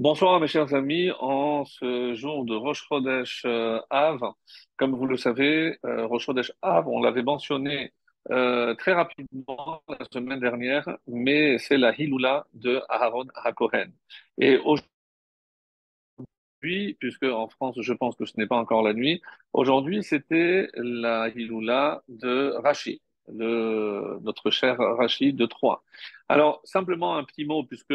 Bonsoir 0.00 0.40
mes 0.40 0.46
chers 0.46 0.72
amis, 0.72 1.10
en 1.20 1.66
ce 1.66 2.14
jour 2.14 2.46
de 2.46 2.54
Rosh 2.54 2.86
Chodesh 2.88 3.42
euh, 3.44 3.80
Av, 3.90 4.18
comme 4.76 4.94
vous 4.96 5.04
le 5.04 5.18
savez, 5.18 5.78
euh, 5.84 6.06
Rosh 6.06 6.24
Chodesh 6.24 6.52
Av, 6.62 6.88
on 6.88 7.02
l'avait 7.02 7.22
mentionné 7.22 7.92
euh, 8.30 8.74
très 8.76 8.94
rapidement 8.94 9.82
la 9.90 10.06
semaine 10.10 10.40
dernière, 10.40 10.88
mais 11.06 11.58
c'est 11.58 11.76
la 11.76 11.94
Hiloula 11.94 12.46
de 12.54 12.80
Aaron 12.88 13.26
HaKohen. 13.34 13.92
Et 14.38 14.56
aujourd'hui, 14.56 14.88
puisque 16.98 17.24
en 17.24 17.48
France 17.48 17.76
je 17.82 17.92
pense 17.92 18.16
que 18.16 18.24
ce 18.24 18.32
n'est 18.38 18.46
pas 18.46 18.56
encore 18.56 18.82
la 18.82 18.94
nuit, 18.94 19.20
aujourd'hui 19.52 20.02
c'était 20.02 20.70
la 20.76 21.28
Hiloula 21.28 22.02
de 22.08 22.54
Rashi 22.64 23.02
notre 23.32 24.50
cher 24.50 24.76
Rachid 24.78 25.36
de 25.36 25.46
Troyes. 25.46 25.82
Alors, 26.28 26.60
simplement 26.62 27.16
un 27.16 27.24
petit 27.24 27.44
mot, 27.44 27.64
puisque 27.64 27.92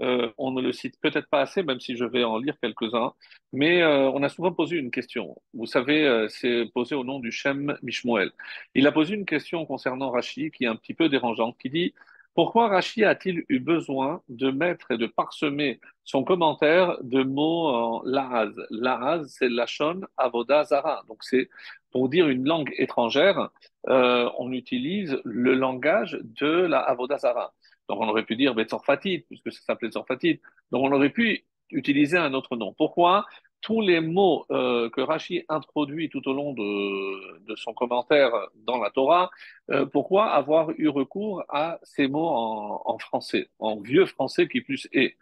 euh, 0.00 0.32
on 0.38 0.50
ne 0.52 0.62
le 0.62 0.72
cite 0.72 0.98
peut-être 1.00 1.28
pas 1.28 1.42
assez, 1.42 1.62
même 1.62 1.80
si 1.80 1.96
je 1.96 2.04
vais 2.04 2.24
en 2.24 2.38
lire 2.38 2.56
quelques-uns, 2.60 3.12
mais 3.52 3.82
euh, 3.82 4.10
on 4.10 4.22
a 4.22 4.28
souvent 4.28 4.52
posé 4.52 4.76
une 4.76 4.90
question. 4.90 5.36
Vous 5.52 5.66
savez, 5.66 6.06
euh, 6.06 6.26
c'est 6.28 6.64
posé 6.74 6.94
au 6.94 7.04
nom 7.04 7.20
du 7.20 7.30
Shem 7.30 7.76
Mishmoel. 7.82 8.32
Il 8.74 8.86
a 8.86 8.92
posé 8.92 9.14
une 9.14 9.26
question 9.26 9.66
concernant 9.66 10.10
Rachid 10.10 10.50
qui 10.52 10.64
est 10.64 10.68
un 10.68 10.76
petit 10.76 10.94
peu 10.94 11.08
dérangeante, 11.08 11.56
qui 11.58 11.70
dit 11.70 11.94
pourquoi 12.34 12.68
Rachid 12.68 13.04
a-t-il 13.04 13.44
eu 13.48 13.60
besoin 13.60 14.20
de 14.28 14.50
mettre 14.50 14.90
et 14.90 14.98
de 14.98 15.06
parsemer 15.06 15.80
son 16.02 16.24
commentaire 16.24 16.98
de 17.02 17.22
mots 17.22 17.68
en 17.68 18.02
lahaz 18.04 18.60
Lahaz, 18.70 19.26
c'est 19.28 19.48
Lachon 19.48 20.00
Avoda 20.16 20.64
Zara. 20.64 21.02
Donc, 21.08 21.18
c'est 21.22 21.48
pour 21.92 22.08
dire 22.08 22.28
une 22.28 22.44
langue 22.44 22.74
étrangère, 22.76 23.50
euh, 23.88 24.28
on 24.38 24.52
utilise 24.52 25.20
le 25.24 25.54
langage 25.54 26.18
de 26.22 26.46
la 26.46 26.80
Avoda 26.80 27.18
Zara. 27.18 27.54
Donc, 27.88 28.00
on 28.00 28.08
aurait 28.08 28.24
pu 28.24 28.34
dire 28.34 28.54
Betzorfatite, 28.54 29.26
puisque 29.28 29.52
ça 29.52 29.60
s'appelait 29.66 29.88
Betzorfatite. 29.88 30.42
Donc, 30.72 30.82
on 30.82 30.92
aurait 30.92 31.10
pu 31.10 31.44
utiliser 31.70 32.18
un 32.18 32.34
autre 32.34 32.56
nom. 32.56 32.74
Pourquoi 32.76 33.26
tous 33.64 33.80
les 33.80 34.00
mots 34.00 34.44
euh, 34.50 34.90
que 34.90 35.00
Rachi 35.00 35.42
introduit 35.48 36.10
tout 36.10 36.28
au 36.28 36.34
long 36.34 36.52
de, 36.52 37.56
son 37.56 37.72
commentaire 37.72 38.30
dans 38.66 38.78
la 38.78 38.90
Torah, 38.90 39.30
euh, 39.70 39.86
pourquoi 39.86 40.26
avoir 40.32 40.68
eu 40.76 40.88
recours 40.88 41.42
à 41.48 41.78
ces 41.82 42.06
mots 42.06 42.28
en, 42.28 42.82
en 42.84 42.98
français, 42.98 43.48
en 43.58 43.80
vieux 43.80 44.04
français 44.04 44.48
qui 44.48 44.60
plus 44.60 44.86
est? 44.92 45.16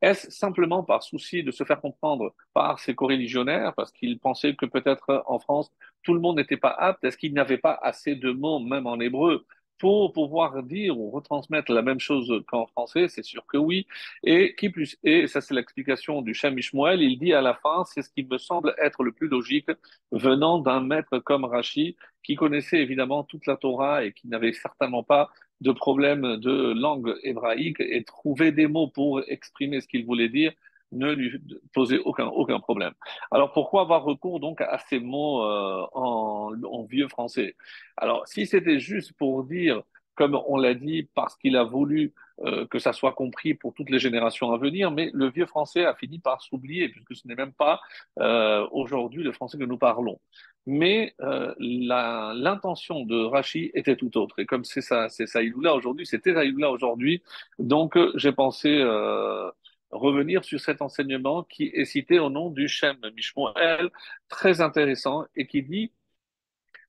Est-ce 0.00 0.30
simplement 0.30 0.84
par 0.84 1.02
souci 1.02 1.42
de 1.42 1.50
se 1.50 1.64
faire 1.64 1.80
comprendre 1.80 2.32
par 2.54 2.78
ses 2.78 2.94
coreligionnaires, 2.94 3.74
parce 3.74 3.90
qu'ils 3.90 4.20
pensaient 4.20 4.54
que 4.54 4.66
peut-être 4.66 5.24
en 5.26 5.40
France, 5.40 5.72
tout 6.04 6.14
le 6.14 6.20
monde 6.20 6.36
n'était 6.36 6.56
pas 6.56 6.70
apte? 6.70 7.02
Est-ce 7.02 7.16
qu'il 7.16 7.32
n'y 7.32 7.40
avait 7.40 7.58
pas 7.58 7.76
assez 7.82 8.14
de 8.14 8.30
mots, 8.30 8.60
même 8.60 8.86
en 8.86 9.00
hébreu, 9.00 9.44
pour 9.78 10.12
pouvoir 10.12 10.62
dire 10.62 10.98
ou 10.98 11.10
retransmettre 11.10 11.72
la 11.72 11.82
même 11.82 12.00
chose 12.00 12.42
qu'en 12.46 12.66
français, 12.66 13.08
c'est 13.08 13.24
sûr 13.24 13.46
que 13.46 13.56
oui. 13.56 13.86
Et 14.22 14.54
qui 14.56 14.68
plus 14.70 14.98
et 15.04 15.26
ça 15.26 15.40
c'est 15.40 15.54
l'explication 15.54 16.22
du 16.22 16.34
Shem 16.34 16.58
Ishmael, 16.58 17.02
il 17.02 17.18
dit 17.18 17.32
à 17.32 17.40
la 17.40 17.54
fin, 17.54 17.84
c'est 17.84 18.02
ce 18.02 18.10
qui 18.10 18.24
me 18.24 18.38
semble 18.38 18.74
être 18.78 19.02
le 19.02 19.12
plus 19.12 19.28
logique 19.28 19.70
venant 20.12 20.58
d'un 20.58 20.80
maître 20.80 21.18
comme 21.18 21.44
Rashi, 21.44 21.96
qui 22.22 22.34
connaissait 22.34 22.80
évidemment 22.80 23.24
toute 23.24 23.46
la 23.46 23.56
Torah 23.56 24.04
et 24.04 24.12
qui 24.12 24.28
n'avait 24.28 24.52
certainement 24.52 25.02
pas 25.02 25.30
de 25.60 25.72
problème 25.72 26.36
de 26.36 26.72
langue 26.72 27.14
hébraïque 27.22 27.80
et 27.80 28.04
trouver 28.04 28.52
des 28.52 28.66
mots 28.66 28.88
pour 28.88 29.22
exprimer 29.28 29.80
ce 29.80 29.88
qu'il 29.88 30.04
voulait 30.04 30.28
dire 30.28 30.52
ne 30.92 31.12
lui 31.12 31.40
posait 31.74 31.98
aucun, 31.98 32.26
aucun 32.26 32.60
problème. 32.60 32.92
Alors 33.30 33.52
pourquoi 33.52 33.82
avoir 33.82 34.04
recours 34.04 34.40
donc 34.40 34.60
à 34.60 34.78
ces 34.88 34.98
mots 34.98 35.42
euh, 35.42 35.86
en, 35.92 36.52
en, 36.62 36.82
vieux 36.84 37.08
français? 37.08 37.56
Alors 37.96 38.26
si 38.26 38.46
c'était 38.46 38.80
juste 38.80 39.12
pour 39.14 39.44
dire, 39.44 39.82
comme 40.14 40.40
on 40.46 40.56
l'a 40.56 40.74
dit, 40.74 41.08
parce 41.14 41.36
qu'il 41.36 41.56
a 41.56 41.64
voulu 41.64 42.12
euh, 42.40 42.66
que 42.66 42.78
ça 42.78 42.92
soit 42.92 43.12
compris 43.12 43.54
pour 43.54 43.74
toutes 43.74 43.90
les 43.90 43.98
générations 43.98 44.52
à 44.52 44.58
venir, 44.58 44.90
mais 44.90 45.10
le 45.12 45.28
vieux 45.28 45.46
français 45.46 45.84
a 45.84 45.94
fini 45.94 46.18
par 46.18 46.40
s'oublier, 46.42 46.88
puisque 46.88 47.14
ce 47.14 47.26
n'est 47.26 47.34
même 47.34 47.52
pas 47.52 47.80
euh, 48.18 48.66
aujourd'hui 48.72 49.22
le 49.22 49.32
français 49.32 49.58
que 49.58 49.64
nous 49.64 49.78
parlons. 49.78 50.18
Mais 50.66 51.14
euh, 51.20 51.54
l'intention 51.58 53.04
de 53.04 53.24
Rachi 53.24 53.70
était 53.74 53.96
tout 53.96 54.16
autre. 54.18 54.38
Et 54.38 54.46
comme 54.46 54.64
c'est 54.64 54.82
ça, 54.82 55.08
c'est 55.08 55.26
aujourd'hui, 55.70 56.04
c'était 56.04 56.34
Saïdoula 56.34 56.70
aujourd'hui, 56.70 57.22
donc 57.58 57.96
euh, 57.96 58.12
j'ai 58.16 58.32
pensé 58.32 58.68
euh, 58.68 59.50
revenir 59.90 60.44
sur 60.44 60.60
cet 60.60 60.82
enseignement 60.82 61.44
qui 61.44 61.70
est 61.74 61.84
cité 61.84 62.18
au 62.18 62.30
nom 62.30 62.50
du 62.50 62.68
Shem 62.68 62.98
Mishmoel, 63.14 63.90
très 64.28 64.60
intéressant, 64.60 65.26
et 65.34 65.46
qui 65.46 65.62
dit 65.62 65.92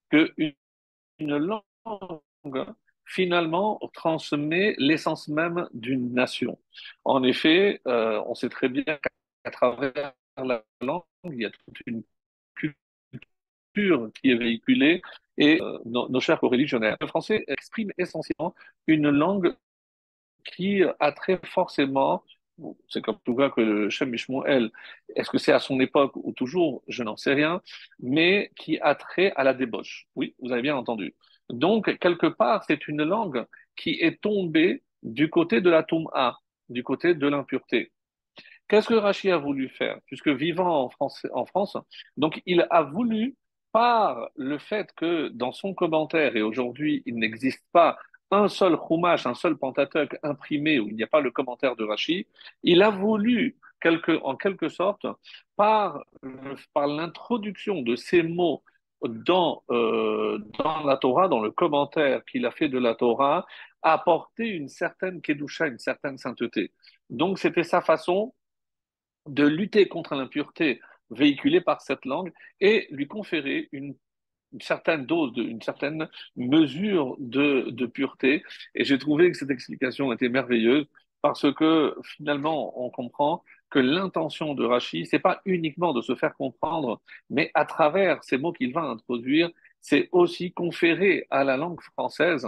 que 0.09 0.33
une 1.19 1.37
langue 1.37 1.63
finalement 3.05 3.79
transmet 3.93 4.75
l'essence 4.77 5.27
même 5.27 5.67
d'une 5.73 6.13
nation. 6.13 6.59
En 7.03 7.23
effet, 7.23 7.81
euh, 7.87 8.21
on 8.27 8.35
sait 8.35 8.49
très 8.49 8.69
bien 8.69 8.83
qu'à 8.83 9.51
travers 9.51 10.13
la 10.37 10.63
langue, 10.81 11.03
il 11.25 11.41
y 11.41 11.45
a 11.45 11.49
toute 11.49 11.81
une 11.87 12.03
culture 12.53 14.11
qui 14.13 14.31
est 14.31 14.35
véhiculée 14.35 15.01
et 15.37 15.59
euh, 15.61 15.79
nos, 15.85 16.19
chers 16.19 16.39
religionnaires. 16.41 16.97
Le 17.01 17.07
français 17.07 17.43
exprime 17.47 17.91
essentiellement 17.97 18.53
une 18.87 19.09
langue 19.09 19.55
qui 20.45 20.83
a 20.99 21.11
très 21.11 21.39
forcément 21.43 22.23
c'est 22.87 23.01
comme 23.01 23.17
tout 23.23 23.35
cas 23.35 23.49
que 23.49 23.61
le 23.61 23.89
Shem 23.89 24.09
Mishmoel, 24.09 24.71
est-ce 25.15 25.29
que 25.29 25.37
c'est 25.37 25.51
à 25.51 25.59
son 25.59 25.79
époque 25.79 26.13
ou 26.15 26.33
toujours, 26.33 26.83
je 26.87 27.03
n'en 27.03 27.17
sais 27.17 27.33
rien, 27.33 27.61
mais 27.99 28.51
qui 28.55 28.79
a 28.79 28.95
trait 28.95 29.31
à 29.35 29.43
la 29.43 29.53
débauche. 29.53 30.07
Oui, 30.15 30.35
vous 30.39 30.51
avez 30.51 30.61
bien 30.61 30.75
entendu. 30.75 31.15
Donc, 31.49 31.97
quelque 31.99 32.27
part, 32.27 32.63
c'est 32.65 32.87
une 32.87 33.03
langue 33.03 33.45
qui 33.75 33.91
est 34.01 34.21
tombée 34.21 34.83
du 35.03 35.29
côté 35.29 35.61
de 35.61 35.69
la 35.69 35.83
Toum'a, 35.83 36.37
du 36.69 36.83
côté 36.83 37.15
de 37.15 37.27
l'impureté. 37.27 37.91
Qu'est-ce 38.67 38.87
que 38.87 38.93
Rachid 38.93 39.31
a 39.31 39.37
voulu 39.37 39.69
faire? 39.69 39.99
Puisque 40.05 40.27
vivant 40.27 40.83
en 40.83 40.89
France, 40.89 41.25
en 41.33 41.45
France, 41.45 41.75
donc 42.17 42.41
il 42.45 42.67
a 42.69 42.83
voulu, 42.83 43.35
par 43.71 44.29
le 44.35 44.57
fait 44.57 44.91
que 44.95 45.29
dans 45.29 45.51
son 45.51 45.73
commentaire, 45.73 46.35
et 46.35 46.41
aujourd'hui 46.41 47.03
il 47.05 47.15
n'existe 47.15 47.63
pas 47.71 47.97
un 48.31 48.47
seul 48.47 48.77
Chumash, 48.77 49.25
un 49.25 49.33
seul 49.33 49.57
Pentateuch 49.57 50.17
imprimé 50.23 50.79
où 50.79 50.87
il 50.89 50.95
n'y 50.95 51.03
a 51.03 51.07
pas 51.07 51.21
le 51.21 51.31
commentaire 51.31 51.75
de 51.75 51.83
Rashi, 51.83 52.27
il 52.63 52.81
a 52.83 52.89
voulu, 52.89 53.57
quelque, 53.81 54.19
en 54.23 54.35
quelque 54.35 54.69
sorte, 54.69 55.05
par, 55.55 56.03
par 56.73 56.87
l'introduction 56.87 57.81
de 57.81 57.95
ces 57.95 58.23
mots 58.23 58.63
dans, 59.01 59.63
euh, 59.71 60.39
dans 60.57 60.83
la 60.83 60.97
Torah, 60.97 61.27
dans 61.27 61.41
le 61.41 61.51
commentaire 61.51 62.23
qu'il 62.25 62.45
a 62.45 62.51
fait 62.51 62.69
de 62.69 62.77
la 62.77 62.95
Torah, 62.95 63.45
apporter 63.81 64.47
une 64.47 64.67
certaine 64.67 65.21
Kedusha, 65.21 65.67
une 65.67 65.79
certaine 65.79 66.17
sainteté. 66.17 66.71
Donc 67.09 67.39
c'était 67.39 67.63
sa 67.63 67.81
façon 67.81 68.33
de 69.25 69.45
lutter 69.45 69.87
contre 69.87 70.15
l'impureté 70.15 70.81
véhiculée 71.11 71.61
par 71.61 71.81
cette 71.81 72.05
langue 72.05 72.31
et 72.59 72.87
lui 72.91 73.07
conférer 73.07 73.69
une 73.71 73.95
une 74.53 74.61
certaine 74.61 75.05
dose, 75.05 75.31
une 75.37 75.61
certaine 75.61 76.07
mesure 76.35 77.15
de, 77.19 77.69
de 77.69 77.85
pureté. 77.85 78.43
Et 78.75 78.83
j'ai 78.83 78.97
trouvé 78.97 79.31
que 79.31 79.37
cette 79.37 79.51
explication 79.51 80.11
était 80.11 80.29
merveilleuse 80.29 80.87
parce 81.21 81.51
que 81.53 81.95
finalement, 82.03 82.81
on 82.81 82.89
comprend 82.89 83.43
que 83.69 83.79
l'intention 83.79 84.55
de 84.55 84.65
Rachi, 84.65 85.05
c'est 85.05 85.19
pas 85.19 85.41
uniquement 85.45 85.93
de 85.93 86.01
se 86.01 86.15
faire 86.15 86.35
comprendre, 86.35 87.01
mais 87.29 87.51
à 87.53 87.65
travers 87.65 88.23
ces 88.23 88.37
mots 88.37 88.53
qu'il 88.53 88.73
va 88.73 88.81
introduire, 88.81 89.49
c'est 89.81 90.09
aussi 90.11 90.51
conférer 90.51 91.27
à 91.29 91.43
la 91.43 91.57
langue 91.57 91.81
française 91.81 92.47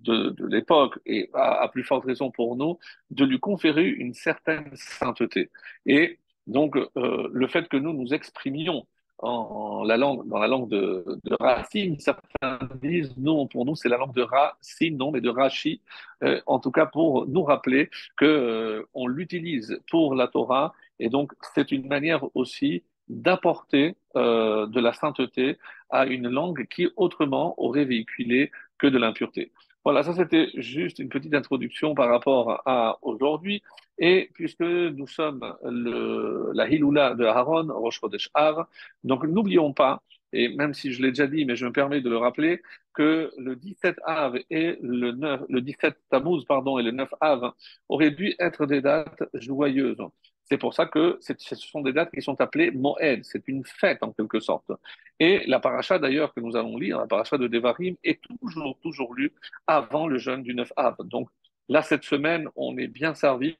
de, 0.00 0.30
de 0.30 0.46
l'époque, 0.46 0.98
et 1.06 1.30
à, 1.32 1.62
à, 1.62 1.68
plus 1.68 1.84
forte 1.84 2.04
raison 2.04 2.30
pour 2.30 2.56
nous, 2.56 2.78
de 3.10 3.24
lui 3.24 3.40
conférer 3.40 3.88
une 3.88 4.12
certaine 4.12 4.70
sainteté. 4.74 5.50
Et 5.86 6.18
donc, 6.46 6.76
euh, 6.76 7.28
le 7.32 7.46
fait 7.48 7.68
que 7.68 7.78
nous 7.78 7.94
nous 7.94 8.12
exprimions 8.12 8.86
en, 9.18 9.84
la 9.84 9.96
langue, 9.96 10.26
dans 10.28 10.38
la 10.38 10.48
langue 10.48 10.68
de, 10.68 11.04
de 11.24 11.36
Racine. 11.38 11.98
Certains 11.98 12.58
disent 12.82 13.14
non, 13.16 13.46
pour 13.46 13.64
nous 13.64 13.76
c'est 13.76 13.88
la 13.88 13.96
langue 13.96 14.14
de 14.14 14.22
Racine, 14.22 14.96
non, 14.96 15.10
mais 15.10 15.20
de 15.20 15.28
Rachi. 15.30 15.80
Euh, 16.22 16.40
en 16.46 16.58
tout 16.58 16.70
cas, 16.70 16.86
pour 16.86 17.26
nous 17.26 17.42
rappeler 17.42 17.90
que 18.16 18.24
euh, 18.24 18.82
l'utilise 19.06 19.80
pour 19.90 20.14
la 20.14 20.28
Torah, 20.28 20.74
et 20.98 21.08
donc 21.08 21.32
c'est 21.54 21.72
une 21.72 21.86
manière 21.86 22.24
aussi 22.34 22.84
d'apporter 23.08 23.96
euh, 24.16 24.66
de 24.66 24.80
la 24.80 24.92
sainteté 24.92 25.58
à 25.90 26.06
une 26.06 26.28
langue 26.28 26.66
qui 26.68 26.88
autrement 26.96 27.54
aurait 27.58 27.84
véhiculé 27.84 28.50
que 28.78 28.86
de 28.86 28.98
l'impureté. 28.98 29.52
Voilà, 29.84 30.02
ça 30.02 30.14
c'était 30.14 30.48
juste 30.54 30.98
une 30.98 31.10
petite 31.10 31.34
introduction 31.34 31.94
par 31.94 32.08
rapport 32.08 32.62
à 32.66 32.98
aujourd'hui. 33.02 33.62
Et 33.98 34.30
puisque 34.34 34.60
nous 34.62 35.06
sommes 35.06 35.54
le, 35.62 36.50
la 36.54 36.68
Hiloula 36.68 37.14
de 37.14 37.24
Aaron, 37.24 37.68
Rosh 37.72 38.00
Chodesh 38.00 38.30
Av, 38.34 38.66
donc 39.04 39.24
n'oublions 39.24 39.72
pas, 39.74 40.02
et 40.32 40.48
même 40.48 40.74
si 40.74 40.92
je 40.92 41.02
l'ai 41.02 41.08
déjà 41.08 41.26
dit, 41.26 41.44
mais 41.44 41.54
je 41.56 41.66
me 41.66 41.72
permets 41.72 42.00
de 42.00 42.08
le 42.10 42.16
rappeler, 42.16 42.62
que 42.94 43.30
le 43.38 43.56
17 43.56 43.96
Av 44.04 44.36
et 44.50 44.78
le 44.82 45.12
9, 45.12 45.42
le 45.48 45.60
17 45.60 45.96
Tammuz, 46.10 46.44
pardon, 46.46 46.78
et 46.78 46.82
le 46.82 46.90
9 46.90 47.08
Av 47.20 47.52
auraient 47.88 48.10
dû 48.10 48.34
être 48.38 48.66
des 48.66 48.80
dates 48.80 49.22
joyeuses. 49.34 49.98
C'est 50.44 50.58
pour 50.58 50.74
ça 50.74 50.86
que 50.86 51.18
ce 51.20 51.54
sont 51.56 51.80
des 51.80 51.92
dates 51.92 52.12
qui 52.12 52.20
sont 52.22 52.40
appelées 52.40 52.70
Moed. 52.70 53.24
C'est 53.24 53.48
une 53.48 53.64
fête 53.64 54.02
en 54.02 54.12
quelque 54.12 54.40
sorte. 54.40 54.70
Et 55.18 55.42
la 55.46 55.58
paracha 55.58 55.98
d'ailleurs 55.98 56.34
que 56.34 56.40
nous 56.40 56.56
allons 56.56 56.76
lire, 56.76 56.98
la 56.98 57.06
paracha 57.06 57.38
de 57.38 57.48
Devarim, 57.48 57.96
est 58.04 58.20
toujours, 58.22 58.78
toujours 58.82 59.14
lue 59.14 59.32
avant 59.66 60.06
le 60.06 60.18
jeûne 60.18 60.42
du 60.42 60.54
9 60.54 60.72
Av. 60.76 60.96
Donc 61.04 61.28
là, 61.68 61.82
cette 61.82 62.04
semaine, 62.04 62.48
on 62.56 62.76
est 62.76 62.88
bien 62.88 63.14
servi 63.14 63.56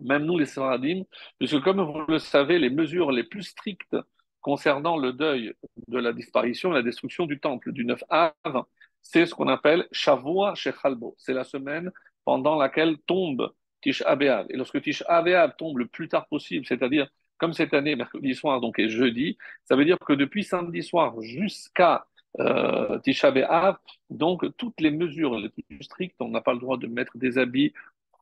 même 0.00 0.24
nous 0.24 0.38
les 0.38 0.46
Sfaradim, 0.46 1.04
puisque 1.38 1.60
comme 1.60 1.80
vous 1.80 2.04
le 2.08 2.18
savez, 2.18 2.58
les 2.58 2.70
mesures 2.70 3.12
les 3.12 3.24
plus 3.24 3.42
strictes 3.42 3.96
concernant 4.40 4.96
le 4.96 5.12
deuil 5.12 5.54
de 5.88 5.98
la 5.98 6.12
disparition 6.12 6.70
et 6.70 6.74
la 6.74 6.82
destruction 6.82 7.26
du 7.26 7.40
temple 7.40 7.72
du 7.72 7.84
9 7.84 8.04
Av, 8.10 8.64
c'est 9.02 9.26
ce 9.26 9.34
qu'on 9.34 9.48
appelle 9.48 9.88
Shavua 9.92 10.54
Shechalbo. 10.54 11.14
C'est 11.18 11.32
la 11.32 11.44
semaine 11.44 11.90
pendant 12.24 12.56
laquelle 12.56 12.98
tombe 13.06 13.52
Et 13.86 14.56
lorsque 14.56 14.80
Tish 14.82 15.02
Abeav 15.06 15.54
tombe 15.56 15.78
le 15.78 15.86
plus 15.86 16.08
tard 16.08 16.26
possible, 16.26 16.66
c'est-à-dire 16.66 17.08
comme 17.38 17.52
cette 17.52 17.74
année, 17.74 17.96
mercredi 17.96 18.34
soir, 18.34 18.60
donc 18.60 18.78
et 18.78 18.88
jeudi, 18.88 19.36
ça 19.64 19.76
veut 19.76 19.84
dire 19.84 19.98
que 19.98 20.12
depuis 20.12 20.42
samedi 20.42 20.82
soir 20.82 21.20
jusqu'à 21.20 22.06
euh, 22.40 22.98
Tisha 23.00 23.30
B'Av, 23.30 23.76
donc 24.10 24.44
toutes 24.56 24.80
les 24.80 24.90
mesures 24.90 25.38
les 25.38 25.50
plus 25.50 25.82
strictes, 25.82 26.16
on 26.20 26.28
n'a 26.28 26.40
pas 26.40 26.54
le 26.54 26.60
droit 26.60 26.78
de 26.78 26.86
mettre 26.86 27.16
des 27.18 27.38
habits 27.38 27.72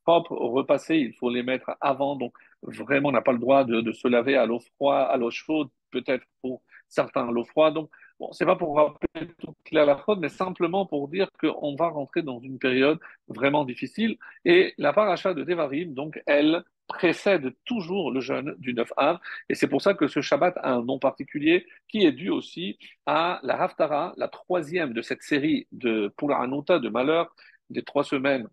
propres, 0.03 0.35
repassés, 0.35 0.97
il 0.97 1.13
faut 1.13 1.29
les 1.29 1.43
mettre 1.43 1.71
avant, 1.81 2.15
donc 2.15 2.35
vraiment 2.61 3.09
on 3.09 3.13
n'a 3.13 3.21
pas 3.21 3.31
le 3.31 3.39
droit 3.39 3.63
de, 3.63 3.81
de 3.81 3.91
se 3.91 4.07
laver 4.07 4.35
à 4.35 4.45
l'eau 4.45 4.59
froide, 4.59 5.07
à 5.09 5.17
l'eau 5.17 5.31
chaude, 5.31 5.69
peut-être 5.91 6.25
pour 6.41 6.61
certains 6.87 7.27
à 7.27 7.31
l'eau 7.31 7.45
froide. 7.45 7.73
Donc 7.73 7.89
Bon, 8.19 8.31
c'est 8.31 8.45
pas 8.45 8.55
pour 8.55 8.77
rappeler 8.77 9.27
toute 9.39 9.57
la 9.71 9.97
fraude, 9.97 10.19
mais 10.19 10.29
simplement 10.29 10.85
pour 10.85 11.09
dire 11.09 11.27
qu'on 11.39 11.75
va 11.75 11.89
rentrer 11.89 12.21
dans 12.21 12.39
une 12.39 12.59
période 12.59 12.97
vraiment 13.27 13.65
difficile. 13.65 14.17
Et 14.45 14.73
la 14.77 14.93
paracha 14.93 15.33
de 15.33 15.43
Devarim, 15.43 15.93
donc, 15.93 16.21
elle 16.25 16.63
précède 16.87 17.53
toujours 17.65 18.11
le 18.11 18.21
jeûne 18.21 18.55
du 18.57 18.73
9 18.73 18.93
Av. 18.97 19.19
Et 19.49 19.55
c'est 19.55 19.67
pour 19.67 19.81
ça 19.81 19.93
que 19.95 20.07
ce 20.07 20.21
Shabbat 20.21 20.55
a 20.57 20.73
un 20.73 20.83
nom 20.83 20.97
particulier 20.99 21.65
qui 21.89 22.05
est 22.05 22.11
dû 22.13 22.29
aussi 22.29 22.77
à 23.05 23.39
la 23.43 23.61
Haftara, 23.61 24.13
la 24.17 24.29
troisième 24.29 24.93
de 24.93 25.01
cette 25.01 25.21
série 25.23 25.67
de 25.71 26.13
Pula 26.17 26.47
de 26.47 26.89
malheur, 26.89 27.35
des 27.69 27.83
trois 27.83 28.03
semaines 28.03 28.47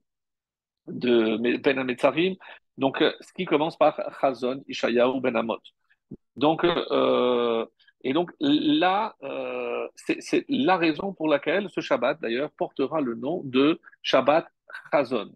de 0.88 1.37
Ben 1.59 1.79
Ametzarim. 1.79 2.35
Donc, 2.79 2.99
ce 2.99 3.32
qui 3.35 3.44
commence 3.44 3.76
par 3.76 4.00
Chazon, 4.20 4.62
Ishayahu, 4.67 5.20
Ben 5.20 5.37
Amot. 5.37 5.61
Donc, 6.37 6.64
euh, 6.64 7.67
et 8.04 8.12
donc 8.12 8.31
là, 8.40 9.16
euh, 9.22 9.87
c'est 9.96 10.44
la 10.49 10.76
raison 10.76 11.12
pour 11.12 11.28
laquelle 11.28 11.69
ce 11.70 11.81
Shabbat, 11.81 12.20
d'ailleurs, 12.20 12.50
portera 12.52 13.00
le 13.00 13.14
nom 13.14 13.43
de 13.44 13.81
Shabbat 14.02 14.46
Chazon. 14.90 15.31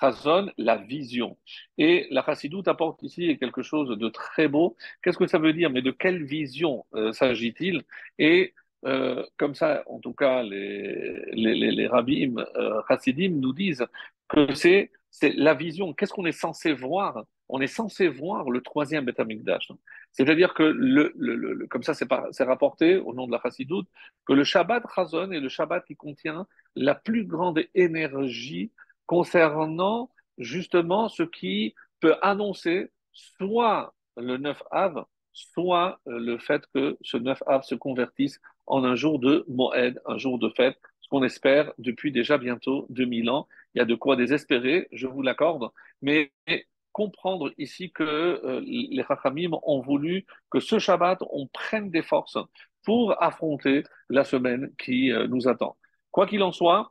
Chazon, 0.00 0.50
la 0.56 0.76
vision. 0.76 1.36
Et 1.76 2.06
la 2.10 2.22
chassidoute 2.24 2.68
apporte 2.68 3.02
ici 3.02 3.36
quelque 3.38 3.62
chose 3.62 3.98
de 3.98 4.08
très 4.08 4.48
beau. 4.48 4.76
Qu'est-ce 5.02 5.18
que 5.18 5.26
ça 5.26 5.38
veut 5.38 5.52
dire? 5.52 5.70
Mais 5.70 5.82
de 5.82 5.90
quelle 5.90 6.24
vision 6.24 6.86
euh, 6.94 7.12
s'agit-il? 7.12 7.82
Et 8.18 8.54
euh, 8.86 9.22
comme 9.36 9.54
ça, 9.54 9.82
en 9.86 10.00
tout 10.00 10.14
cas, 10.14 10.42
les, 10.42 11.22
les, 11.32 11.54
les, 11.54 11.70
les 11.70 11.86
rabbins 11.86 12.34
euh, 12.56 12.80
chassidim 12.88 13.32
nous 13.40 13.52
disent 13.52 13.86
que 14.28 14.54
c'est 14.54 14.90
la 15.20 15.54
vision. 15.54 15.92
Qu'est-ce 15.92 16.12
qu'on 16.12 16.24
est 16.24 16.32
censé 16.32 16.72
voir? 16.72 17.24
On 17.52 17.60
est 17.60 17.66
censé 17.66 18.08
voir 18.08 18.50
le 18.50 18.60
troisième 18.60 19.04
Beth 19.04 19.20
c'est-à-dire 20.12 20.54
que, 20.54 20.62
le, 20.62 21.12
le, 21.16 21.34
le, 21.34 21.66
comme 21.66 21.82
ça 21.82 21.94
c'est 21.94 22.44
rapporté 22.44 22.96
au 22.96 23.12
nom 23.12 23.26
de 23.26 23.32
la 23.32 23.40
Chassidoute, 23.42 23.88
que 24.26 24.32
le 24.32 24.44
Shabbat 24.44 24.84
Chazon 24.94 25.30
est 25.32 25.40
le 25.40 25.48
Shabbat 25.48 25.84
qui 25.84 25.96
contient 25.96 26.46
la 26.74 26.94
plus 26.94 27.24
grande 27.24 27.60
énergie 27.74 28.70
concernant 29.06 30.10
justement 30.38 31.08
ce 31.08 31.22
qui 31.22 31.74
peut 32.00 32.16
annoncer 32.22 32.90
soit 33.12 33.94
le 34.16 34.36
9 34.36 34.62
Av, 34.70 35.04
soit 35.32 36.00
le 36.06 36.38
fait 36.38 36.62
que 36.74 36.96
ce 37.02 37.16
9 37.16 37.42
Av 37.46 37.62
se 37.62 37.74
convertisse 37.74 38.40
en 38.66 38.84
un 38.84 38.94
jour 38.94 39.18
de 39.18 39.44
Moed, 39.48 40.00
un 40.06 40.18
jour 40.18 40.38
de 40.38 40.48
fête, 40.50 40.78
ce 41.00 41.08
qu'on 41.08 41.22
espère 41.22 41.72
depuis 41.78 42.12
déjà 42.12 42.38
bientôt 42.38 42.86
2000 42.90 43.30
ans. 43.30 43.48
Il 43.74 43.78
y 43.78 43.80
a 43.80 43.84
de 43.84 43.94
quoi 43.94 44.16
désespérer, 44.16 44.88
je 44.92 45.06
vous 45.06 45.22
l'accorde, 45.22 45.70
mais 46.02 46.32
comprendre 47.00 47.50
ici 47.56 47.90
que 47.90 48.04
euh, 48.04 48.60
les 48.66 49.02
Chachamim 49.08 49.52
ont 49.62 49.80
voulu 49.80 50.26
que 50.50 50.60
ce 50.60 50.78
Shabbat, 50.78 51.18
on 51.30 51.46
prenne 51.46 51.90
des 51.90 52.02
forces 52.02 52.36
pour 52.84 53.22
affronter 53.22 53.84
la 54.10 54.22
semaine 54.22 54.70
qui 54.78 55.10
euh, 55.10 55.26
nous 55.26 55.48
attend. 55.48 55.78
Quoi 56.10 56.26
qu'il 56.26 56.42
en 56.42 56.52
soit, 56.52 56.90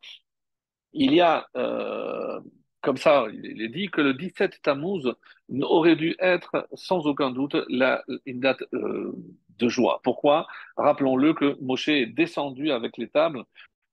il 0.94 1.13
y 1.13 1.21
a, 1.21 1.47
euh, 1.56 2.39
comme 2.81 2.97
ça, 2.97 3.27
il 3.31 3.61
est 3.61 3.69
dit 3.69 3.89
que 3.89 4.01
le 4.01 4.15
17 4.15 4.63
Tammuz 4.63 5.13
aurait 5.61 5.95
dû 5.95 6.15
être 6.17 6.67
sans 6.73 7.05
aucun 7.05 7.29
doute 7.29 7.57
la, 7.67 8.03
une 8.25 8.39
date 8.39 8.63
de 8.71 9.69
joie. 9.69 10.00
Pourquoi? 10.03 10.47
Rappelons-le 10.75 11.35
que 11.35 11.55
Moshe 11.62 11.89
est 11.89 12.07
descendu 12.07 12.71
avec 12.71 12.97
les 12.97 13.09
tables. 13.09 13.44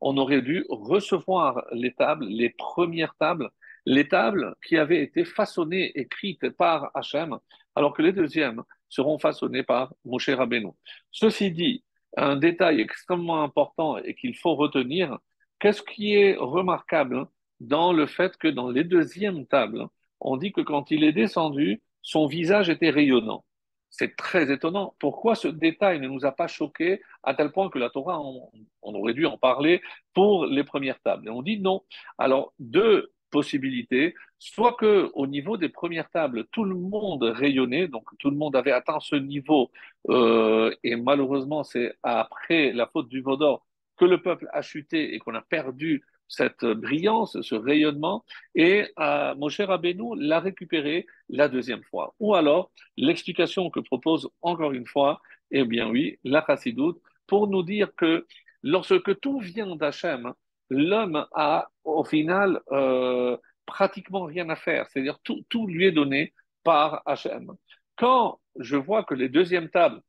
On 0.00 0.16
aurait 0.16 0.40
dû 0.40 0.64
recevoir 0.70 1.62
les 1.72 1.92
tables, 1.92 2.24
les 2.24 2.50
premières 2.50 3.14
tables, 3.16 3.50
les 3.86 4.08
tables 4.08 4.54
qui 4.66 4.76
avaient 4.76 5.02
été 5.02 5.24
façonnées, 5.24 5.92
écrites 5.98 6.50
par 6.50 6.90
Hachem, 6.94 7.38
alors 7.74 7.94
que 7.94 8.02
les 8.02 8.12
deuxièmes 8.12 8.62
seront 8.88 9.18
façonnées 9.18 9.62
par 9.62 9.94
Moshe 10.04 10.28
Rabbeinu. 10.28 10.70
Ceci 11.12 11.52
dit, 11.52 11.84
un 12.16 12.36
détail 12.36 12.80
extrêmement 12.80 13.42
important 13.42 13.96
et 13.98 14.14
qu'il 14.14 14.36
faut 14.36 14.56
retenir, 14.56 15.18
qu'est-ce 15.60 15.82
qui 15.82 16.14
est 16.14 16.36
remarquable 16.36 17.26
dans 17.60 17.92
le 17.92 18.06
fait 18.06 18.36
que 18.36 18.48
dans 18.48 18.70
les 18.70 18.84
deuxièmes 18.84 19.46
tables, 19.46 19.86
on 20.20 20.36
dit 20.36 20.52
que 20.52 20.60
quand 20.60 20.90
il 20.90 21.04
est 21.04 21.12
descendu, 21.12 21.82
son 22.02 22.26
visage 22.26 22.68
était 22.68 22.90
rayonnant. 22.90 23.44
C'est 23.88 24.16
très 24.16 24.52
étonnant. 24.52 24.94
Pourquoi 24.98 25.34
ce 25.36 25.48
détail 25.48 26.00
ne 26.00 26.08
nous 26.08 26.26
a 26.26 26.32
pas 26.32 26.48
choqués 26.48 27.00
à 27.22 27.34
tel 27.34 27.50
point 27.50 27.70
que 27.70 27.78
la 27.78 27.88
Torah, 27.88 28.20
on, 28.20 28.50
on 28.82 28.94
aurait 28.94 29.14
dû 29.14 29.26
en 29.26 29.38
parler 29.38 29.80
pour 30.12 30.46
les 30.46 30.64
premières 30.64 31.00
tables? 31.00 31.28
Et 31.28 31.30
on 31.30 31.42
dit 31.42 31.60
non. 31.60 31.82
Alors, 32.18 32.52
deux 32.58 33.12
possibilité, 33.30 34.14
soit 34.38 34.74
que 34.74 35.10
au 35.14 35.26
niveau 35.26 35.56
des 35.56 35.68
premières 35.68 36.10
tables, 36.10 36.46
tout 36.52 36.64
le 36.64 36.74
monde 36.74 37.22
rayonnait, 37.22 37.88
donc 37.88 38.04
tout 38.18 38.30
le 38.30 38.36
monde 38.36 38.56
avait 38.56 38.72
atteint 38.72 39.00
ce 39.00 39.16
niveau, 39.16 39.70
euh, 40.08 40.74
et 40.82 40.96
malheureusement, 40.96 41.64
c'est 41.64 41.94
après 42.02 42.72
la 42.72 42.86
faute 42.86 43.08
du 43.08 43.20
Vaudor 43.20 43.66
que 43.96 44.04
le 44.04 44.20
peuple 44.20 44.48
a 44.52 44.62
chuté 44.62 45.14
et 45.14 45.18
qu'on 45.18 45.34
a 45.34 45.42
perdu 45.42 46.04
cette 46.28 46.64
brillance, 46.64 47.40
ce 47.40 47.54
rayonnement, 47.54 48.24
et 48.54 48.88
euh, 48.98 49.34
Moshe 49.36 49.60
Rabbeinu 49.60 50.16
l'a 50.16 50.40
récupéré 50.40 51.06
la 51.28 51.48
deuxième 51.48 51.82
fois. 51.84 52.14
Ou 52.18 52.34
alors, 52.34 52.72
l'explication 52.96 53.70
que 53.70 53.80
propose 53.80 54.28
encore 54.42 54.72
une 54.72 54.86
fois, 54.86 55.20
eh 55.50 55.64
bien 55.64 55.88
oui, 55.88 56.18
la 56.24 56.44
chassidoute, 56.44 57.00
pour 57.26 57.48
nous 57.48 57.62
dire 57.62 57.94
que 57.96 58.26
lorsque 58.62 59.20
tout 59.20 59.38
vient 59.40 59.76
d'Hachem, 59.76 60.32
l'homme 60.70 61.26
a 61.32 61.68
au 61.84 62.04
final 62.04 62.60
euh, 62.72 63.36
pratiquement 63.66 64.24
rien 64.24 64.48
à 64.48 64.56
faire, 64.56 64.86
c'est-à-dire 64.88 65.18
tout, 65.20 65.44
tout 65.48 65.66
lui 65.66 65.86
est 65.86 65.92
donné 65.92 66.34
par 66.62 67.02
Hachem. 67.06 67.52
Quand 67.96 68.40
je 68.58 68.76
vois 68.76 69.04
que 69.04 69.14
les 69.14 69.28
deuxièmes 69.28 69.70
tables, 69.70 70.00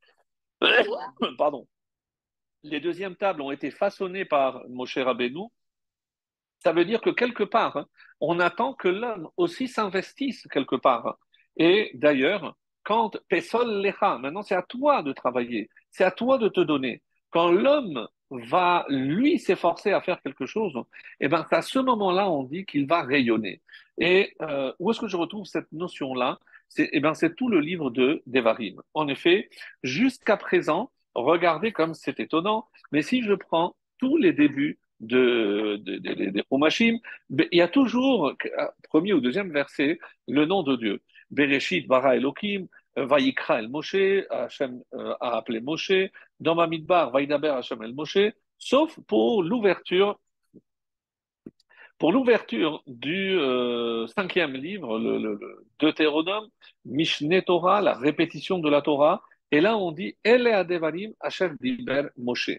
pardon, 1.38 1.67
les 2.63 2.79
deuxièmes 2.79 3.15
tables 3.15 3.41
ont 3.41 3.51
été 3.51 3.72
façonnées 3.72 4.25
par 4.25 4.67
Moshe 4.67 4.98
Rabbeinu, 4.98 5.48
ça 6.60 6.74
veut 6.74 6.86
dire 6.86 7.01
que 7.01 7.10
quelque 7.10 7.43
part, 7.43 7.86
on 8.20 8.39
attend 8.39 8.74
que 8.74 8.88
l'homme 8.88 9.29
aussi 9.38 9.67
s'investisse 9.67 10.48
quelque 10.51 10.75
part. 10.75 11.17
Et 11.55 11.91
d'ailleurs, 11.93 12.55
quand 12.84 13.17
Pesol 13.29 13.82
Lecha, 13.82 14.17
maintenant 14.17 14.43
c'est 14.43 14.55
à 14.55 14.63
toi 14.63 15.03
de 15.03 15.13
travailler, 15.13 15.70
c'est 15.91 16.03
à 16.03 16.12
toi 16.12 16.38
de 16.38 16.48
te 16.48 16.60
donner. 16.60 17.03
Quand 17.29 17.51
l'homme 17.51 18.08
va 18.29 18.86
lui 18.89 19.39
s'efforcer 19.39 19.91
à 19.91 20.01
faire 20.01 20.22
quelque 20.22 20.46
chose, 20.46 20.74
et 21.19 21.25
eh 21.25 21.27
ben 21.27 21.46
à 21.50 21.62
ce 21.62 21.79
moment-là, 21.79 22.29
on 22.29 22.43
dit 22.43 22.65
qu'il 22.65 22.88
va 22.88 23.01
rayonner. 23.01 23.62
Et 23.98 24.34
euh, 24.41 24.74
où 24.79 24.91
est-ce 24.91 25.00
que 25.00 25.07
je 25.07 25.17
retrouve 25.17 25.46
cette 25.46 25.72
notion-là? 25.72 26.39
C'est 26.69 26.89
eh 26.91 27.00
ben 27.00 27.13
c'est 27.13 27.36
tout 27.36 27.50
le 27.50 27.60
livre 27.60 27.89
de 27.89 28.22
Devarim. 28.25 28.81
En 28.93 29.07
effet, 29.07 29.50
jusqu'à 29.84 30.38
présent, 30.38 30.91
regardez 31.15 31.72
comme 31.72 31.93
c'est 31.93 32.19
étonnant, 32.19 32.67
mais 32.91 33.01
si 33.01 33.24
je 33.24 33.34
prends 33.34 33.75
tous 33.98 34.17
les 34.17 34.34
débuts 34.34 34.77
de, 35.00 35.77
de, 35.84 35.98
de, 35.98 36.29
des 36.29 36.43
Romachim, 36.50 36.98
ben, 37.29 37.48
il 37.51 37.60
y 37.60 37.62
a 37.62 37.67
toujours, 37.67 38.34
premier 38.89 39.13
ou 39.13 39.22
deuxième 39.22 39.51
verset, 39.51 40.00
le 40.27 40.46
nom 40.46 40.63
de 40.63 40.75
Dieu. 40.75 41.01
Bereshit 41.29 41.88
bara 41.88 42.15
Elohim, 42.15 42.67
Vayikra 43.06 43.60
el 43.60 43.70
Moshe, 43.70 44.25
Hachem 44.30 44.82
euh, 44.94 45.13
a 45.20 45.38
appelé 45.38 45.62
Moshe, 45.62 46.12
dans 46.39 46.56
Mamidbar, 46.56 47.12
Vaïdaber 47.12 47.50
Hachem 47.50 47.82
el 47.84 47.94
Moshe, 47.94 48.34
sauf 48.58 49.00
pour 49.08 49.44
l'ouverture 49.44 50.20
pour 52.00 52.12
l'ouverture 52.12 52.84
du 52.86 53.39
euh, 53.39 54.06
cinquième 54.08 54.54
livre, 54.54 55.00
le, 55.00 55.39
Deutéronome, 55.80 56.48
Mishneh 56.86 57.42
Torah, 57.42 57.82
la 57.82 57.96
répétition 57.96 58.60
de 58.60 58.70
la 58.70 58.84
Torah, 58.84 59.24
et 59.51 59.62
là 59.62 59.77
on 59.77 59.92
dit 59.92 60.16
Elle 60.24 60.48
Adevarim 60.48 61.13
Hachem 61.20 61.58
Diber 61.60 62.10
Moshe. 62.18 62.51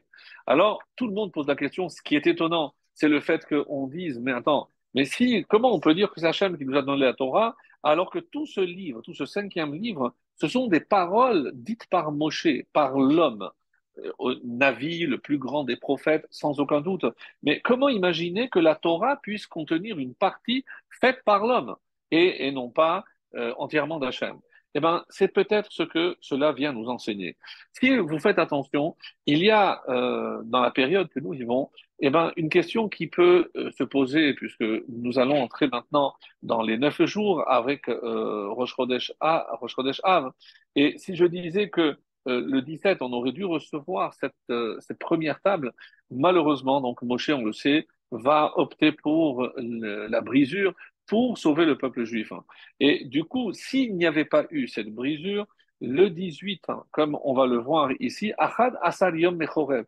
Alors 0.46 0.82
tout 0.96 1.06
le 1.06 1.14
monde 1.14 1.32
pose 1.32 1.46
la 1.46 1.56
question, 1.56 1.88
ce 1.88 2.02
qui 2.02 2.16
est 2.16 2.26
étonnant, 2.26 2.74
c'est 2.94 3.08
le 3.08 3.20
fait 3.20 3.44
qu'on 3.46 3.86
dise 3.86 4.18
Mais 4.20 4.32
attends, 4.32 4.70
mais 4.94 5.04
si, 5.04 5.44
comment 5.48 5.72
on 5.72 5.80
peut 5.80 5.94
dire 5.94 6.10
que 6.10 6.20
c'est 6.20 6.26
Hachem 6.26 6.56
qui 6.58 6.64
nous 6.64 6.76
a 6.76 6.82
donné 6.82 7.04
la 7.04 7.14
Torah 7.14 7.56
alors 7.82 8.10
que 8.10 8.18
tout 8.18 8.46
ce 8.46 8.60
livre, 8.60 9.02
tout 9.02 9.14
ce 9.14 9.24
cinquième 9.24 9.74
livre, 9.74 10.14
ce 10.40 10.48
sont 10.48 10.68
des 10.68 10.80
paroles 10.80 11.50
dites 11.54 11.86
par 11.86 12.12
Moshe, 12.12 12.48
par 12.72 12.98
l'homme, 12.98 13.50
euh, 13.98 14.40
Navi, 14.44 15.00
le 15.00 15.18
plus 15.18 15.38
grand 15.38 15.64
des 15.64 15.76
prophètes, 15.76 16.26
sans 16.30 16.60
aucun 16.60 16.80
doute. 16.80 17.04
Mais 17.42 17.60
comment 17.60 17.88
imaginer 17.88 18.48
que 18.48 18.60
la 18.60 18.76
Torah 18.76 19.16
puisse 19.16 19.46
contenir 19.46 19.98
une 19.98 20.14
partie 20.14 20.64
faite 21.00 21.22
par 21.24 21.46
l'homme 21.46 21.76
et, 22.10 22.50
non 22.52 22.70
pas 22.70 23.04
euh, 23.34 23.52
entièrement 23.58 23.98
d'Hachem? 23.98 24.38
Eh 24.74 24.80
ben, 24.80 25.04
c'est 25.08 25.28
peut-être 25.28 25.72
ce 25.72 25.82
que 25.82 26.16
cela 26.20 26.52
vient 26.52 26.72
nous 26.72 26.88
enseigner. 26.88 27.36
Si 27.72 27.96
vous 27.96 28.18
faites 28.18 28.38
attention, 28.38 28.96
il 29.26 29.38
y 29.38 29.50
a 29.50 29.82
euh, 29.88 30.42
dans 30.44 30.60
la 30.60 30.70
période 30.70 31.08
que 31.08 31.20
nous 31.20 31.30
vivons, 31.30 31.70
eh 32.00 32.10
ben, 32.10 32.32
une 32.36 32.48
question 32.48 32.88
qui 32.88 33.06
peut 33.06 33.50
euh, 33.56 33.70
se 33.72 33.82
poser, 33.82 34.34
puisque 34.34 34.64
nous 34.88 35.18
allons 35.18 35.42
entrer 35.42 35.68
maintenant 35.68 36.14
dans 36.42 36.62
les 36.62 36.76
neuf 36.78 37.02
jours 37.04 37.48
avec 37.50 37.88
euh, 37.88 38.48
Rosh 38.50 38.74
Chodesh 38.76 39.12
Av. 39.20 40.32
Et 40.76 40.96
si 40.98 41.16
je 41.16 41.24
disais 41.24 41.70
que 41.70 41.96
euh, 42.28 42.42
le 42.46 42.62
17, 42.62 42.98
on 43.00 43.12
aurait 43.12 43.32
dû 43.32 43.44
recevoir 43.44 44.12
cette, 44.14 44.34
euh, 44.50 44.76
cette 44.80 44.98
première 44.98 45.40
table, 45.40 45.72
malheureusement, 46.10 46.80
donc 46.80 47.02
Moshe, 47.02 47.30
on 47.30 47.44
le 47.44 47.52
sait, 47.52 47.86
va 48.10 48.52
opter 48.56 48.92
pour 48.92 49.50
la 49.58 50.20
brisure 50.22 50.74
pour 51.08 51.38
sauver 51.38 51.64
le 51.64 51.76
peuple 51.76 52.04
juif. 52.04 52.32
Et 52.78 53.04
du 53.06 53.24
coup, 53.24 53.52
s'il 53.52 53.96
n'y 53.96 54.06
avait 54.06 54.26
pas 54.26 54.44
eu 54.50 54.68
cette 54.68 54.94
brisure, 54.94 55.46
le 55.80 56.10
18, 56.10 56.66
comme 56.90 57.18
on 57.22 57.34
va 57.34 57.46
le 57.46 57.56
voir 57.58 57.90
ici, 58.00 58.32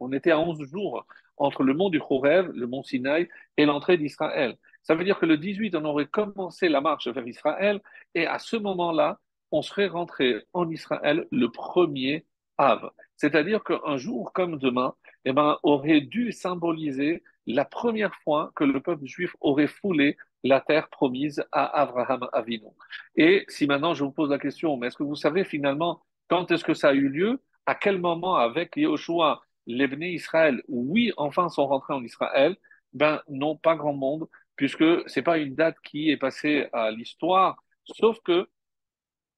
on 0.01 0.13
était 0.13 0.31
à 0.31 0.39
11 0.39 0.63
jours 0.71 1.07
entre 1.37 1.63
le 1.63 1.75
mont 1.75 1.91
du 1.91 2.01
Chorev, 2.01 2.51
le 2.55 2.67
mont 2.67 2.83
Sinaï, 2.83 3.29
et 3.57 3.67
l'entrée 3.67 3.97
d'Israël. 3.97 4.57
Ça 4.83 4.95
veut 4.95 5.05
dire 5.05 5.19
que 5.19 5.27
le 5.27 5.37
18, 5.37 5.75
on 5.75 5.85
aurait 5.85 6.07
commencé 6.07 6.69
la 6.69 6.81
marche 6.81 7.09
vers 7.09 7.27
Israël, 7.27 7.81
et 8.15 8.27
à 8.27 8.39
ce 8.39 8.57
moment-là, 8.57 9.19
on 9.51 9.63
serait 9.63 9.89
rentré 9.89 10.45
en 10.53 10.71
Israël 10.71 11.27
le 11.31 11.51
premier 11.51 12.25
Av. 12.57 12.91
C'est-à-dire 13.17 13.65
qu'un 13.65 13.97
jour 13.97 14.33
comme 14.33 14.59
demain, 14.59 14.95
eh 15.25 15.33
ben, 15.33 15.59
aurait 15.63 16.03
dû 16.03 16.31
symboliser 16.31 17.23
la 17.47 17.65
première 17.65 18.15
fois 18.17 18.53
que 18.55 18.65
le 18.65 18.81
peuple 18.81 19.07
juif 19.07 19.35
aurait 19.41 19.67
foulé 19.67 20.17
la 20.45 20.61
terre 20.61 20.89
promise 20.89 21.45
à 21.53 21.81
Abraham 21.83 22.29
Avinu. 22.33 22.69
Et 23.17 23.45
si 23.49 23.67
maintenant 23.67 23.95
je 23.95 24.05
vous 24.05 24.13
pose 24.13 24.31
la 24.31 24.39
question, 24.39 24.77
mais 24.77 24.89
est-ce 24.89 24.97
que 24.97 25.03
vous 25.03 25.17
savez 25.17 25.45
finalement 25.45 26.03
quand 26.29 26.51
est-ce 26.51 26.65
que 26.65 26.75
ça 26.75 26.89
a 26.91 26.93
eu 26.95 27.09
lieu? 27.09 27.43
À 27.67 27.75
quel 27.75 27.99
moment 28.01 28.37
avec 28.37 28.77
Yahushua, 28.77 29.43
les 29.67 29.87
Israël, 30.15 30.63
oui, 30.69 31.13
enfin 31.17 31.49
sont 31.49 31.67
rentrés 31.67 31.95
en 31.95 32.03
Israël? 32.03 32.57
Ben 32.93 33.23
non, 33.29 33.57
pas 33.57 33.77
grand 33.77 33.93
monde, 33.93 34.29
puisque 34.57 34.85
c'est 35.09 35.23
pas 35.23 35.39
une 35.39 35.55
date 35.55 35.77
qui 35.85 36.11
est 36.11 36.17
passée 36.17 36.69
à 36.73 36.91
l'histoire, 36.91 37.63
sauf 37.85 38.19
que 38.25 38.49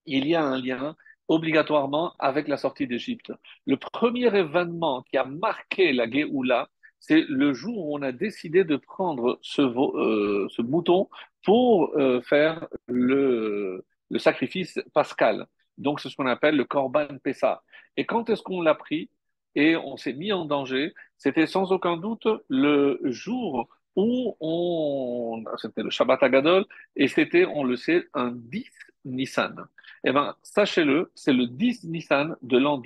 il 0.06 0.26
y 0.26 0.34
a 0.34 0.42
un 0.42 0.60
lien 0.60 0.96
obligatoirement 1.28 2.14
avec 2.18 2.48
la 2.48 2.56
sortie 2.56 2.86
d'Égypte. 2.86 3.32
Le 3.66 3.76
premier 3.76 4.34
événement 4.36 5.02
qui 5.02 5.16
a 5.16 5.24
marqué 5.24 5.92
la 5.92 6.10
Géoula, 6.10 6.68
c'est 7.02 7.24
le 7.28 7.52
jour 7.52 7.88
où 7.88 7.98
on 7.98 8.02
a 8.02 8.12
décidé 8.12 8.62
de 8.62 8.76
prendre 8.76 9.38
ce, 9.42 9.60
euh, 9.60 10.48
ce 10.50 10.62
mouton 10.62 11.10
pour 11.44 11.90
euh, 11.96 12.22
faire 12.22 12.68
le, 12.86 13.84
le, 14.08 14.18
sacrifice 14.20 14.78
pascal. 14.94 15.46
Donc, 15.78 15.98
c'est 16.00 16.08
ce 16.10 16.16
qu'on 16.16 16.28
appelle 16.28 16.56
le 16.56 16.64
Corban 16.64 17.08
Pessa. 17.24 17.64
Et 17.96 18.06
quand 18.06 18.30
est-ce 18.30 18.42
qu'on 18.42 18.62
l'a 18.62 18.76
pris? 18.76 19.10
Et 19.56 19.76
on 19.76 19.96
s'est 19.96 20.12
mis 20.12 20.32
en 20.32 20.44
danger 20.44 20.94
C'était 21.18 21.48
sans 21.48 21.72
aucun 21.72 21.96
doute 21.96 22.28
le 22.48 23.00
jour 23.04 23.68
où 23.96 24.36
on, 24.40 25.44
c'était 25.58 25.82
le 25.82 25.90
Shabbat 25.90 26.22
Agadol, 26.22 26.64
et 26.96 27.08
c'était, 27.08 27.44
on 27.44 27.64
le 27.64 27.76
sait, 27.76 28.06
un 28.14 28.30
10 28.30 28.64
Nissan. 29.04 29.56
Eh 30.04 30.12
bien, 30.12 30.36
sachez-le, 30.42 31.10
c'est 31.16 31.32
le 31.32 31.46
10 31.48 31.84
Nissan 31.84 32.36
de 32.42 32.58
l'an 32.58 32.78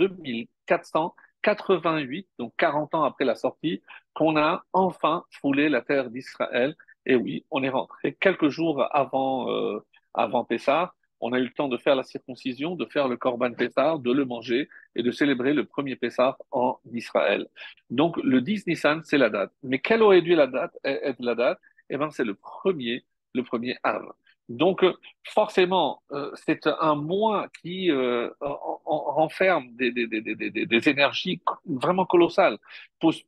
2488, 1.54 2.28
donc 2.38 2.52
40 2.58 2.94
ans 2.94 3.04
après 3.04 3.24
la 3.24 3.36
sortie, 3.36 3.82
qu'on 4.14 4.36
a 4.36 4.64
enfin 4.72 5.24
foulé 5.30 5.68
la 5.68 5.82
terre 5.82 6.10
d'Israël. 6.10 6.74
Et 7.04 7.14
oui, 7.14 7.44
on 7.50 7.62
est 7.62 7.68
rentré 7.68 8.14
quelques 8.18 8.48
jours 8.48 8.84
avant, 8.94 9.50
euh, 9.50 9.84
avant 10.14 10.44
Pessah. 10.44 10.92
On 11.20 11.32
a 11.32 11.38
eu 11.38 11.44
le 11.44 11.52
temps 11.52 11.68
de 11.68 11.78
faire 11.78 11.94
la 11.94 12.02
circoncision, 12.02 12.74
de 12.74 12.84
faire 12.84 13.08
le 13.08 13.16
Korban 13.16 13.52
Pessah, 13.52 13.96
de 13.98 14.12
le 14.12 14.24
manger 14.24 14.68
et 14.94 15.02
de 15.02 15.10
célébrer 15.10 15.54
le 15.54 15.64
premier 15.64 15.96
Pessah 15.96 16.36
en 16.50 16.78
Israël. 16.92 17.46
Donc, 17.88 18.16
le 18.22 18.40
10 18.42 18.66
Nissan, 18.66 19.02
c'est 19.04 19.16
la 19.16 19.30
date. 19.30 19.52
Mais 19.62 19.78
quelle 19.78 20.02
aurait 20.02 20.20
dû 20.20 20.34
la 20.34 20.46
date, 20.46 20.76
être 20.84 21.20
la 21.20 21.34
date? 21.34 21.58
Eh 21.88 21.96
bien, 21.96 22.10
c'est 22.10 22.24
le 22.24 22.34
premier, 22.34 23.04
le 23.34 23.44
premier 23.44 23.76
Av. 23.82 24.02
Donc, 24.48 24.84
euh, 24.84 24.92
forcément, 25.24 26.02
euh, 26.12 26.30
c'est 26.34 26.66
un 26.66 26.94
mois 26.94 27.48
qui 27.62 27.90
euh, 27.90 28.30
renferme 28.84 29.74
des, 29.74 29.90
des, 29.90 30.06
des, 30.06 30.66
des, 30.66 30.88
énergies 30.88 31.42
vraiment 31.66 32.06
colossales. 32.06 32.58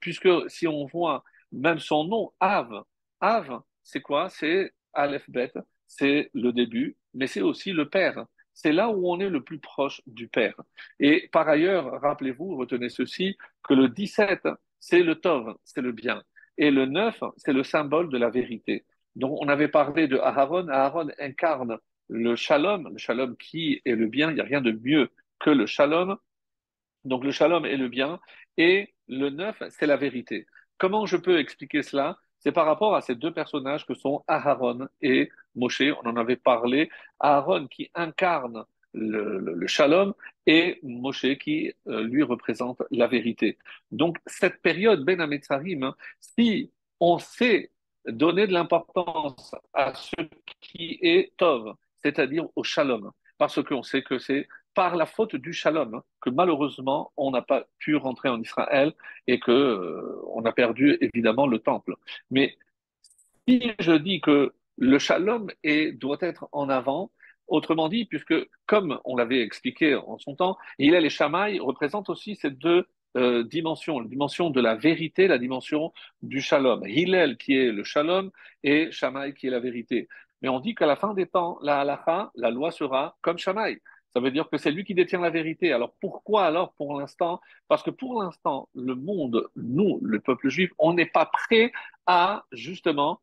Puisque 0.00 0.28
si 0.48 0.66
on 0.68 0.86
voit 0.86 1.24
même 1.50 1.80
son 1.80 2.04
nom, 2.04 2.32
Av, 2.40 2.84
Av, 3.20 3.62
c'est 3.82 4.00
quoi? 4.00 4.28
C'est 4.28 4.72
Aleph 4.92 5.28
Bet, 5.28 5.52
c'est 5.88 6.30
le 6.34 6.52
début, 6.52 6.96
mais 7.14 7.26
c'est 7.26 7.42
aussi 7.42 7.72
le 7.72 7.88
Père. 7.88 8.24
C'est 8.54 8.72
là 8.72 8.88
où 8.90 9.10
on 9.10 9.20
est 9.20 9.28
le 9.28 9.42
plus 9.42 9.58
proche 9.58 10.02
du 10.06 10.28
Père. 10.28 10.54
Et 11.00 11.28
par 11.32 11.48
ailleurs, 11.48 12.00
rappelez-vous, 12.00 12.56
retenez 12.56 12.88
ceci, 12.88 13.36
que 13.62 13.74
le 13.74 13.88
17, 13.88 14.48
c'est 14.80 15.02
le 15.02 15.16
Tov, 15.16 15.56
c'est 15.64 15.80
le 15.80 15.92
bien. 15.92 16.22
Et 16.58 16.70
le 16.70 16.86
9, 16.86 17.22
c'est 17.36 17.52
le 17.52 17.62
symbole 17.62 18.08
de 18.10 18.18
la 18.18 18.30
vérité. 18.30 18.84
Donc, 19.18 19.36
on 19.40 19.48
avait 19.48 19.68
parlé 19.68 20.06
de 20.06 20.16
Aaron. 20.16 20.68
Aaron 20.68 21.08
incarne 21.18 21.78
le 22.08 22.36
shalom, 22.36 22.88
le 22.92 22.98
shalom 22.98 23.36
qui 23.36 23.82
est 23.84 23.96
le 23.96 24.06
bien. 24.06 24.30
Il 24.30 24.34
n'y 24.34 24.40
a 24.40 24.44
rien 24.44 24.60
de 24.60 24.70
mieux 24.70 25.10
que 25.40 25.50
le 25.50 25.66
shalom. 25.66 26.16
Donc, 27.04 27.24
le 27.24 27.32
shalom 27.32 27.66
est 27.66 27.76
le 27.76 27.88
bien. 27.88 28.20
Et 28.56 28.94
le 29.08 29.30
neuf, 29.30 29.60
c'est 29.70 29.86
la 29.86 29.96
vérité. 29.96 30.46
Comment 30.78 31.04
je 31.04 31.16
peux 31.16 31.40
expliquer 31.40 31.82
cela? 31.82 32.16
C'est 32.38 32.52
par 32.52 32.66
rapport 32.66 32.94
à 32.94 33.00
ces 33.00 33.16
deux 33.16 33.32
personnages 33.32 33.84
que 33.86 33.94
sont 33.94 34.22
Aaron 34.28 34.88
et 35.02 35.30
Moshe. 35.56 35.82
On 36.02 36.08
en 36.08 36.16
avait 36.16 36.36
parlé. 36.36 36.88
Aaron 37.18 37.66
qui 37.66 37.90
incarne 37.96 38.64
le, 38.94 39.66
shalom 39.66 40.14
et 40.46 40.78
Moshe 40.84 41.36
qui 41.40 41.72
euh, 41.88 42.02
lui 42.04 42.22
représente 42.22 42.82
la 42.92 43.08
vérité. 43.08 43.58
Donc 43.90 44.18
cette 44.26 44.62
période 44.62 45.04
Ben 45.04 45.20
Ametzarim, 45.20 45.82
hein, 45.82 45.96
si 46.20 46.70
on 47.00 47.18
sait 47.18 47.72
donner 48.08 48.46
de 48.46 48.52
l'importance 48.52 49.54
à 49.74 49.94
ce 49.94 50.16
qui 50.60 50.98
est 51.02 51.32
Tov, 51.36 51.74
c'est-à-dire 52.02 52.46
au 52.56 52.64
Shalom, 52.64 53.10
parce 53.38 53.62
qu'on 53.62 53.82
sait 53.82 54.02
que 54.02 54.18
c'est 54.18 54.48
par 54.74 54.96
la 54.96 55.06
faute 55.06 55.36
du 55.36 55.52
Shalom 55.52 56.02
que 56.20 56.30
malheureusement 56.30 57.12
on 57.16 57.30
n'a 57.30 57.42
pas 57.42 57.64
pu 57.78 57.96
rentrer 57.96 58.28
en 58.28 58.40
Israël 58.40 58.92
et 59.26 59.40
que 59.40 59.50
euh, 59.50 60.22
on 60.32 60.44
a 60.44 60.52
perdu 60.52 60.96
évidemment 61.00 61.46
le 61.46 61.58
temple. 61.58 61.96
Mais 62.30 62.56
si 63.48 63.72
je 63.80 63.92
dis 63.92 64.20
que 64.20 64.52
le 64.76 64.98
Shalom 64.98 65.50
doit 65.94 66.18
être 66.20 66.48
en 66.52 66.68
avant, 66.68 67.10
autrement 67.48 67.88
dit, 67.88 68.04
puisque 68.04 68.34
comme 68.66 69.00
on 69.04 69.16
l'avait 69.16 69.42
expliqué 69.42 69.96
en 69.96 70.18
son 70.18 70.36
temps, 70.36 70.56
il 70.78 70.94
a 70.94 71.00
les 71.00 71.10
Shamaï 71.10 71.58
représentent 71.58 72.10
aussi 72.10 72.36
ces 72.36 72.50
deux 72.50 72.86
euh, 73.18 73.44
dimension, 73.44 74.00
la 74.00 74.08
dimension 74.08 74.50
de 74.50 74.60
la 74.60 74.74
vérité, 74.74 75.26
la 75.28 75.38
dimension 75.38 75.92
du 76.22 76.40
shalom. 76.40 76.86
Hillel 76.86 77.36
qui 77.36 77.56
est 77.56 77.72
le 77.72 77.84
shalom 77.84 78.30
et 78.62 78.90
Shammai 78.92 79.34
qui 79.34 79.48
est 79.48 79.50
la 79.50 79.60
vérité. 79.60 80.08
Mais 80.42 80.48
on 80.48 80.60
dit 80.60 80.74
qu'à 80.74 80.86
la 80.86 80.96
fin 80.96 81.14
des 81.14 81.26
temps, 81.26 81.58
la 81.62 81.80
halacha, 81.80 82.30
la 82.34 82.50
loi 82.50 82.70
sera 82.70 83.16
comme 83.22 83.38
Shammai. 83.38 83.80
Ça 84.14 84.20
veut 84.20 84.30
dire 84.30 84.48
que 84.48 84.56
c'est 84.56 84.70
lui 84.70 84.84
qui 84.84 84.94
détient 84.94 85.20
la 85.20 85.30
vérité. 85.30 85.72
Alors 85.72 85.92
pourquoi 86.00 86.46
alors 86.46 86.72
pour 86.74 86.98
l'instant? 86.98 87.40
Parce 87.66 87.82
que 87.82 87.90
pour 87.90 88.22
l'instant, 88.22 88.68
le 88.74 88.94
monde, 88.94 89.48
nous, 89.56 89.98
le 90.02 90.20
peuple 90.20 90.48
juif, 90.48 90.70
on 90.78 90.94
n'est 90.94 91.06
pas 91.06 91.26
prêt 91.26 91.72
à 92.06 92.44
justement, 92.52 93.20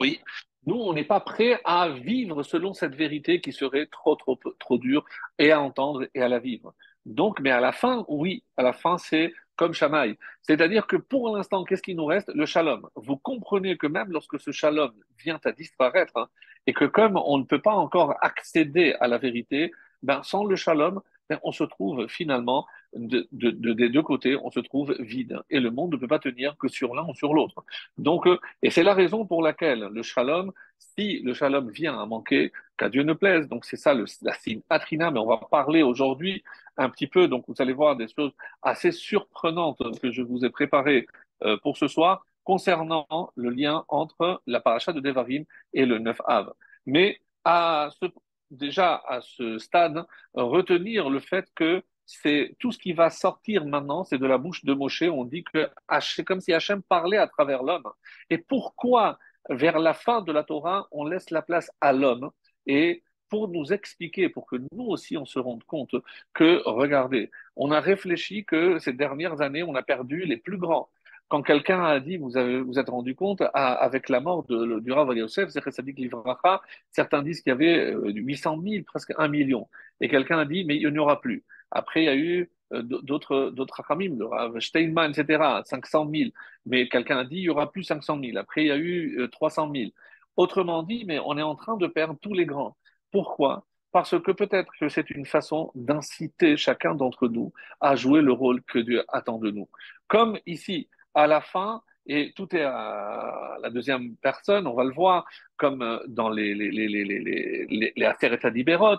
oui, 0.00 0.20
nous, 0.66 0.76
on 0.76 0.92
n'est 0.92 1.04
pas 1.04 1.20
prêt 1.20 1.60
à 1.64 1.88
vivre 1.88 2.42
selon 2.42 2.72
cette 2.74 2.94
vérité 2.94 3.40
qui 3.40 3.52
serait 3.52 3.86
trop, 3.86 4.16
trop, 4.16 4.38
trop 4.58 4.78
dure 4.78 5.04
et 5.38 5.52
à 5.52 5.60
entendre 5.60 6.06
et 6.14 6.22
à 6.22 6.28
la 6.28 6.38
vivre. 6.38 6.74
Donc, 7.06 7.38
mais 7.40 7.52
à 7.52 7.60
la 7.60 7.72
fin, 7.72 8.04
oui, 8.08 8.42
à 8.56 8.62
la 8.62 8.72
fin, 8.72 8.98
c'est 8.98 9.32
comme 9.54 9.72
Shamaï. 9.72 10.18
C'est-à-dire 10.42 10.86
que 10.86 10.96
pour 10.96 11.34
l'instant, 11.34 11.64
qu'est-ce 11.64 11.82
qui 11.82 11.94
nous 11.94 12.04
reste? 12.04 12.30
Le 12.34 12.46
shalom. 12.46 12.86
Vous 12.96 13.16
comprenez 13.16 13.78
que 13.78 13.86
même 13.86 14.10
lorsque 14.10 14.38
ce 14.40 14.50
shalom 14.50 14.92
vient 15.24 15.40
à 15.44 15.52
disparaître, 15.52 16.12
hein, 16.16 16.28
et 16.66 16.74
que 16.74 16.84
comme 16.84 17.16
on 17.16 17.38
ne 17.38 17.44
peut 17.44 17.62
pas 17.62 17.74
encore 17.74 18.14
accéder 18.20 18.94
à 19.00 19.06
la 19.06 19.18
vérité, 19.18 19.70
ben, 20.02 20.22
sans 20.24 20.44
le 20.44 20.56
shalom, 20.56 21.00
on 21.42 21.52
se 21.52 21.64
trouve 21.64 22.06
finalement 22.08 22.66
de, 22.94 23.28
des 23.32 23.88
deux 23.88 24.02
côtés, 24.02 24.36
on 24.36 24.50
se 24.50 24.60
trouve 24.60 24.94
vide. 24.98 25.40
Et 25.50 25.60
le 25.60 25.70
monde 25.70 25.92
ne 25.92 25.96
peut 25.96 26.08
pas 26.08 26.18
tenir 26.18 26.56
que 26.58 26.68
sur 26.68 26.94
l'un 26.94 27.06
ou 27.08 27.14
sur 27.14 27.34
l'autre. 27.34 27.64
Donc, 27.98 28.26
euh, 28.26 28.38
et 28.62 28.70
c'est 28.70 28.82
la 28.82 28.94
raison 28.94 29.26
pour 29.26 29.42
laquelle 29.42 29.88
le 29.92 30.02
shalom, 30.02 30.52
si 30.78 31.20
le 31.20 31.34
shalom 31.34 31.70
vient 31.70 31.98
à 31.98 32.06
manquer, 32.06 32.52
qu'à 32.76 32.88
Dieu 32.88 33.02
ne 33.02 33.12
plaise, 33.12 33.48
donc 33.48 33.64
c'est 33.64 33.76
ça 33.76 33.94
le, 33.94 34.04
la 34.22 34.34
signe 34.34 34.62
atrina, 34.70 35.10
mais 35.10 35.18
on 35.18 35.26
va 35.26 35.38
parler 35.50 35.82
aujourd'hui 35.82 36.42
un 36.76 36.90
petit 36.90 37.06
peu, 37.06 37.28
donc 37.28 37.44
vous 37.48 37.54
allez 37.58 37.72
voir 37.72 37.96
des 37.96 38.06
choses 38.08 38.32
assez 38.62 38.92
surprenantes 38.92 39.78
que 40.00 40.10
je 40.10 40.22
vous 40.22 40.44
ai 40.44 40.50
préparées 40.50 41.06
euh, 41.42 41.56
pour 41.62 41.76
ce 41.76 41.88
soir 41.88 42.24
concernant 42.44 43.06
le 43.34 43.50
lien 43.50 43.84
entre 43.88 44.40
la 44.46 44.60
paracha 44.60 44.92
de 44.92 45.00
Devarim 45.00 45.44
et 45.74 45.84
le 45.84 45.98
9 45.98 46.20
Av. 46.26 46.52
Mais 46.86 47.20
à 47.44 47.90
ce, 48.00 48.06
déjà 48.50 49.02
à 49.06 49.20
ce 49.20 49.58
stade, 49.58 50.04
retenir 50.34 51.10
le 51.10 51.20
fait 51.20 51.48
que 51.54 51.82
c'est 52.04 52.54
tout 52.60 52.70
ce 52.70 52.78
qui 52.78 52.92
va 52.92 53.10
sortir 53.10 53.66
maintenant, 53.66 54.04
c'est 54.04 54.18
de 54.18 54.26
la 54.26 54.38
bouche 54.38 54.64
de 54.64 54.72
Moshe. 54.72 55.02
On 55.02 55.24
dit 55.24 55.44
que 55.44 55.68
c'est 56.00 56.24
comme 56.24 56.40
si 56.40 56.52
Hachem 56.52 56.82
parlait 56.82 57.18
à 57.18 57.26
travers 57.26 57.62
l'homme. 57.62 57.90
Et 58.30 58.38
pourquoi, 58.38 59.18
vers 59.50 59.78
la 59.78 59.92
fin 59.92 60.22
de 60.22 60.32
la 60.32 60.44
Torah, 60.44 60.86
on 60.92 61.04
laisse 61.04 61.30
la 61.30 61.42
place 61.42 61.70
à 61.80 61.92
l'homme? 61.92 62.30
Et 62.66 63.02
pour 63.28 63.48
nous 63.48 63.72
expliquer, 63.72 64.28
pour 64.28 64.46
que 64.46 64.56
nous 64.56 64.84
aussi 64.84 65.16
on 65.16 65.26
se 65.26 65.40
rende 65.40 65.64
compte 65.64 65.96
que, 66.32 66.62
regardez, 66.64 67.32
on 67.56 67.72
a 67.72 67.80
réfléchi 67.80 68.44
que 68.44 68.78
ces 68.78 68.92
dernières 68.92 69.40
années, 69.40 69.64
on 69.64 69.74
a 69.74 69.82
perdu 69.82 70.24
les 70.26 70.36
plus 70.36 70.58
grands. 70.58 70.88
Quand 71.28 71.42
quelqu'un 71.42 71.82
a 71.82 71.98
dit, 71.98 72.18
vous 72.18 72.36
avez, 72.36 72.60
vous 72.60 72.78
êtes 72.78 72.88
rendu 72.88 73.16
compte, 73.16 73.42
avec 73.52 74.08
la 74.08 74.20
mort 74.20 74.44
de, 74.44 74.78
du 74.78 74.92
Rav 74.92 75.12
Yosef, 75.16 75.50
certains 75.50 77.22
disent 77.22 77.40
qu'il 77.40 77.50
y 77.50 77.52
avait 77.52 77.94
800 77.94 78.58
euh, 78.58 78.70
000, 78.70 78.84
presque 78.84 79.12
1 79.18 79.26
million. 79.28 79.68
Et 80.00 80.08
quelqu'un 80.08 80.38
a 80.38 80.44
dit, 80.44 80.64
mais 80.64 80.76
il 80.76 80.88
n'y 80.88 80.98
aura 80.98 81.20
plus. 81.20 81.44
Après, 81.72 82.02
il 82.02 82.06
y 82.06 82.08
a 82.08 82.16
eu 82.16 82.50
euh, 82.72 82.82
d'autres 82.82 83.50
d'autres 83.50 83.82
Hamim, 83.88 84.16
le 84.18 84.26
Rav 84.26 84.60
Steinman, 84.60 85.10
etc., 85.10 85.62
500 85.64 86.08
000. 86.14 86.30
Mais 86.64 86.88
quelqu'un 86.88 87.18
a 87.18 87.24
dit, 87.24 87.38
il 87.38 87.42
y 87.42 87.48
aura 87.50 87.72
plus 87.72 87.82
500 87.82 88.20
000. 88.22 88.36
Après, 88.38 88.62
il 88.62 88.68
y 88.68 88.70
a 88.72 88.78
eu 88.78 89.28
300 89.32 89.70
euh, 89.70 89.78
000. 89.80 89.90
Autrement 90.36 90.82
dit, 90.84 91.04
mais 91.06 91.18
on 91.24 91.36
est 91.38 91.42
en 91.42 91.56
train 91.56 91.76
de 91.76 91.86
perdre 91.88 92.16
tous 92.20 92.34
les 92.34 92.46
grands. 92.46 92.76
Pourquoi? 93.10 93.66
Parce 93.92 94.18
que 94.20 94.30
peut-être 94.30 94.70
que 94.78 94.88
c'est 94.88 95.10
une 95.10 95.24
façon 95.26 95.72
d'inciter 95.74 96.56
chacun 96.56 96.94
d'entre 96.94 97.28
nous 97.28 97.52
à 97.80 97.96
jouer 97.96 98.20
le 98.20 98.32
rôle 98.32 98.62
que 98.62 98.78
Dieu 98.78 99.04
attend 99.08 99.38
de 99.38 99.50
nous. 99.50 99.68
Comme 100.06 100.38
ici, 100.46 100.88
à 101.16 101.26
la 101.26 101.40
fin, 101.40 101.82
et 102.08 102.32
tout 102.36 102.54
est 102.54 102.62
à 102.62 103.56
la 103.60 103.70
deuxième 103.70 104.14
personne, 104.16 104.66
on 104.68 104.74
va 104.74 104.84
le 104.84 104.92
voir, 104.92 105.26
comme 105.56 105.82
euh, 105.82 105.98
dans 106.06 106.28
les, 106.28 106.54
les, 106.54 106.70
les, 106.70 106.86
les, 106.88 107.04
les, 107.04 107.92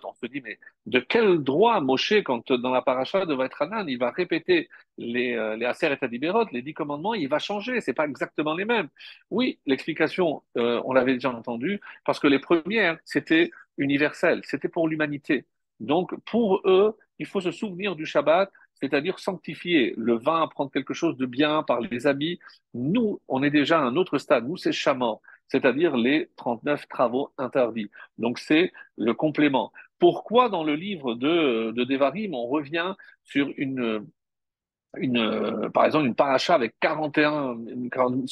on 0.04 0.14
se 0.14 0.26
dit, 0.26 0.42
mais 0.42 0.60
de 0.88 1.00
quel 1.00 1.38
droit 1.38 1.80
Moshe, 1.80 2.22
quand 2.26 2.52
dans 2.52 2.72
la 2.72 2.82
paracha 2.82 3.26
de 3.26 3.34
Vatranan, 3.34 3.88
il 3.88 3.98
va 3.98 4.12
répéter 4.12 4.68
les, 4.98 5.36
euh, 5.36 5.56
les 5.56 5.72
les 6.52 6.62
dix 6.62 6.74
commandements, 6.74 7.14
il 7.14 7.30
va 7.30 7.40
changer, 7.40 7.80
c'est 7.80 7.94
pas 7.94 8.06
exactement 8.06 8.56
les 8.56 8.66
mêmes. 8.66 8.90
Oui, 9.30 9.60
l'explication, 9.66 10.44
euh, 10.58 10.82
on 10.84 10.94
l'avait 10.94 11.14
déjà 11.14 11.30
entendu, 11.32 11.80
parce 12.06 12.20
que 12.20 12.28
les 12.28 12.40
premières, 12.40 12.98
c'était 13.06 13.52
universel, 13.78 14.42
c'était 14.44 14.70
pour 14.70 14.88
l'humanité. 14.90 15.46
Donc, 15.80 16.14
pour 16.26 16.62
eux, 16.66 16.98
il 17.20 17.26
faut 17.26 17.42
se 17.42 17.52
souvenir 17.52 17.96
du 17.96 18.06
Shabbat, 18.06 18.52
c'est-à-dire 18.80 19.20
sanctifier 19.20 19.94
le 19.98 20.18
vin, 20.18 20.48
prendre 20.48 20.72
quelque 20.72 20.94
chose 20.94 21.18
de 21.18 21.26
bien 21.26 21.64
par 21.64 21.82
les 21.82 22.08
habits. 22.08 22.40
Nous, 22.74 23.22
on 23.28 23.44
est 23.44 23.50
déjà 23.50 23.80
à 23.80 23.84
un 23.84 23.96
autre 23.96 24.18
stade. 24.18 24.48
Nous, 24.48 24.58
c'est 24.58 24.72
chaman, 24.72 25.18
c'est-à-dire 25.48 25.98
les 25.98 26.30
39 26.36 26.88
travaux 26.88 27.32
interdits. 27.38 27.90
Donc, 28.18 28.40
c'est 28.40 28.72
le 28.98 29.14
complément. 29.14 29.72
Pourquoi 30.00 30.50
dans 30.50 30.64
le 30.64 30.76
livre 30.76 31.16
de, 31.16 31.72
de 31.72 31.84
Devarim, 31.84 32.34
on 32.34 32.48
revient 32.48 32.94
sur 33.24 33.52
une, 33.58 34.06
une, 34.98 35.70
par 35.74 35.86
exemple, 35.86 36.06
une 36.06 36.16
paracha 36.16 36.56
avec 36.56 36.76
41, 36.80 37.58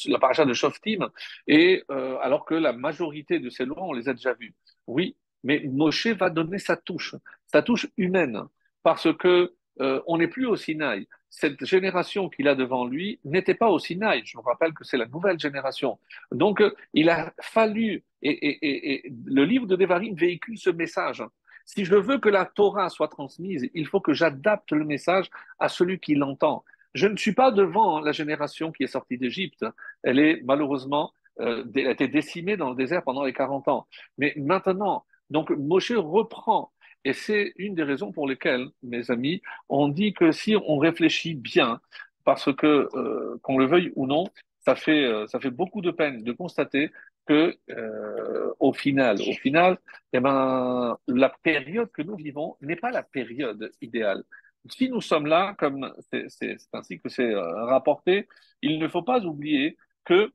la 0.06 0.18
paracha 0.18 0.44
de 0.44 0.52
Shoftim, 0.52 1.08
et 1.46 1.82
euh, 1.90 2.16
alors 2.20 2.44
que 2.44 2.54
la 2.54 2.72
majorité 2.72 3.38
de 3.38 3.50
ces 3.50 3.64
lois, 3.64 3.82
on 3.82 3.92
les 3.92 4.08
a 4.08 4.14
déjà 4.14 4.34
vues. 4.34 4.54
Oui, 4.86 5.16
mais 5.42 5.62
Moshe 5.66 6.08
va 6.08 6.30
donner 6.30 6.58
sa 6.58 6.76
touche, 6.76 7.14
sa 7.46 7.62
touche 7.62 7.88
humaine, 7.96 8.42
parce 8.82 9.12
que 9.16 9.54
euh, 9.80 10.00
on 10.06 10.18
n'est 10.18 10.28
plus 10.28 10.46
au 10.46 10.56
Sinaï. 10.56 11.06
Cette 11.28 11.64
génération 11.64 12.28
qu'il 12.28 12.48
a 12.48 12.54
devant 12.54 12.86
lui 12.86 13.20
n'était 13.24 13.54
pas 13.54 13.68
au 13.68 13.78
Sinaï. 13.78 14.22
Je 14.24 14.38
me 14.38 14.42
rappelle 14.42 14.72
que 14.72 14.84
c'est 14.84 14.96
la 14.96 15.06
nouvelle 15.06 15.38
génération. 15.38 15.98
Donc, 16.32 16.60
euh, 16.60 16.74
il 16.94 17.10
a 17.10 17.32
fallu, 17.40 18.04
et, 18.22 19.02
le 19.26 19.44
livre 19.44 19.66
de 19.66 19.76
Devarim 19.76 20.14
véhicule 20.14 20.58
ce 20.58 20.70
message. 20.70 21.22
Si 21.66 21.84
je 21.84 21.96
veux 21.96 22.18
que 22.18 22.28
la 22.28 22.46
Torah 22.46 22.88
soit 22.88 23.08
transmise, 23.08 23.68
il 23.74 23.86
faut 23.86 24.00
que 24.00 24.14
j'adapte 24.14 24.72
le 24.72 24.84
message 24.84 25.28
à 25.58 25.68
celui 25.68 25.98
qui 25.98 26.14
l'entend. 26.14 26.64
Je 26.94 27.06
ne 27.06 27.16
suis 27.16 27.34
pas 27.34 27.50
devant 27.50 28.00
la 28.00 28.12
génération 28.12 28.72
qui 28.72 28.84
est 28.84 28.88
sortie 28.88 29.18
d'Égypte. 29.18 29.66
Elle 30.02 30.18
est 30.18 30.40
malheureusement, 30.44 31.12
euh, 31.40 31.64
elle 31.74 31.88
a 31.88 31.90
été 31.90 32.08
décimée 32.08 32.56
dans 32.56 32.70
le 32.70 32.76
désert 32.76 33.02
pendant 33.02 33.24
les 33.24 33.34
40 33.34 33.68
ans. 33.68 33.86
Mais 34.16 34.32
maintenant, 34.36 35.04
donc 35.28 35.50
Moshe 35.50 35.92
reprend 35.92 36.72
et 37.06 37.12
c'est 37.12 37.52
une 37.56 37.76
des 37.76 37.84
raisons 37.84 38.10
pour 38.10 38.26
lesquelles, 38.26 38.66
mes 38.82 39.12
amis, 39.12 39.40
on 39.68 39.86
dit 39.88 40.12
que 40.12 40.32
si 40.32 40.56
on 40.56 40.76
réfléchit 40.78 41.36
bien, 41.36 41.80
parce 42.24 42.52
que, 42.52 42.88
euh, 42.94 43.38
qu'on 43.42 43.58
le 43.58 43.66
veuille 43.66 43.92
ou 43.94 44.08
non, 44.08 44.24
ça 44.64 44.74
fait, 44.74 45.04
euh, 45.04 45.28
ça 45.28 45.38
fait 45.38 45.52
beaucoup 45.52 45.82
de 45.82 45.92
peine 45.92 46.24
de 46.24 46.32
constater 46.32 46.90
que, 47.26 47.56
euh, 47.70 48.52
au 48.58 48.72
final, 48.72 49.18
au 49.20 49.32
final, 49.34 49.78
eh 50.12 50.18
ben, 50.18 50.98
la 51.06 51.28
période 51.28 51.92
que 51.92 52.02
nous 52.02 52.16
vivons 52.16 52.56
n'est 52.60 52.74
pas 52.74 52.90
la 52.90 53.04
période 53.04 53.70
idéale. 53.80 54.24
Si 54.68 54.88
nous 54.88 55.00
sommes 55.00 55.26
là, 55.26 55.54
comme 55.60 55.94
c'est 56.10 56.56
ainsi 56.72 56.98
que 56.98 57.08
c'est 57.08 57.36
rapporté, 57.36 58.26
il 58.62 58.80
ne 58.80 58.88
faut 58.88 59.02
pas 59.02 59.20
oublier 59.24 59.76
que 60.04 60.32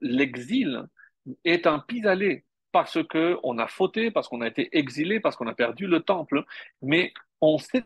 l'exil 0.00 0.88
est 1.44 1.68
un 1.68 1.78
pis-aller 1.78 2.44
parce 2.72 2.98
qu'on 3.04 3.58
a 3.58 3.66
fauté, 3.68 4.10
parce 4.10 4.28
qu'on 4.28 4.40
a 4.40 4.48
été 4.48 4.76
exilé, 4.76 5.20
parce 5.20 5.36
qu'on 5.36 5.46
a 5.46 5.54
perdu 5.54 5.86
le 5.86 6.00
temple, 6.00 6.44
mais 6.80 7.12
on 7.40 7.58
sait 7.58 7.84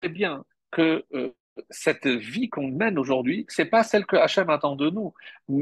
très 0.00 0.08
bien 0.08 0.44
que 0.70 1.04
euh, 1.14 1.34
cette 1.70 2.06
vie 2.06 2.48
qu'on 2.48 2.68
mène 2.68 2.98
aujourd'hui, 2.98 3.44
c'est 3.48 3.64
pas 3.64 3.82
celle 3.82 4.06
que 4.06 4.16
Hachem 4.16 4.48
attend 4.50 4.76
de 4.76 4.90
nous. 4.90 5.12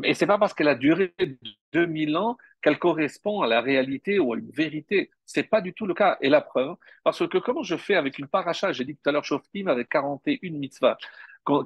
Et 0.05 0.15
c'est 0.15 0.27
pas 0.27 0.39
parce 0.39 0.55
qu'elle 0.55 0.69
a 0.69 0.75
duré 0.75 1.15
2000 1.73 2.17
ans 2.17 2.37
qu'elle 2.63 2.79
correspond 2.79 3.43
à 3.43 3.47
la 3.47 3.61
réalité 3.61 4.19
ou 4.19 4.35
à 4.35 4.39
une 4.39 4.51
vérité. 4.51 5.11
C'est 5.25 5.45
pas 5.45 5.61
du 5.61 5.73
tout 5.73 5.87
le 5.87 5.95
cas. 5.95 6.19
Et 6.21 6.29
la 6.29 6.41
preuve, 6.41 6.77
parce 7.05 7.27
que 7.27 7.39
comment 7.39 7.63
je 7.63 7.77
fais 7.77 7.95
avec 7.95 8.19
une 8.19 8.27
paracha, 8.27 8.73
j'ai 8.73 8.85
dit 8.85 8.97
tout 8.97 9.09
à 9.09 9.13
l'heure 9.13 9.25
Shoftim 9.25 9.69
avec 9.69 9.89
41 9.89 10.51
mitzvahs, 10.51 10.99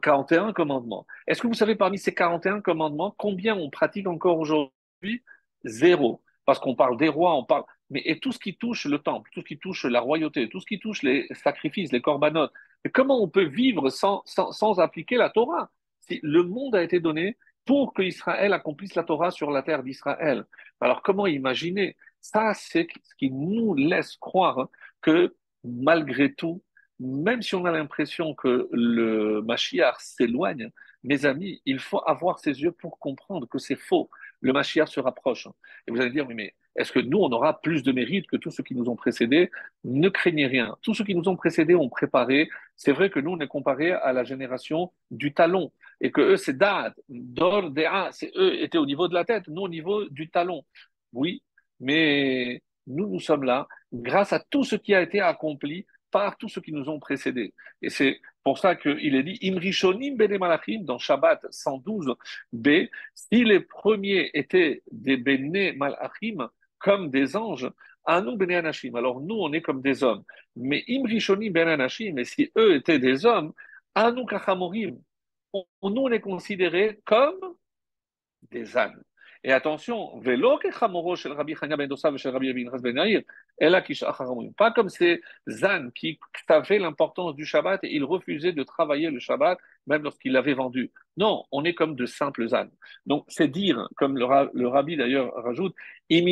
41 0.02 0.52
commandements. 0.52 1.06
Est-ce 1.26 1.42
que 1.42 1.46
vous 1.46 1.54
savez 1.54 1.74
parmi 1.74 1.98
ces 1.98 2.14
41 2.14 2.60
commandements, 2.60 3.14
combien 3.16 3.56
on 3.56 3.70
pratique 3.70 4.06
encore 4.06 4.38
aujourd'hui? 4.38 5.22
Zéro 5.64 6.22
parce 6.50 6.58
qu'on 6.58 6.74
parle 6.74 6.96
des 6.96 7.08
rois, 7.08 7.36
on 7.36 7.44
parle, 7.44 7.62
mais 7.90 8.18
tout 8.20 8.32
ce 8.32 8.40
qui 8.40 8.56
touche 8.56 8.84
le 8.86 8.98
temple, 8.98 9.30
tout 9.32 9.40
ce 9.40 9.44
qui 9.44 9.56
touche 9.56 9.84
la 9.84 10.00
royauté, 10.00 10.48
tout 10.48 10.58
ce 10.58 10.66
qui 10.66 10.80
touche 10.80 11.04
les 11.04 11.28
sacrifices, 11.30 11.92
les 11.92 12.00
corbanotes. 12.00 12.52
Comment 12.92 13.22
on 13.22 13.28
peut 13.28 13.44
vivre 13.44 13.88
sans, 13.88 14.24
sans, 14.24 14.80
appliquer 14.80 15.16
la 15.16 15.30
Torah? 15.30 15.70
Si 16.00 16.18
Le 16.24 16.42
monde 16.42 16.74
a 16.74 16.82
été 16.82 16.98
donné 16.98 17.36
pour 17.64 17.94
que 17.94 18.02
Israël 18.02 18.52
accomplisse 18.52 18.96
la 18.96 19.04
Torah 19.04 19.30
sur 19.30 19.52
la 19.52 19.62
terre 19.62 19.84
d'Israël. 19.84 20.44
Alors 20.80 21.02
comment 21.02 21.28
imaginer? 21.28 21.96
Ça, 22.20 22.52
c'est 22.52 22.88
ce 23.04 23.14
qui 23.14 23.30
nous 23.30 23.76
laisse 23.76 24.16
croire 24.16 24.70
que 25.02 25.36
malgré 25.62 26.34
tout, 26.34 26.64
même 26.98 27.42
si 27.42 27.54
on 27.54 27.64
a 27.64 27.70
l'impression 27.70 28.34
que 28.34 28.68
le 28.72 29.40
Mashiach 29.42 30.00
s'éloigne, 30.00 30.72
mes 31.04 31.26
amis, 31.26 31.62
il 31.64 31.78
faut 31.78 32.02
avoir 32.08 32.40
ses 32.40 32.60
yeux 32.60 32.72
pour 32.72 32.98
comprendre 32.98 33.46
que 33.46 33.58
c'est 33.58 33.76
faux 33.76 34.10
le 34.40 34.52
Mashiach 34.52 34.88
se 34.88 35.00
rapproche. 35.00 35.48
Et 35.86 35.90
vous 35.90 36.00
allez 36.00 36.10
dire, 36.10 36.26
oui, 36.26 36.34
mais 36.34 36.54
est-ce 36.76 36.92
que 36.92 37.00
nous, 37.00 37.18
on 37.18 37.30
aura 37.30 37.60
plus 37.60 37.82
de 37.82 37.92
mérite 37.92 38.26
que 38.26 38.36
tous 38.36 38.50
ceux 38.50 38.62
qui 38.62 38.74
nous 38.74 38.88
ont 38.88 38.96
précédés? 38.96 39.50
Ne 39.84 40.08
craignez 40.08 40.46
rien. 40.46 40.76
Tous 40.82 40.94
ceux 40.94 41.04
qui 41.04 41.14
nous 41.14 41.28
ont 41.28 41.36
précédés 41.36 41.74
ont 41.74 41.88
préparé. 41.88 42.48
C'est 42.76 42.92
vrai 42.92 43.10
que 43.10 43.20
nous, 43.20 43.32
on 43.32 43.40
est 43.40 43.48
comparé 43.48 43.92
à 43.92 44.12
la 44.12 44.24
génération 44.24 44.92
du 45.10 45.34
talon. 45.34 45.72
Et 46.00 46.10
que 46.10 46.20
eux, 46.20 46.36
c'est 46.36 46.56
Da'at, 46.56 46.94
Dor, 47.08 47.70
Dea, 47.70 48.10
eux 48.36 48.62
étaient 48.62 48.78
au 48.78 48.86
niveau 48.86 49.08
de 49.08 49.14
la 49.14 49.24
tête, 49.24 49.48
nous 49.48 49.62
au 49.62 49.68
niveau 49.68 50.04
du 50.08 50.30
talon. 50.30 50.62
Oui, 51.12 51.42
mais 51.80 52.62
nous, 52.86 53.08
nous 53.08 53.20
sommes 53.20 53.44
là 53.44 53.66
grâce 53.92 54.32
à 54.32 54.38
tout 54.38 54.64
ce 54.64 54.76
qui 54.76 54.94
a 54.94 55.02
été 55.02 55.20
accompli 55.20 55.86
par 56.10 56.36
tous 56.36 56.48
ceux 56.48 56.60
qui 56.60 56.72
nous 56.72 56.88
ont 56.88 56.98
précédés. 56.98 57.54
Et 57.82 57.90
c'est 57.90 58.20
pour 58.42 58.58
ça 58.58 58.76
qu'il 58.76 59.14
est 59.14 59.22
dit 59.22 59.38
Imrishonim 59.42 60.16
Bene 60.16 60.38
Malachim 60.38 60.82
dans 60.82 60.98
Shabbat 60.98 61.44
112b. 61.50 62.90
Si 63.14 63.44
les 63.44 63.60
premiers 63.60 64.30
étaient 64.34 64.82
des 64.90 65.16
Bene 65.16 65.76
Malachim, 65.76 66.48
comme 66.78 67.10
des 67.10 67.36
anges, 67.36 67.70
Anu 68.04 68.36
Bene 68.36 68.52
Anashim. 68.52 68.94
Alors 68.96 69.20
nous, 69.20 69.36
on 69.36 69.52
est 69.52 69.60
comme 69.60 69.82
des 69.82 70.02
hommes. 70.02 70.24
Mais 70.56 70.82
Imrishonim 70.88 71.52
Bene 71.52 71.68
Anashim, 71.68 72.18
et 72.18 72.24
si 72.24 72.50
eux 72.56 72.76
étaient 72.76 72.98
des 72.98 73.26
hommes, 73.26 73.52
Anu 73.94 74.26
Kachamorim, 74.26 74.98
nous, 75.52 75.64
on 75.82 76.10
est 76.10 76.20
considérés 76.20 77.00
comme 77.04 77.38
des 78.50 78.76
ânes. 78.76 79.02
Et 79.42 79.52
attention, 79.52 80.18
ben 80.18 80.38
pas 84.56 84.70
comme 84.72 84.88
ces 84.90 85.22
ânes 85.62 85.92
qui 85.92 86.20
savaient 86.46 86.78
l'importance 86.78 87.34
du 87.34 87.46
Shabbat 87.46 87.82
et 87.84 87.94
ils 87.94 88.04
refusaient 88.04 88.52
de 88.52 88.62
travailler 88.62 89.10
le 89.10 89.18
Shabbat 89.18 89.58
même 89.86 90.02
lorsqu'ils 90.02 90.32
l'avaient 90.32 90.52
vendu. 90.52 90.92
Non, 91.16 91.44
on 91.52 91.64
est 91.64 91.72
comme 91.72 91.96
de 91.96 92.04
simples 92.04 92.54
ânes. 92.54 92.70
Donc 93.06 93.24
c'est 93.28 93.48
dire, 93.48 93.88
comme 93.96 94.18
le, 94.18 94.26
le 94.52 94.68
rabbi 94.68 94.96
d'ailleurs 94.96 95.32
rajoute, 95.34 95.74
il 96.10 96.24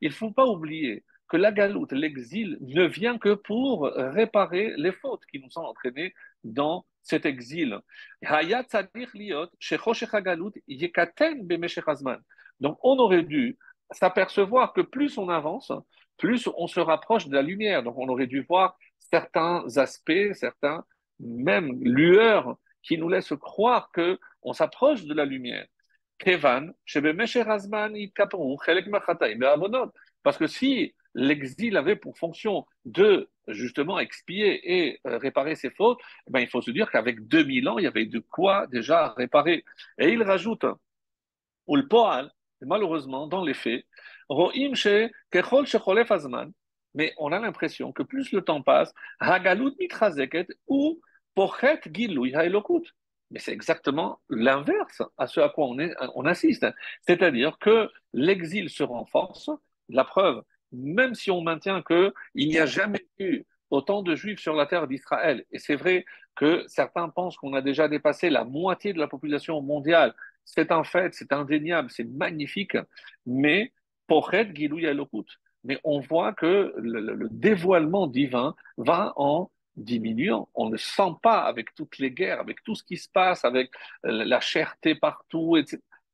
ne 0.00 0.10
faut 0.10 0.30
pas 0.30 0.46
oublier 0.46 1.04
que 1.34 1.38
la 1.38 1.50
galoute, 1.50 1.90
l'exil, 1.90 2.58
ne 2.60 2.84
vient 2.84 3.18
que 3.18 3.34
pour 3.34 3.90
réparer 3.92 4.72
les 4.76 4.92
fautes 4.92 5.26
qui 5.26 5.40
nous 5.40 5.48
ont 5.56 5.66
entraînés 5.66 6.14
dans 6.44 6.86
cet 7.02 7.26
exil. 7.26 7.80
Donc 12.60 12.78
on 12.84 12.98
aurait 13.00 13.24
dû 13.24 13.58
s'apercevoir 13.90 14.72
que 14.74 14.80
plus 14.80 15.18
on 15.18 15.28
avance, 15.28 15.72
plus 16.18 16.48
on 16.56 16.68
se 16.68 16.78
rapproche 16.78 17.26
de 17.26 17.34
la 17.34 17.42
lumière. 17.42 17.82
Donc 17.82 17.98
on 17.98 18.08
aurait 18.08 18.28
dû 18.28 18.42
voir 18.42 18.78
certains 19.00 19.64
aspects, 19.76 20.34
certains 20.34 20.84
même 21.18 21.82
lueurs 21.82 22.58
qui 22.84 22.96
nous 22.96 23.08
laissent 23.08 23.34
croire 23.40 23.90
que 23.90 24.20
on 24.42 24.52
s'approche 24.52 25.04
de 25.04 25.14
la 25.14 25.24
lumière. 25.24 25.66
Parce 30.22 30.38
que 30.38 30.46
si 30.46 30.94
l'exil 31.14 31.76
avait 31.76 31.96
pour 31.96 32.18
fonction 32.18 32.66
de 32.84 33.28
justement 33.48 33.98
expier 33.98 34.60
et 34.72 35.00
euh, 35.06 35.18
réparer 35.18 35.54
ses 35.54 35.70
fautes, 35.70 36.00
eh 36.26 36.30
ben, 36.30 36.40
il 36.40 36.48
faut 36.48 36.62
se 36.62 36.70
dire 36.70 36.90
qu'avec 36.90 37.26
2000 37.28 37.68
ans, 37.68 37.78
il 37.78 37.84
y 37.84 37.86
avait 37.86 38.06
de 38.06 38.18
quoi 38.18 38.66
déjà 38.68 39.14
réparer. 39.16 39.64
Et 39.98 40.10
il 40.10 40.22
rajoute, 40.22 40.64
malheureusement, 42.62 43.26
dans 43.26 43.44
les 43.44 43.54
faits, 43.54 43.84
mais 46.94 47.12
on 47.18 47.32
a 47.32 47.38
l'impression 47.40 47.92
que 47.92 48.02
plus 48.02 48.32
le 48.32 48.42
temps 48.42 48.62
passe, 48.62 48.94
ou 50.68 51.00
Mais 53.30 53.40
c'est 53.40 53.52
exactement 53.52 54.20
l'inverse 54.28 55.02
à 55.18 55.26
ce 55.26 55.40
à 55.40 55.48
quoi 55.48 55.66
on, 55.66 55.78
est, 55.78 55.94
on 56.14 56.24
assiste. 56.24 56.66
C'est-à-dire 57.00 57.58
que 57.58 57.90
l'exil 58.12 58.70
se 58.70 58.82
renforce. 58.82 59.50
La 59.90 60.04
preuve, 60.04 60.42
même 60.74 61.14
si 61.14 61.30
on 61.30 61.40
maintient 61.40 61.82
qu'il 61.82 62.12
n'y 62.36 62.58
a 62.58 62.66
jamais 62.66 63.06
eu 63.18 63.44
autant 63.70 64.02
de 64.02 64.14
juifs 64.14 64.40
sur 64.40 64.54
la 64.54 64.66
terre 64.66 64.86
d'Israël, 64.86 65.44
et 65.50 65.58
c'est 65.58 65.76
vrai 65.76 66.04
que 66.36 66.64
certains 66.68 67.08
pensent 67.08 67.36
qu'on 67.36 67.54
a 67.54 67.62
déjà 67.62 67.88
dépassé 67.88 68.30
la 68.30 68.44
moitié 68.44 68.92
de 68.92 68.98
la 68.98 69.08
population 69.08 69.60
mondiale, 69.62 70.14
c'est 70.44 70.70
un 70.72 70.84
fait, 70.84 71.14
c'est 71.14 71.32
indéniable, 71.32 71.90
c'est 71.90 72.04
magnifique, 72.04 72.76
mais. 73.26 73.72
Mais 75.64 75.80
on 75.82 76.00
voit 76.00 76.34
que 76.34 76.74
le, 76.76 77.28
dévoilement 77.30 78.06
divin 78.06 78.54
va 78.76 79.14
en 79.16 79.50
diminuant. 79.76 80.48
On 80.54 80.68
ne 80.68 80.76
sent 80.76 81.14
pas 81.22 81.40
avec 81.40 81.74
toutes 81.74 81.98
les 81.98 82.10
guerres, 82.10 82.38
avec 82.40 82.62
tout 82.64 82.74
ce 82.74 82.84
qui 82.84 82.98
se 82.98 83.08
passe, 83.08 83.46
avec 83.46 83.70
la 84.02 84.40
cherté 84.40 84.94
partout. 84.94 85.56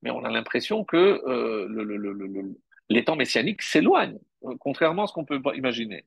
Mais 0.02 0.10
on 0.10 0.24
a 0.24 0.30
l'impression 0.30 0.84
que 0.84 0.96
euh, 0.96 1.66
le, 1.68 2.54
les 2.88 3.04
temps 3.04 3.16
messianiques 3.16 3.62
s'éloignent, 3.62 4.18
euh, 4.18 4.29
contrairement 4.58 5.04
à 5.04 5.06
ce 5.06 5.12
qu'on 5.12 5.24
peut 5.24 5.40
imaginer. 5.54 6.04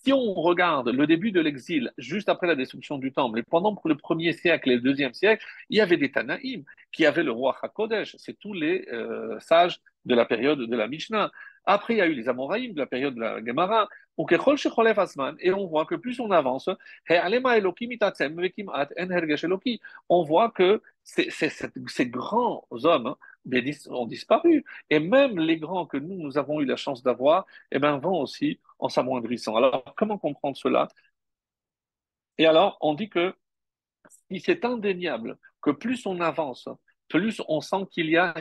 Si 0.00 0.12
on 0.12 0.32
regarde 0.32 0.88
le 0.90 1.06
début 1.08 1.32
de 1.32 1.40
l'exil, 1.40 1.92
juste 1.98 2.28
après 2.28 2.46
la 2.46 2.54
destruction 2.54 2.98
du 2.98 3.12
temple, 3.12 3.40
et 3.40 3.42
pendant 3.42 3.76
le 3.84 3.96
premier 3.96 4.32
siècle 4.32 4.70
et 4.70 4.76
le 4.76 4.80
deuxième 4.80 5.12
siècle, 5.12 5.44
il 5.70 5.78
y 5.78 5.80
avait 5.80 5.96
des 5.96 6.12
Tanaïm 6.12 6.62
qui 6.92 7.04
avaient 7.04 7.24
le 7.24 7.32
roi 7.32 7.56
HaKodesh, 7.60 8.14
c'est 8.16 8.38
tous 8.38 8.52
les 8.52 8.86
euh, 8.92 9.38
sages 9.40 9.80
de 10.04 10.14
la 10.14 10.24
période 10.24 10.60
de 10.60 10.76
la 10.76 10.86
Mishnah. 10.86 11.32
Après, 11.64 11.94
il 11.94 11.96
y 11.98 12.00
a 12.00 12.06
eu 12.06 12.14
les 12.14 12.28
Amoraïm 12.28 12.72
de 12.72 12.78
la 12.78 12.86
période 12.86 13.14
de 13.14 13.20
la 13.20 13.44
Gemara. 13.44 13.88
Et 14.20 15.52
on 15.52 15.66
voit 15.66 15.84
que 15.84 15.94
plus 15.94 16.18
on 16.18 16.30
avance, 16.32 16.68
on 20.08 20.24
voit 20.24 20.50
que 20.50 20.82
ces 21.04 22.06
grands 22.08 22.66
hommes 22.72 23.14
ont 23.90 24.06
disparu. 24.06 24.64
Et 24.90 25.00
même 25.00 25.38
les 25.38 25.58
grands 25.58 25.86
que 25.86 25.96
nous, 25.96 26.16
nous 26.16 26.38
avons 26.38 26.60
eu 26.60 26.64
la 26.64 26.76
chance 26.76 27.02
d'avoir, 27.02 27.46
eh 27.70 27.78
ben, 27.78 27.98
vont 27.98 28.20
aussi 28.20 28.60
en 28.78 28.88
s'amoindrissant. 28.88 29.56
Alors, 29.56 29.84
comment 29.96 30.18
comprendre 30.18 30.56
cela? 30.56 30.88
Et 32.38 32.46
alors, 32.46 32.78
on 32.80 32.94
dit 32.94 33.08
que 33.08 33.34
si 34.30 34.40
c'est 34.40 34.64
indéniable 34.64 35.38
que 35.60 35.70
plus 35.70 36.06
on 36.06 36.20
avance, 36.20 36.68
plus 37.08 37.40
on 37.48 37.60
sent 37.60 37.86
qu'il 37.90 38.10
y 38.10 38.16
a 38.16 38.34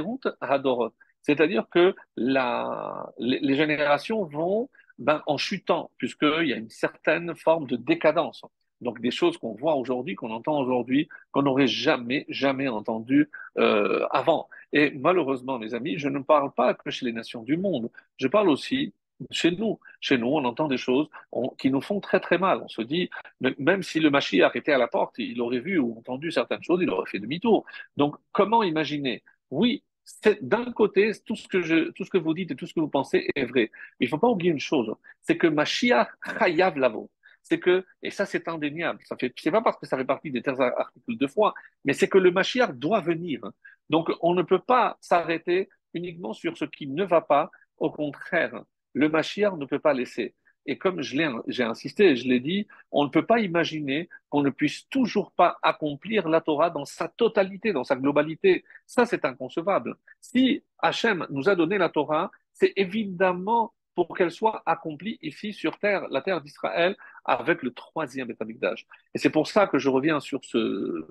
routes 0.00 0.28
à 0.40 0.58
Dorot. 0.58 0.94
C'est-à-dire 1.22 1.66
que 1.70 1.94
les, 2.16 3.56
générations 3.56 4.24
vont 4.24 4.68
ben, 4.98 5.22
en 5.26 5.38
chutant, 5.38 5.90
puisqu'il 5.96 6.48
y 6.48 6.52
a 6.52 6.56
une 6.56 6.70
certaine 6.70 7.34
forme 7.34 7.66
de 7.66 7.76
décadence. 7.76 8.42
Donc 8.80 9.00
des 9.00 9.10
choses 9.10 9.38
qu'on 9.38 9.54
voit 9.54 9.76
aujourd'hui, 9.76 10.14
qu'on 10.14 10.30
entend 10.30 10.60
aujourd'hui, 10.60 11.08
qu'on 11.32 11.42
n'aurait 11.42 11.66
jamais, 11.66 12.26
jamais 12.28 12.68
entendu 12.68 13.30
euh, 13.58 14.06
avant. 14.10 14.48
Et 14.72 14.90
malheureusement, 14.90 15.58
mes 15.58 15.74
amis, 15.74 15.98
je 15.98 16.08
ne 16.08 16.18
parle 16.18 16.52
pas 16.52 16.74
que 16.74 16.90
chez 16.90 17.06
les 17.06 17.12
nations 17.12 17.42
du 17.42 17.56
monde, 17.56 17.90
je 18.18 18.28
parle 18.28 18.48
aussi 18.48 18.92
chez 19.30 19.52
nous. 19.52 19.78
Chez 20.00 20.18
nous, 20.18 20.26
on 20.26 20.44
entend 20.44 20.68
des 20.68 20.76
choses 20.76 21.08
qui 21.58 21.70
nous 21.70 21.80
font 21.80 22.00
très 22.00 22.20
très 22.20 22.38
mal. 22.38 22.60
On 22.62 22.68
se 22.68 22.82
dit, 22.82 23.10
même 23.58 23.82
si 23.82 24.00
le 24.00 24.10
Mashiach 24.10 24.56
était 24.56 24.72
à 24.72 24.78
la 24.78 24.88
porte, 24.88 25.14
il 25.18 25.40
aurait 25.40 25.60
vu 25.60 25.78
ou 25.78 25.96
entendu 25.98 26.30
certaines 26.30 26.62
choses, 26.62 26.80
il 26.82 26.90
aurait 26.90 27.08
fait 27.08 27.20
demi-tour. 27.20 27.64
Donc 27.96 28.16
comment 28.32 28.62
imaginer? 28.62 29.22
Oui, 29.50 29.84
d'un 30.42 30.70
côté, 30.72 31.12
tout 31.24 31.36
ce, 31.36 31.48
que 31.48 31.62
je, 31.62 31.90
tout 31.90 32.04
ce 32.04 32.10
que 32.10 32.18
vous 32.18 32.34
dites 32.34 32.50
et 32.50 32.56
tout 32.56 32.66
ce 32.66 32.74
que 32.74 32.80
vous 32.80 32.88
pensez 32.88 33.28
est 33.34 33.44
vrai. 33.44 33.70
Il 34.00 34.04
ne 34.04 34.10
faut 34.10 34.18
pas 34.18 34.28
oublier 34.28 34.50
une 34.50 34.60
chose, 34.60 34.94
c'est 35.22 35.38
que 35.38 35.46
Mashiach 35.46 36.08
chayav 36.38 36.76
lavo 36.76 37.10
c'est 37.44 37.60
que, 37.60 37.84
et 38.02 38.10
ça 38.10 38.26
c'est 38.26 38.48
indéniable, 38.48 38.98
ça 39.04 39.16
fait, 39.16 39.32
pas 39.50 39.62
parce 39.62 39.78
que 39.78 39.86
ça 39.86 39.96
fait 39.96 40.04
partie 40.04 40.32
des 40.32 40.42
terres 40.42 40.60
articles 40.60 41.16
de 41.16 41.26
foi, 41.28 41.54
mais 41.84 41.92
c'est 41.92 42.08
que 42.08 42.18
le 42.18 42.32
Mashiach 42.32 42.72
doit 42.72 43.00
venir. 43.00 43.40
Donc 43.90 44.10
on 44.20 44.34
ne 44.34 44.42
peut 44.42 44.58
pas 44.58 44.96
s'arrêter 45.00 45.68
uniquement 45.92 46.32
sur 46.32 46.56
ce 46.56 46.64
qui 46.64 46.88
ne 46.88 47.04
va 47.04 47.20
pas, 47.20 47.50
au 47.78 47.90
contraire, 47.90 48.64
le 48.94 49.08
Mashiach 49.08 49.54
ne 49.56 49.66
peut 49.66 49.78
pas 49.78 49.92
laisser. 49.92 50.34
Et 50.66 50.78
comme 50.78 51.02
j'ai 51.02 51.62
insisté, 51.62 52.16
je 52.16 52.26
l'ai 52.26 52.40
dit, 52.40 52.66
on 52.90 53.04
ne 53.04 53.10
peut 53.10 53.26
pas 53.26 53.40
imaginer 53.40 54.08
qu'on 54.30 54.42
ne 54.42 54.48
puisse 54.50 54.88
toujours 54.88 55.30
pas 55.32 55.58
accomplir 55.62 56.26
la 56.26 56.40
Torah 56.40 56.70
dans 56.70 56.86
sa 56.86 57.08
totalité, 57.08 57.72
dans 57.72 57.84
sa 57.84 57.96
globalité. 57.96 58.64
Ça, 58.86 59.04
c'est 59.04 59.26
inconcevable. 59.26 59.96
Si 60.22 60.64
Hachem 60.78 61.26
nous 61.28 61.50
a 61.50 61.54
donné 61.54 61.76
la 61.76 61.90
Torah, 61.90 62.30
c'est 62.54 62.72
évidemment 62.76 63.74
pour 63.94 64.16
qu'elle 64.16 64.30
soit 64.30 64.62
accomplie 64.64 65.18
ici 65.20 65.52
sur 65.52 65.78
terre, 65.78 66.08
la 66.08 66.22
terre 66.22 66.40
d'Israël, 66.40 66.96
avec 67.24 67.62
le 67.62 67.72
troisième 67.72 68.32
d'âge. 68.60 68.86
Et 69.14 69.18
c'est 69.18 69.30
pour 69.30 69.46
ça 69.46 69.66
que 69.66 69.78
je 69.78 69.88
reviens 69.88 70.20
sur 70.20 70.44
ce, 70.44 71.06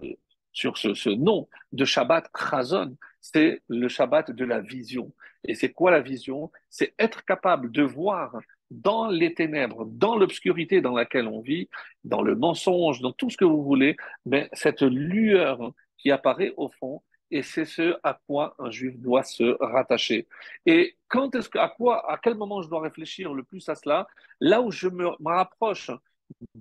sur 0.52 0.78
ce, 0.78 0.94
ce 0.94 1.10
nom 1.10 1.48
de 1.72 1.86
Shabbat 1.86 2.30
Chazon. 2.38 2.96
C'est 3.22 3.62
le 3.68 3.88
Shabbat 3.88 4.32
de 4.32 4.46
la 4.46 4.60
vision. 4.60 5.12
Et 5.44 5.56
c'est 5.56 5.72
quoi 5.72 5.92
la 5.92 6.02
vision? 6.02 6.52
C'est 6.70 6.94
être 7.00 7.26
capable 7.26 7.72
de 7.72 7.84
voir 7.84 8.40
dans 8.72 9.08
les 9.08 9.34
ténèbres, 9.34 9.86
dans 9.86 10.16
l'obscurité 10.16 10.82
dans 10.82 10.96
laquelle 10.96 11.28
on 11.28 11.42
vit, 11.42 11.70
dans 12.04 12.22
le 12.22 12.36
mensonge, 12.36 13.02
dans 13.02 13.12
tout 13.12 13.30
ce 13.30 13.38
que 13.38 13.46
vous 13.46 13.64
voulez, 13.64 13.96
mais 14.26 14.50
cette 14.54 14.82
lueur 14.82 15.74
qui 15.98 16.12
apparaît 16.12 16.54
au 16.58 16.70
fond 16.70 17.02
et 17.34 17.42
c'est 17.42 17.66
ce 17.66 17.96
à 18.04 18.20
quoi 18.28 18.56
un 18.60 18.70
juif 18.70 18.96
doit 19.00 19.24
se 19.24 19.58
rattacher. 19.60 20.28
Et 20.68 20.96
quand 21.08 21.34
est-ce 21.36 21.50
que, 21.50 21.58
à 21.58 21.68
quoi, 21.68 22.10
à 22.12 22.20
quel 22.20 22.36
moment 22.36 22.62
je 22.62 22.70
dois 22.70 22.82
réfléchir 22.82 23.34
le 23.34 23.44
plus 23.44 23.68
à 23.70 23.76
cela? 23.76 24.08
Là 24.40 24.62
où 24.62 24.72
je 24.72 24.88
me, 24.88 25.08
rapproche 25.26 25.90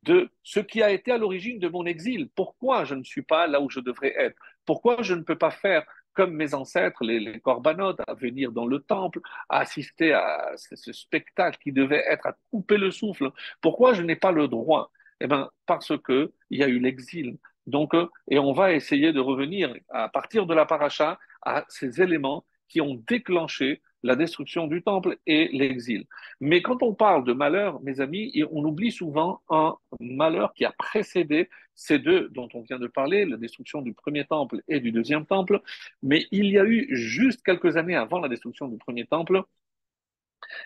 de 0.02 0.30
ce 0.42 0.60
qui 0.60 0.82
a 0.82 0.90
été 0.90 1.12
à 1.12 1.18
l'origine 1.18 1.58
de 1.58 1.68
mon 1.68 1.84
exil. 1.84 2.30
Pourquoi 2.34 2.84
je 2.84 2.94
ne 2.94 3.04
suis 3.04 3.22
pas 3.22 3.46
là 3.46 3.60
où 3.60 3.68
je 3.68 3.80
devrais 3.80 4.14
être? 4.16 4.36
Pourquoi 4.64 5.02
je 5.02 5.14
ne 5.14 5.22
peux 5.22 5.36
pas 5.36 5.50
faire 5.50 5.84
comme 6.14 6.34
mes 6.34 6.54
ancêtres, 6.54 7.04
les, 7.04 7.40
corbanotes, 7.40 8.00
à 8.06 8.14
venir 8.14 8.50
dans 8.52 8.66
le 8.66 8.80
temple, 8.80 9.20
à 9.50 9.60
assister 9.60 10.12
à 10.14 10.52
ce, 10.56 10.92
spectacle 10.92 11.58
qui 11.62 11.72
devait 11.72 12.04
être 12.08 12.26
à 12.26 12.36
couper 12.50 12.78
le 12.78 12.90
souffle? 12.90 13.30
Pourquoi 13.60 13.92
je 13.92 14.02
n'ai 14.02 14.16
pas 14.16 14.32
le 14.32 14.48
droit? 14.48 14.90
Eh 15.20 15.26
bien, 15.26 15.50
parce 15.66 15.96
que 15.98 16.32
il 16.50 16.58
y 16.60 16.64
a 16.64 16.68
eu 16.68 16.78
l'exil. 16.78 17.38
Donc, 17.66 17.94
euh, 17.94 18.08
et 18.28 18.38
on 18.38 18.52
va 18.52 18.72
essayer 18.72 19.12
de 19.12 19.20
revenir 19.20 19.74
à 19.88 20.08
partir 20.08 20.46
de 20.46 20.54
la 20.54 20.66
paracha 20.66 21.18
à 21.42 21.64
ces 21.68 22.00
éléments 22.00 22.44
qui 22.68 22.80
ont 22.80 23.02
déclenché 23.06 23.82
la 24.02 24.16
destruction 24.16 24.66
du 24.66 24.82
temple 24.82 25.18
et 25.26 25.48
l'exil. 25.52 26.06
Mais 26.40 26.62
quand 26.62 26.82
on 26.82 26.94
parle 26.94 27.24
de 27.24 27.32
malheur, 27.32 27.80
mes 27.82 28.00
amis, 28.00 28.32
on 28.50 28.64
oublie 28.64 28.90
souvent 28.90 29.42
un 29.48 29.76
malheur 30.00 30.52
qui 30.54 30.64
a 30.64 30.72
précédé 30.72 31.48
ces 31.74 31.98
deux 31.98 32.28
dont 32.30 32.48
on 32.54 32.62
vient 32.62 32.78
de 32.78 32.86
parler, 32.88 33.24
la 33.24 33.36
destruction 33.36 33.82
du 33.82 33.94
premier 33.94 34.24
temple 34.24 34.62
et 34.68 34.80
du 34.80 34.90
deuxième 34.90 35.26
temple. 35.26 35.60
Mais 36.02 36.26
il 36.32 36.46
y 36.46 36.58
a 36.58 36.64
eu 36.64 36.88
juste 36.96 37.42
quelques 37.42 37.76
années 37.76 37.94
avant 37.94 38.18
la 38.18 38.28
destruction 38.28 38.68
du 38.68 38.78
premier 38.78 39.06
temple, 39.06 39.42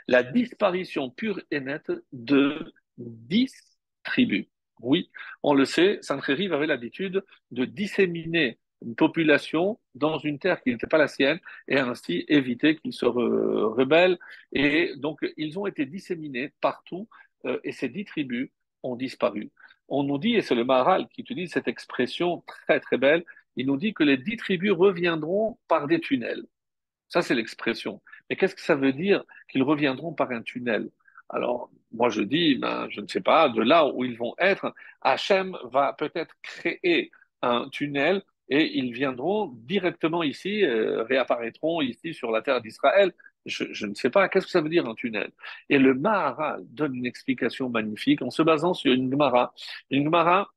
la 0.08 0.22
disparition 0.22 1.10
pure 1.10 1.40
et 1.50 1.60
nette 1.60 1.92
de 2.12 2.72
dix 2.96 3.52
tribus. 4.04 4.46
Oui, 4.80 5.10
on 5.42 5.54
le 5.54 5.64
sait, 5.64 5.98
Sancheriv 6.02 6.52
avait 6.52 6.66
l'habitude 6.66 7.24
de 7.50 7.64
disséminer 7.64 8.58
une 8.82 8.94
population 8.94 9.80
dans 9.94 10.18
une 10.18 10.38
terre 10.38 10.62
qui 10.62 10.70
n'était 10.70 10.86
pas 10.86 10.98
la 10.98 11.08
sienne 11.08 11.40
et 11.66 11.78
ainsi 11.78 12.24
éviter 12.28 12.76
qu'ils 12.76 12.92
se 12.92 13.06
rebellent. 13.06 14.18
Et 14.52 14.92
donc, 14.96 15.20
ils 15.36 15.58
ont 15.58 15.66
été 15.66 15.86
disséminés 15.86 16.52
partout 16.60 17.08
euh, 17.46 17.58
et 17.64 17.72
ces 17.72 17.88
dix 17.88 18.04
tribus 18.04 18.50
ont 18.82 18.96
disparu. 18.96 19.50
On 19.88 20.02
nous 20.02 20.18
dit, 20.18 20.34
et 20.34 20.42
c'est 20.42 20.54
le 20.54 20.64
Maharal 20.64 21.08
qui 21.08 21.22
utilise 21.22 21.52
cette 21.52 21.68
expression 21.68 22.42
très 22.46 22.80
très 22.80 22.98
belle, 22.98 23.24
il 23.56 23.66
nous 23.66 23.76
dit 23.78 23.94
que 23.94 24.02
les 24.02 24.18
dix 24.18 24.36
tribus 24.36 24.72
reviendront 24.72 25.58
par 25.68 25.86
des 25.86 26.00
tunnels. 26.00 26.44
Ça, 27.08 27.22
c'est 27.22 27.34
l'expression. 27.34 28.02
Mais 28.28 28.36
qu'est-ce 28.36 28.54
que 28.54 28.60
ça 28.60 28.74
veut 28.74 28.92
dire 28.92 29.24
qu'ils 29.48 29.62
reviendront 29.62 30.12
par 30.12 30.30
un 30.32 30.42
tunnel? 30.42 30.90
Alors, 31.28 31.70
moi 31.92 32.08
je 32.08 32.22
dis, 32.22 32.56
ben, 32.56 32.88
je 32.90 33.00
ne 33.00 33.06
sais 33.06 33.20
pas, 33.20 33.48
de 33.48 33.62
là 33.62 33.86
où 33.86 34.04
ils 34.04 34.16
vont 34.16 34.34
être, 34.38 34.74
Hachem 35.02 35.56
va 35.64 35.92
peut-être 35.92 36.34
créer 36.42 37.10
un 37.42 37.68
tunnel 37.70 38.22
et 38.48 38.78
ils 38.78 38.92
viendront 38.92 39.48
directement 39.48 40.22
ici, 40.22 40.64
euh, 40.64 41.02
réapparaîtront 41.04 41.80
ici 41.80 42.14
sur 42.14 42.30
la 42.30 42.42
terre 42.42 42.60
d'Israël. 42.60 43.12
Je, 43.44 43.86
ne 43.86 43.94
sais 43.94 44.10
pas, 44.10 44.28
qu'est-ce 44.28 44.46
que 44.46 44.52
ça 44.52 44.60
veut 44.60 44.68
dire 44.68 44.86
un 44.88 44.94
tunnel? 44.94 45.30
Et 45.68 45.78
le 45.78 45.94
Maharal 45.94 46.64
donne 46.68 46.94
une 46.96 47.06
explication 47.06 47.68
magnifique 47.70 48.22
en 48.22 48.30
se 48.30 48.42
basant 48.42 48.74
sur 48.74 48.92
une 48.92 49.10
Gemara. 49.10 49.54
Une 49.90 50.04
Gemara, 50.04 50.50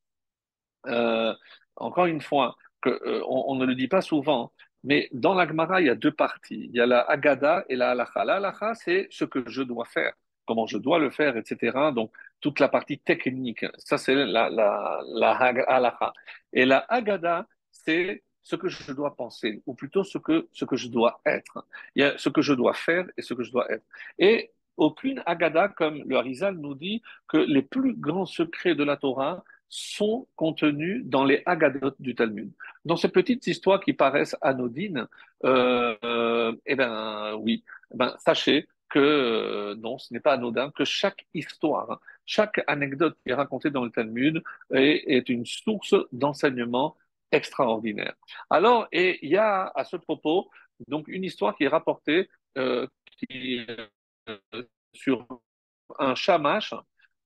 euh, 0.86 1.34
encore 1.76 2.06
une 2.06 2.20
fois, 2.20 2.56
qu'on 2.82 2.98
on 3.22 3.54
ne 3.56 3.66
le 3.66 3.74
dit 3.74 3.88
pas 3.88 4.00
souvent, 4.00 4.52
mais 4.84 5.08
dans 5.12 5.34
la 5.34 5.46
Gemara, 5.46 5.80
il 5.80 5.86
y 5.86 5.90
a 5.90 5.94
deux 5.94 6.12
parties. 6.12 6.68
Il 6.72 6.76
y 6.76 6.80
a 6.80 6.86
la 6.86 7.00
Agada 7.02 7.64
et 7.68 7.76
la 7.76 7.90
Halacha. 7.90 8.24
La 8.24 8.36
Halacha, 8.36 8.74
c'est 8.74 9.08
ce 9.10 9.24
que 9.24 9.48
je 9.48 9.62
dois 9.62 9.84
faire, 9.84 10.14
comment 10.50 10.66
je 10.66 10.78
dois 10.78 10.98
le 10.98 11.10
faire, 11.10 11.36
etc. 11.36 11.92
Donc, 11.94 12.10
toute 12.40 12.58
la 12.58 12.68
partie 12.68 12.98
technique. 12.98 13.64
Ça, 13.78 13.98
c'est 13.98 14.16
la, 14.16 14.50
la, 14.50 15.00
la. 15.06 16.12
Et 16.52 16.64
la 16.64 16.78
Agada, 16.88 17.46
c'est 17.70 18.24
ce 18.42 18.56
que 18.56 18.68
je 18.68 18.92
dois 18.92 19.14
penser, 19.14 19.62
ou 19.66 19.74
plutôt 19.74 20.02
ce 20.02 20.18
que, 20.18 20.48
ce 20.50 20.64
que 20.64 20.74
je 20.74 20.88
dois 20.88 21.20
être. 21.24 21.64
Il 21.94 22.02
y 22.02 22.04
a 22.04 22.18
ce 22.18 22.28
que 22.28 22.42
je 22.42 22.52
dois 22.52 22.74
faire 22.74 23.06
et 23.16 23.22
ce 23.22 23.32
que 23.32 23.44
je 23.44 23.52
dois 23.52 23.70
être. 23.70 23.84
Et 24.18 24.50
aucune 24.76 25.22
Agada, 25.24 25.68
comme 25.68 26.02
le 26.04 26.16
Harizal 26.16 26.56
nous 26.56 26.74
dit, 26.74 27.00
que 27.28 27.36
les 27.36 27.62
plus 27.62 27.94
grands 27.94 28.26
secrets 28.26 28.74
de 28.74 28.82
la 28.82 28.96
Torah 28.96 29.44
sont 29.68 30.26
contenus 30.34 31.04
dans 31.04 31.24
les 31.24 31.44
Agadot 31.46 31.92
du 32.00 32.16
Talmud. 32.16 32.50
Dans 32.84 32.96
ces 32.96 33.08
petites 33.08 33.46
histoires 33.46 33.78
qui 33.78 33.92
paraissent 33.92 34.36
anodines, 34.40 35.06
euh, 35.44 35.94
euh, 36.02 36.56
eh 36.66 36.74
ben 36.74 37.36
oui, 37.38 37.62
eh 37.94 37.96
ben, 37.96 38.16
sachez 38.18 38.66
que 38.90 38.98
euh, 38.98 39.74
non, 39.76 39.98
ce 39.98 40.12
n'est 40.12 40.20
pas 40.20 40.34
anodin, 40.34 40.70
que 40.70 40.84
chaque 40.84 41.26
histoire, 41.32 42.00
chaque 42.26 42.62
anecdote 42.66 43.16
qui 43.22 43.30
est 43.30 43.34
racontée 43.34 43.70
dans 43.70 43.84
le 43.84 43.90
Talmud 43.90 44.42
est, 44.74 45.04
est 45.06 45.28
une 45.28 45.46
source 45.46 45.94
d'enseignement 46.12 46.96
extraordinaire. 47.32 48.14
Alors, 48.50 48.88
et 48.92 49.18
il 49.22 49.30
y 49.30 49.36
a 49.36 49.72
à 49.74 49.84
ce 49.84 49.96
propos 49.96 50.50
donc 50.88 51.08
une 51.08 51.24
histoire 51.24 51.54
qui 51.56 51.64
est 51.64 51.68
rapportée 51.68 52.28
euh, 52.58 52.86
qui, 53.18 53.64
euh, 54.28 54.62
sur 54.92 55.26
un 55.98 56.14
chamash 56.14 56.74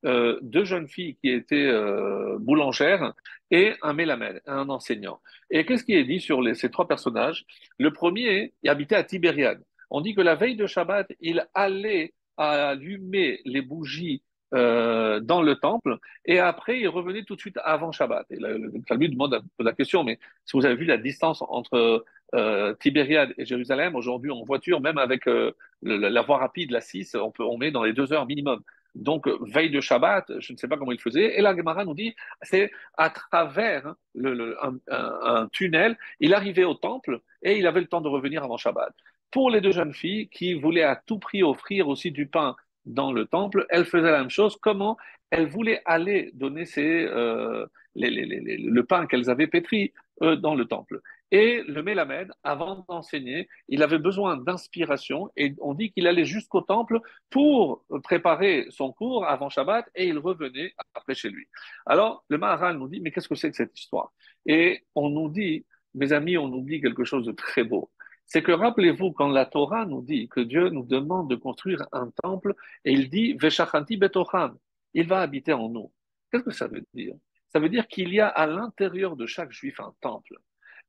euh, 0.05 0.39
deux 0.43 0.65
jeunes 0.65 0.89
filles 0.89 1.17
qui 1.17 1.31
étaient 1.31 1.67
euh, 1.67 2.37
boulangères 2.39 3.15
et 3.51 3.75
un 3.81 3.95
mélamède, 3.95 4.43
un 4.47 4.69
enseignant. 4.69 5.21
Et 5.51 5.65
qu'est-ce 5.65 5.85
qui 5.85 5.95
est 5.95 6.05
dit 6.05 6.21
sur 6.21 6.43
les, 6.43 6.55
ces 6.55 6.71
trois 6.71 6.87
personnages? 6.87 7.47
Le 7.79 7.91
premier, 7.91 8.53
il 8.63 8.69
habitait 8.69 8.97
à 8.97 9.05
Tibériade. 9.05 9.63
On 9.91 10.01
dit 10.01 10.15
que 10.15 10.21
la 10.21 10.35
veille 10.35 10.57
de 10.57 10.67
Shabbat, 10.67 11.13
il 11.21 11.47
allait 11.55 12.15
allumer 12.37 13.41
les 13.45 13.63
bougies 13.63 14.23
euh, 14.55 15.21
dans 15.21 15.43
le 15.43 15.57
temple 15.57 15.99
et 16.27 16.39
après 16.39 16.79
il 16.79 16.87
revenait 16.87 17.25
tout 17.25 17.35
de 17.35 17.41
suite 17.41 17.59
avant 17.65 17.91
Shabbat. 17.91 18.27
Et 18.31 18.37
le, 18.37 18.59
le 18.59 19.09
demande 19.09 19.43
la 19.59 19.73
question, 19.73 20.05
mais 20.05 20.19
si 20.45 20.57
vous 20.57 20.65
avez 20.65 20.77
vu 20.77 20.85
la 20.85 20.97
distance 20.97 21.43
entre 21.49 22.05
euh, 22.35 22.75
Tibériade 22.75 23.33
et 23.39 23.45
Jérusalem, 23.45 23.95
aujourd'hui 23.97 24.31
en 24.31 24.43
voiture, 24.45 24.81
même 24.81 24.99
avec 24.99 25.27
euh, 25.29 25.53
la 25.83 26.23
voie 26.23 26.39
rapide, 26.39 26.71
la 26.71 26.81
6, 26.81 27.17
on, 27.17 27.31
peut, 27.31 27.45
on 27.45 27.59
met 27.59 27.71
dans 27.71 27.83
les 27.83 27.93
deux 27.93 28.13
heures 28.13 28.27
minimum. 28.27 28.61
Donc, 28.95 29.29
veille 29.41 29.71
de 29.71 29.81
Shabbat, 29.81 30.33
je 30.39 30.53
ne 30.53 30.57
sais 30.57 30.69
pas 30.69 30.77
comment 30.77 30.93
il 30.93 31.01
faisait. 31.01 31.37
Et 31.37 31.43
la 31.43 31.57
Gemara 31.57 31.85
nous 31.85 31.95
dit, 31.95 32.15
c'est 32.43 32.71
à 32.97 33.11
travers 33.11 33.95
un, 34.17 35.49
tunnel, 35.53 35.97
il 36.21 36.33
arrivait 36.33 36.65
au 36.65 36.75
temple 36.75 37.21
et 37.43 37.59
il 37.59 37.67
avait 37.67 37.81
le 37.81 37.89
temps 37.89 38.01
de 38.01 38.09
revenir 38.09 38.45
avant 38.45 38.57
Shabbat. 38.57 38.95
Pour 39.31 39.51
les 39.51 39.61
deux 39.61 39.73
jeunes 39.73 39.95
filles 39.95 40.29
qui 40.29 40.55
voulaient 40.55 40.83
à 40.83 40.97
tout 40.97 41.19
prix 41.19 41.43
offrir 41.43 41.89
aussi 41.89 42.11
du 42.11 42.27
pain 42.27 42.55
dans 42.85 43.13
le 43.13 43.27
temple, 43.27 43.67
elles 43.71 43.85
faisaient 43.87 44.11
la 44.11 44.19
même 44.19 44.31
chose. 44.31 44.57
Comment 44.61 44.97
Elles 45.31 45.47
voulaient 45.47 45.83
aller 45.85 46.31
donner 46.35 46.65
euh, 46.79 47.67
le 47.97 48.81
pain 48.83 49.07
qu'elles 49.07 49.31
avaient 49.31 49.47
pétri 49.47 49.93
euh, 50.23 50.37
dans 50.37 50.55
le 50.55 50.67
temple. 50.67 51.01
Et 51.33 51.63
le 51.67 51.83
Mélamède, 51.83 52.31
avant 52.45 52.85
d'enseigner, 52.89 53.49
il 53.69 53.83
avait 53.83 53.99
besoin 53.99 54.37
d'inspiration 54.37 55.33
et 55.37 55.53
on 55.61 55.75
dit 55.75 55.91
qu'il 55.91 56.07
allait 56.07 56.25
jusqu'au 56.25 56.61
temple 56.61 57.01
pour 57.31 57.85
préparer 58.05 58.67
son 58.71 58.93
cours 58.93 59.27
avant 59.27 59.49
Shabbat 59.49 59.91
et 59.97 60.07
il 60.07 60.19
revenait 60.19 60.73
après 60.95 61.17
chez 61.17 61.31
lui. 61.31 61.49
Alors, 61.87 62.25
le 62.29 62.39
Maharal 62.39 62.79
nous 62.79 62.87
dit, 62.87 63.01
mais 63.01 63.11
qu'est-ce 63.11 63.29
que 63.29 63.35
c'est 63.35 63.51
que 63.51 63.57
cette 63.57 63.77
histoire? 63.77 64.13
Et 64.47 64.85
on 64.95 65.09
nous 65.11 65.29
dit, 65.29 65.67
mes 65.95 66.13
amis, 66.13 66.39
on 66.39 66.47
nous 66.47 66.63
dit 66.63 66.81
quelque 66.81 67.05
chose 67.05 67.27
de 67.27 67.33
très 67.33 67.65
beau. 67.65 67.91
C'est 68.35 68.43
que 68.43 68.51
rappelez-vous, 68.51 69.13
quand 69.13 69.29
la 69.29 69.47
Torah 69.47 69.87
nous 69.87 70.03
dit 70.03 70.29
que 70.29 70.41
Dieu 70.41 70.69
nous 70.69 70.85
demande 70.85 71.31
de 71.31 71.37
construire 71.37 71.87
un 71.93 72.11
temple 72.21 72.57
et 72.85 72.91
il 72.91 73.09
dit, 73.09 73.35
Veshachanti 73.35 73.97
betocham, 73.97 74.59
il 74.93 75.07
va 75.07 75.21
habiter 75.21 75.53
en 75.53 75.69
nous. 75.69 75.93
Qu'est-ce 76.33 76.43
que 76.43 76.51
ça 76.51 76.67
veut 76.67 76.85
dire? 76.95 77.15
Ça 77.53 77.61
veut 77.61 77.69
dire 77.69 77.87
qu'il 77.87 78.13
y 78.13 78.19
a 78.19 78.27
à 78.27 78.49
l'intérieur 78.49 79.15
de 79.15 79.25
chaque 79.25 79.53
juif 79.53 79.79
un 79.79 79.95
temple. 80.01 80.35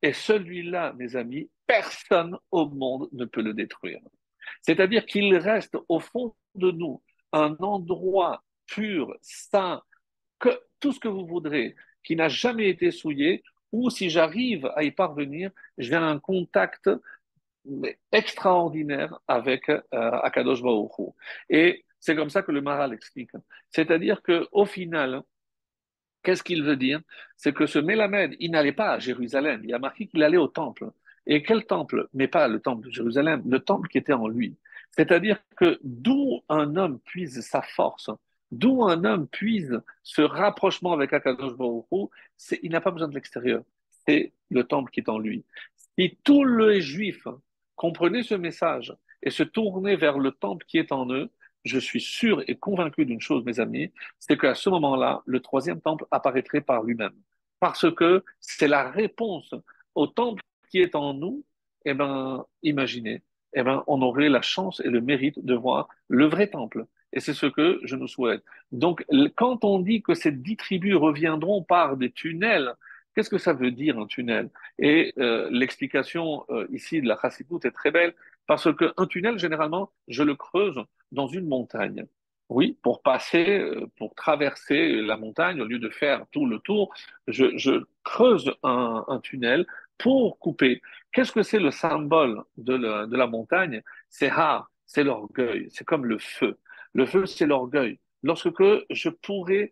Et 0.01 0.11
celui-là, 0.11 0.93
mes 0.93 1.15
amis, 1.15 1.51
personne 1.67 2.35
au 2.49 2.67
monde 2.67 3.09
ne 3.11 3.25
peut 3.25 3.43
le 3.43 3.53
détruire. 3.53 4.01
C'est-à-dire 4.63 5.05
qu'il 5.05 5.37
reste 5.37 5.77
au 5.87 5.99
fond 5.99 6.33
de 6.55 6.71
nous 6.71 7.03
un 7.31 7.55
endroit 7.59 8.43
pur, 8.65 9.15
saint, 9.21 9.83
que 10.39 10.49
tout 10.79 10.93
ce 10.93 10.99
que 10.99 11.07
vous 11.07 11.27
voudrez, 11.27 11.75
qui 12.03 12.15
n'a 12.15 12.27
jamais 12.27 12.69
été 12.69 12.89
souillé, 12.89 13.43
ou 13.71 13.91
si 13.91 14.09
j'arrive 14.09 14.65
à 14.75 14.83
y 14.83 14.89
parvenir, 14.89 15.51
j'ai 15.77 15.93
un 15.93 16.17
contact 16.17 16.89
extraordinaire 18.11 19.19
avec 19.27 19.69
euh, 19.69 19.81
Akadosh 19.91 20.61
Baruch 20.61 20.91
Et 21.49 21.85
c'est 21.99 22.15
comme 22.15 22.29
ça 22.29 22.41
que 22.41 22.51
le 22.51 22.61
Maral 22.61 22.93
explique. 22.93 23.31
C'est-à-dire 23.71 24.21
qu'au 24.21 24.65
final, 24.65 25.21
Qu'est-ce 26.25 26.41
qu'il 26.41 26.63
veut 26.63 26.75
dire? 26.75 27.01
C'est 27.37 27.53
que 27.53 27.67
ce 27.67 27.77
Mélamède, 27.77 28.35
il 28.39 28.49
n'allait 28.49 28.73
pas 28.73 28.93
à 28.93 28.99
Jérusalem, 28.99 29.61
il 29.63 29.73
a 29.75 29.79
marqué 29.79 30.07
qu'il 30.07 30.23
allait 30.23 30.37
au 30.37 30.47
temple. 30.47 30.89
Et 31.27 31.43
quel 31.43 31.65
temple? 31.65 32.09
Mais 32.15 32.27
pas 32.27 32.47
le 32.47 32.59
temple 32.59 32.87
de 32.87 32.91
Jérusalem, 32.91 33.43
le 33.45 33.59
temple 33.59 33.87
qui 33.89 33.99
était 33.99 34.13
en 34.13 34.27
lui. 34.27 34.57
C'est-à-dire 34.89 35.39
que 35.55 35.79
d'où 35.83 36.41
un 36.49 36.77
homme 36.77 36.99
puise 36.99 37.41
sa 37.41 37.61
force, 37.61 38.09
d'où 38.51 38.83
un 38.83 39.03
homme 39.03 39.27
puise 39.27 39.79
ce 40.01 40.23
rapprochement 40.23 40.93
avec 40.93 41.13
Akadosh 41.13 41.53
Baruch 41.53 42.09
il 42.63 42.71
n'a 42.71 42.81
pas 42.81 42.91
besoin 42.91 43.07
de 43.07 43.13
l'extérieur. 43.13 43.63
C'est 44.07 44.33
le 44.49 44.63
temple 44.63 44.91
qui 44.91 45.01
est 45.01 45.09
en 45.09 45.19
lui. 45.19 45.45
Si 45.75 46.17
tous 46.23 46.43
les 46.43 46.81
juifs 46.81 47.27
comprenaient 47.75 48.23
ce 48.23 48.35
message 48.35 48.95
et 49.23 49.29
se 49.29 49.43
tournaient 49.43 49.95
vers 49.95 50.19
le 50.19 50.31
temple 50.31 50.65
qui 50.67 50.77
est 50.77 50.91
en 50.91 51.09
eux, 51.11 51.29
je 51.63 51.79
suis 51.79 52.01
sûr 52.01 52.43
et 52.47 52.55
convaincu 52.55 53.05
d'une 53.05 53.21
chose, 53.21 53.43
mes 53.43 53.59
amis, 53.59 53.91
c'est 54.19 54.37
qu'à 54.37 54.53
ce 54.53 54.69
moment-là, 54.69 55.23
le 55.25 55.39
troisième 55.39 55.81
temple 55.81 56.05
apparaîtrait 56.11 56.61
par 56.61 56.83
lui-même. 56.83 57.15
Parce 57.59 57.91
que 57.93 58.23
c'est 58.39 58.67
la 58.67 58.89
réponse 58.89 59.53
au 59.95 60.07
temple 60.07 60.43
qui 60.69 60.79
est 60.79 60.95
en 60.95 61.13
nous. 61.13 61.43
Eh 61.85 61.93
ben, 61.93 62.45
imaginez, 62.61 63.23
eh 63.53 63.63
ben, 63.63 63.83
on 63.87 64.01
aurait 64.01 64.29
la 64.29 64.41
chance 64.41 64.79
et 64.81 64.89
le 64.89 65.01
mérite 65.01 65.43
de 65.43 65.55
voir 65.55 65.89
le 66.07 66.25
vrai 66.25 66.47
temple. 66.47 66.85
Et 67.13 67.19
c'est 67.19 67.33
ce 67.33 67.45
que 67.45 67.79
je 67.83 67.95
nous 67.95 68.07
souhaite. 68.07 68.43
Donc, 68.71 69.05
quand 69.35 69.63
on 69.63 69.79
dit 69.79 70.01
que 70.01 70.13
ces 70.13 70.31
dix 70.31 70.57
tribus 70.57 70.95
reviendront 70.95 71.63
par 71.63 71.97
des 71.97 72.11
tunnels, 72.11 72.73
qu'est-ce 73.15 73.29
que 73.29 73.37
ça 73.37 73.53
veut 73.53 73.71
dire 73.71 73.97
un 73.97 74.05
tunnel? 74.05 74.49
Et 74.77 75.13
euh, 75.17 75.49
l'explication 75.51 76.45
euh, 76.49 76.67
ici 76.71 77.01
de 77.01 77.07
la 77.07 77.17
Chassidoute 77.19 77.65
est 77.65 77.71
très 77.71 77.91
belle. 77.91 78.13
Parce 78.47 78.67
qu'un 78.75 79.07
tunnel, 79.07 79.39
généralement, 79.39 79.91
je 80.07 80.21
le 80.21 80.35
creuse 80.35 80.79
dans 81.11 81.27
une 81.27 81.47
montagne. 81.47 82.05
Oui, 82.49 82.77
pour 82.83 83.01
passer, 83.01 83.59
euh, 83.59 83.87
pour 83.97 84.13
traverser 84.13 85.01
la 85.01 85.17
montagne, 85.17 85.61
au 85.61 85.65
lieu 85.65 85.79
de 85.79 85.89
faire 85.89 86.25
tout 86.31 86.45
le 86.45 86.59
tour, 86.59 86.93
je, 87.27 87.83
creuse 88.03 88.53
un, 88.61 89.19
tunnel 89.23 89.65
pour 89.97 90.37
couper. 90.37 90.81
Qu'est-ce 91.11 91.31
que 91.31 91.41
c'est 91.41 91.59
le 91.59 91.71
symbole 91.71 92.43
de 92.57 92.75
la, 92.75 93.07
de 93.07 93.17
la 93.17 93.25
montagne? 93.25 93.81
C'est 94.09 94.29
ha, 94.29 94.67
c'est 94.85 95.03
l'orgueil, 95.03 95.67
c'est 95.71 95.85
comme 95.85 96.05
le 96.05 96.19
feu. 96.19 96.57
Le 96.93 97.05
feu, 97.07 97.25
c'est 97.25 97.47
l'orgueil. 97.47 97.99
Lorsque 98.21 98.49
je 98.89 99.09
pourrais 99.09 99.71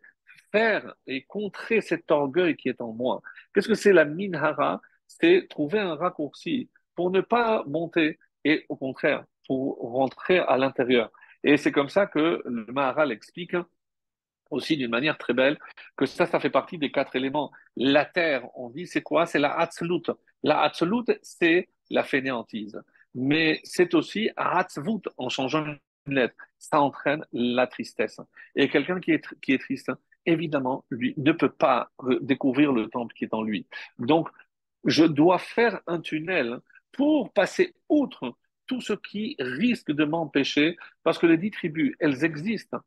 faire 0.53 0.93
et 1.07 1.23
contrer 1.23 1.81
cet 1.81 2.11
orgueil 2.11 2.55
qui 2.55 2.69
est 2.69 2.79
en 2.79 2.93
moi. 2.93 3.21
Qu'est-ce 3.53 3.67
que 3.67 3.81
c'est 3.83 3.91
la 3.91 4.05
minhara? 4.05 4.81
C'est 5.07 5.47
trouver 5.49 5.79
un 5.79 5.95
raccourci 5.95 6.69
pour 6.95 7.11
ne 7.11 7.21
pas 7.21 7.63
monter 7.65 8.19
et 8.45 8.65
au 8.69 8.75
contraire, 8.75 9.25
pour 9.47 9.77
rentrer 9.79 10.37
à 10.39 10.57
l'intérieur. 10.57 11.11
Et 11.43 11.57
c'est 11.57 11.71
comme 11.71 11.89
ça 11.89 12.05
que 12.05 12.41
le 12.45 12.65
Maharal 12.71 13.11
explique 13.11 13.55
aussi 14.49 14.77
d'une 14.77 14.91
manière 14.91 15.17
très 15.17 15.33
belle 15.33 15.57
que 15.97 16.05
ça, 16.05 16.25
ça 16.27 16.39
fait 16.39 16.51
partie 16.51 16.77
des 16.77 16.91
quatre 16.91 17.15
éléments. 17.15 17.51
La 17.75 18.05
terre, 18.05 18.47
on 18.55 18.69
dit, 18.69 18.85
c'est 18.85 19.01
quoi? 19.01 19.25
C'est 19.25 19.39
la 19.39 19.57
Hatzlut. 19.57 20.03
La 20.43 20.61
Hatzlut, 20.61 21.05
c'est 21.21 21.69
la 21.89 22.03
fainéantise. 22.03 22.79
Mais 23.15 23.59
c'est 23.63 23.93
aussi 23.95 24.29
Hatzvut, 24.35 25.01
en 25.17 25.29
changeant 25.29 25.65
une 25.65 25.79
lettre. 26.15 26.35
Ça 26.59 26.79
entraîne 26.79 27.25
la 27.31 27.67
tristesse. 27.67 28.19
Et 28.55 28.69
quelqu'un 28.69 28.99
qui 28.99 29.11
est, 29.11 29.25
qui 29.41 29.53
est 29.53 29.59
triste, 29.59 29.91
évidemment, 30.25 30.85
lui, 30.89 31.13
ne 31.17 31.31
peut 31.31 31.51
pas 31.51 31.91
découvrir 32.21 32.71
le 32.71 32.87
temple 32.87 33.13
qui 33.15 33.25
est 33.25 33.33
en 33.33 33.43
lui. 33.43 33.67
Donc, 33.99 34.29
je 34.85 35.03
dois 35.03 35.39
faire 35.39 35.81
un 35.87 35.99
tunnel 35.99 36.59
pour 36.91 37.31
passer 37.33 37.73
outre 37.89 38.35
tout 38.67 38.81
ce 38.81 38.93
qui 38.93 39.35
risque 39.39 39.91
de 39.91 40.05
m'empêcher, 40.05 40.77
parce 41.03 41.17
que 41.17 41.25
les 41.25 41.37
dix 41.37 41.51
tribus, 41.51 41.95
elles 41.99 42.23
existent. 42.23 42.79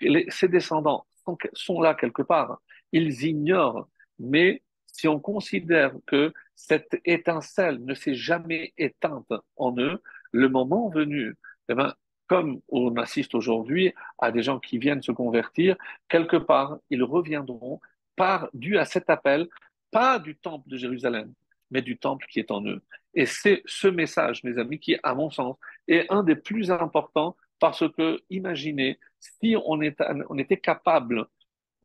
Les, 0.00 0.24
ces 0.28 0.48
descendants 0.48 1.06
sont, 1.24 1.36
sont 1.52 1.80
là 1.80 1.94
quelque 1.94 2.22
part. 2.22 2.60
Ils 2.92 3.24
ignorent. 3.24 3.88
Mais 4.18 4.62
si 4.86 5.08
on 5.08 5.20
considère 5.20 5.92
que 6.06 6.32
cette 6.54 7.00
étincelle 7.04 7.84
ne 7.84 7.94
s'est 7.94 8.14
jamais 8.14 8.72
éteinte 8.76 9.32
en 9.56 9.76
eux, 9.78 10.02
le 10.32 10.48
moment 10.48 10.88
venu, 10.88 11.34
eh 11.68 11.74
ben, 11.74 11.94
comme 12.30 12.60
on 12.68 12.96
assiste 12.96 13.34
aujourd'hui 13.34 13.92
à 14.20 14.30
des 14.30 14.44
gens 14.44 14.60
qui 14.60 14.78
viennent 14.78 15.02
se 15.02 15.10
convertir, 15.10 15.76
quelque 16.08 16.36
part, 16.36 16.78
ils 16.88 17.02
reviendront 17.02 17.80
par, 18.14 18.48
dû 18.54 18.78
à 18.78 18.84
cet 18.84 19.10
appel, 19.10 19.48
pas 19.90 20.20
du 20.20 20.36
temple 20.36 20.68
de 20.68 20.76
Jérusalem, 20.76 21.34
mais 21.72 21.82
du 21.82 21.98
temple 21.98 22.24
qui 22.30 22.38
est 22.38 22.52
en 22.52 22.64
eux. 22.64 22.84
Et 23.14 23.26
c'est 23.26 23.62
ce 23.66 23.88
message, 23.88 24.44
mes 24.44 24.58
amis, 24.58 24.78
qui, 24.78 24.96
à 25.02 25.12
mon 25.16 25.28
sens, 25.28 25.56
est 25.88 26.06
un 26.08 26.22
des 26.22 26.36
plus 26.36 26.70
importants 26.70 27.36
parce 27.58 27.82
que, 27.96 28.20
imaginez, 28.30 29.00
si 29.18 29.56
on, 29.64 29.80
était 29.82 30.56
capable 30.56 31.26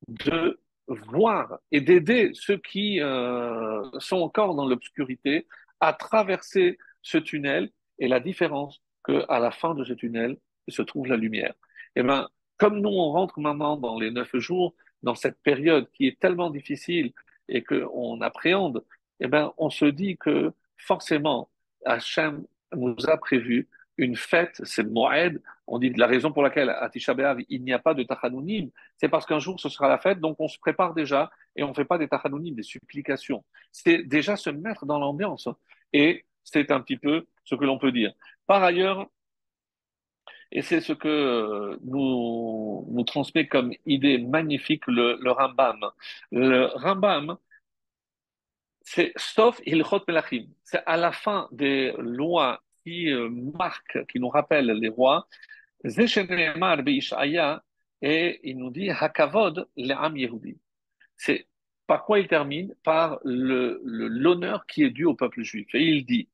de 0.08 0.60
voir 0.88 1.58
et 1.72 1.82
d'aider 1.82 2.30
ceux 2.36 2.58
qui 2.58 3.02
euh, 3.02 3.82
sont 3.98 4.18
encore 4.18 4.54
dans 4.54 4.68
l'obscurité 4.68 5.48
à 5.80 5.92
traverser 5.94 6.78
ce 7.02 7.18
tunnel 7.18 7.72
et 7.98 8.08
la 8.08 8.20
différence 8.20 8.85
qu'à 9.06 9.40
la 9.40 9.52
fin 9.52 9.76
de 9.76 9.84
ce 9.84 9.94
tunnel 9.94 10.38
se 10.68 10.82
trouve 10.82 11.08
la 11.08 11.18
lumière. 11.18 11.54
Et 11.96 12.02
eh 12.02 12.04
ben, 12.04 12.28
comme 12.58 12.80
nous, 12.80 12.90
on 12.90 13.12
rentre 13.12 13.40
maintenant 13.40 13.78
dans 13.78 14.00
les 14.00 14.12
neuf 14.12 14.36
jours, 14.38 14.76
dans 15.04 15.16
cette 15.16 15.40
période 15.42 15.90
qui 15.92 16.08
est 16.08 16.20
tellement 16.20 16.50
difficile 16.50 17.14
et 17.48 17.64
qu'on 17.64 18.22
appréhende, 18.22 18.84
eh 19.20 19.28
ben, 19.28 19.54
on 19.58 19.70
se 19.70 19.86
dit 19.86 20.18
que 20.18 20.52
forcément, 20.78 21.50
Hachem 21.86 22.46
nous 22.76 22.96
a 23.08 23.18
prévu 23.18 23.70
une 23.98 24.16
fête, 24.16 24.60
c'est 24.64 24.84
Moed. 24.84 25.42
On 25.68 25.80
dit 25.80 25.90
la 25.92 26.08
raison 26.08 26.32
pour 26.32 26.44
laquelle 26.44 26.70
à 26.70 26.90
Tisha 26.90 27.16
il 27.50 27.64
n'y 27.64 27.74
a 27.74 27.80
pas 27.80 27.94
de 27.94 28.04
Tachanounim, 28.04 28.70
c'est 28.98 29.10
parce 29.10 29.26
qu'un 29.26 29.40
jour 29.40 29.60
ce 29.60 29.70
sera 29.70 29.88
la 29.88 29.98
fête, 29.98 30.20
donc 30.20 30.36
on 30.40 30.48
se 30.48 30.60
prépare 30.60 30.94
déjà 30.94 31.32
et 31.56 31.64
on 31.64 31.70
ne 31.70 31.74
fait 31.74 31.86
pas 31.86 31.98
des 31.98 32.08
Tachanounim, 32.08 32.56
des 32.56 32.64
supplications. 32.64 33.44
C'est 33.72 34.04
déjà 34.04 34.36
se 34.36 34.50
mettre 34.50 34.86
dans 34.86 35.00
l'ambiance. 35.00 35.48
Et 35.94 36.26
c'est 36.44 36.72
un 36.72 36.82
petit 36.82 36.98
peu 36.98 37.26
ce 37.44 37.56
que 37.56 37.66
l'on 37.66 37.78
peut 37.78 37.92
dire. 37.92 38.14
Par 38.48 38.64
ailleurs, 38.64 39.08
et 40.52 40.62
c'est 40.62 40.82
ce 40.82 40.94
que 40.94 41.08
euh, 41.08 41.78
nous, 41.84 42.88
nous 42.90 43.04
transmet 43.04 43.48
comme 43.48 43.74
idée 43.86 44.18
magnifique 44.20 44.88
le, 44.88 45.18
le 45.22 45.32
Rambam. 45.32 45.80
Le 46.32 46.68
Rambam, 46.76 47.38
c'est 48.82 49.12
sauf 49.18 49.60
Ilchot 49.66 50.04
Melachim. 50.08 50.48
C'est 50.64 50.84
à 50.86 50.98
la 50.98 51.12
fin 51.12 51.50
des 51.52 51.94
lois 51.98 52.62
qui 52.84 53.12
euh, 53.12 53.30
marquent, 53.30 54.06
qui 54.08 54.20
nous 54.20 54.30
rappellent 54.30 54.72
les 54.72 54.90
rois. 54.90 55.28
Et 58.02 58.40
il 58.50 58.58
nous 58.58 58.70
dit 58.72 58.90
Hakavod 58.90 59.68
le'am 59.76 60.18
Yehudi. 60.18 60.58
C'est 61.18 61.48
par 61.88 62.06
quoi 62.06 62.20
il 62.20 62.28
termine? 62.28 62.74
Par 62.84 63.20
l'honneur 63.24 64.66
qui 64.66 64.84
est 64.84 64.90
dû 64.90 65.06
au 65.06 65.16
peuple 65.16 65.44
juif. 65.44 65.68
Et 65.74 65.84
il 65.84 66.06
dit 66.06 66.28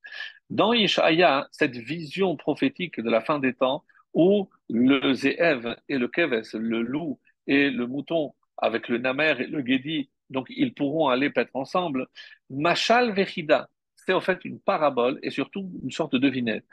dans 0.52 0.74
Ishaïa, 0.74 1.48
cette 1.52 1.78
vision 1.78 2.36
prophétique 2.36 3.00
de 3.00 3.10
la 3.10 3.22
fin 3.22 3.40
des 3.40 3.54
temps, 3.54 3.86
où 4.14 4.50
le 4.70 5.14
Zéev 5.14 5.78
et 5.88 5.98
le 5.98 6.10
Keves, 6.10 6.44
le 6.54 6.82
loup 6.82 7.20
et 7.48 7.70
le 7.70 7.88
mouton, 7.88 8.34
avec 8.58 8.90
le 8.90 8.98
Namer 8.98 9.40
et 9.40 9.48
le 9.48 9.66
Gedi, 9.66 10.10
donc 10.30 10.48
ils 10.50 10.74
pourront 10.74 11.08
aller 11.08 11.30
paître 11.30 11.56
ensemble. 11.56 12.08
Machal 12.50 13.14
Vechida, 13.14 13.70
c'est 14.06 14.14
en 14.14 14.22
fait 14.22 14.44
une 14.46 14.60
parabole 14.60 15.20
et 15.24 15.30
surtout 15.30 15.72
une 15.84 15.92
sorte 15.92 16.14
de 16.14 16.18
devinette. 16.18 16.66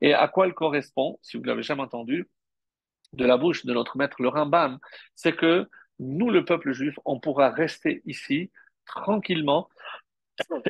Et 0.00 0.14
à 0.14 0.28
quoi 0.28 0.46
elle 0.46 0.54
correspond, 0.54 1.18
si 1.22 1.36
vous 1.36 1.42
ne 1.42 1.48
l'avez 1.48 1.62
jamais 1.62 1.82
entendu, 1.82 2.28
de 3.14 3.24
la 3.24 3.36
bouche 3.38 3.64
de 3.64 3.72
notre 3.72 3.96
maître 3.96 4.20
le 4.20 4.28
Rambam, 4.28 4.78
c'est 5.14 5.34
que 5.34 5.66
nous, 5.98 6.30
le 6.30 6.44
peuple 6.44 6.72
juif, 6.72 6.98
on 7.04 7.18
pourra 7.18 7.50
rester 7.50 8.02
ici 8.04 8.50
tranquillement 8.84 9.68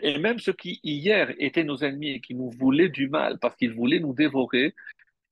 et 0.03 0.19
même 0.19 0.39
ceux 0.39 0.53
qui 0.53 0.81
hier 0.83 1.35
étaient 1.39 1.65
nos 1.65 1.79
ennemis 1.79 2.11
et 2.11 2.21
qui 2.21 2.35
nous 2.35 2.51
voulaient 2.51 2.89
du 2.89 3.09
mal 3.09 3.39
parce 3.39 3.55
qu'ils 3.57 3.75
voulaient 3.75 4.01
nous 4.01 4.15
dévorer, 4.15 4.75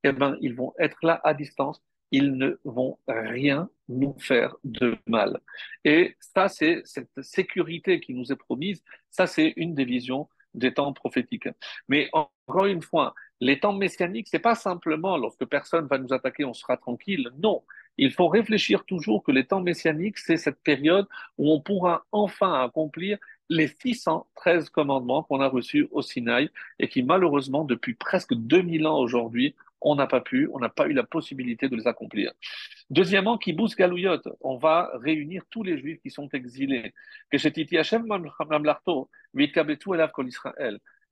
eh 0.04 0.12
ben, 0.12 0.36
ils 0.40 0.54
vont 0.54 0.74
être 0.78 0.98
là 1.02 1.20
à 1.24 1.34
distance. 1.34 1.82
Ils 2.10 2.36
ne 2.36 2.58
vont 2.64 2.98
rien 3.08 3.68
nous 3.88 4.14
faire 4.18 4.56
de 4.64 4.96
mal. 5.06 5.40
Et 5.84 6.16
ça, 6.20 6.48
c'est 6.48 6.82
cette 6.84 7.20
sécurité 7.22 8.00
qui 8.00 8.14
nous 8.14 8.32
est 8.32 8.36
promise. 8.36 8.82
Ça, 9.10 9.26
c'est 9.26 9.52
une 9.56 9.74
des 9.74 9.84
visions 9.84 10.28
des 10.54 10.72
temps 10.72 10.92
prophétiques. 10.92 11.48
Mais 11.88 12.08
encore 12.12 12.66
une 12.66 12.82
fois, 12.82 13.14
les 13.40 13.60
temps 13.60 13.74
messianiques, 13.74 14.28
c'est 14.30 14.38
pas 14.38 14.54
simplement 14.54 15.16
lorsque 15.16 15.44
personne 15.44 15.86
va 15.86 15.98
nous 15.98 16.12
attaquer, 16.12 16.44
on 16.44 16.54
sera 16.54 16.76
tranquille. 16.76 17.28
Non, 17.38 17.62
il 17.98 18.12
faut 18.12 18.28
réfléchir 18.28 18.84
toujours 18.84 19.22
que 19.22 19.32
les 19.32 19.46
temps 19.46 19.60
messianiques, 19.60 20.18
c'est 20.18 20.36
cette 20.36 20.62
période 20.62 21.06
où 21.38 21.52
on 21.52 21.60
pourra 21.60 22.06
enfin 22.12 22.64
accomplir 22.64 23.18
les 23.48 23.68
613 23.68 24.70
commandements 24.70 25.22
qu'on 25.22 25.40
a 25.40 25.48
reçus 25.48 25.88
au 25.92 26.02
Sinaï 26.02 26.50
et 26.78 26.88
qui 26.88 27.02
malheureusement 27.02 27.64
depuis 27.64 27.94
presque 27.94 28.34
2000 28.34 28.86
ans 28.86 28.98
aujourd'hui, 28.98 29.54
on 29.80 29.94
n'a 29.94 30.06
pas 30.06 30.20
pu, 30.20 30.48
on 30.52 30.58
n'a 30.58 30.68
pas 30.68 30.86
eu 30.86 30.92
la 30.92 31.02
possibilité 31.02 31.68
de 31.68 31.76
les 31.76 31.86
accomplir. 31.86 32.32
Deuxièmement, 32.90 33.38
Galouyot, 33.38 34.22
on 34.40 34.56
va 34.56 34.90
réunir 34.94 35.42
tous 35.50 35.62
les 35.62 35.78
juifs 35.78 36.00
qui 36.00 36.10
sont 36.10 36.28
exilés. 36.32 36.94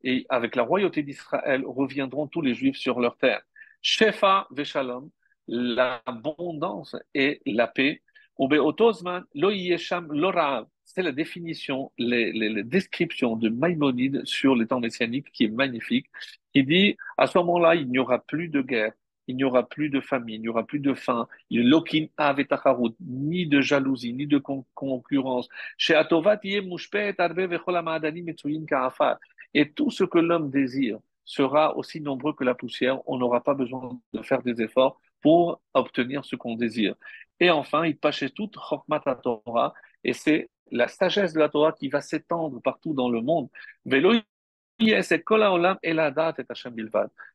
Et 0.06 0.26
avec 0.28 0.56
la 0.56 0.62
royauté 0.62 1.02
d'Israël 1.02 1.64
reviendront 1.66 2.26
tous 2.26 2.42
les 2.42 2.54
juifs 2.54 2.76
sur 2.76 3.00
leur 3.00 3.16
terre. 3.16 3.42
Shefa 3.80 4.46
Veshalom, 4.50 5.10
l'abondance 5.48 6.96
et 7.14 7.40
la 7.46 7.66
paix. 7.66 8.02
Lo 8.38 9.50
Yesham 9.50 10.12
c'est 10.84 11.02
la 11.02 11.12
définition, 11.12 11.92
les, 11.98 12.62
descriptions 12.64 13.36
de 13.36 13.48
Maïmonide 13.48 14.24
sur 14.24 14.54
les 14.54 14.66
temps 14.66 14.80
messianiques 14.80 15.30
qui 15.32 15.44
est 15.44 15.48
magnifique. 15.48 16.06
Il 16.54 16.66
dit, 16.66 16.96
à 17.16 17.26
ce 17.26 17.38
moment-là, 17.38 17.74
il 17.74 17.88
n'y 17.88 17.98
aura 17.98 18.18
plus 18.18 18.48
de 18.48 18.62
guerre, 18.62 18.92
il 19.26 19.36
n'y 19.36 19.44
aura 19.44 19.68
plus 19.68 19.88
de 19.90 20.00
famine, 20.00 20.36
il 20.36 20.42
n'y 20.42 20.48
aura 20.48 20.66
plus 20.66 20.80
de 20.80 20.94
faim, 20.94 21.26
il 21.50 21.68
ni 23.00 23.46
de 23.46 23.60
jalousie, 23.60 24.12
ni 24.12 24.26
de 24.26 24.38
concurrence. 24.38 25.48
Et 29.54 29.70
tout 29.72 29.90
ce 29.90 30.04
que 30.04 30.18
l'homme 30.18 30.50
désire 30.50 30.98
sera 31.24 31.76
aussi 31.76 32.00
nombreux 32.00 32.34
que 32.34 32.44
la 32.44 32.54
poussière. 32.54 33.00
On 33.08 33.18
n'aura 33.18 33.42
pas 33.42 33.54
besoin 33.54 33.98
de 34.12 34.22
faire 34.22 34.42
des 34.42 34.60
efforts 34.62 35.00
pour 35.22 35.62
obtenir 35.72 36.24
ce 36.24 36.36
qu'on 36.36 36.54
désire. 36.54 36.94
Et 37.40 37.50
enfin, 37.50 37.86
il 37.86 37.96
passe 37.96 38.24
tout 38.34 38.50
Chokmat 38.52 39.00
Torah, 39.22 39.72
et 40.04 40.12
c'est 40.12 40.50
la 40.70 40.88
sagesse 40.88 41.32
de 41.32 41.38
la 41.38 41.48
Torah 41.48 41.72
qui 41.72 41.88
va 41.88 42.00
s'étendre 42.00 42.60
partout 42.62 42.94
dans 42.94 43.08
le 43.08 43.20
monde. 43.20 43.48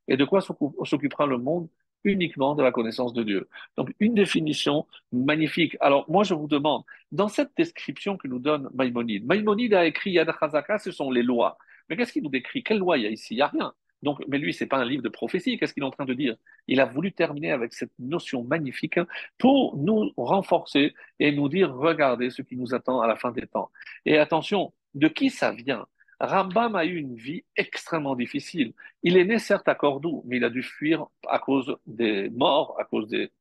Et 0.07 0.17
de 0.17 0.25
quoi 0.25 0.41
s'occupera 0.41 1.25
le 1.25 1.37
monde? 1.37 1.69
Uniquement 2.05 2.55
de 2.55 2.63
la 2.63 2.71
connaissance 2.71 3.11
de 3.11 3.23
Dieu. 3.23 3.49
Donc, 3.75 3.93
une 3.99 4.13
définition 4.13 4.87
magnifique. 5.11 5.75
Alors, 5.81 6.09
moi, 6.09 6.23
je 6.23 6.33
vous 6.33 6.47
demande, 6.47 6.83
dans 7.11 7.27
cette 7.27 7.51
description 7.57 8.15
que 8.15 8.29
nous 8.29 8.39
donne 8.39 8.69
Maïmonide, 8.73 9.25
Maïmonide 9.25 9.73
a 9.73 9.85
écrit 9.85 10.11
Yad 10.11 10.31
ce 10.79 10.91
sont 10.91 11.11
les 11.11 11.23
lois. 11.23 11.57
Mais 11.89 11.97
qu'est-ce 11.97 12.13
qu'il 12.13 12.23
nous 12.23 12.29
décrit? 12.29 12.63
Quelle 12.63 12.77
loi 12.77 12.97
il 12.97 13.03
y 13.03 13.07
a 13.07 13.09
ici? 13.09 13.33
Il 13.33 13.37
n'y 13.37 13.41
a 13.41 13.47
rien. 13.47 13.73
Donc, 14.01 14.23
mais 14.27 14.37
lui, 14.37 14.53
c'est 14.53 14.65
pas 14.65 14.77
un 14.77 14.85
livre 14.85 15.03
de 15.03 15.09
prophétie. 15.09 15.57
Qu'est-ce 15.57 15.73
qu'il 15.73 15.83
est 15.83 15.85
en 15.85 15.91
train 15.91 16.05
de 16.05 16.13
dire? 16.13 16.35
Il 16.67 16.79
a 16.79 16.85
voulu 16.85 17.11
terminer 17.11 17.51
avec 17.51 17.73
cette 17.73 17.91
notion 17.99 18.43
magnifique 18.43 18.99
pour 19.37 19.77
nous 19.77 20.11
renforcer 20.17 20.93
et 21.19 21.31
nous 21.31 21.49
dire 21.49 21.73
regardez 21.73 22.29
ce 22.29 22.41
qui 22.41 22.55
nous 22.55 22.73
attend 22.73 23.01
à 23.01 23.07
la 23.07 23.15
fin 23.15 23.31
des 23.31 23.47
temps. 23.47 23.71
Et 24.05 24.17
attention, 24.17 24.73
de 24.95 25.07
qui 25.07 25.29
ça 25.29 25.51
vient? 25.51 25.85
Rambam 26.19 26.75
a 26.75 26.85
eu 26.85 26.97
une 26.97 27.15
vie 27.15 27.43
extrêmement 27.55 28.15
difficile. 28.15 28.73
Il 29.03 29.17
est 29.17 29.23
né 29.23 29.39
certes 29.39 29.67
à 29.69 29.75
Cordoue, 29.75 30.23
mais 30.25 30.37
il 30.37 30.43
a 30.43 30.49
dû 30.49 30.63
fuir 30.63 31.05
à 31.27 31.39
cause 31.39 31.77
des 31.85 32.29
morts, 32.29 32.75
à 32.77 32.83
cause 32.83 33.07
des 33.07 33.31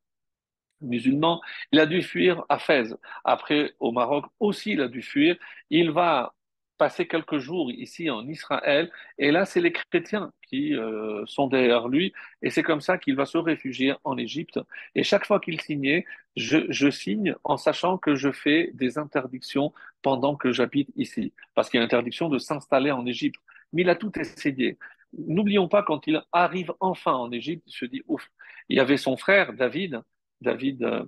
musulmans. 0.81 1.41
Il 1.73 1.81
a 1.81 1.87
dû 1.87 2.03
fuir 2.03 2.45
à 2.49 2.59
Fès. 2.59 2.95
Après, 3.25 3.75
au 3.81 3.91
Maroc 3.91 4.27
aussi, 4.39 4.73
il 4.73 4.81
a 4.81 4.89
dû 4.89 5.03
fuir. 5.03 5.37
Il 5.71 5.91
va 5.91 6.35
passer 6.79 7.07
quelques 7.07 7.39
jours 7.39 7.71
ici 7.71 8.09
en 8.11 8.27
Israël, 8.29 8.91
et 9.19 9.31
là, 9.31 9.45
c'est 9.45 9.61
les 9.61 9.73
chrétiens 9.73 10.33
qui 10.49 10.75
euh, 10.75 11.25
sont 11.27 11.49
derrière 11.49 11.89
lui, 11.89 12.13
et 12.43 12.51
c'est 12.51 12.63
comme 12.63 12.81
ça 12.81 12.97
qu'il 12.99 13.17
va 13.17 13.27
se 13.27 13.37
réfugier 13.37 13.95
en 14.05 14.17
Égypte. 14.17 14.61
Et 14.95 15.03
chaque 15.03 15.27
fois 15.27 15.41
qu'il 15.41 15.61
signait, 15.61 16.07
je, 16.37 16.91
signe 16.91 17.35
en 17.45 17.57
sachant 17.57 17.99
que 17.99 18.15
je 18.15 18.31
fais 18.31 18.71
des 18.75 18.97
interdictions 18.97 19.73
pendant 20.03 20.37
que 20.37 20.53
j'habite 20.53 20.91
ici, 20.97 21.33
parce 21.55 21.69
qu'il 21.69 21.79
y 21.79 21.83
a 21.83 21.85
interdiction 21.85 22.29
de 22.29 22.39
s'installer 22.39 22.93
en 22.93 23.05
Égypte. 23.07 23.41
Mais 23.73 23.83
il 23.83 23.91
a 23.91 23.97
tout 23.97 24.13
essayé. 24.19 24.79
N'oublions 25.13 25.69
pas, 25.69 25.83
quand 25.83 26.07
il 26.07 26.23
arrive 26.33 26.73
enfin 26.81 27.13
en 27.13 27.33
Égypte, 27.33 27.65
il 27.67 27.73
se 27.73 27.85
dit, 27.85 28.03
ouf, 28.07 28.31
il 28.69 28.77
y 28.77 28.81
avait 28.81 28.97
son 28.97 29.17
frère 29.17 29.53
David, 29.53 30.01
David... 30.41 31.07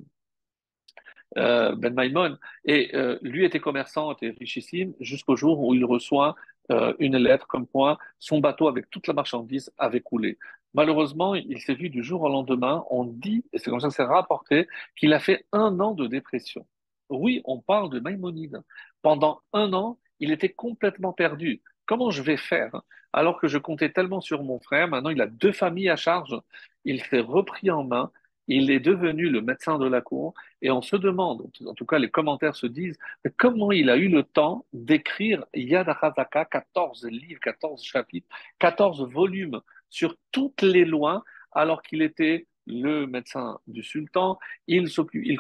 Euh, 1.39 1.77
ben 1.77 1.95
Maimon, 1.95 2.37
et 2.65 2.91
euh, 2.97 3.19
lui 3.23 3.45
était 3.45 3.61
commerçant, 3.61 4.13
était 4.13 4.35
richissime, 4.39 4.95
jusqu'au 5.01 5.37
jour 5.37 5.61
où 5.61 5.75
il 5.75 5.85
reçoit 5.85 6.35
euh, 6.73 6.93
une 6.99 7.17
lettre 7.17 7.47
comme 7.47 7.67
quoi 7.67 7.99
son 8.19 8.41
bateau 8.41 8.69
avec 8.69 8.91
toute 8.91 9.07
la 9.07 9.15
marchandise 9.15 9.73
avait 9.79 10.01
coulé. 10.01 10.39
Malheureusement, 10.75 11.35
il 11.35 11.61
s'est 11.61 11.75
vu 11.75 11.89
du 11.89 12.03
jour 12.03 12.23
au 12.23 12.29
lendemain, 12.29 12.85
on 12.91 13.05
dit, 13.05 13.45
et 13.53 13.59
c'est 13.59 13.71
comme 13.71 13.81
ça 13.81 13.89
que 13.89 13.95
c'est 13.95 14.03
rapporté, 14.05 14.69
qu'il 14.97 15.13
a 15.13 15.21
fait 15.21 15.47
un 15.53 15.79
an 15.81 15.95
de 15.95 16.07
dépression. 16.07 16.67
Oui, 17.09 17.43
on 17.45 17.61
parle 17.61 17.91
de 17.91 17.99
Maïmonide. 18.01 18.63
Pendant 19.03 19.41
un 19.53 19.73
an, 19.73 19.99
il 20.21 20.31
était 20.31 20.53
complètement 20.53 21.13
perdu. 21.13 21.61
Comment 21.87 22.11
je 22.11 22.23
vais 22.23 22.37
faire 22.37 22.83
alors 23.13 23.41
que 23.41 23.49
je 23.49 23.59
comptais 23.59 23.91
tellement 23.91 24.21
sur 24.21 24.45
mon 24.45 24.61
frère? 24.61 24.87
Maintenant, 24.87 25.11
il 25.11 25.21
a 25.21 25.27
deux 25.27 25.51
familles 25.53 25.91
à 25.91 25.97
charge. 25.97 26.37
Il 26.85 27.03
s'est 27.03 27.21
repris 27.21 27.71
en 27.71 27.83
main 27.83 28.13
il 28.51 28.71
est 28.71 28.81
devenu 28.81 29.29
le 29.29 29.41
médecin 29.41 29.79
de 29.79 29.87
la 29.87 30.01
cour 30.01 30.35
et 30.61 30.71
on 30.71 30.83
se 30.83 30.97
demande, 30.97 31.49
en 31.65 31.75
tout 31.75 31.87
cas 31.87 31.99
les 31.99 32.11
commentaires 32.11 32.57
se 32.57 32.67
disent, 32.67 32.99
comment 33.37 33.73
il 33.73 33.89
a 33.91 33.97
eu 33.97 34.09
le 34.09 34.25
temps 34.25 34.67
d'écrire 34.73 35.45
Yad 35.55 35.89
HaZaka, 35.89 36.45
14 36.47 37.07
livres, 37.07 37.41
14 37.41 37.83
chapitres, 37.83 38.29
14 38.59 39.09
volumes 39.09 39.61
sur 39.89 40.17
toutes 40.33 40.63
les 40.63 40.85
lois 40.85 41.25
alors 41.53 41.83
qu'il 41.83 42.03
était 42.03 42.47
le 42.67 43.07
médecin 43.07 43.59
du 43.67 43.83
sultan. 43.83 44.39
Il, 44.67 44.91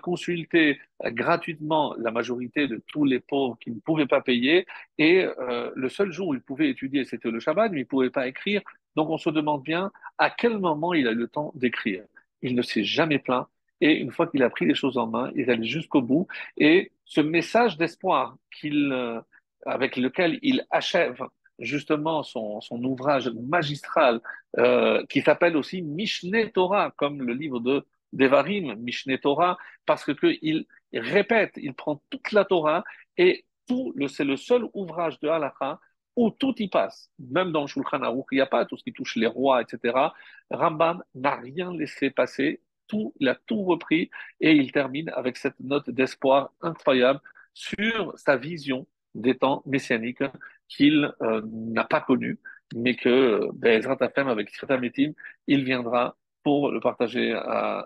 consultait 0.00 0.78
gratuitement 1.04 1.94
la 1.98 2.11
majorité 2.11 2.66
de 2.66 2.82
tous 2.86 3.04
les 3.04 3.20
pauvres 3.20 3.56
qui 3.61 3.70
ne 3.70 3.80
pouvaient 3.80 4.06
pas 4.06 4.20
payer. 4.20 4.66
Et 4.98 5.24
euh, 5.24 5.70
le 5.74 5.88
seul 5.88 6.12
jour 6.12 6.28
où 6.28 6.34
il 6.34 6.40
pouvait 6.40 6.70
étudier, 6.70 7.04
c'était 7.04 7.30
le 7.30 7.40
Shabbat, 7.40 7.70
mais 7.70 7.78
il 7.78 7.82
ne 7.82 7.88
pouvait 7.88 8.11
pas 8.11 8.26
écrire. 8.26 8.62
Donc 8.96 9.11
on 9.11 9.18
se 9.18 9.30
demande 9.30 9.62
bien 9.62 9.92
à 10.18 10.30
quel 10.30 10.58
moment 10.58 10.94
il 10.94 11.06
a 11.06 11.12
eu 11.12 11.16
le 11.16 11.28
temps 11.28 11.52
d'écrire. 11.54 12.04
Il 12.43 12.55
ne 12.55 12.62
s'est 12.62 12.84
jamais 12.84 13.18
plaint. 13.18 13.47
Et 13.80 13.95
une 13.95 14.11
fois 14.11 14.26
qu'il 14.26 14.43
a 14.43 14.51
pris 14.51 14.66
les 14.66 14.74
choses 14.74 14.99
en 14.99 15.07
main, 15.07 15.30
il 15.34 15.51
allait 15.51 15.64
jusqu'au 15.64 16.03
bout. 16.03 16.26
Et 16.57 16.93
ce 17.05 17.20
message 17.20 17.76
d'espoir 17.76 18.36
qu'il, 18.51 18.93
euh, 18.93 19.20
avec 19.66 19.97
lequel 19.97 20.38
il 20.43 20.66
achève 20.70 21.22
justement 21.59 22.22
son, 22.22 22.61
son 22.61 22.82
ouvrage 22.84 23.28
magistral 23.28 24.20
euh, 24.59 25.05
qui 25.07 25.22
s'appelle 25.22 25.57
aussi 25.57 25.82
Mishneh 25.82 26.51
Torah, 26.51 26.93
comme 26.97 27.22
le 27.22 27.34
livre 27.34 27.61
de 27.61 27.86
Devarim, 28.12 28.74
Mishneh 28.76 29.18
Torah, 29.18 29.57
parce 29.86 30.05
que, 30.05 30.12
il 30.43 30.66
répète, 30.93 31.53
il 31.57 31.74
prend 31.74 32.03
toute 32.11 32.32
la 32.32 32.45
Torah 32.45 32.84
et 33.16 33.45
tout, 33.68 33.95
c'est 34.09 34.24
le 34.24 34.36
seul 34.36 34.66
ouvrage 34.74 35.20
de 35.20 35.28
Halakha 35.28 35.78
où 36.16 36.30
tout 36.30 36.54
y 36.58 36.68
passe. 36.68 37.11
Même 37.18 37.52
dans 37.52 37.66
Shulchan 37.66 38.02
Aruch, 38.02 38.26
il 38.32 38.36
n'y 38.36 38.40
a 38.40 38.46
pas 38.46 38.64
tout 38.64 38.76
ce 38.76 38.84
qui 38.84 38.92
touche 38.92 39.16
les 39.16 39.26
rois, 39.26 39.62
etc. 39.62 40.12
Rambam 40.50 41.02
n'a 41.14 41.36
rien 41.36 41.72
laissé 41.72 42.11
passer, 42.11 42.61
tout, 42.86 43.14
il 43.20 43.28
a 43.28 43.34
tout 43.34 43.62
repris 43.62 44.11
et 44.40 44.52
il 44.52 44.72
termine 44.72 45.11
avec 45.11 45.36
cette 45.36 45.58
note 45.61 45.90
d'espoir 45.90 46.52
incroyable 46.61 47.20
sur 47.54 48.12
sa 48.18 48.36
vision 48.36 48.86
des 49.14 49.36
temps 49.36 49.62
messianiques 49.66 50.22
qu'il 50.68 51.12
euh, 51.22 51.42
n'a 51.44 51.84
pas 51.84 52.00
connu, 52.00 52.38
mais 52.74 52.94
que 52.96 53.48
Bezrat 53.54 53.96
Afem, 54.00 54.28
avec 54.28 54.50
Metim, 54.80 55.12
il 55.46 55.64
viendra 55.64 56.16
pour 56.42 56.70
le 56.70 56.80
partager 56.80 57.32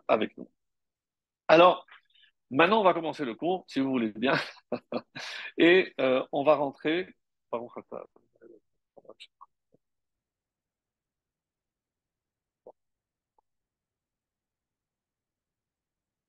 avec 0.08 0.36
nous. 0.38 0.48
Alors, 1.48 1.86
maintenant, 2.50 2.80
on 2.80 2.84
va 2.84 2.94
commencer 2.94 3.24
le 3.24 3.34
cours, 3.34 3.64
si 3.68 3.80
vous 3.80 3.90
voulez 3.90 4.12
bien, 4.16 4.34
et 5.58 5.92
euh, 6.00 6.22
on 6.32 6.44
va 6.44 6.54
rentrer. 6.54 7.08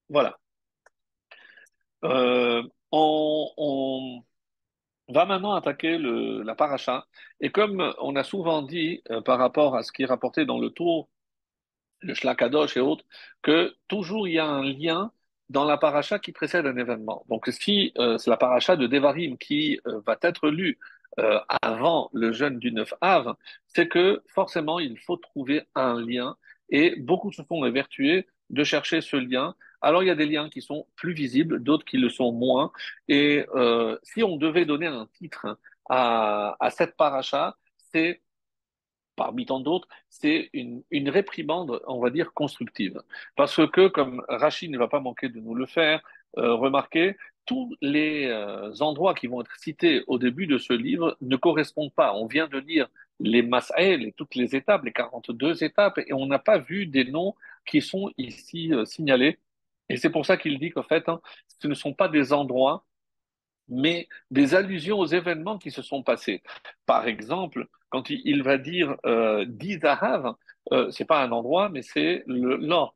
Voilà. 0.09 0.37
on, 2.91 3.51
on, 3.57 4.23
va 5.09 5.25
maintenant 5.25 5.53
attaquer 5.53 5.97
le, 5.97 6.43
la 6.43 6.55
paracha. 6.55 7.07
Et 7.39 7.51
comme 7.51 7.93
on 7.99 8.15
a 8.15 8.23
souvent 8.23 8.61
dit 8.63 9.01
euh, 9.11 9.21
par 9.21 9.39
rapport 9.39 9.75
à 9.75 9.83
ce 9.83 9.91
qui 9.91 10.03
est 10.03 10.05
rapporté 10.05 10.45
dans 10.45 10.59
le 10.59 10.69
tour, 10.71 11.09
le 12.01 12.13
Shlakadosh 12.13 12.77
et 12.77 12.79
autres, 12.81 13.05
que 13.41 13.75
toujours 13.87 14.27
il 14.27 14.35
y 14.35 14.39
a 14.39 14.45
un 14.47 14.63
lien 14.63 15.11
dans 15.49 15.65
la 15.65 15.77
paracha 15.77 16.19
qui 16.19 16.31
précède 16.31 16.65
un 16.65 16.77
événement. 16.77 17.25
Donc 17.29 17.47
si 17.47 17.93
euh, 17.97 18.17
c'est 18.17 18.29
la 18.29 18.37
paracha 18.37 18.75
de 18.75 18.87
Devarim 18.87 19.37
qui 19.37 19.79
euh, 19.87 20.01
va 20.05 20.17
être 20.21 20.49
lue 20.49 20.79
avant 21.61 22.09
le 22.13 22.31
jeûne 22.31 22.59
du 22.59 22.71
9 22.71 22.93
Av, 23.01 23.35
c'est 23.67 23.87
que 23.87 24.21
forcément 24.27 24.79
il 24.79 24.97
faut 24.99 25.17
trouver 25.17 25.63
un 25.75 26.01
lien 26.01 26.35
et 26.69 26.95
beaucoup 26.97 27.31
se 27.31 27.41
font 27.43 27.65
évertuer 27.65 28.27
de 28.49 28.63
chercher 28.63 29.01
ce 29.01 29.15
lien 29.15 29.55
alors 29.85 30.01
il 30.01 30.07
y 30.07 30.09
a 30.09 30.15
des 30.15 30.25
liens 30.25 30.49
qui 30.49 30.63
sont 30.63 30.87
plus 30.95 31.13
visibles, 31.13 31.61
d'autres 31.61 31.85
qui 31.85 31.97
le 31.97 32.09
sont 32.09 32.31
moins. 32.31 32.71
Et 33.07 33.45
euh, 33.53 33.99
si 34.01 34.23
on 34.23 34.35
devait 34.35 34.65
donner 34.65 34.87
un 34.87 35.05
titre 35.13 35.59
à, 35.87 36.57
cette 36.71 36.97
paracha, 36.97 37.55
c'est 37.93 38.23
parmi 39.15 39.45
tant 39.45 39.59
d'autres, 39.59 39.87
c'est 40.09 40.49
une, 40.53 40.83
réprimande, 41.09 41.81
on 41.87 41.99
va 41.99 42.09
dire, 42.09 42.33
constructive. 42.33 42.99
Parce 43.35 43.65
que, 43.67 43.87
comme 43.87 44.25
Rachid 44.27 44.71
ne 44.71 44.77
va 44.79 44.87
pas 44.87 44.99
manquer 44.99 45.29
de 45.29 45.39
nous 45.39 45.53
le 45.53 45.67
faire 45.67 46.01
euh, 46.39 46.55
remarquer, 46.55 47.15
tous 47.45 47.75
les 47.81 48.27
euh, 48.27 48.73
endroits 48.79 49.13
qui 49.13 49.27
vont 49.27 49.41
être 49.41 49.55
cités 49.59 50.03
au 50.07 50.17
début 50.17 50.47
de 50.47 50.57
ce 50.57 50.73
livre 50.73 51.17
ne 51.21 51.35
correspondent 51.35 51.93
pas. 51.93 52.13
On 52.13 52.27
vient 52.27 52.47
de 52.47 52.57
lire 52.59 52.87
les 53.19 53.41
Mas'el 53.41 54.13
toutes 54.17 54.35
les 54.35 54.55
étapes, 54.55 54.83
les 54.83 54.91
42 54.91 55.63
étapes, 55.63 55.99
et 55.99 56.13
on 56.13 56.25
n'a 56.25 56.39
pas 56.39 56.57
vu 56.57 56.85
des 56.87 57.05
noms 57.05 57.35
qui 57.65 57.81
sont 57.81 58.11
ici 58.17 58.71
signalés. 58.85 59.39
Et 59.89 59.97
c'est 59.97 60.09
pour 60.09 60.25
ça 60.25 60.37
qu'il 60.37 60.59
dit 60.59 60.71
qu'en 60.71 60.83
fait, 60.83 61.07
hein, 61.09 61.21
ce 61.61 61.67
ne 61.67 61.73
sont 61.73 61.93
pas 61.93 62.09
des 62.09 62.33
endroits, 62.33 62.85
mais 63.67 64.07
des 64.31 64.55
allusions 64.55 64.99
aux 64.99 65.05
événements 65.05 65.57
qui 65.57 65.71
se 65.71 65.81
sont 65.81 66.03
passés. 66.03 66.43
Par 66.85 67.07
exemple, 67.07 67.67
quand 67.89 68.09
il, 68.09 68.43
va 68.43 68.57
dire 68.57 68.95
euh, 69.05 69.45
Dizahav, 69.47 70.35
euh, 70.71 70.91
c'est 70.91 71.05
pas 71.05 71.23
un 71.23 71.31
endroit, 71.31 71.69
mais 71.69 71.81
c'est 71.81 72.23
le 72.27 72.57
nord, 72.57 72.95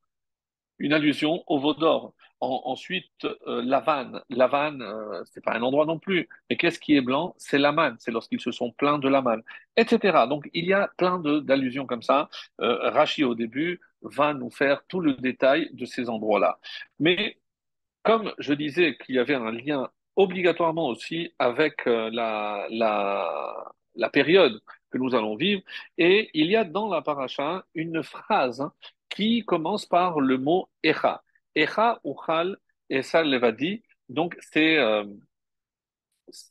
une 0.80 0.94
allusion 0.94 1.44
au 1.48 1.60
veau 1.60 1.74
d'or 1.74 2.14
ensuite, 2.42 3.26
euh, 3.48 3.62
la 3.64 3.80
vanne. 3.80 4.22
La 4.30 4.48
vanne, 4.48 4.82
euh, 4.82 5.24
c'est 5.26 5.44
pas 5.44 5.54
un 5.54 5.62
endroit 5.62 5.86
non 5.86 6.00
plus. 6.00 6.28
Mais 6.50 6.56
qu'est-ce 6.58 6.80
qui 6.80 6.96
est 6.96 7.02
blanc? 7.02 7.36
C'est 7.38 7.58
la 7.58 7.72
manne. 7.72 7.98
C'est 8.00 8.12
lorsqu'ils 8.12 8.40
se 8.40 8.52
sont 8.52 8.72
plaints 8.72 9.00
de 9.00 9.10
la 9.10 9.24
etc. 9.76 10.26
Donc, 10.28 10.50
il 10.54 10.66
y 10.66 10.74
a 10.74 10.90
plein 10.98 11.20
d'allusions 11.20 11.86
comme 11.86 12.02
ça. 12.02 12.30
Euh, 12.62 12.90
Rachi, 12.92 13.24
au 13.24 13.36
début, 13.36 13.82
va 14.02 14.34
nous 14.34 14.50
faire 14.50 14.86
tout 14.88 15.02
le 15.02 15.14
détail 15.14 15.70
de 15.74 15.86
ces 15.86 16.10
endroits-là. 16.10 16.60
Mais 17.00 17.38
comme 18.04 18.34
je 18.40 18.54
disais 18.54 18.98
qu'il 18.98 19.16
y 19.16 19.20
avait 19.20 19.36
un 19.36 19.52
lien 19.52 19.90
obligatoirement 20.16 20.88
aussi 20.88 21.34
avec 21.40 21.88
euh, 21.88 22.10
la, 22.12 22.66
la, 22.70 23.74
la 23.96 24.10
période 24.10 24.62
que 24.92 24.98
nous 24.98 25.16
allons 25.16 25.36
vivre, 25.36 25.62
et 25.98 26.30
il 26.34 26.48
y 26.48 26.56
a 26.56 26.64
dans 26.64 26.90
la 26.90 27.02
paracha 27.02 27.66
une 27.76 28.02
phrase 28.04 28.62
hein, 28.62 28.74
qui 29.10 29.44
commence 29.46 29.86
par 29.86 30.20
le 30.20 30.38
mot 30.38 30.70
Echa. 30.84 31.24
Echa 31.56 32.00
Uchal 32.04 32.58
Esal 32.90 33.30
Levadi. 33.30 33.84
Donc, 34.10 34.38
c'est 34.40 34.78
euh, 34.78 35.04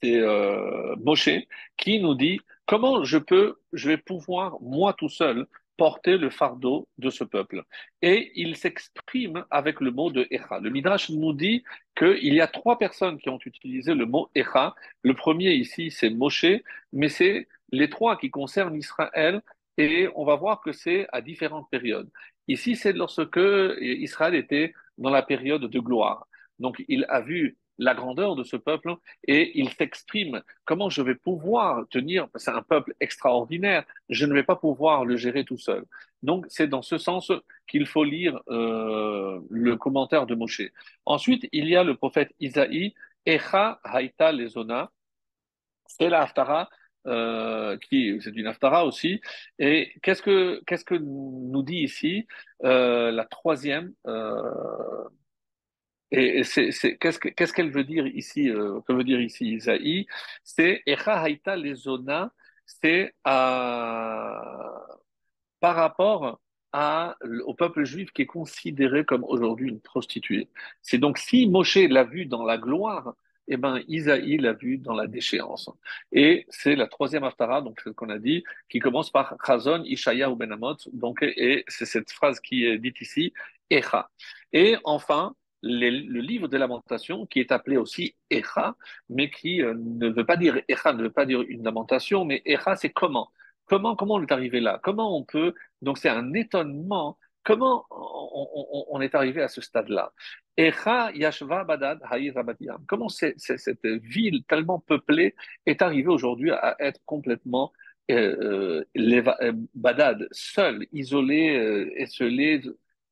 euh, 0.05 0.97
Moshe 0.97 1.31
qui 1.77 2.01
nous 2.01 2.15
dit 2.15 2.41
comment 2.67 3.05
je 3.05 3.19
peux, 3.19 3.61
je 3.73 3.89
vais 3.89 3.97
pouvoir, 3.97 4.61
moi 4.61 4.93
tout 4.93 5.09
seul, 5.09 5.47
porter 5.77 6.19
le 6.19 6.29
fardeau 6.29 6.89
de 6.99 7.09
ce 7.09 7.25
peuple. 7.25 7.63
Et 8.03 8.33
il 8.35 8.57
s'exprime 8.57 9.45
avec 9.51 9.81
le 9.81 9.93
mot 9.93 10.11
de 10.11 10.27
Echa. 10.31 10.59
Le 10.59 10.71
Midrash 10.71 11.09
nous 11.11 11.33
dit 11.33 11.63
qu'il 11.97 12.35
y 12.35 12.41
a 12.41 12.49
trois 12.49 12.79
personnes 12.79 13.19
qui 13.19 13.29
ont 13.31 13.39
utilisé 13.45 13.95
le 13.95 14.05
mot 14.05 14.29
Echa. 14.35 14.75
Le 15.03 15.15
premier 15.15 15.53
ici, 15.53 15.91
c'est 15.91 16.11
Moshe, 16.11 16.47
mais 16.93 17.09
c'est 17.09 17.47
les 17.71 17.89
trois 17.89 18.17
qui 18.19 18.31
concernent 18.31 18.75
Israël 18.75 19.41
et 19.77 20.09
on 20.17 20.25
va 20.25 20.35
voir 20.35 20.61
que 20.61 20.73
c'est 20.73 21.07
à 21.13 21.21
différentes 21.21 21.71
périodes. 21.71 22.11
Ici, 22.49 22.77
c'est 22.77 22.93
lorsque 22.93 23.41
Israël 23.81 24.35
était 24.35 24.75
dans 24.97 25.11
la 25.11 25.23
période 25.23 25.63
de 25.63 25.79
gloire. 25.79 26.27
Donc, 26.59 26.83
il 26.89 27.07
a 27.09 27.21
vu 27.21 27.57
la 27.79 27.95
grandeur 27.95 28.35
de 28.35 28.43
ce 28.43 28.57
peuple 28.57 28.97
et 29.27 29.59
il 29.59 29.71
s'exprime 29.71 30.43
comment 30.65 30.91
je 30.91 31.01
vais 31.03 31.15
pouvoir 31.15 31.87
tenir, 31.89 32.29
c'est 32.35 32.51
un 32.51 32.63
peuple 32.63 32.95
extraordinaire, 33.01 33.85
je 34.09 34.27
ne 34.27 34.35
vais 34.35 34.43
pas 34.43 34.57
pouvoir 34.57 35.05
le 35.05 35.17
gérer 35.17 35.45
tout 35.45 35.59
seul. 35.59 35.85
Donc 36.23 36.47
c'est 36.49 36.67
dans 36.67 36.83
ce 36.83 36.99
sens 36.99 37.33
qu'il 37.69 37.87
faut 37.87 38.05
lire 38.05 38.41
euh, 38.49 39.41
le 39.49 39.77
commentaire 39.77 40.27
de 40.27 40.35
Moshe. 40.35 40.63
Ensuite, 41.07 41.49
il 41.53 41.69
y 41.69 41.77
a 41.77 41.85
le 41.85 41.97
prophète 41.97 42.33
Isaïe, 42.41 42.95
Echa 43.25 43.81
Haïta 43.85 44.33
Lezona, 44.33 44.91
c'est 45.87 46.09
la 46.09 46.23
Haftara, 46.23 46.69
euh, 47.07 47.77
qui 47.79 48.21
c'est 48.21 48.37
une 48.37 48.47
Haftara 48.47 48.85
aussi. 48.85 49.21
Et 49.59 49.95
qu'est-ce 50.03 50.23
que 50.23 50.63
qu'est-ce 50.67 50.85
que 50.85 50.95
nous 50.95 51.63
dit 51.63 51.79
ici 51.79 52.27
euh, 52.65 53.11
la 53.11 53.25
troisième 53.25 53.95
euh, 54.07 55.09
et, 56.11 56.43
c'est, 56.45 56.71
qu'est-ce, 56.99 57.19
qu'est-ce 57.19 57.53
qu'elle 57.53 57.71
veut 57.71 57.85
dire 57.85 58.07
ici 58.07 58.47
Que 58.47 58.93
veut 58.93 59.05
dire 59.05 59.21
ici 59.21 59.55
Isaïe? 59.55 60.07
C'est 60.43 60.83
Echa 60.87 61.21
Haïta 61.21 61.57
Lezona, 61.57 62.33
c'est 62.65 63.15
par 63.25 63.37
rapport 65.61 66.41
à, 66.73 67.17
au 67.47 67.55
peuple 67.55 67.85
juif 67.85 68.11
qui 68.13 68.23
est 68.23 68.27
considéré 68.27 69.05
comme 69.05 69.25
aujourd'hui 69.25 69.69
une 69.69 69.81
prostituée. 69.81 70.49
C'est 70.83 70.99
donc 70.99 71.19
si 71.19 71.49
Moshe 71.49 71.77
l'a 71.77 72.05
vu 72.05 72.27
dans 72.27 72.45
la 72.45 72.59
gloire, 72.59 73.15
eh 73.49 73.57
ben, 73.57 73.81
Isaïe 73.89 74.39
l'a 74.39 74.53
vu 74.53 74.79
dans 74.79 74.95
la 74.95 75.07
déchéance. 75.07 75.71
Et 76.13 76.47
c'est 76.51 76.77
la 76.77 76.87
troisième 76.87 77.25
Haftara, 77.25 77.63
donc 77.63 77.81
ce 77.81 77.91
qu'on 77.91 78.11
a 78.11 78.19
dit, 78.19 78.45
qui 78.69 78.79
commence 78.79 79.11
par 79.11 79.37
Chazon, 79.45 79.83
Ishaya 79.85 80.31
ou 80.31 80.37
Benamot, 80.37 80.77
donc, 80.93 81.23
et 81.23 81.65
c'est 81.69 81.87
cette 81.87 82.11
phrase 82.11 82.41
qui 82.41 82.65
est 82.65 82.79
dite 82.79 83.01
ici, 83.01 83.33
Echa. 83.71 84.11
Et 84.53 84.77
enfin, 84.85 85.35
le 85.63 86.21
livre 86.21 86.49
des 86.49 86.59
lamentations, 86.59 87.27
qui 87.27 87.41
est 87.41 87.53
appelé 87.53 87.77
aussi 87.77 88.17
Echa, 88.31 88.77
mais 89.09 89.31
qui 89.31 89.63
euh, 89.63 89.75
ne 89.77 90.09
veut 90.09 90.27
pas 90.27 90.37
dire 90.37 90.61
Echa, 90.69 90.93
ne 90.93 91.03
veut 91.05 91.13
pas 91.13 91.27
dire 91.27 91.43
une 91.43 91.65
lamentation, 91.65 92.25
mais 92.25 92.43
Echa, 92.45 92.77
c'est 92.77 92.91
comment? 92.91 93.31
Comment, 93.67 93.97
comment 93.97 94.15
on 94.15 94.23
est 94.23 94.33
arrivé 94.33 94.61
là? 94.61 94.81
Comment 94.83 95.17
on 95.17 95.25
peut 95.25 95.55
Donc, 95.83 95.99
c'est 95.99 96.09
un 96.09 96.33
étonnement 96.35 97.19
Comment 97.49 97.87
on, 97.91 99.01
est 99.01 99.15
arrivé 99.15 99.41
à 99.41 99.49
ce 99.49 99.63
stade-là? 99.63 100.13
Yashva 100.59 101.65
Badad 101.65 102.01
Comment 102.87 103.09
cette 103.09 103.87
ville 103.87 104.45
tellement 104.49 104.81
peuplée 104.81 105.35
est 105.67 105.83
arrivée 105.83 106.09
aujourd'hui 106.09 106.51
à 106.51 106.77
être 106.81 107.01
complètement 107.05 107.73
euh, 108.11 108.85
euh, 108.97 109.53
Badad, 109.75 110.27
seule, 110.33 110.87
isolée, 110.93 111.57
euh, 111.57 111.93
esselée, 111.97 112.63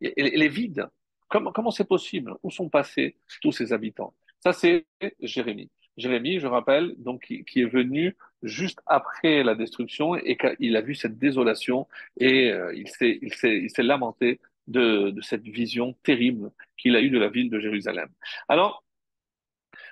elle 0.00 0.42
est 0.42 0.48
vide. 0.48 0.88
Comment, 1.28 1.52
comment 1.52 1.70
c'est 1.70 1.86
possible? 1.88 2.34
Où 2.42 2.50
sont 2.50 2.68
passés 2.68 3.16
tous 3.42 3.52
ces 3.52 3.72
habitants? 3.72 4.14
Ça, 4.40 4.52
c'est 4.52 4.86
Jérémie. 5.20 5.70
Jérémie, 5.96 6.40
je 6.40 6.46
rappelle, 6.46 6.94
donc 6.98 7.22
qui, 7.46 7.60
est 7.60 7.64
venu 7.64 8.16
juste 8.42 8.80
après 8.86 9.42
la 9.42 9.54
destruction 9.54 10.14
et 10.14 10.36
qu'il 10.36 10.76
a 10.76 10.80
vu 10.82 10.94
cette 10.94 11.18
désolation 11.18 11.88
et 12.18 12.52
euh, 12.52 12.74
il 12.74 12.88
s'est 12.88 13.82
lamenté 13.82 14.40
de 14.66 15.14
cette 15.22 15.44
vision 15.44 15.94
terrible 16.02 16.50
qu'il 16.76 16.96
a 16.96 17.00
eue 17.00 17.10
de 17.10 17.18
la 17.18 17.28
ville 17.28 17.50
de 17.50 17.60
Jérusalem. 17.60 18.08
Alors, 18.48 18.84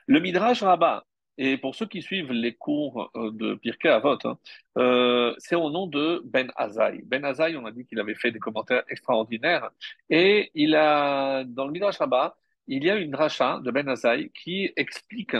le 0.07 0.21
Midrash 0.21 0.63
Rabbah, 0.63 1.05
et 1.37 1.59
pour 1.59 1.75
ceux 1.75 1.87
qui 1.87 2.03
suivent 2.03 2.33
les 2.33 2.55
cours 2.55 3.11
euh, 3.17 3.31
de 3.33 3.55
Pirkei 3.55 3.89
Avot, 3.89 4.19
hein, 4.25 4.39
euh, 4.79 5.35
c'est 5.39 5.57
au 5.57 5.71
nom 5.71 5.87
de 5.87 6.23
Ben 6.25 6.51
Azaï. 6.57 7.03
Ben 7.05 7.25
Azaï, 7.25 7.57
on 7.57 7.67
a 7.67 7.73
dit 7.73 7.85
qu'il 7.87 7.99
avait 7.99 8.15
fait 8.15 8.31
des 8.31 8.39
commentaires 8.39 8.85
extraordinaires. 8.89 9.71
Et 10.11 10.51
il 10.55 10.77
a, 10.77 11.45
dans 11.45 11.67
le 11.67 11.73
Midrash 11.73 11.99
Rabbah, 11.99 12.37
il 12.67 12.85
y 12.85 12.91
a 12.91 12.97
une 12.97 13.15
rachat 13.15 13.61
de 13.63 13.71
Ben 13.71 13.89
Azaï 13.89 14.31
qui 14.31 14.73
explique 14.77 15.37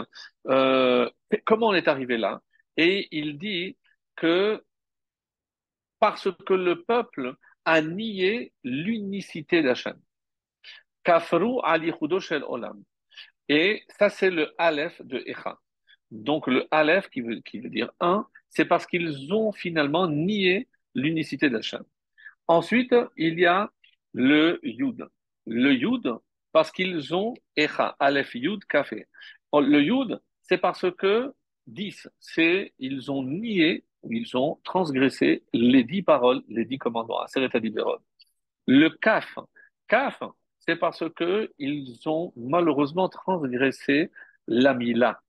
euh, 0.49 1.09
comment 1.45 1.69
on 1.69 1.75
est 1.75 1.89
arrivé 1.89 2.19
là. 2.19 2.43
Et 2.77 3.09
il 3.13 3.39
dit 3.39 3.77
que 4.17 4.63
parce 6.01 6.29
que 6.47 6.55
le 6.55 6.83
peuple 6.83 7.35
a 7.65 7.81
nié 7.81 8.53
l'unicité 8.63 9.63
d'Hachem. 9.63 9.97
Kafru 11.05 11.61
ali 11.63 11.93
shel 12.21 12.45
olam. 12.47 12.83
Et 13.49 13.83
ça, 13.99 14.09
c'est 14.09 14.31
le 14.31 14.55
Aleph 14.59 15.01
de 15.03 15.23
Echa. 15.27 15.59
Donc 16.11 16.47
le 16.47 16.67
Aleph, 16.71 17.09
qui 17.11 17.21
veut, 17.21 17.41
qui 17.41 17.61
veut 17.61 17.69
dire 17.69 17.91
un, 18.01 18.27
c'est 18.49 18.65
parce 18.65 18.87
qu'ils 18.87 19.33
ont 19.33 19.53
finalement 19.53 20.09
nié 20.09 20.69
l'unicité 20.95 21.51
d'Hachem. 21.51 21.83
Ensuite, 22.47 22.95
il 23.17 23.39
y 23.39 23.47
a 23.47 23.71
le 24.13 24.61
Yud. 24.63 25.07
Le 25.47 25.73
Yud, 25.75 26.11
parce 26.53 26.71
qu'ils 26.71 27.15
ont 27.15 27.35
Echa, 27.57 27.97
Aleph, 27.99 28.35
Yud, 28.35 28.65
Café. 28.65 29.07
Le 29.53 29.83
Yud, 29.83 30.21
c'est 30.43 30.59
parce 30.59 30.87
que 30.97 31.35
10, 31.67 32.09
c'est 32.21 32.73
ils 32.79 33.11
ont 33.11 33.23
nié, 33.23 33.85
ils 34.09 34.37
ont 34.37 34.61
transgressé 34.65 35.43
les 35.53 35.85
dix 35.85 36.03
paroles, 36.03 36.43
les 36.49 36.65
dix 36.65 36.79
commandements, 36.79 37.25
Le 38.67 38.89
Kaf, 38.91 39.39
Kaf, 39.89 40.23
c'est 40.67 40.77
parce 40.77 41.05
que 41.11 41.53
ils 41.59 42.09
ont 42.09 42.33
malheureusement 42.37 43.09
transgressé 43.09 44.11
la 44.47 44.75
Mila. 44.75 45.21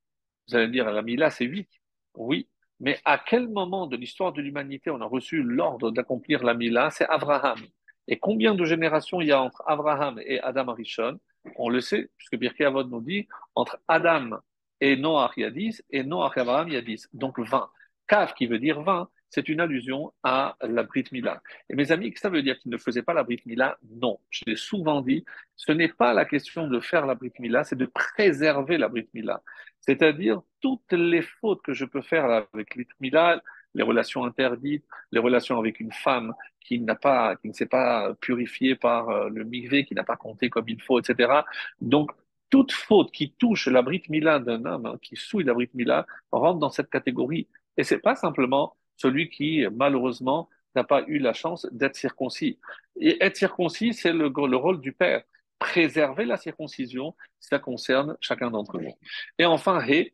Vous 0.47 0.55
allez 0.55 0.67
me 0.67 0.71
dire, 0.71 0.91
la 0.91 1.01
Mila, 1.01 1.29
c'est 1.29 1.47
vite. 1.47 1.71
Oui, 2.15 2.47
mais 2.79 2.99
à 3.05 3.17
quel 3.17 3.49
moment 3.49 3.87
de 3.87 3.97
l'histoire 3.97 4.33
de 4.33 4.41
l'humanité 4.41 4.91
on 4.91 5.01
a 5.01 5.05
reçu 5.05 5.41
l'ordre 5.43 5.91
d'accomplir 5.91 6.43
la 6.43 6.53
Mila? 6.53 6.89
C'est 6.91 7.07
Abraham. 7.09 7.59
Et 8.07 8.19
combien 8.19 8.55
de 8.55 8.65
générations 8.65 9.21
il 9.21 9.27
y 9.27 9.31
a 9.31 9.41
entre 9.41 9.63
Abraham 9.65 10.19
et 10.23 10.39
Adam 10.41 10.69
Arishon? 10.69 11.19
On 11.57 11.69
le 11.69 11.81
sait, 11.81 12.09
puisque 12.17 12.37
Birkei 12.37 12.65
Avod 12.65 12.89
nous 12.89 13.01
dit, 13.01 13.27
entre 13.55 13.79
Adam 13.87 14.37
et 14.81 14.95
Noach, 14.95 15.33
il 15.37 15.41
y 15.41 15.45
a 15.45 15.51
10, 15.51 15.83
et 15.89 16.03
Noach 16.03 16.37
et 16.37 16.41
Abraham, 16.41 16.67
il 16.67 16.73
y 16.75 16.77
a 16.77 16.81
10. 16.81 17.09
Donc 17.13 17.39
20. 17.39 17.69
Kaf, 18.07 18.33
qui 18.35 18.45
veut 18.45 18.59
dire 18.59 18.81
20, 18.81 19.09
c'est 19.35 19.49
une 19.49 19.59
allusion 19.59 20.13
à 20.23 20.55
la 20.61 20.83
Brit 20.83 21.03
Mila. 21.11 21.43
Et 21.69 21.75
mes 21.75 21.91
amis, 21.91 22.13
ça 22.15 22.29
veut 22.29 22.41
dire 22.41 22.57
qu'ils 22.57 22.71
ne 22.71 22.77
faisaient 22.77 23.03
pas 23.03 23.13
la 23.13 23.23
Brit 23.23 23.41
Mila 23.45 23.77
Non. 23.97 24.17
Je 24.29 24.45
l'ai 24.47 24.55
souvent 24.55 25.01
dit, 25.01 25.25
ce 25.57 25.73
n'est 25.73 25.89
pas 25.89 26.13
la 26.13 26.23
question 26.23 26.69
de 26.69 26.79
faire 26.79 27.05
la 27.05 27.15
Brit 27.15 27.33
Mila, 27.39 27.65
c'est 27.65 27.75
de 27.75 27.85
préserver 27.85 28.77
la 28.77 28.87
Brit 28.87 29.09
Mila. 29.13 29.43
C'est-à-dire 29.81 30.41
toutes 30.61 30.93
les 30.93 31.21
fautes 31.21 31.61
que 31.63 31.73
je 31.73 31.83
peux 31.83 32.01
faire 32.01 32.23
avec 32.53 32.69
Brit 32.73 32.87
Mila, 33.01 33.41
les 33.73 33.83
relations 33.83 34.23
interdites, 34.23 34.85
les 35.11 35.19
relations 35.19 35.59
avec 35.59 35.81
une 35.81 35.91
femme 35.91 36.33
qui 36.61 36.79
n'a 36.79 36.95
pas, 36.95 37.35
qui 37.35 37.49
ne 37.49 37.53
s'est 37.53 37.65
pas 37.65 38.13
purifiée 38.21 38.75
par 38.75 39.09
euh, 39.09 39.27
le 39.27 39.43
mikvé, 39.43 39.83
qui 39.83 39.95
n'a 39.95 40.05
pas 40.05 40.15
compté 40.15 40.49
comme 40.49 40.69
il 40.69 40.81
faut, 40.81 40.97
etc. 40.97 41.41
Donc, 41.81 42.11
toute 42.49 42.71
faute 42.71 43.11
qui 43.11 43.33
touche 43.33 43.67
la 43.67 43.81
Brit 43.81 44.03
Mila 44.07 44.39
d'un 44.39 44.63
homme, 44.63 44.85
hein, 44.85 44.97
qui 45.01 45.17
souille 45.17 45.43
la 45.43 45.53
Brit 45.53 45.71
Mila, 45.73 46.07
rentre 46.31 46.59
dans 46.59 46.69
cette 46.69 46.89
catégorie. 46.89 47.49
Et 47.75 47.83
c'est 47.83 47.99
pas 47.99 48.15
simplement 48.15 48.77
celui 48.97 49.29
qui, 49.29 49.65
malheureusement, 49.73 50.49
n'a 50.75 50.83
pas 50.83 51.03
eu 51.07 51.19
la 51.19 51.33
chance 51.33 51.67
d'être 51.71 51.95
circoncis. 51.95 52.59
Et 52.99 53.23
être 53.23 53.37
circoncis, 53.37 53.93
c'est 53.93 54.13
le, 54.13 54.27
rôle 54.57 54.81
du 54.81 54.91
père. 54.93 55.23
Préserver 55.59 56.25
la 56.25 56.37
circoncision, 56.37 57.15
ça 57.39 57.59
concerne 57.59 58.17
chacun 58.19 58.51
d'entre 58.51 58.77
nous. 58.79 58.93
Et 59.39 59.45
enfin, 59.45 59.81
he, 59.87 60.13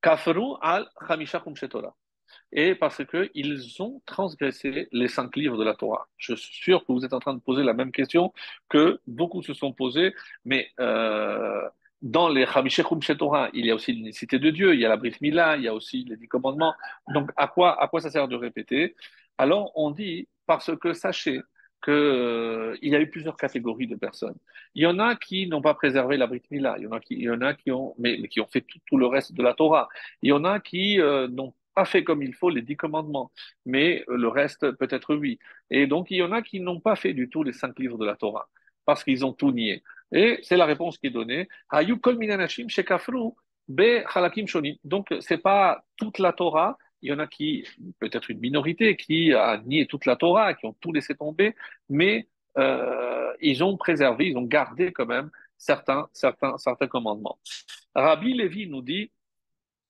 kaferu 0.00 0.54
al 0.60 0.88
et 2.52 2.74
parce 2.74 3.04
qu'ils 3.04 3.82
ont 3.82 4.02
transgressé 4.06 4.88
les 4.92 5.08
cinq 5.08 5.36
livres 5.36 5.56
de 5.56 5.64
la 5.64 5.74
Torah. 5.74 6.08
Je 6.16 6.34
suis 6.34 6.54
sûr 6.54 6.84
que 6.84 6.92
vous 6.92 7.04
êtes 7.04 7.12
en 7.12 7.20
train 7.20 7.34
de 7.34 7.40
poser 7.40 7.62
la 7.62 7.72
même 7.72 7.92
question 7.92 8.32
que 8.68 9.00
beaucoup 9.06 9.42
se 9.42 9.54
sont 9.54 9.72
posés, 9.72 10.14
mais 10.44 10.70
euh, 10.80 11.68
dans 12.02 12.28
les 12.28 12.46
Chamishechum 12.46 13.00
Torah, 13.00 13.48
il 13.54 13.64
y 13.66 13.70
a 13.70 13.74
aussi 13.74 13.92
l'unicité 13.92 14.38
de 14.38 14.50
Dieu, 14.50 14.74
il 14.74 14.80
y 14.80 14.84
a 14.84 14.88
la 14.88 14.96
Brit 14.96 15.14
Mila, 15.20 15.56
il 15.56 15.62
y 15.62 15.68
a 15.68 15.74
aussi 15.74 16.04
les 16.04 16.16
dix 16.16 16.28
commandements. 16.28 16.74
Donc, 17.14 17.30
à 17.36 17.46
quoi, 17.46 17.80
à 17.80 17.88
quoi 17.88 18.00
ça 18.00 18.10
sert 18.10 18.28
de 18.28 18.36
répéter? 18.36 18.96
Alors, 19.38 19.72
on 19.76 19.90
dit, 19.90 20.28
parce 20.46 20.76
que 20.76 20.92
sachez 20.92 21.40
qu'il 21.82 21.92
euh, 21.92 22.76
y 22.82 22.94
a 22.94 23.00
eu 23.00 23.10
plusieurs 23.10 23.36
catégories 23.36 23.88
de 23.88 23.96
personnes. 23.96 24.36
Il 24.74 24.82
y 24.82 24.86
en 24.86 24.98
a 24.98 25.16
qui 25.16 25.48
n'ont 25.48 25.62
pas 25.62 25.74
préservé 25.74 26.16
la 26.16 26.26
Brit 26.26 26.42
Mila, 26.50 26.76
il 26.78 26.84
y 26.84 26.86
en 26.86 26.92
a 26.92 27.00
qui, 27.00 27.14
il 27.14 27.22
y 27.22 27.30
en 27.30 27.40
a 27.40 27.54
qui 27.54 27.70
ont, 27.70 27.94
mais, 27.98 28.28
qui 28.28 28.40
ont 28.40 28.46
fait 28.46 28.64
tout, 28.86 28.96
le 28.96 29.06
reste 29.06 29.32
de 29.32 29.42
la 29.42 29.54
Torah. 29.54 29.88
Il 30.22 30.28
y 30.28 30.32
en 30.32 30.44
a 30.44 30.60
qui 30.60 31.00
euh, 31.00 31.28
n'ont 31.28 31.54
pas 31.74 31.84
fait 31.84 32.04
comme 32.04 32.22
il 32.22 32.34
faut 32.34 32.50
les 32.50 32.62
dix 32.62 32.76
commandements, 32.76 33.32
mais 33.66 34.04
euh, 34.08 34.16
le 34.16 34.28
reste 34.28 34.70
peut-être 34.72 35.14
oui. 35.14 35.38
Et 35.70 35.86
donc 35.86 36.10
il 36.10 36.18
y 36.18 36.22
en 36.22 36.32
a 36.32 36.42
qui 36.42 36.60
n'ont 36.60 36.80
pas 36.80 36.96
fait 36.96 37.14
du 37.14 37.28
tout 37.28 37.42
les 37.42 37.52
cinq 37.52 37.78
livres 37.78 37.98
de 37.98 38.04
la 38.04 38.16
Torah, 38.16 38.48
parce 38.84 39.02
qu'ils 39.04 39.24
ont 39.24 39.32
tout 39.32 39.52
nié. 39.52 39.82
Et 40.12 40.38
c'est 40.42 40.56
la 40.56 40.66
réponse 40.66 40.98
qui 40.98 41.06
est 41.06 41.10
donnée. 41.10 41.48
Donc, 44.84 45.14
c'est 45.20 45.38
pas 45.38 45.84
toute 45.96 46.18
la 46.18 46.32
Torah. 46.32 46.78
Il 47.00 47.10
y 47.10 47.12
en 47.12 47.18
a 47.18 47.26
qui, 47.26 47.66
peut-être 47.98 48.30
une 48.30 48.38
minorité, 48.38 48.96
qui 48.96 49.32
a 49.32 49.58
nié 49.58 49.86
toute 49.86 50.06
la 50.06 50.16
Torah, 50.16 50.54
qui 50.54 50.66
ont 50.66 50.76
tout 50.80 50.92
laissé 50.92 51.14
tomber, 51.14 51.54
mais 51.88 52.28
euh, 52.58 53.32
ils 53.40 53.64
ont 53.64 53.76
préservé, 53.76 54.28
ils 54.28 54.36
ont 54.36 54.42
gardé 54.42 54.92
quand 54.92 55.06
même 55.06 55.30
certains, 55.58 56.08
certains, 56.12 56.58
certains 56.58 56.86
commandements. 56.86 57.38
Rabbi 57.94 58.34
Lévi 58.34 58.68
nous 58.68 58.82
dit, 58.82 59.10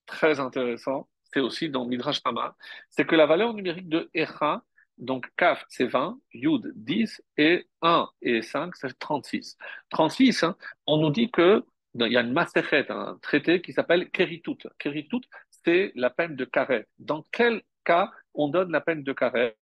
très 0.07 0.41
intéressant, 0.41 1.09
c'est 1.33 1.41
aussi 1.41 1.69
dans 1.69 1.87
Midrash 1.87 2.21
Rama, 2.25 2.57
c'est 2.91 3.07
que 3.07 3.17
la 3.17 3.27
valeur 3.27 3.55
numérique 3.55 3.89
de 3.89 4.11
Echa, 4.15 4.63
donc 5.03 5.27
Kaf, 5.37 5.65
c'est 5.69 5.87
20, 5.87 6.19
Yud, 6.33 6.73
10, 6.77 7.23
et 7.37 7.67
1 7.83 8.09
et 8.23 8.41
5, 8.41 8.75
c'est 8.77 8.97
36. 8.99 9.59
36, 9.91 10.45
hein, 10.45 10.57
on 10.87 10.99
nous 10.99 11.11
dit 11.11 11.31
que 11.31 11.65
il 11.95 12.13
y 12.13 12.17
a 12.17 12.21
une 12.21 12.33
masterchet, 12.33 12.91
un 12.91 13.19
traité 13.21 13.61
qui 13.61 13.73
s'appelle 13.73 14.11
Keritut. 14.11 14.57
Keritut, 14.79 15.21
c'est 15.51 15.93
la 15.95 16.09
peine 16.09 16.37
de 16.37 16.45
carré. 16.45 16.87
Dans 16.99 17.23
quel 17.33 17.63
cas 17.85 18.11
on 18.33 18.49
donne 18.49 18.71
la 18.71 18.81
peine 18.81 19.03
de 19.03 19.13
carré? 19.13 19.57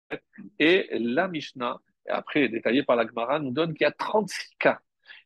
Et 0.59 0.87
la 0.91 1.27
Mishnah, 1.27 1.77
après 2.09 2.49
détaillé 2.49 2.83
par 2.83 2.95
la 2.95 3.05
Gemara, 3.05 3.39
nous 3.39 3.51
donne 3.51 3.73
qu'il 3.73 3.85
y 3.85 3.87
a 3.87 3.91
36 3.91 4.55
cas. 4.59 4.79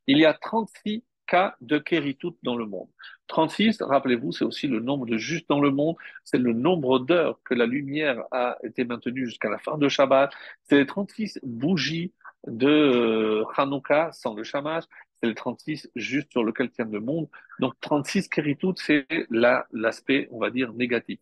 Il 0.08 0.18
y 0.18 0.26
a 0.26 0.34
36 0.34 1.04
cas 1.32 1.56
de 1.62 1.78
Keritut 1.78 2.36
dans 2.44 2.58
le 2.58 2.66
monde. 2.66 2.90
36, 3.28 3.82
rappelez-vous, 3.82 4.34
c'est 4.34 4.44
aussi 4.44 4.68
le 4.68 4.82
nombre 4.82 5.06
de 5.06 5.16
justes 5.16 5.48
dans 5.48 5.62
le 5.62 5.72
monde, 5.72 5.96
c'est 6.26 6.38
le 6.38 6.52
nombre 6.52 7.00
d'heures 7.00 7.40
que 7.46 7.54
la 7.54 7.66
lumière 7.66 8.22
a 8.32 8.58
été 8.64 8.84
maintenue 8.84 9.26
jusqu'à 9.26 9.50
la 9.50 9.58
fin 9.58 9.78
de 9.78 9.88
Shabbat, 9.88 10.30
c'est 10.64 10.76
les 10.76 10.86
36 10.86 11.40
bougies 11.44 12.12
de 12.48 12.68
euh, 12.68 13.46
Hanouka 13.56 14.12
sans 14.12 14.34
le 14.34 14.44
shamash, 14.44 14.84
c'est 15.22 15.28
les 15.30 15.36
36 15.36 15.90
juste 15.96 16.32
sur 16.32 16.44
lequel 16.44 16.70
tient 16.70 16.90
le 16.92 17.00
monde. 17.00 17.30
Donc 17.62 17.76
36 17.80 18.28
Keritut, 18.28 18.74
c'est 18.76 19.08
l'aspect, 19.30 20.28
on 20.32 20.40
va 20.40 20.50
dire, 20.50 20.74
négatif. 20.74 21.20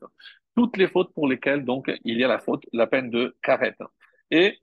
Toutes 0.55 0.75
les 0.77 0.87
fautes 0.87 1.13
pour 1.13 1.27
lesquelles, 1.27 1.63
donc, 1.63 1.91
il 2.03 2.17
y 2.17 2.23
a 2.23 2.27
la 2.27 2.39
faute, 2.39 2.65
la 2.73 2.87
peine 2.87 3.11
de 3.11 3.37
karet. 3.43 3.77
Et 4.31 4.57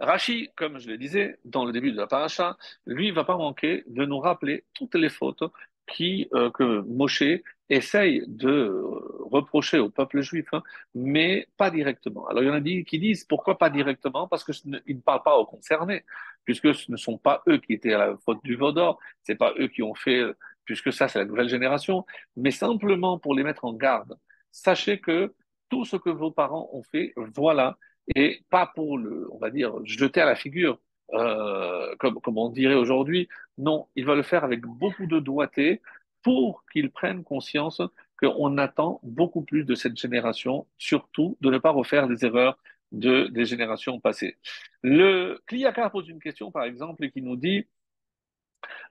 Rashi, 0.00 0.48
comme 0.56 0.78
je 0.78 0.88
le 0.88 0.96
disais 0.96 1.38
dans 1.44 1.64
le 1.64 1.72
début 1.72 1.92
de 1.92 1.96
la 1.96 2.06
paracha, 2.06 2.56
lui 2.86 3.10
va 3.10 3.24
pas 3.24 3.36
manquer 3.36 3.84
de 3.86 4.04
nous 4.06 4.18
rappeler 4.18 4.64
toutes 4.74 4.94
les 4.94 5.10
fautes 5.10 5.44
qui, 5.86 6.28
euh, 6.34 6.50
que 6.50 6.80
Moshe 6.82 7.22
essaye 7.68 8.22
de 8.26 8.82
reprocher 9.30 9.78
au 9.78 9.90
peuple 9.90 10.20
juif, 10.22 10.46
hein, 10.52 10.62
mais 10.94 11.48
pas 11.56 11.70
directement. 11.70 12.26
Alors 12.28 12.42
il 12.42 12.46
y 12.46 12.50
en 12.50 12.54
a 12.54 12.60
qui 12.60 12.98
disent 12.98 13.24
pourquoi 13.24 13.58
pas 13.58 13.70
directement? 13.70 14.26
Parce 14.26 14.44
qu'ils 14.44 14.70
ne 14.70 15.00
parlent 15.00 15.22
pas 15.22 15.36
aux 15.36 15.46
concernés, 15.46 16.04
puisque 16.44 16.74
ce 16.74 16.90
ne 16.90 16.96
sont 16.96 17.18
pas 17.18 17.42
eux 17.48 17.58
qui 17.58 17.74
étaient 17.74 17.92
à 17.92 17.98
la 17.98 18.16
faute 18.24 18.42
du 18.42 18.56
Vaudor, 18.56 18.98
c'est 19.22 19.36
pas 19.36 19.52
eux 19.58 19.68
qui 19.68 19.82
ont 19.82 19.94
fait, 19.94 20.22
puisque 20.64 20.92
ça 20.92 21.08
c'est 21.08 21.18
la 21.18 21.24
nouvelle 21.26 21.48
génération, 21.48 22.06
mais 22.36 22.50
simplement 22.50 23.18
pour 23.18 23.34
les 23.34 23.42
mettre 23.42 23.64
en 23.64 23.74
garde. 23.74 24.16
Sachez 24.50 24.98
que 24.98 25.34
tout 25.68 25.84
ce 25.84 25.96
que 25.96 26.10
vos 26.10 26.30
parents 26.32 26.68
ont 26.72 26.82
fait, 26.82 27.12
voilà, 27.36 27.78
et 28.14 28.42
pas 28.50 28.66
pour 28.74 28.98
le, 28.98 29.28
on 29.32 29.38
va 29.38 29.50
dire, 29.50 29.74
jeter 29.84 30.20
à 30.20 30.26
la 30.26 30.36
figure, 30.36 30.78
euh, 31.14 31.94
comme, 31.98 32.20
comme 32.20 32.38
on 32.38 32.48
dirait 32.48 32.74
aujourd'hui. 32.74 33.28
Non, 33.58 33.88
il 33.96 34.04
va 34.04 34.14
le 34.14 34.22
faire 34.22 34.44
avec 34.44 34.60
beaucoup 34.62 35.06
de 35.06 35.18
doigté 35.18 35.80
pour 36.22 36.64
qu'ils 36.72 36.90
prennent 36.90 37.24
conscience 37.24 37.80
qu'on 38.20 38.58
attend 38.58 39.00
beaucoup 39.02 39.42
plus 39.42 39.64
de 39.64 39.74
cette 39.74 39.96
génération, 39.96 40.66
surtout 40.78 41.36
de 41.40 41.50
ne 41.50 41.58
pas 41.58 41.70
refaire 41.70 42.06
les 42.06 42.24
erreurs 42.24 42.58
de, 42.92 43.28
des 43.28 43.46
générations 43.46 44.00
passées. 44.00 44.36
Le 44.82 45.40
Kliyakar 45.46 45.90
pose 45.90 46.08
une 46.08 46.20
question, 46.20 46.50
par 46.50 46.64
exemple, 46.64 47.08
qui 47.10 47.22
nous 47.22 47.36
dit 47.36 47.66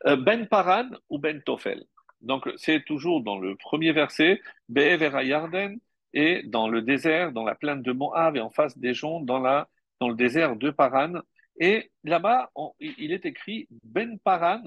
euh, 0.08 0.16
Ben 0.16 0.48
Paran 0.48 0.90
ou 1.10 1.20
Ben 1.20 1.42
Tofel? 1.42 1.84
Donc, 2.22 2.50
c'est 2.58 2.84
toujours 2.84 3.22
dans 3.22 3.40
le 3.40 3.56
premier 3.56 3.92
verset, 3.92 4.42
Be'evera 4.68 5.24
Yarden, 5.24 5.78
et 6.14 6.44
dans 6.44 6.68
le 6.68 6.82
désert, 6.82 7.32
dans 7.32 7.44
la 7.44 7.56
plaine 7.56 7.82
de 7.82 7.92
Moab 7.92 8.36
et 8.36 8.42
en 8.42 8.50
face 8.50 8.78
des 8.78 8.94
gens, 8.94 9.20
dans, 9.20 9.40
la, 9.40 9.68
dans 10.00 10.10
le 10.10 10.16
désert 10.16 10.56
de 10.56 10.70
Paran. 10.70 11.14
Et 11.60 11.92
là-bas, 12.04 12.52
il 12.80 13.12
est 13.12 13.26
écrit 13.26 13.68
Ben 13.84 14.18
Paran, 14.20 14.62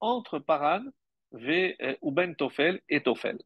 entre 0.00 0.38
Paran 0.38 0.82
euh, 1.34 1.96
ou 2.02 2.12
Ben 2.12 2.34
Tofel 2.34 2.80
et 2.88 3.02
Tofel. 3.02 3.38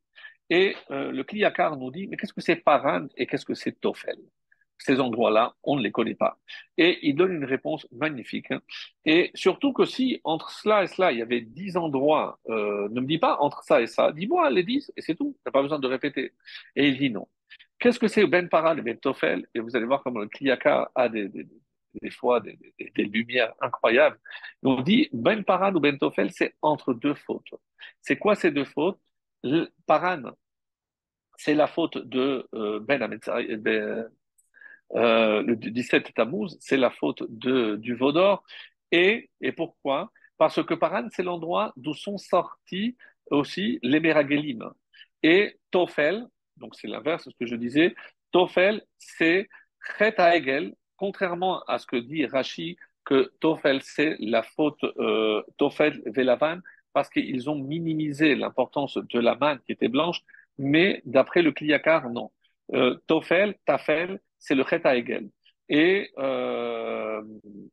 Et 0.50 0.76
euh, 0.90 1.12
le 1.12 1.24
Kliyakar 1.24 1.76
nous 1.76 1.90
dit, 1.90 2.08
mais 2.08 2.16
qu'est-ce 2.16 2.32
que 2.32 2.40
c'est 2.40 2.56
Paran 2.56 3.06
et 3.16 3.26
qu'est-ce 3.26 3.44
que 3.44 3.54
c'est 3.54 3.80
Tofel? 3.80 4.18
Ces 4.78 4.98
endroits-là, 4.98 5.54
on 5.62 5.76
ne 5.76 5.82
les 5.82 5.92
connaît 5.92 6.14
pas. 6.14 6.38
Et 6.78 6.98
il 7.06 7.14
donne 7.14 7.32
une 7.32 7.44
réponse 7.44 7.86
magnifique. 7.92 8.48
Et 9.04 9.30
surtout 9.34 9.72
que 9.72 9.84
si 9.84 10.20
entre 10.24 10.50
cela 10.50 10.82
et 10.82 10.86
cela, 10.86 11.12
il 11.12 11.18
y 11.18 11.22
avait 11.22 11.42
dix 11.42 11.76
endroits, 11.76 12.40
euh, 12.48 12.88
ne 12.90 13.00
me 13.00 13.06
dis 13.06 13.18
pas 13.18 13.36
entre 13.40 13.62
ça 13.62 13.82
et 13.82 13.86
ça, 13.86 14.10
dis-moi 14.12 14.50
les 14.50 14.62
dix 14.62 14.90
et 14.96 15.02
c'est 15.02 15.14
tout. 15.14 15.34
Tu 15.36 15.42
n'as 15.46 15.52
pas 15.52 15.62
besoin 15.62 15.78
de 15.78 15.86
répéter. 15.86 16.32
Et 16.76 16.88
il 16.88 16.98
dit 16.98 17.10
non. 17.10 17.28
Qu'est-ce 17.80 17.98
que 17.98 18.08
c'est 18.08 18.26
Ben 18.26 18.48
Paran 18.48 18.76
et 18.76 18.82
Ben 18.82 18.98
Tofel 18.98 19.46
Et 19.54 19.60
vous 19.60 19.74
allez 19.74 19.86
voir 19.86 20.02
comment 20.02 20.20
le 20.20 20.28
Kliyakar 20.28 20.90
a 20.94 21.08
des, 21.08 21.30
fois 22.10 22.40
des, 22.40 22.58
lumières 22.96 23.54
incroyables. 23.60 24.18
On 24.62 24.82
dit 24.82 25.08
Ben 25.12 25.42
Paran 25.44 25.74
ou 25.74 25.80
Ben 25.80 25.98
Tofel, 25.98 26.30
c'est 26.30 26.54
entre 26.60 26.92
deux 26.92 27.14
fautes. 27.14 27.54
C'est 28.02 28.16
quoi 28.18 28.34
ces 28.34 28.50
deux 28.50 28.66
fautes? 28.66 29.00
Paran, 29.86 30.32
c'est 31.36 31.54
la 31.54 31.66
faute 31.66 31.96
de 31.98 32.46
euh, 32.54 32.80
Ben, 32.80 32.98
ben 33.58 34.10
euh, 34.94 35.42
le 35.42 35.56
17 35.56 36.12
Tammuz, 36.14 36.58
c'est 36.60 36.76
la 36.76 36.90
faute 36.90 37.22
de, 37.30 37.76
du 37.76 37.94
Vaudor. 37.94 38.44
Et, 38.92 39.30
et 39.40 39.52
pourquoi? 39.52 40.12
Parce 40.36 40.62
que 40.64 40.74
Paran, 40.74 41.08
c'est 41.12 41.22
l'endroit 41.22 41.72
d'où 41.76 41.94
sont 41.94 42.18
sortis 42.18 42.96
aussi 43.30 43.78
les 43.82 44.00
Meragelim. 44.00 44.70
Et 45.22 45.58
Tofel, 45.70 46.26
donc 46.60 46.74
c'est 46.76 46.88
l'inverse 46.88 47.26
de 47.26 47.30
ce 47.30 47.36
que 47.36 47.46
je 47.46 47.56
disais, 47.56 47.94
Tofel, 48.32 48.82
c'est 48.98 49.48
Chet 49.98 50.14
Hegel, 50.18 50.74
contrairement 50.96 51.62
à 51.64 51.78
ce 51.78 51.86
que 51.86 51.96
dit 51.96 52.26
Rashi, 52.26 52.76
que 53.04 53.32
Tofel, 53.40 53.80
c'est 53.82 54.16
la 54.20 54.42
faute 54.42 54.84
euh, 54.98 55.42
Tofel 55.56 56.02
Velavan, 56.06 56.60
parce 56.92 57.08
qu'ils 57.08 57.48
ont 57.50 57.56
minimisé 57.56 58.34
l'importance 58.34 58.98
de 58.98 59.18
la 59.18 59.34
manne 59.36 59.60
qui 59.66 59.72
était 59.72 59.88
blanche, 59.88 60.20
mais 60.58 61.02
d'après 61.04 61.42
le 61.42 61.52
Kliyakar, 61.52 62.10
non. 62.10 62.30
Euh, 62.74 62.96
Tofel, 63.06 63.56
Tafel, 63.64 64.20
c'est 64.38 64.54
le 64.54 64.64
Chet 64.64 64.82
Hegel. 64.84 65.30
Et, 65.68 66.10
euh, 66.18 67.22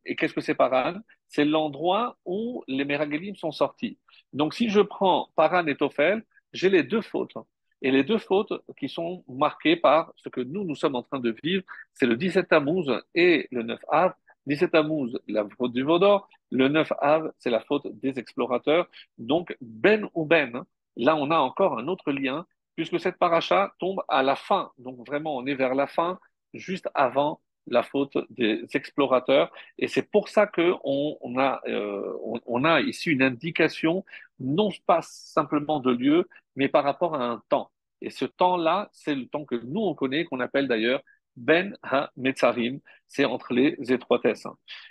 et 0.04 0.14
qu'est-ce 0.14 0.32
que 0.32 0.40
c'est 0.40 0.54
Paran 0.54 0.94
C'est 1.26 1.44
l'endroit 1.44 2.16
où 2.24 2.62
les 2.68 2.84
Meragelim 2.84 3.34
sont 3.34 3.50
sortis. 3.50 3.98
Donc 4.32 4.54
si 4.54 4.68
je 4.70 4.80
prends 4.80 5.28
Paran 5.34 5.66
et 5.66 5.76
Tofel, 5.76 6.24
j'ai 6.52 6.70
les 6.70 6.84
deux 6.84 7.02
fautes. 7.02 7.34
Et 7.82 7.90
les 7.90 8.02
deux 8.02 8.18
fautes 8.18 8.52
qui 8.78 8.88
sont 8.88 9.24
marquées 9.28 9.76
par 9.76 10.12
ce 10.16 10.28
que 10.28 10.40
nous, 10.40 10.64
nous 10.64 10.74
sommes 10.74 10.96
en 10.96 11.02
train 11.02 11.20
de 11.20 11.34
vivre, 11.42 11.62
c'est 11.94 12.06
le 12.06 12.16
17 12.16 12.48
Tammuz 12.48 12.86
et 13.14 13.48
le 13.50 13.62
9 13.62 13.80
Av. 13.88 14.14
17 14.46 14.72
Tammuz, 14.72 15.18
la 15.28 15.46
faute 15.56 15.72
du 15.72 15.82
Vaudor. 15.82 16.28
Le 16.50 16.68
9 16.68 16.92
Av, 17.00 17.32
c'est 17.38 17.50
la 17.50 17.60
faute 17.60 17.86
des 18.00 18.18
explorateurs. 18.18 18.88
Donc, 19.18 19.56
Ben 19.60 20.08
ou 20.14 20.24
Ben, 20.24 20.64
là, 20.96 21.16
on 21.16 21.30
a 21.30 21.36
encore 21.38 21.78
un 21.78 21.86
autre 21.86 22.10
lien, 22.12 22.46
puisque 22.74 22.98
cette 22.98 23.18
paracha 23.18 23.74
tombe 23.78 24.02
à 24.08 24.22
la 24.22 24.36
fin. 24.36 24.72
Donc, 24.78 25.06
vraiment, 25.06 25.36
on 25.36 25.46
est 25.46 25.54
vers 25.54 25.74
la 25.74 25.86
fin, 25.86 26.18
juste 26.54 26.88
avant 26.94 27.40
la 27.70 27.82
faute 27.82 28.16
des 28.30 28.64
explorateurs. 28.74 29.52
Et 29.78 29.88
c'est 29.88 30.10
pour 30.10 30.28
ça 30.28 30.46
qu'on 30.46 30.78
on 31.20 31.38
a, 31.38 31.60
euh, 31.68 32.12
on, 32.46 32.64
a 32.64 32.80
ici 32.80 33.10
une 33.10 33.22
indication, 33.22 34.04
non 34.40 34.70
pas 34.86 35.00
simplement 35.02 35.80
de 35.80 35.90
lieu, 35.90 36.28
mais 36.58 36.68
par 36.68 36.82
rapport 36.84 37.14
à 37.14 37.24
un 37.24 37.40
temps. 37.48 37.70
Et 38.02 38.10
ce 38.10 38.24
temps-là, 38.24 38.90
c'est 38.92 39.14
le 39.14 39.26
temps 39.28 39.44
que 39.44 39.54
nous, 39.54 39.80
on 39.80 39.94
connaît, 39.94 40.24
qu'on 40.24 40.40
appelle 40.40 40.66
d'ailleurs 40.66 41.02
Ben 41.36 41.76
Ha-Metzarim, 41.84 42.80
c'est 43.06 43.24
entre 43.24 43.54
les 43.54 43.76
étroitesses. 43.92 44.48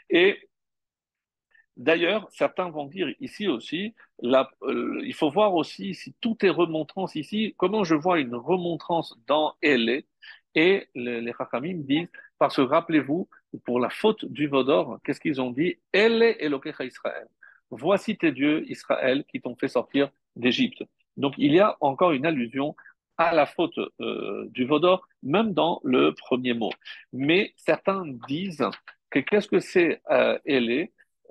Et 0.09 0.49
d'ailleurs, 1.75 2.29
certains 2.31 2.69
vont 2.69 2.85
dire 2.85 3.13
ici 3.19 3.49
aussi, 3.49 3.93
euh, 4.23 5.01
il 5.03 5.13
faut 5.13 5.29
voir 5.29 5.55
aussi 5.55 5.93
si 5.93 6.15
tout 6.21 6.37
est 6.45 6.49
remontrance 6.49 7.15
ici, 7.15 7.53
comment 7.57 7.83
je 7.83 7.95
vois 7.95 8.19
une 8.19 8.35
remontrance 8.35 9.17
dans 9.27 9.53
Elle. 9.61 10.03
Et 10.55 10.87
les, 10.95 11.21
les 11.21 11.73
disent, 11.73 12.07
parce 12.39 12.55
que 12.55 12.61
rappelez-vous, 12.61 13.27
pour 13.65 13.79
la 13.81 13.89
faute 13.89 14.23
du 14.23 14.47
Vaudor, 14.47 14.99
qu'est-ce 15.03 15.19
qu'ils 15.19 15.41
ont 15.41 15.51
dit? 15.51 15.77
Elle 15.91 16.23
Elokecha 16.23 16.85
Israël. 16.85 17.27
Voici 17.69 18.17
tes 18.17 18.31
dieux, 18.31 18.63
Israël, 18.71 19.25
qui 19.25 19.41
t'ont 19.41 19.57
fait 19.57 19.67
sortir 19.67 20.09
d'Égypte. 20.37 20.83
Donc 21.17 21.33
il 21.37 21.53
y 21.53 21.59
a 21.59 21.77
encore 21.81 22.11
une 22.11 22.25
allusion 22.25 22.75
à 23.17 23.33
la 23.33 23.45
faute 23.45 23.77
euh, 23.99 24.45
du 24.49 24.65
Vaudor, 24.65 25.07
même 25.23 25.53
dans 25.53 25.81
le 25.83 26.13
premier 26.13 26.53
mot. 26.53 26.71
Mais 27.13 27.53
certains 27.57 28.03
disent 28.27 28.63
que 29.09 29.19
qu'est-ce 29.19 29.47
que 29.47 29.59
c'est 29.59 30.01
euh, 30.11 30.37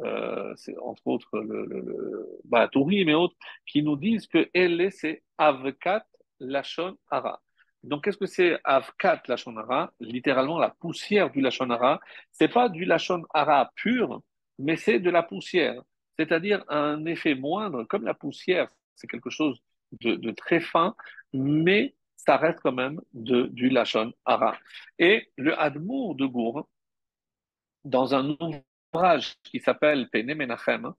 euh, 0.04 0.52
c'est 0.56 0.76
entre 0.78 1.06
autres 1.06 1.38
le, 1.38 1.64
le, 1.64 1.80
le 1.80 2.40
bah, 2.44 2.68
et 2.74 3.14
autres, 3.14 3.36
qui 3.66 3.82
nous 3.82 3.96
disent 3.96 4.26
que 4.26 4.50
Elé, 4.52 4.90
c'est 4.90 5.22
Avkat 5.38 6.04
Lachon 6.40 6.96
Hara. 7.10 7.40
Donc, 7.82 8.04
qu'est-ce 8.04 8.18
que 8.18 8.26
c'est 8.26 8.58
Avkat 8.64 9.22
Lachon 9.28 9.56
Hara 9.56 9.92
Littéralement, 10.00 10.58
la 10.58 10.70
poussière 10.70 11.30
du 11.30 11.40
Lachon 11.40 11.70
Hara. 11.70 12.00
C'est 12.32 12.52
pas 12.52 12.68
du 12.68 12.84
Lachon 12.84 13.22
Hara 13.32 13.70
pur, 13.76 14.22
mais 14.58 14.76
c'est 14.76 14.98
de 14.98 15.08
la 15.08 15.22
poussière. 15.22 15.80
C'est-à-dire 16.18 16.64
un 16.68 17.04
effet 17.06 17.34
moindre, 17.34 17.84
comme 17.84 18.04
la 18.04 18.14
poussière, 18.14 18.68
c'est 18.96 19.06
quelque 19.06 19.30
chose 19.30 19.62
de, 20.00 20.30
très 20.32 20.60
fin, 20.60 20.94
mais 21.32 21.94
ça 22.16 22.36
reste 22.36 22.60
quand 22.60 22.72
même 22.72 23.00
de, 23.14 23.42
du 23.46 23.68
Lachon 23.68 24.12
Hara. 24.24 24.56
Et 24.98 25.30
le 25.36 25.58
Admour 25.60 26.14
de 26.14 26.26
Gour, 26.26 26.68
dans 27.84 28.14
un 28.14 28.36
ouvrage 28.92 29.34
qui 29.44 29.60
s'appelle 29.60 30.08
Pene 30.10 30.34
Menachem, 30.34 30.92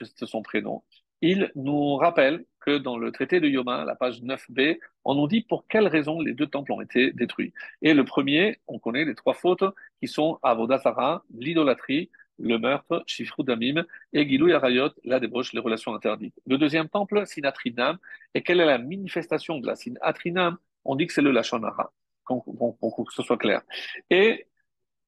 c'est 0.00 0.26
son 0.26 0.42
prénom, 0.42 0.82
il 1.22 1.52
nous 1.54 1.94
rappelle 1.96 2.44
que 2.60 2.78
dans 2.78 2.98
le 2.98 3.12
traité 3.12 3.40
de 3.40 3.48
Yoma, 3.48 3.84
la 3.84 3.94
page 3.94 4.20
9b, 4.22 4.78
on 5.04 5.14
nous 5.14 5.28
dit 5.28 5.42
pour 5.42 5.66
quelles 5.68 5.86
raisons 5.86 6.20
les 6.20 6.34
deux 6.34 6.48
temples 6.48 6.72
ont 6.72 6.80
été 6.80 7.12
détruits. 7.12 7.52
Et 7.80 7.94
le 7.94 8.04
premier, 8.04 8.60
on 8.66 8.78
connaît 8.78 9.04
les 9.04 9.14
trois 9.14 9.34
fautes 9.34 9.64
qui 10.00 10.08
sont 10.08 10.38
Avodazara, 10.42 11.24
l'idolâtrie, 11.32 12.10
le 12.42 12.58
meurtre, 12.58 13.02
Shifru 13.06 13.44
Damim, 13.44 13.84
et 14.12 14.28
Gilou 14.28 14.48
Yarayot, 14.48 14.90
la 15.04 15.20
débauche, 15.20 15.52
les 15.52 15.60
relations 15.60 15.94
interdites. 15.94 16.34
Le 16.46 16.58
deuxième 16.58 16.88
temple, 16.88 17.24
Sinatrinam, 17.26 17.98
et 18.34 18.42
quelle 18.42 18.60
est 18.60 18.66
la 18.66 18.78
manifestation 18.78 19.58
de 19.58 19.66
la 19.66 19.76
Sinatrinam? 19.76 20.58
On 20.84 20.96
dit 20.96 21.06
que 21.06 21.12
c'est 21.12 21.22
le 21.22 21.30
Lachonara, 21.30 21.92
pour 22.26 23.04
que 23.06 23.12
ce 23.12 23.22
soit 23.22 23.38
clair. 23.38 23.62
Et 24.10 24.46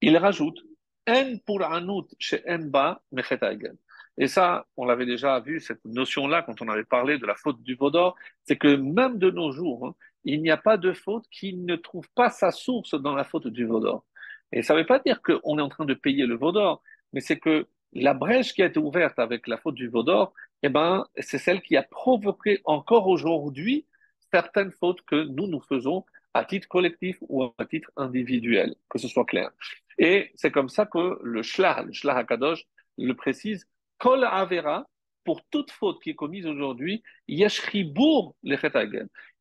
il 0.01 0.16
rajoute, 0.16 0.61
En 1.09 1.37
pour 1.45 1.62
Anout 1.62 2.09
chez 2.18 2.43
Enba, 2.49 3.03
Et 4.16 4.28
ça, 4.28 4.66
on 4.76 4.85
l'avait 4.85 5.07
déjà 5.07 5.41
vu, 5.41 5.61
cette 5.61 5.85
notion-là, 5.85 6.43
quand 6.43 6.62
on 6.62 6.68
avait 6.68 6.85
parlé 6.85 7.18
de 7.18 7.26
la 7.26 7.35
faute 7.35 7.61
du 7.62 7.74
Vaudor, 7.74 8.16
c'est 8.45 8.57
que 8.57 8.76
même 8.76 9.18
de 9.18 9.30
nos 9.30 9.51
jours, 9.51 9.87
hein, 9.87 9.95
il 10.24 10.41
n'y 10.41 10.51
a 10.51 10.57
pas 10.57 10.76
de 10.76 10.93
faute 10.93 11.26
qui 11.30 11.55
ne 11.55 11.76
trouve 11.76 12.09
pas 12.14 12.30
sa 12.30 12.51
source 12.51 12.95
dans 12.95 13.14
la 13.14 13.24
faute 13.24 13.49
du 13.49 13.66
Vaudor. 13.66 14.05
Et 14.53 14.62
ça 14.62 14.74
ne 14.74 14.80
veut 14.80 14.87
pas 14.87 15.01
dire 15.01 15.20
qu'on 15.20 15.59
est 15.59 15.62
en 15.62 15.68
train 15.68 15.85
de 15.85 15.95
payer 15.95 16.26
le 16.26 16.37
Vaudor, 16.37 16.82
mais 17.15 17.21
c'est 17.21 17.39
que 17.39 17.67
la 17.93 18.12
brèche 18.12 18.53
qui 18.53 18.62
a 18.62 18.67
été 18.67 18.81
ouverte 18.81 19.19
avec 19.19 19.47
la 19.47 19.57
faute 19.57 19.77
du 19.77 19.89
Vaudor, 19.89 20.35
eh 20.62 20.69
ben, 20.69 21.07
c'est 21.19 21.39
celle 21.39 21.62
qui 21.62 21.77
a 21.77 21.83
provoqué 21.85 22.61
encore 22.65 23.07
aujourd'hui 23.07 23.87
certaines 24.33 24.73
fautes 24.73 25.01
que 25.03 25.25
nous, 25.25 25.47
nous 25.47 25.61
faisons 25.61 26.05
à 26.35 26.45
titre 26.45 26.67
collectif 26.67 27.17
ou 27.29 27.45
à 27.57 27.65
titre 27.67 27.93
individuel, 27.97 28.75
que 28.91 28.99
ce 28.99 29.07
soit 29.07 29.25
clair. 29.25 29.51
Et 29.99 30.33
c'est 30.35 30.51
comme 30.51 30.69
ça 30.69 30.87
que 30.87 31.21
le 31.23 31.43
Shlach, 31.45 31.85
le 31.87 31.93
Shlach 31.93 32.17
HaKadosh, 32.17 32.65
le 32.99 33.15
précise, 33.15 33.69
Kol 33.99 34.25
Avera, 34.25 34.89
pour 35.23 35.45
toute 35.51 35.71
faute 35.71 36.03
qui 36.03 36.11
est 36.11 36.15
commise 36.17 36.47
aujourd'hui, 36.47 37.05
Yashribour 37.29 38.35
le 38.43 38.57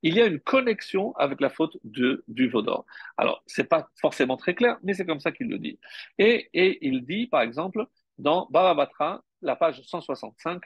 Il 0.03 0.15
y 0.15 0.21
a 0.21 0.25
une 0.25 0.39
connexion 0.39 1.13
avec 1.15 1.41
la 1.41 1.49
faute 1.49 1.77
de, 1.83 2.23
du 2.27 2.49
Vaudor. 2.49 2.85
Alors, 3.17 3.43
c'est 3.47 3.63
pas 3.63 3.89
forcément 3.99 4.37
très 4.37 4.53
clair, 4.53 4.77
mais 4.83 4.93
c'est 4.93 5.05
comme 5.05 5.19
ça 5.19 5.31
qu'il 5.31 5.47
le 5.47 5.57
dit. 5.57 5.79
Et, 6.17 6.49
il 6.53 7.05
dit, 7.05 7.27
par 7.27 7.41
exemple, 7.41 7.85
dans 8.17 8.47
Baba 8.51 8.73
Batra, 8.75 9.23
la 9.41 9.55
page 9.55 9.81
165, 9.83 10.63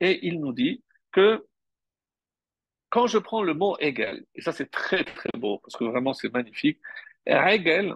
et 0.00 0.26
il 0.26 0.40
nous 0.40 0.52
dit 0.52 0.82
que 1.12 1.46
quand 2.90 3.06
je 3.06 3.18
prends 3.18 3.42
le 3.42 3.54
mot 3.54 3.76
Hegel, 3.80 4.26
et 4.34 4.42
ça 4.42 4.52
c'est 4.52 4.70
très 4.70 5.04
très 5.04 5.30
beau, 5.38 5.58
parce 5.60 5.76
que 5.76 5.84
vraiment 5.84 6.12
c'est 6.12 6.32
magnifique, 6.32 6.78
Hegel, 7.26 7.94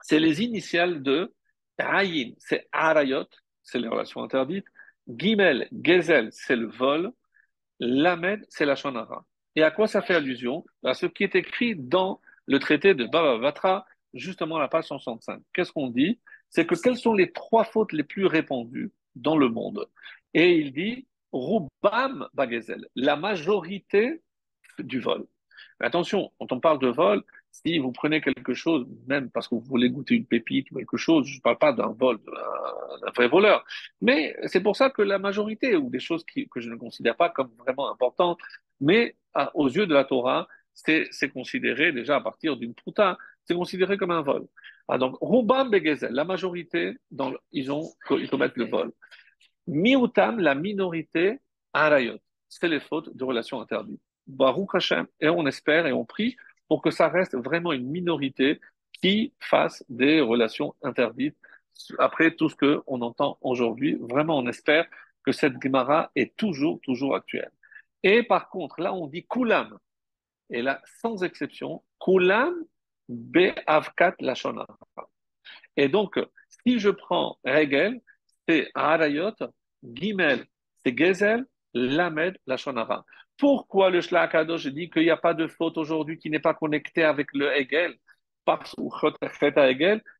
c'est 0.00 0.18
les 0.18 0.42
initiales 0.42 1.02
de 1.02 1.32
Ayin, 1.78 2.32
c'est 2.38 2.68
Arayot, 2.72 3.26
c'est 3.62 3.78
les 3.78 3.88
relations 3.88 4.22
interdites. 4.22 4.66
Gimel, 5.08 5.68
Gezel, 5.72 6.28
c'est 6.32 6.56
le 6.56 6.68
vol. 6.68 7.12
Lamed, 7.80 8.44
c'est 8.48 8.64
la 8.64 8.76
Shonara. 8.76 9.24
Et 9.56 9.62
à 9.62 9.70
quoi 9.70 9.86
ça 9.86 10.02
fait 10.02 10.14
allusion? 10.14 10.64
À 10.84 10.94
ce 10.94 11.06
qui 11.06 11.24
est 11.24 11.34
écrit 11.34 11.74
dans 11.76 12.20
le 12.46 12.58
traité 12.58 12.94
de 12.94 13.04
Baba 13.04 13.36
Vatra, 13.36 13.86
justement 14.14 14.56
à 14.56 14.60
la 14.60 14.68
page 14.68 14.86
165. 14.86 15.40
Qu'est-ce 15.52 15.72
qu'on 15.72 15.88
dit? 15.88 16.20
C'est 16.48 16.66
que 16.66 16.74
quelles 16.74 16.98
sont 16.98 17.14
les 17.14 17.32
trois 17.32 17.64
fautes 17.64 17.92
les 17.92 18.02
plus 18.02 18.26
répandues 18.26 18.92
dans 19.14 19.36
le 19.36 19.48
monde? 19.48 19.88
Et 20.34 20.56
il 20.56 20.72
dit 20.72 21.06
Rubam 21.32 22.28
Bagezel, 22.34 22.86
la 22.94 23.16
majorité 23.16 24.22
du 24.78 25.00
vol. 25.00 25.26
attention, 25.80 26.32
quand 26.38 26.52
on 26.52 26.60
parle 26.60 26.78
de 26.78 26.88
vol, 26.88 27.22
si 27.50 27.78
vous 27.78 27.92
prenez 27.92 28.20
quelque 28.20 28.54
chose, 28.54 28.86
même 29.06 29.30
parce 29.30 29.48
que 29.48 29.54
vous 29.54 29.60
voulez 29.62 29.90
goûter 29.90 30.14
une 30.14 30.26
pépite 30.26 30.70
ou 30.70 30.76
quelque 30.76 30.96
chose, 30.96 31.26
je 31.26 31.36
ne 31.36 31.40
parle 31.40 31.58
pas 31.58 31.72
d'un 31.72 31.88
vol, 31.88 32.18
d'un 32.24 33.10
vrai 33.14 33.28
voleur, 33.28 33.64
mais 34.00 34.34
c'est 34.46 34.62
pour 34.62 34.76
ça 34.76 34.90
que 34.90 35.02
la 35.02 35.18
majorité, 35.18 35.76
ou 35.76 35.90
des 35.90 36.00
choses 36.00 36.24
que 36.24 36.60
je 36.60 36.70
ne 36.70 36.76
considère 36.76 37.16
pas 37.16 37.28
comme 37.28 37.50
vraiment 37.58 37.90
importantes, 37.90 38.38
mais 38.82 39.16
aux 39.54 39.68
yeux 39.68 39.86
de 39.86 39.94
la 39.94 40.04
Torah, 40.04 40.48
c'est 40.74 41.30
considéré 41.32 41.92
déjà 41.92 42.16
à 42.16 42.20
partir 42.20 42.56
d'une 42.56 42.74
prouta, 42.74 43.16
c'est 43.44 43.54
considéré 43.54 43.96
comme 43.96 44.10
un 44.10 44.22
vol. 44.22 44.46
Ah, 44.88 44.98
donc, 44.98 45.16
Rubam 45.20 45.70
Begezel, 45.70 46.12
la 46.12 46.24
majorité, 46.24 46.98
dans, 47.10 47.32
ils, 47.52 47.72
ont, 47.72 47.88
ils 48.10 48.28
commettent 48.28 48.56
le 48.56 48.66
vol. 48.66 48.92
Miutam, 49.66 50.40
la 50.40 50.54
minorité, 50.54 51.38
Arayot, 51.72 52.18
c'est 52.48 52.68
les 52.68 52.80
fautes 52.80 53.16
de 53.16 53.24
relations 53.24 53.60
interdites. 53.60 54.00
Baruch 54.26 54.74
Hashem, 54.74 55.06
et 55.20 55.28
on 55.28 55.46
espère 55.46 55.86
et 55.86 55.92
on 55.92 56.04
prie 56.04 56.36
pour 56.68 56.82
que 56.82 56.90
ça 56.90 57.08
reste 57.08 57.36
vraiment 57.36 57.72
une 57.72 57.88
minorité 57.88 58.60
qui 59.00 59.32
fasse 59.40 59.84
des 59.88 60.20
relations 60.20 60.74
interdites. 60.82 61.36
Après 61.98 62.34
tout 62.34 62.48
ce 62.48 62.56
qu'on 62.56 63.00
entend 63.00 63.38
aujourd'hui, 63.40 63.96
vraiment 64.00 64.38
on 64.38 64.46
espère 64.46 64.86
que 65.24 65.32
cette 65.32 65.54
Gemara 65.62 66.10
est 66.14 66.36
toujours, 66.36 66.80
toujours 66.82 67.14
actuelle. 67.14 67.50
Et 68.02 68.22
par 68.22 68.48
contre, 68.48 68.80
là 68.80 68.92
on 68.92 69.06
dit 69.06 69.26
Kulam, 69.26 69.78
et 70.50 70.62
là 70.62 70.80
sans 71.00 71.22
exception, 71.22 71.82
Kulam 72.00 72.54
Be'avkat 73.08 74.14
Lashonara. 74.20 74.78
Et 75.76 75.88
donc, 75.88 76.20
si 76.64 76.78
je 76.78 76.90
prends 76.90 77.38
Regel, 77.44 78.00
c'est 78.48 78.70
Arayot, 78.74 79.32
Gimel, 79.82 80.44
c'est 80.84 80.96
Gezel, 80.96 81.46
Lamed, 81.74 82.36
Lashonara. 82.46 83.04
Pourquoi 83.38 83.90
le 83.90 84.00
Shlakadosh 84.00 84.66
dit 84.66 84.90
qu'il 84.90 85.02
n'y 85.02 85.10
a 85.10 85.16
pas 85.16 85.34
de 85.34 85.46
faute 85.46 85.78
aujourd'hui 85.78 86.18
qui 86.18 86.30
n'est 86.30 86.38
pas 86.38 86.54
connectée 86.54 87.04
avec 87.04 87.28
le 87.32 87.54
Hegel? 87.56 87.96
Parce, 88.44 88.74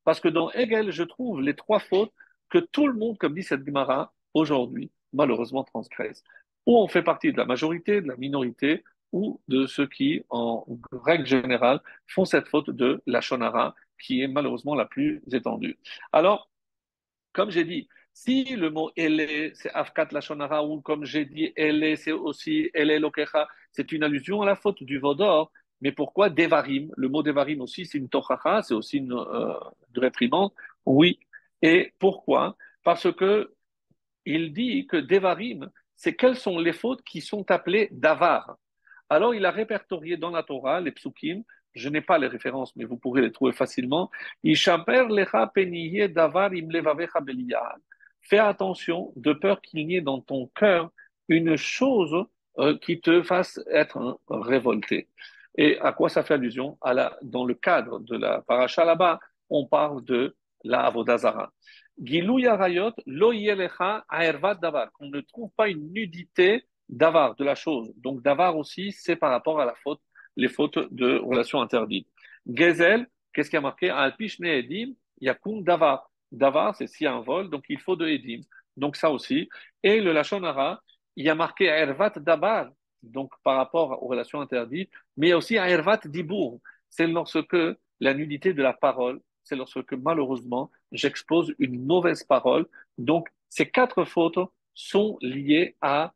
parce 0.04 0.20
que 0.20 0.28
dans 0.28 0.50
Hegel, 0.52 0.90
je 0.92 1.02
trouve 1.02 1.40
les 1.40 1.54
trois 1.54 1.80
fautes 1.80 2.12
que 2.50 2.58
tout 2.58 2.86
le 2.86 2.94
monde, 2.94 3.18
comme 3.18 3.34
dit 3.34 3.42
cette 3.42 3.64
Gemara, 3.66 4.12
aujourd'hui, 4.34 4.90
malheureusement 5.12 5.64
transgresse. 5.64 6.22
Ou 6.66 6.78
on 6.78 6.88
fait 6.88 7.02
partie 7.02 7.32
de 7.32 7.38
la 7.38 7.44
majorité, 7.44 8.00
de 8.00 8.08
la 8.08 8.16
minorité, 8.16 8.84
ou 9.12 9.40
de 9.48 9.66
ceux 9.66 9.86
qui, 9.86 10.24
en 10.30 10.64
règle 10.92 11.26
générale, 11.26 11.80
font 12.06 12.24
cette 12.24 12.48
faute 12.48 12.70
de 12.70 13.02
la 13.06 13.20
shonara, 13.20 13.74
qui 14.00 14.22
est 14.22 14.28
malheureusement 14.28 14.74
la 14.74 14.86
plus 14.86 15.22
étendue. 15.32 15.78
Alors, 16.12 16.50
comme 17.32 17.50
j'ai 17.50 17.64
dit, 17.64 17.88
si 18.14 18.56
le 18.56 18.70
mot 18.70 18.90
ele, 18.96 19.52
c'est 19.54 19.70
afkat 19.72 20.08
la 20.12 20.20
shonara, 20.20 20.64
ou 20.64 20.80
comme 20.80 21.04
j'ai 21.04 21.24
dit 21.24 21.52
ele, 21.56 21.96
c'est 21.96 22.12
aussi 22.12 22.70
ele 22.74 22.98
lokecha, 22.98 23.48
c'est 23.72 23.92
une 23.92 24.02
allusion 24.02 24.42
à 24.42 24.46
la 24.46 24.56
faute 24.56 24.82
du 24.82 24.98
vaudor. 24.98 25.50
Mais 25.80 25.92
pourquoi 25.92 26.30
devarim? 26.30 26.92
Le 26.96 27.08
mot 27.08 27.22
devarim 27.22 27.60
aussi, 27.60 27.86
c'est 27.86 27.98
une 27.98 28.08
tochacha, 28.08 28.62
c'est 28.62 28.74
aussi 28.74 28.98
une, 28.98 29.12
euh, 29.14 29.54
réprimande. 29.96 30.52
Oui. 30.86 31.18
Et 31.62 31.92
pourquoi? 31.98 32.56
Parce 32.84 33.12
que 33.12 33.52
il 34.24 34.52
dit 34.52 34.86
que 34.86 34.96
devarim, 34.96 35.70
c'est 36.02 36.14
quelles 36.14 36.36
sont 36.36 36.58
les 36.58 36.72
fautes 36.72 37.04
qui 37.04 37.20
sont 37.20 37.48
appelées 37.52 37.88
davar. 37.92 38.56
Alors, 39.08 39.36
il 39.36 39.46
a 39.46 39.52
répertorié 39.52 40.16
dans 40.16 40.30
la 40.30 40.42
Torah 40.42 40.80
les 40.80 40.90
psukim. 40.90 41.44
Je 41.74 41.88
n'ai 41.88 42.00
pas 42.00 42.18
les 42.18 42.26
références, 42.26 42.74
mais 42.74 42.84
vous 42.84 42.96
pourrez 42.96 43.22
les 43.22 43.30
trouver 43.30 43.52
facilement. 43.52 44.10
Fais 48.20 48.38
attention, 48.38 49.12
de 49.14 49.32
peur 49.32 49.60
qu'il 49.60 49.86
n'y 49.86 49.94
ait 49.94 50.00
dans 50.00 50.20
ton 50.20 50.50
cœur 50.56 50.90
une 51.28 51.54
chose 51.56 52.26
euh, 52.58 52.76
qui 52.78 53.00
te 53.00 53.22
fasse 53.22 53.60
être 53.70 54.18
révolté. 54.28 55.08
Et 55.56 55.78
à 55.78 55.92
quoi 55.92 56.08
ça 56.08 56.24
fait 56.24 56.34
allusion? 56.34 56.78
Dans 57.22 57.44
le 57.44 57.54
cadre 57.54 58.00
de 58.00 58.16
la 58.16 58.42
paracha 58.42 58.84
là-bas, 58.84 59.20
on 59.50 59.66
parle 59.66 60.02
de 60.04 60.34
la 60.64 60.80
avodazara. 60.80 61.52
Qu'on 61.98 62.04
ne 65.06 65.20
trouve 65.20 65.50
pas 65.56 65.68
une 65.68 65.92
nudité 65.92 66.64
d'avar, 66.88 67.34
de 67.36 67.44
la 67.44 67.54
chose. 67.54 67.92
Donc 67.96 68.22
d'avar 68.22 68.56
aussi, 68.56 68.92
c'est 68.92 69.16
par 69.16 69.30
rapport 69.30 69.60
à 69.60 69.64
la 69.64 69.74
faute, 69.82 70.00
les 70.36 70.48
fautes 70.48 70.78
de 70.92 71.18
relations 71.18 71.60
interdites. 71.60 72.08
Gezel, 72.46 73.06
qu'est-ce 73.32 73.50
qui 73.50 73.56
a 73.56 73.60
marqué? 73.60 73.90
Alpishne 73.90 74.46
Edim, 74.46 74.94
Yakum 75.20 75.62
davar. 75.62 76.10
Davar, 76.30 76.74
c'est 76.74 76.86
s'il 76.86 77.04
y 77.04 77.08
a 77.08 77.14
un 77.14 77.20
vol, 77.20 77.50
donc 77.50 77.64
il 77.68 77.78
faut 77.78 77.96
de 77.96 78.06
Edim. 78.08 78.40
Donc 78.76 78.96
ça 78.96 79.10
aussi. 79.10 79.48
Et 79.82 80.00
le 80.00 80.12
Lachonara, 80.12 80.82
il 81.16 81.26
y 81.26 81.28
a 81.28 81.34
marqué 81.34 81.66
Ervat 81.66 82.12
davar, 82.16 82.70
donc 83.02 83.32
par 83.44 83.56
rapport 83.56 84.02
aux 84.02 84.08
relations 84.08 84.40
interdites, 84.40 84.90
mais 85.16 85.26
il 85.28 85.30
y 85.30 85.32
a 85.32 85.36
aussi 85.36 85.56
Ervat 85.56 86.00
dibour. 86.04 86.60
C'est 86.88 87.06
lorsque 87.06 87.56
la 88.00 88.14
nudité 88.14 88.54
de 88.54 88.62
la 88.62 88.72
parole, 88.72 89.20
c'est 89.44 89.56
lorsque 89.56 89.92
malheureusement 89.92 90.70
j'expose 90.92 91.54
une 91.58 91.84
mauvaise 91.84 92.24
parole. 92.24 92.66
Donc 92.98 93.28
ces 93.48 93.68
quatre 93.70 94.04
fautes 94.04 94.38
sont 94.74 95.18
liées 95.20 95.76
à 95.80 96.14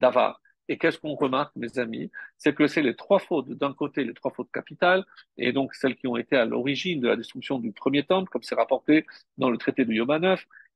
d'avar. 0.00 0.40
Et 0.68 0.78
qu'est-ce 0.78 0.98
qu'on 0.98 1.14
remarque, 1.14 1.54
mes 1.54 1.78
amis? 1.78 2.10
C'est 2.38 2.54
que 2.54 2.66
c'est 2.66 2.82
les 2.82 2.96
trois 2.96 3.20
fautes, 3.20 3.48
d'un 3.50 3.72
côté 3.72 4.04
les 4.04 4.14
trois 4.14 4.32
fautes 4.32 4.50
capitales, 4.52 5.04
et 5.36 5.52
donc 5.52 5.74
celles 5.74 5.96
qui 5.96 6.08
ont 6.08 6.16
été 6.16 6.36
à 6.36 6.44
l'origine 6.44 7.00
de 7.00 7.08
la 7.08 7.16
destruction 7.16 7.58
du 7.60 7.72
premier 7.72 8.02
temple, 8.02 8.28
comme 8.30 8.42
c'est 8.42 8.56
rapporté 8.56 9.06
dans 9.38 9.48
le 9.48 9.58
traité 9.58 9.84
de 9.84 9.92
Yoma 9.92 10.18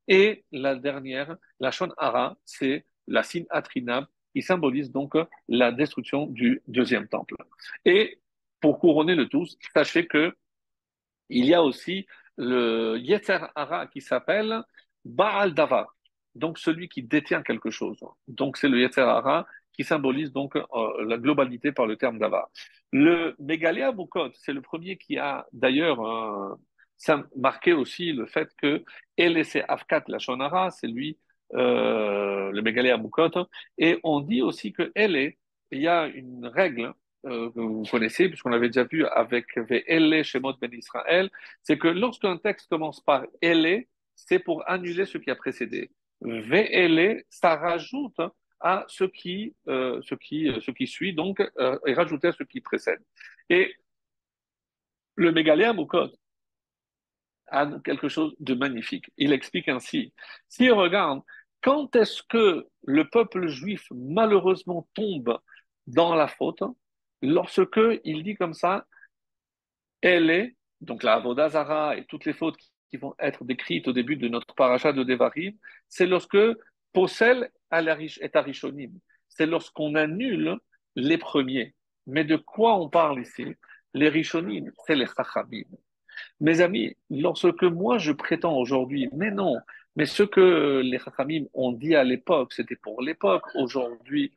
et 0.08 0.44
la 0.52 0.74
dernière, 0.76 1.36
la 1.60 1.70
Shon 1.70 1.92
Hara, 1.96 2.36
c'est 2.44 2.84
la 3.06 3.22
Atrinab, 3.50 4.06
qui 4.32 4.42
symbolise 4.42 4.90
donc 4.90 5.14
la 5.48 5.72
destruction 5.72 6.26
du 6.26 6.62
deuxième 6.68 7.08
temple. 7.08 7.34
Et 7.84 8.20
pour 8.60 8.78
couronner 8.78 9.14
le 9.14 9.28
tout, 9.28 9.46
sachez 9.74 10.06
que 10.06 10.36
il 11.30 11.46
y 11.46 11.54
a 11.54 11.62
aussi 11.62 12.06
le 12.36 12.98
Yetzer 12.98 13.46
Hara 13.54 13.86
qui 13.86 14.00
s'appelle 14.00 14.62
Baal 15.04 15.54
Davar 15.54 15.94
donc 16.34 16.58
celui 16.58 16.88
qui 16.88 17.02
détient 17.02 17.42
quelque 17.42 17.70
chose. 17.70 17.98
Donc 18.28 18.56
c'est 18.56 18.68
le 18.68 18.78
Yetzerara 18.80 19.46
qui 19.72 19.84
symbolise 19.84 20.32
donc 20.32 20.56
euh, 20.56 20.62
la 21.04 21.18
globalité 21.18 21.72
par 21.72 21.86
le 21.86 21.96
terme 21.96 22.18
d'Ava. 22.18 22.50
Le 22.92 23.34
Megalia 23.38 23.92
Bukot, 23.92 24.30
c'est 24.34 24.52
le 24.52 24.62
premier 24.62 24.96
qui 24.96 25.18
a 25.18 25.46
d'ailleurs 25.52 26.00
euh, 26.00 27.16
marqué 27.36 27.72
aussi 27.72 28.12
le 28.12 28.26
fait 28.26 28.50
que 28.60 28.84
c'est 29.44 29.64
Afkat 29.68 30.04
la 30.08 30.18
Shonara, 30.18 30.70
c'est 30.70 30.86
lui 30.86 31.18
euh, 31.54 32.50
le 32.52 32.62
Megalia 32.62 32.96
Bukot, 32.96 33.48
et 33.78 33.98
on 34.02 34.20
dit 34.20 34.42
aussi 34.42 34.72
que 34.72 34.92
est, 34.94 35.38
il 35.72 35.80
y 35.80 35.88
a 35.88 36.06
une 36.06 36.46
règle 36.46 36.92
que 37.22 37.58
vous 37.58 37.84
connaissez, 37.90 38.28
puisqu'on 38.28 38.50
l'avait 38.50 38.68
déjà 38.68 38.84
vu 38.84 39.04
avec 39.06 39.56
Ve'ele 39.56 40.22
Shemot 40.24 40.54
Ben 40.60 40.72
Israël, 40.72 41.30
c'est 41.62 41.78
que 41.78 41.88
lorsqu'un 41.88 42.36
texte 42.38 42.68
commence 42.68 43.00
par 43.00 43.26
Elle, 43.40 43.84
c'est 44.14 44.38
pour 44.38 44.68
annuler 44.68 45.06
ce 45.06 45.18
qui 45.18 45.30
a 45.30 45.36
précédé. 45.36 45.90
VLE, 46.20 47.24
ça 47.30 47.56
rajoute 47.56 48.20
à 48.60 48.84
ce 48.88 49.04
qui, 49.04 49.54
euh, 49.68 50.00
ce 50.02 50.14
qui, 50.14 50.48
euh, 50.48 50.60
ce 50.60 50.70
qui 50.70 50.86
suit, 50.86 51.14
donc, 51.14 51.40
euh, 51.58 51.78
et 51.86 51.94
rajouter 51.94 52.28
à 52.28 52.32
ce 52.32 52.42
qui 52.42 52.60
précède. 52.60 53.02
Et 53.48 53.74
le 55.16 55.32
Mégaléa 55.32 55.72
Moukot 55.72 56.10
a 57.46 57.66
quelque 57.84 58.08
chose 58.08 58.34
de 58.38 58.54
magnifique. 58.54 59.10
Il 59.16 59.32
explique 59.32 59.68
ainsi, 59.68 60.12
si 60.48 60.70
on 60.70 60.76
regarde, 60.76 61.22
quand 61.62 61.96
est-ce 61.96 62.22
que 62.22 62.66
le 62.84 63.08
peuple 63.08 63.48
juif 63.48 63.86
malheureusement 63.90 64.88
tombe 64.94 65.38
dans 65.86 66.14
la 66.14 66.28
faute 66.28 66.62
Lorsque 67.22 67.80
il 68.04 68.22
dit 68.22 68.34
comme 68.34 68.54
ça, 68.54 68.86
elle 70.00 70.30
est, 70.30 70.56
donc 70.80 71.02
la 71.02 71.14
Avodazara 71.14 71.96
et 71.96 72.04
toutes 72.06 72.24
les 72.24 72.32
fautes 72.32 72.56
qui 72.88 72.96
vont 72.96 73.14
être 73.18 73.44
décrites 73.44 73.86
au 73.88 73.92
début 73.92 74.16
de 74.16 74.28
notre 74.28 74.54
paracha 74.54 74.92
de 74.92 75.04
Devarim, 75.04 75.52
c'est 75.88 76.06
lorsque 76.06 76.38
Possel 76.92 77.50
est 77.70 78.36
Arishonim. 78.36 78.92
C'est 79.28 79.46
lorsqu'on 79.46 79.94
annule 79.94 80.58
les 80.96 81.18
premiers. 81.18 81.74
Mais 82.06 82.24
de 82.24 82.36
quoi 82.36 82.76
on 82.80 82.88
parle 82.88 83.20
ici? 83.20 83.46
Les 83.94 84.08
Rishonim, 84.08 84.70
c'est 84.86 84.96
les 84.96 85.06
Chachamim. 85.06 85.64
Mes 86.40 86.60
amis, 86.60 86.96
lorsque 87.10 87.62
moi 87.62 87.98
je 87.98 88.12
prétends 88.12 88.56
aujourd'hui, 88.56 89.08
mais 89.12 89.30
non, 89.30 89.56
mais 89.96 90.06
ce 90.06 90.22
que 90.22 90.80
les 90.84 90.98
Chachamim 90.98 91.44
ont 91.54 91.72
dit 91.72 91.94
à 91.94 92.04
l'époque, 92.04 92.52
c'était 92.52 92.76
pour 92.76 93.02
l'époque. 93.02 93.44
Aujourd'hui, 93.54 94.32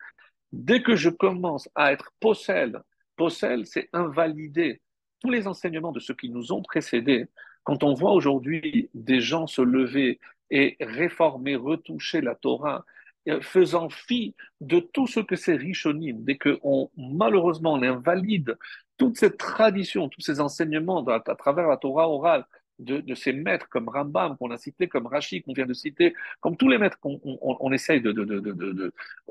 dès 0.54 0.82
que 0.82 0.95
je 0.95 1.10
commence 1.10 1.68
à 1.76 1.91
être 1.91 2.14
Possel, 2.20 2.82
Possel, 3.18 3.66
c'est 3.66 3.89
invalider 3.91 4.82
tous 5.20 5.30
les 5.30 5.47
enseignements 5.47 5.91
de 5.91 5.99
ceux 5.99 6.14
qui 6.14 6.30
nous 6.30 6.54
ont 6.54 6.62
précédés. 6.62 7.26
Quand 7.64 7.84
on 7.84 7.93
voit 7.93 8.12
aujourd'hui 8.12 8.89
des 8.93 9.20
gens 9.20 9.47
se 9.47 9.62
lever 9.62 10.20
et 10.51 10.78
réformer, 10.80 11.56
retoucher 11.56 12.22
la 12.22 12.36
Torah, 12.36 12.86
euh, 13.30 13.41
faisant 13.41 13.89
fi 13.89 14.36
de 14.62 14.80
tout 14.80 15.08
ce 15.08 15.22
que 15.22 15.36
c'est 15.36 15.56
Rishonim, 15.56 16.24
dès 16.24 16.38
qu'on 16.38 16.91
malheureusement 16.97 17.74
on 17.74 17.82
invalide 17.82 18.58
toute 18.97 19.18
cette 19.18 19.38
tradition, 19.38 20.10
tous 20.10 20.22
ces 20.22 20.39
enseignements 20.39 21.04
à, 21.08 21.36
travers 21.36 21.68
la 21.68 21.78
Torah 21.78 22.10
orale 22.10 22.45
de, 22.80 23.15
ces 23.15 23.34
maîtres 23.34 23.69
comme 23.69 23.89
Rambam 23.89 24.38
qu'on 24.38 24.51
a 24.51 24.57
cité, 24.57 24.88
comme 24.88 25.07
Rashi 25.07 25.41
qu'on 25.41 25.53
vient 25.53 25.65
de 25.65 25.74
citer, 25.74 26.13
comme 26.39 26.57
tous 26.57 26.69
les 26.69 26.78
maîtres 26.78 26.99
qu'on 26.99 27.19
on, 27.24 27.71
essaye 27.71 28.01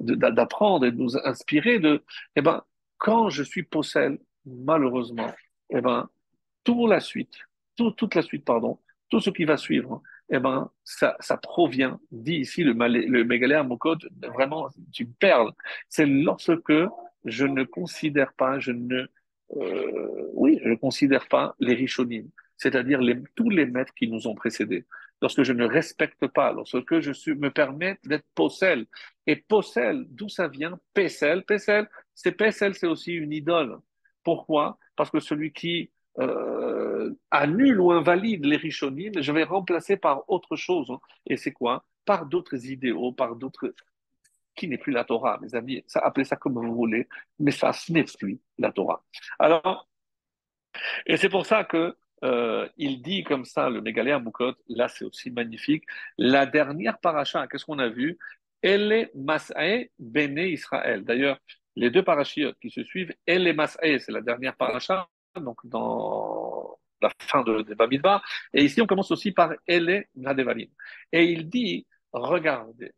d'apprendre 0.00 0.86
et 0.86 0.92
de 0.92 0.96
nous 0.96 1.16
inspirer, 1.26 1.78
de, 1.78 2.02
eh 2.36 2.42
ben, 2.42 2.62
quand 2.98 3.30
je 3.30 3.42
suis 3.42 3.62
possède, 3.62 4.18
malheureusement, 4.46 5.32
eh 5.70 5.80
ben, 5.80 6.08
toute 6.64 6.88
la 6.88 7.00
suite, 7.00 7.34
toute 7.76 8.14
la 8.14 8.22
suite, 8.22 8.44
pardon, 8.44 8.78
tout 9.08 9.20
ce 9.20 9.30
qui 9.30 9.44
va 9.44 9.56
suivre, 9.56 10.02
eh 10.30 10.38
ben, 10.38 10.70
ça, 10.84 11.16
ça 11.20 11.36
provient, 11.36 12.00
dit 12.10 12.36
ici 12.36 12.64
le, 12.64 12.72
le 12.72 13.24
Mégaléa 13.24 13.62
Mokot, 13.62 13.96
vraiment 14.34 14.68
d'une 14.76 15.12
perle. 15.14 15.52
C'est 15.88 16.06
lorsque 16.06 16.72
je 17.24 17.44
ne 17.44 17.64
considère 17.64 18.32
pas, 18.32 18.58
je 18.58 18.72
ne, 18.72 19.06
euh, 19.56 20.30
oui, 20.32 20.58
je 20.62 20.70
ne 20.70 20.74
considère 20.76 21.28
pas 21.28 21.54
les 21.60 21.74
Rishonim, 21.74 22.28
c'est-à-dire 22.56 23.00
tous 23.34 23.50
les 23.50 23.66
maîtres 23.66 23.94
qui 23.94 24.08
nous 24.08 24.26
ont 24.26 24.34
précédés. 24.34 24.86
Lorsque 25.20 25.42
je 25.42 25.52
ne 25.52 25.64
respecte 25.64 26.26
pas, 26.26 26.52
lorsque 26.52 27.00
je 27.00 27.32
me 27.32 27.50
permets 27.50 27.98
d'être 28.04 28.26
possel. 28.34 28.86
Et 29.26 29.36
possel, 29.36 30.04
d'où 30.08 30.28
ça 30.28 30.48
vient? 30.48 30.78
Pessel, 30.94 31.44
Pessel, 31.44 31.88
c'est 32.14 32.32
Pessel, 32.32 32.74
c'est 32.74 32.88
aussi 32.88 33.14
une 33.14 33.32
idole. 33.32 33.78
Pourquoi? 34.24 34.78
Parce 34.96 35.10
que 35.10 35.20
celui 35.20 35.52
qui 35.52 35.90
euh, 36.18 37.14
annule 37.30 37.80
ou 37.80 37.92
invalide 37.92 38.44
les 38.44 38.56
Rishonim, 38.56 39.12
je 39.20 39.32
vais 39.32 39.44
remplacer 39.44 39.96
par 39.96 40.28
autre 40.28 40.56
chose. 40.56 40.90
Hein. 40.90 41.00
Et 41.26 41.36
c'est 41.36 41.52
quoi? 41.52 41.84
Par 42.04 42.26
d'autres 42.26 42.66
idéaux, 42.66 43.12
par 43.12 43.36
d'autres 43.36 43.72
qui 44.54 44.68
n'est 44.68 44.78
plus 44.78 44.92
la 44.92 45.04
Torah, 45.04 45.38
mes 45.40 45.54
amis. 45.54 45.84
Appelez 45.94 46.24
ça 46.24 46.36
comme 46.36 46.54
vous 46.54 46.74
voulez, 46.74 47.08
mais 47.38 47.52
ça, 47.52 47.72
ce 47.72 47.92
n'est 47.92 48.04
plus 48.04 48.38
la 48.58 48.70
Torah. 48.72 49.04
Alors, 49.38 49.88
et 51.06 51.16
c'est 51.16 51.28
pour 51.28 51.46
ça 51.46 51.64
que 51.64 51.96
euh, 52.24 52.68
il 52.76 53.02
dit 53.02 53.24
comme 53.24 53.44
ça, 53.44 53.68
le 53.68 53.80
Mégaléa 53.80 54.18
Moukot, 54.18 54.54
là 54.68 54.88
c'est 54.88 55.04
aussi 55.04 55.30
magnifique. 55.30 55.84
La 56.18 56.46
dernière 56.46 56.98
paracha, 56.98 57.46
qu'est-ce 57.48 57.64
qu'on 57.64 57.78
a 57.78 57.88
vu? 57.88 58.18
Elle 58.62 59.10
Mas'ae 59.14 59.88
Israël. 59.98 61.04
D'ailleurs, 61.04 61.38
les 61.76 61.90
deux 61.90 62.02
parachiotes 62.02 62.58
qui 62.60 62.70
se 62.70 62.84
suivent, 62.84 63.12
Elle 63.26 63.54
c'est 63.78 64.12
la 64.12 64.20
dernière 64.20 64.56
paracha, 64.56 65.08
donc 65.36 65.58
dans 65.64 66.78
la 67.00 67.10
fin 67.18 67.42
de, 67.42 67.62
de. 67.62 68.20
Et 68.54 68.64
ici, 68.64 68.80
on 68.80 68.86
commence 68.86 69.10
aussi 69.10 69.32
par 69.32 69.52
Elle. 69.66 70.06
Et 71.12 71.24
il 71.24 71.48
dit, 71.48 71.86
regardez, 72.12 72.92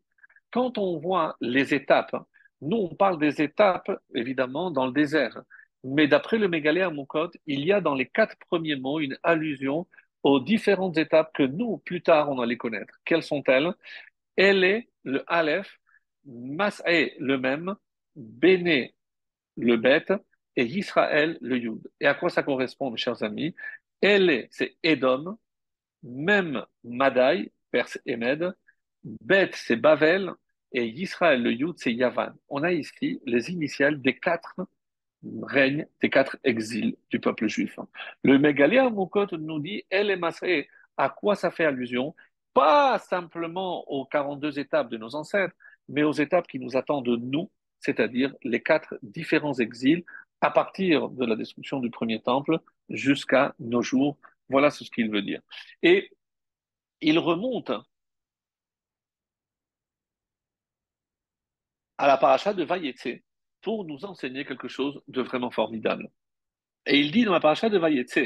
quand 0.51 0.77
on 0.77 0.99
voit 0.99 1.35
les 1.41 1.73
étapes, 1.73 2.15
nous 2.61 2.87
on 2.91 2.95
parle 2.95 3.19
des 3.19 3.41
étapes 3.41 3.91
évidemment 4.13 4.71
dans 4.71 4.85
le 4.85 4.93
désert, 4.93 5.41
mais 5.85 6.07
d'après 6.07 6.39
le 6.39 6.47
Mégaléa 6.47 6.89
Moukot, 6.89 7.29
il 7.45 7.63
y 7.63 7.71
a 7.71 7.79
dans 7.79 7.93
les 7.93 8.07
quatre 8.07 8.35
premiers 8.49 8.75
mots 8.75 8.99
une 8.99 9.17
allusion 9.21 9.87
aux 10.23 10.39
différentes 10.39 10.97
étapes 10.97 11.31
que 11.33 11.43
nous, 11.43 11.77
plus 11.77 12.01
tard, 12.01 12.31
on 12.31 12.41
allait 12.41 12.57
connaître. 12.57 12.99
Quelles 13.05 13.21
sont-elles? 13.21 13.71
Elle 14.35 14.63
est 14.63 14.89
le 15.03 15.23
Aleph, 15.27 15.79
Mas'e 16.25 17.13
le 17.19 17.37
même, 17.37 17.75
Béné 18.15 18.95
le 19.57 19.77
Bet 19.77 20.05
et 20.55 20.65
Israël 20.65 21.37
le 21.41 21.57
Yud. 21.57 21.87
Et 21.99 22.07
à 22.07 22.15
quoi 22.15 22.29
ça 22.29 22.41
correspond, 22.41 22.89
mes 22.89 22.97
chers 22.97 23.21
amis? 23.21 23.53
Elle 24.01 24.31
est, 24.31 24.47
c'est 24.49 24.77
Edom, 24.81 25.37
même 26.01 26.65
Madai, 26.83 27.51
Perse 27.69 27.99
et 28.07 28.15
Med, 28.15 28.55
Bet, 29.03 29.51
c'est 29.53 29.75
Bavel, 29.75 30.31
et 30.71 30.87
Israël, 30.87 31.43
le 31.43 31.51
Yud, 31.53 31.75
c'est 31.77 31.93
Yavan. 31.93 32.33
On 32.49 32.63
a 32.63 32.71
ici 32.71 33.21
les 33.27 33.51
initiales 33.51 34.01
des 34.01 34.17
quatre 34.17 34.55
règnes, 35.43 35.87
des 36.01 36.09
quatre 36.09 36.37
exils 36.43 36.95
du 37.09 37.19
peuple 37.19 37.47
juif. 37.47 37.79
Le 38.23 38.37
Mégalia 38.37 38.89
Moukot 38.89 39.27
nous 39.37 39.59
dit, 39.59 39.83
elle 39.89 40.09
est 40.09 40.17
massée. 40.17 40.69
À 40.97 41.09
quoi 41.09 41.35
ça 41.35 41.51
fait 41.51 41.65
allusion? 41.65 42.15
Pas 42.53 42.99
simplement 42.99 43.89
aux 43.89 44.05
42 44.05 44.59
étapes 44.59 44.89
de 44.89 44.97
nos 44.97 45.15
ancêtres, 45.15 45.55
mais 45.89 46.03
aux 46.03 46.13
étapes 46.13 46.47
qui 46.47 46.59
nous 46.59 46.77
attendent 46.77 47.05
de 47.05 47.17
nous, 47.17 47.51
c'est-à-dire 47.79 48.33
les 48.43 48.61
quatre 48.61 48.97
différents 49.01 49.55
exils 49.55 50.03
à 50.41 50.51
partir 50.51 51.09
de 51.09 51.25
la 51.25 51.35
destruction 51.35 51.79
du 51.79 51.89
premier 51.89 52.21
temple 52.21 52.59
jusqu'à 52.89 53.55
nos 53.59 53.81
jours. 53.81 54.17
Voilà 54.49 54.69
ce 54.69 54.83
qu'il 54.83 55.09
veut 55.09 55.21
dire. 55.21 55.41
Et 55.81 56.11
il 57.01 57.19
remonte 57.19 57.71
à 61.97 62.07
la 62.07 62.17
paracha 62.17 62.53
de 62.53 62.63
Vayetse 62.63 63.21
pour 63.65 63.83
nous 63.83 64.05
enseigner 64.05 64.45
quelque 64.45 64.67
chose 64.67 65.01
de 65.07 65.21
vraiment 65.23 65.49
formidable. 65.49 66.11
Et 66.85 66.99
il 66.99 67.11
dit 67.11 67.25
dans 67.25 67.33
la 67.33 67.39
paracha 67.39 67.67
de 67.69 67.79
Vayetse, 67.79 68.19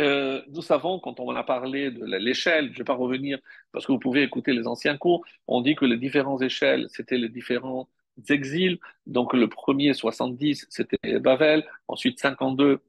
euh, 0.00 0.40
nous 0.50 0.62
savons, 0.62 1.00
quand 1.00 1.18
on 1.18 1.34
a 1.34 1.42
parlé 1.42 1.90
de 1.90 2.04
l'échelle, 2.18 2.66
je 2.66 2.72
ne 2.74 2.78
vais 2.78 2.84
pas 2.84 2.94
revenir 2.94 3.38
parce 3.72 3.86
que 3.86 3.92
vous 3.92 3.98
pouvez 3.98 4.22
écouter 4.22 4.52
les 4.52 4.68
anciens 4.68 4.96
cours, 4.96 5.24
on 5.48 5.62
dit 5.62 5.74
que 5.74 5.84
les 5.84 5.96
différentes 5.96 6.42
échelles, 6.42 6.86
c'était 6.90 7.18
les 7.18 7.28
différents 7.28 7.88
exils. 8.30 8.78
Donc 9.06 9.32
le 9.34 9.48
premier, 9.48 9.94
70, 9.94 10.66
c'était 10.70 11.18
Bavel, 11.18 11.66
ensuite 11.88 12.20
52, 12.20 12.80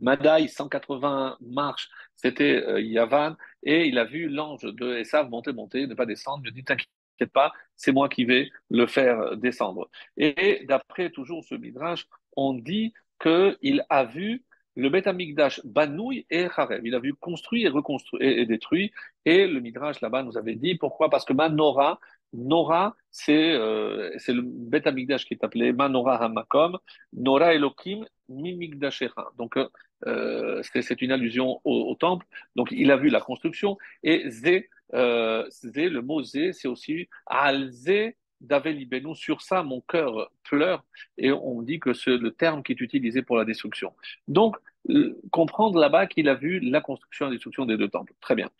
Madaï, 0.00 0.48
180 0.48 1.38
marches, 1.40 1.88
c'était 2.16 2.64
euh, 2.66 2.80
Yavan, 2.80 3.36
et 3.62 3.86
il 3.86 3.98
a 3.98 4.04
vu 4.04 4.28
l'ange 4.28 4.62
de 4.64 4.96
Esav 4.96 5.30
monter, 5.30 5.52
monter, 5.52 5.86
ne 5.86 5.94
pas 5.94 6.06
descendre, 6.06 6.42
il 6.46 6.52
dit, 6.52 6.64
t'inquiète 6.64 6.88
pas, 7.32 7.52
c'est 7.76 7.92
moi 7.92 8.08
qui 8.08 8.24
vais 8.24 8.50
le 8.70 8.86
faire 8.86 9.36
descendre. 9.36 9.88
Et 10.16 10.64
d'après 10.66 11.10
toujours 11.10 11.44
ce 11.44 11.54
midrash, 11.54 12.06
on 12.36 12.54
dit 12.54 12.92
qu'il 13.20 13.84
a 13.88 14.04
vu 14.04 14.44
le 14.76 14.88
Beth 14.88 15.06
Amikdash 15.06 15.60
Banouy 15.64 16.26
et 16.30 16.48
Kharev. 16.54 16.80
Il 16.84 16.94
a 16.94 16.98
vu 16.98 17.14
construit 17.14 17.64
et 17.64 17.68
reconstruit 17.68 18.26
et, 18.26 18.46
détruit. 18.46 18.92
Et 19.24 19.46
le 19.46 19.60
midrash 19.60 20.00
là-bas 20.00 20.22
nous 20.22 20.38
avait 20.38 20.54
dit 20.54 20.76
pourquoi? 20.76 21.10
Parce 21.10 21.24
que 21.24 21.32
Manora, 21.32 22.00
Nora, 22.32 22.96
c'est 23.10 23.52
euh, 23.52 24.10
le 24.28 24.40
Beth 24.42 24.86
Amikdash 24.86 25.26
qui 25.26 25.34
est 25.34 25.44
appelé 25.44 25.72
Manora 25.72 26.16
Hamakom, 26.16 26.78
Nora 27.12 27.54
Elohim 27.54 28.06
Mimikdashecha. 28.30 29.30
Donc 29.36 29.58
euh, 30.06 30.62
c'est 30.62 31.02
une 31.02 31.12
allusion 31.12 31.60
au, 31.64 31.90
au, 31.90 31.94
temple. 31.94 32.26
Donc 32.56 32.68
il 32.72 32.90
a 32.90 32.96
vu 32.96 33.10
la 33.10 33.20
construction 33.20 33.76
et 34.02 34.30
Zé 34.30 34.70
euh, 34.94 35.48
le 35.62 36.00
mot 36.00 36.22
zé, 36.22 36.52
c'est 36.52 36.68
aussi 36.68 37.08
alzé 37.26 38.16
d'Avel 38.42 38.86
Sur 39.14 39.40
ça, 39.40 39.62
mon 39.62 39.80
cœur 39.80 40.30
pleure. 40.42 40.84
Et 41.16 41.32
on 41.32 41.62
dit 41.62 41.78
que 41.78 41.92
c'est 41.92 42.16
le 42.16 42.32
terme 42.32 42.62
qui 42.62 42.72
est 42.72 42.80
utilisé 42.80 43.22
pour 43.22 43.36
la 43.36 43.44
destruction. 43.44 43.94
Donc, 44.28 44.56
euh, 44.90 45.16
comprendre 45.30 45.78
là-bas 45.78 46.06
qu'il 46.06 46.28
a 46.28 46.34
vu 46.34 46.58
la 46.58 46.80
construction 46.80 47.26
et 47.26 47.28
la 47.30 47.34
destruction 47.36 47.64
des 47.64 47.76
deux 47.76 47.88
temples. 47.88 48.12
Très 48.20 48.34
bien. 48.34 48.50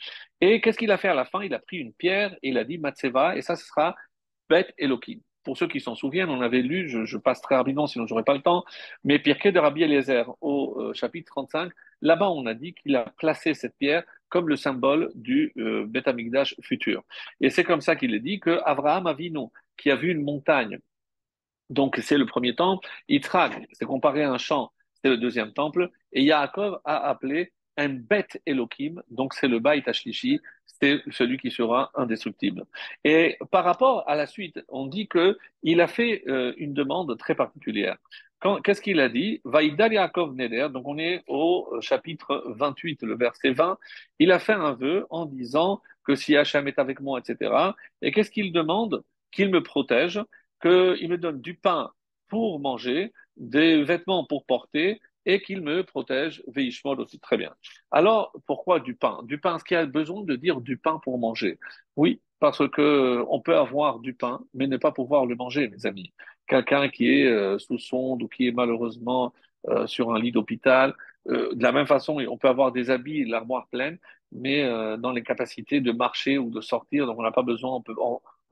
Et 0.41 0.61
qu'est-ce 0.61 0.79
qu'il 0.79 0.93
a 0.93 0.99
fait 0.99 1.09
à 1.09 1.15
la 1.15 1.25
fin? 1.25 1.43
Il 1.43 1.53
a 1.53 1.59
pris 1.59 1.79
une 1.79 1.93
pierre 1.93 2.35
et 2.43 2.51
il 2.51 2.59
a 2.59 2.65
dit 2.65 2.79
Matseva, 2.79 3.37
et 3.37 3.43
ça, 3.43 3.57
ce 3.57 3.67
sera 3.67 3.97
Bet 4.49 4.73
Elohim. 4.79 5.21
Pour 5.45 5.57
ceux 5.57 5.67
qui 5.67 5.81
s'en 5.81 5.95
souviennent, 5.95 6.31
on 6.31 6.41
avait 6.41 6.63
lu, 6.63 6.89
je, 6.89 7.17
passe 7.17 7.41
très 7.41 7.57
rapidement 7.57 7.87
sinon 7.87 8.07
j'aurais 8.07 8.23
pas 8.23 8.35
le 8.35 8.43
temps, 8.43 8.65
mais 9.05 9.19
Pirkei 9.19 9.53
de 9.53 9.59
Rabbi 9.59 9.83
Eliezer 9.83 10.25
au 10.41 10.77
euh, 10.79 10.93
chapitre 10.95 11.33
35, 11.33 11.73
là-bas 12.01 12.31
on 12.31 12.47
a 12.47 12.55
dit 12.55 12.75
qu'il 12.75 12.95
a 12.97 13.05
placé 13.19 13.55
cette 13.55 13.77
pierre 13.77 14.05
comme 14.29 14.49
le 14.49 14.57
symbole 14.57 15.11
du 15.15 15.53
euh, 15.59 15.85
Beth 15.87 16.09
futur. 16.63 17.03
Et 17.41 17.51
c'est 17.51 17.65
comme 17.65 17.81
ça 17.81 17.97
qu'il 17.97 18.15
est 18.15 18.21
dit 18.21 18.41
que 18.41 18.61
Abraham 18.65 19.07
Avinu, 19.07 19.49
qui 19.77 19.91
a 19.91 19.97
vu 19.97 20.11
une 20.11 20.23
montagne, 20.23 20.79
donc 21.71 21.99
c'est 22.03 22.19
le 22.19 22.27
premier 22.27 22.55
temple, 22.55 22.89
Yitzhak, 23.09 23.67
c'est 23.73 23.85
comparé 23.85 24.23
à 24.23 24.31
un 24.31 24.39
champ, 24.39 24.73
c'est 25.03 25.11
le 25.11 25.17
deuxième 25.17 25.53
temple, 25.53 25.91
et 26.13 26.23
Yaakov 26.23 26.81
a 26.85 27.09
appelé 27.09 27.53
un 27.77 27.89
Beth 27.89 28.41
Elohim, 28.47 29.03
donc 29.11 29.35
c'est 29.35 29.49
le 29.49 29.59
Beit 29.59 29.83
Ashlishi, 29.87 30.41
c'est 30.83 31.01
celui 31.11 31.39
qui 31.39 31.53
sera 31.53 31.93
indestructible. 31.95 32.65
Et 33.05 33.39
par 33.53 33.65
rapport 33.65 34.03
à 34.09 34.17
la 34.17 34.27
suite, 34.27 34.59
on 34.69 34.87
dit 34.87 35.07
que 35.07 35.39
il 35.63 35.81
a 35.81 35.87
fait 35.87 36.25
euh, 36.27 36.53
une 36.57 36.75
demande 36.75 37.17
très 37.19 37.37
particulière. 37.37 37.97
Qu'est-ce 38.65 38.83
qu'il 38.83 38.99
a 38.99 39.09
dit? 39.09 39.41
Vaïdal 39.45 39.93
Yaakov 39.93 40.35
Neder, 40.35 40.67
donc 40.73 40.89
on 40.89 40.99
est 40.99 41.23
au 41.29 41.79
chapitre 41.81 42.43
28, 42.57 43.05
le 43.05 43.17
verset 43.17 43.53
20. 43.53 43.79
Il 44.19 44.33
a 44.33 44.41
fait 44.41 44.53
un 44.53 44.73
vœu 44.73 45.07
en 45.11 45.27
disant 45.27 45.81
que 46.05 46.17
si 46.17 46.37
Hachem 46.37 46.67
est 46.67 46.81
avec 46.81 46.99
moi, 46.99 47.21
etc. 47.21 47.55
Et 48.01 48.11
qu'est-ce 48.11 48.33
qu'il 48.33 48.53
demande? 48.53 49.05
Qu'il 49.31 49.51
me 49.51 49.63
protège, 49.63 50.21
qu'il 50.61 51.09
me 51.09 51.17
donne 51.17 51.41
du 51.41 51.55
pain 51.55 51.93
pour 52.27 52.59
manger, 52.59 53.13
des 53.37 53.85
vêtements 53.85 54.25
pour 54.25 54.45
porter 54.45 55.01
et 55.27 55.41
qu'il 55.41 55.63
me 55.63 55.83
protège, 55.85 56.43
Veishmol 56.49 57.01
aussi 57.01 57.19
très 57.19 57.37
bien. 57.37 57.55
Alors, 57.91 58.33
pourquoi 58.47 58.81
du 58.81 58.95
pain? 58.95 59.21
Du 59.25 59.39
pain, 59.39 59.57
est-ce 59.57 59.65
qu'il 59.65 59.77
y 59.77 59.81
a 59.81 59.87
besoin 59.87 60.23
de 60.23 60.37
dire 60.37 60.61
du 60.61 60.77
pain 60.77 61.01
pour 61.03 61.19
manger? 61.19 61.59
Oui, 61.97 62.21
parce 62.41 62.69
que 62.69 63.25
on 63.29 63.41
peut 63.41 63.57
avoir 63.57 64.01
du 64.01 64.15
pain, 64.15 64.41
mais 64.55 64.67
ne 64.67 64.77
pas 64.77 64.93
pouvoir 64.93 65.27
le 65.27 65.37
manger, 65.37 65.69
mes 65.69 65.87
amis 65.87 66.13
quelqu'un 66.47 66.89
qui 66.89 67.09
est 67.09 67.27
euh, 67.27 67.59
sous 67.59 67.79
sonde 67.79 68.23
ou 68.23 68.29
qui 68.29 68.49
est 68.49 68.53
malheureusement 68.53 69.33
euh, 69.69 69.87
sur 69.87 70.13
un 70.13 70.19
lit 70.21 70.33
d'hôpital. 70.33 70.95
Euh, 71.29 71.55
de 71.55 71.63
la 71.63 71.73
même 71.73 71.87
façon, 71.87 72.19
on 72.29 72.37
peut 72.37 72.49
avoir 72.49 72.73
des 72.73 72.91
habits, 72.91 73.25
l'armoire 73.25 73.69
pleine, 73.69 73.99
mais 74.33 74.63
euh, 74.65 74.97
dans 74.97 75.13
les 75.13 75.23
capacités 75.23 75.81
de 75.81 75.93
marcher 75.93 76.39
ou 76.39 76.51
de 76.51 76.61
sortir. 76.61 77.07
Donc, 77.07 77.19
on 77.19 77.23
n'a 77.23 77.33
pas 77.33 77.43
besoin, 77.43 77.77
on, 77.77 77.81
peut, 77.83 77.95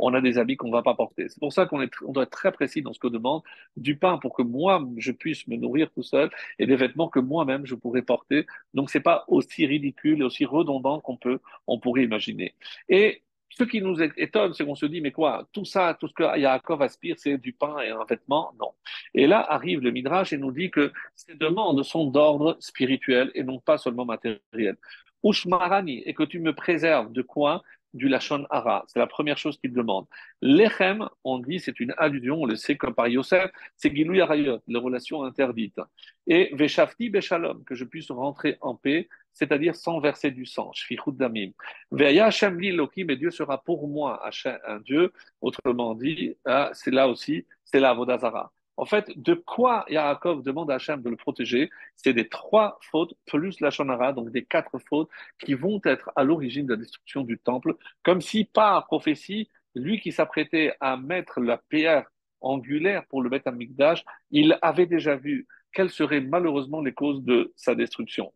a 0.09 0.21
des 0.21 0.39
habits 0.39 0.57
qu'on 0.57 0.69
ne 0.69 0.73
va 0.73 0.83
pas 0.83 0.95
porter. 0.95 1.29
C'est 1.29 1.39
pour 1.39 1.53
ça 1.53 1.67
qu'on 1.67 1.87
on 2.07 2.13
doit 2.13 2.25
être 2.25 2.31
très 2.31 2.53
précis 2.53 2.83
dans 2.83 2.93
ce 2.93 2.99
qu'on 2.99 3.11
demande. 3.11 3.43
Du 3.77 3.97
pain 3.97 4.19
pour 4.19 4.35
que 4.35 4.43
moi, 4.43 4.83
je 4.97 5.13
puisse 5.13 5.47
me 5.47 5.57
nourrir 5.57 5.91
tout 5.93 6.03
seul 6.03 6.31
et 6.59 6.67
des 6.67 6.77
vêtements 6.77 7.09
que 7.09 7.21
moi-même, 7.21 7.67
je 7.67 7.75
pourrais 7.75 8.03
porter. 8.03 8.47
Donc, 8.75 8.91
c'est 8.91 9.01
pas 9.01 9.25
aussi 9.29 9.67
ridicule 9.67 10.21
et 10.21 10.25
aussi 10.25 10.45
redondant 10.45 11.01
qu'on 11.01 11.17
peut, 11.17 11.41
on 11.67 11.79
pourrait 11.79 12.05
imaginer. 12.05 12.55
Et 12.89 13.23
ce 13.51 13.65
qui 13.65 13.83
nous 13.83 14.01
étonne, 14.01 14.55
c'est 14.55 14.65
qu'on 14.65 14.77
se 14.77 14.87
dit, 14.87 15.01
mais 15.01 15.11
quoi, 15.11 15.49
tout 15.53 15.65
ça, 15.65 15.97
tout 15.99 16.09
ce 16.09 16.15
que 16.15 16.39
Yaakov 16.39 16.83
aspire, 16.83 17.17
c'est 17.19 17.37
du 17.37 17.53
pain 17.53 17.81
et 17.81 17.91
un 17.91 18.05
vêtement? 18.09 18.53
Non. 18.61 18.73
Et 19.13 19.27
là 19.27 19.41
arrive 19.41 19.81
le 19.81 19.91
Midrash 19.91 20.33
et 20.33 20.39
nous 20.39 20.53
dit 20.53 20.71
que 20.71 20.93
ces 21.17 21.35
demandes 21.35 21.83
sont 21.83 22.07
d'ordre 22.07 22.57
spirituel 22.61 23.31
et 23.35 23.43
non 23.43 23.59
pas 23.59 23.77
seulement 23.77 24.05
matériel. 24.05 24.77
Ushmarani, 25.23 26.03
et 26.07 26.15
que 26.15 26.23
tu 26.23 26.39
me 26.41 26.55
préserves 26.55 27.13
de 27.13 27.23
quoi? 27.23 27.63
Du 27.95 28.09
Lachon 28.09 28.47
Hara. 28.51 28.85
C'est 28.89 28.99
la 28.99 29.07
première 29.07 29.39
chose 29.39 29.59
qu'il 29.59 29.73
demande. 29.73 30.07
Lechem, 30.43 31.09
on 31.25 31.39
dit, 31.39 31.61
c'est 31.61 31.81
une 31.81 31.95
allusion, 31.99 32.43
on 32.43 32.47
le 32.47 32.57
sait 32.57 32.77
comme 32.77 32.95
par 32.95 33.09
Yosef, 33.09 33.51
c'est 33.77 33.95
Gilou 33.95 34.21
Arayot, 34.21 34.61
les 34.67 34.79
relations 34.79 35.25
interdites. 35.25 35.81
Et 36.27 36.51
Veshafti 36.55 37.11
Beshalom, 37.11 37.65
que 37.65 37.75
je 37.75 37.85
puisse 37.85 38.11
rentrer 38.11 38.57
en 38.61 38.75
paix, 38.75 39.09
c'est-à-dire 39.33 39.75
sans 39.75 40.01
verser 40.01 40.31
du 40.31 40.47
sang. 40.47 40.73
Shfichut 40.73 41.13
Damim. 41.13 41.53
Veya 41.91 42.27
Hashem 42.27 42.61
Loki, 42.61 43.05
mais 43.05 43.17
Dieu 43.17 43.31
sera 43.31 43.63
pour 43.63 43.89
moi 43.89 44.23
un 44.67 44.81
Dieu. 44.81 45.13
Autrement 45.41 45.95
dit, 45.95 46.37
ah, 46.45 46.71
c'est 46.73 46.91
là 46.91 47.09
aussi, 47.09 47.47
c'est 47.65 47.81
la 47.81 47.95
Vodazara. 47.95 48.53
En 48.81 48.87
fait, 48.87 49.13
de 49.15 49.35
quoi 49.35 49.85
Yaakov 49.91 50.43
demande 50.43 50.71
à 50.71 50.77
Hachem 50.77 51.03
de 51.03 51.11
le 51.11 51.17
protéger? 51.17 51.69
C'est 51.97 52.15
des 52.15 52.31
trois 52.31 52.79
fautes 52.81 53.13
plus 53.27 53.61
la 53.61 53.71
Shonara, 53.71 54.15
donc 54.15 54.31
des 54.31 54.47
quatre 54.47 54.79
fautes 54.79 55.11
qui 55.39 55.53
vont 55.53 55.83
être 55.85 56.11
à 56.17 56.25
l'origine 56.25 56.65
de 56.65 56.73
la 56.73 56.79
destruction 56.79 57.23
du 57.23 57.37
temple, 57.39 57.77
comme 58.03 58.23
si 58.23 58.47
par 58.47 58.87
prophétie, 58.87 59.51
lui 59.75 60.01
qui 60.01 60.13
s'apprêtait 60.13 60.73
à 60.81 60.97
mettre 60.97 61.41
la 61.41 61.59
pierre 61.59 62.11
angulaire 62.41 63.05
pour 63.09 63.21
le 63.21 63.29
Beth 63.29 63.47
Amikdash, 63.47 64.03
il 64.31 64.59
avait 64.63 64.87
déjà 64.87 65.15
vu 65.15 65.47
quelles 65.75 65.91
seraient 65.91 66.23
malheureusement 66.23 66.81
les 66.81 66.95
causes 66.95 67.23
de 67.23 67.53
sa 67.57 67.75
destruction. 67.75 68.33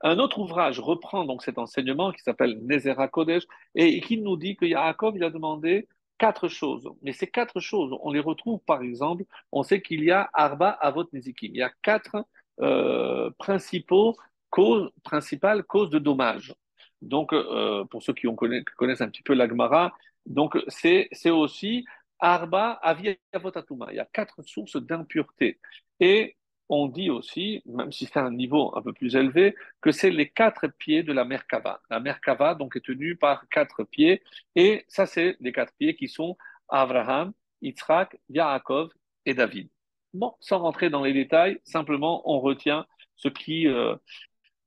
Un 0.00 0.18
autre 0.20 0.38
ouvrage 0.38 0.80
reprend 0.80 1.26
donc 1.26 1.42
cet 1.42 1.58
enseignement 1.58 2.12
qui 2.12 2.22
s'appelle 2.22 2.60
Nezera 2.62 3.08
Kodesh 3.08 3.42
et 3.74 4.00
qui 4.00 4.16
nous 4.16 4.38
dit 4.38 4.56
que 4.56 4.64
Yaakov 4.64 5.16
il 5.16 5.24
a 5.24 5.28
demandé 5.28 5.86
quatre 6.18 6.48
choses. 6.48 6.88
Mais 7.02 7.12
ces 7.12 7.26
quatre 7.26 7.60
choses, 7.60 7.96
on 8.02 8.12
les 8.12 8.20
retrouve 8.20 8.60
par 8.66 8.82
exemple, 8.82 9.24
on 9.52 9.62
sait 9.62 9.80
qu'il 9.82 10.04
y 10.04 10.10
a 10.10 10.28
Arba 10.34 10.70
Avot 10.70 11.06
Nezikim. 11.12 11.50
Il 11.54 11.58
y 11.58 11.62
a 11.62 11.72
quatre 11.82 12.24
euh, 12.60 13.30
principaux 13.38 14.16
causes, 14.50 14.90
principales 15.04 15.64
causes 15.64 15.90
de 15.90 15.98
dommages. 15.98 16.54
Donc, 17.02 17.32
euh, 17.32 17.84
pour 17.86 18.02
ceux 18.02 18.12
qui 18.12 18.26
ont 18.26 18.34
connaissent 18.34 19.00
un 19.00 19.08
petit 19.08 19.22
peu 19.22 19.34
l'Agmara, 19.34 19.92
donc 20.26 20.58
c'est 20.68 21.08
aussi 21.30 21.84
Arba 22.18 22.72
Avi 22.82 23.16
Avotatuma. 23.32 23.86
Il 23.90 23.96
y 23.96 24.00
a 24.00 24.08
quatre 24.12 24.42
sources 24.42 24.76
d'impureté. 24.76 25.60
Et 26.00 26.36
on 26.68 26.86
dit 26.86 27.10
aussi, 27.10 27.62
même 27.66 27.92
si 27.92 28.06
c'est 28.06 28.18
un 28.18 28.30
niveau 28.30 28.76
un 28.76 28.82
peu 28.82 28.92
plus 28.92 29.16
élevé, 29.16 29.54
que 29.80 29.90
c'est 29.90 30.10
les 30.10 30.28
quatre 30.28 30.68
pieds 30.68 31.02
de 31.02 31.12
la 31.12 31.24
Merkava. 31.24 31.80
La 31.90 32.00
Merkava, 32.00 32.54
donc, 32.54 32.76
est 32.76 32.84
tenue 32.84 33.16
par 33.16 33.48
quatre 33.48 33.84
pieds, 33.84 34.22
et 34.54 34.84
ça, 34.88 35.06
c'est 35.06 35.36
les 35.40 35.52
quatre 35.52 35.72
pieds 35.78 35.96
qui 35.96 36.08
sont 36.08 36.36
Abraham, 36.68 37.32
Yitzhak, 37.62 38.18
Yaakov 38.28 38.90
et 39.24 39.34
David. 39.34 39.68
Bon, 40.12 40.34
sans 40.40 40.58
rentrer 40.58 40.90
dans 40.90 41.02
les 41.02 41.12
détails, 41.12 41.60
simplement, 41.64 42.22
on 42.30 42.40
retient 42.40 42.86
ce 43.16 43.28
qui... 43.28 43.66
Euh, 43.66 43.96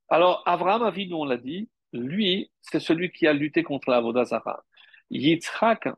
alors, 0.09 0.43
Abraham 0.45 0.83
Avinu, 0.83 1.13
on 1.13 1.25
l'a 1.25 1.37
dit, 1.37 1.69
lui, 1.93 2.51
c'est 2.61 2.79
celui 2.79 3.11
qui 3.11 3.27
a 3.27 3.33
lutté 3.33 3.63
contre 3.63 3.89
la 3.89 4.01
Vodazara. 4.01 4.63
Yitzhak, 5.09 5.89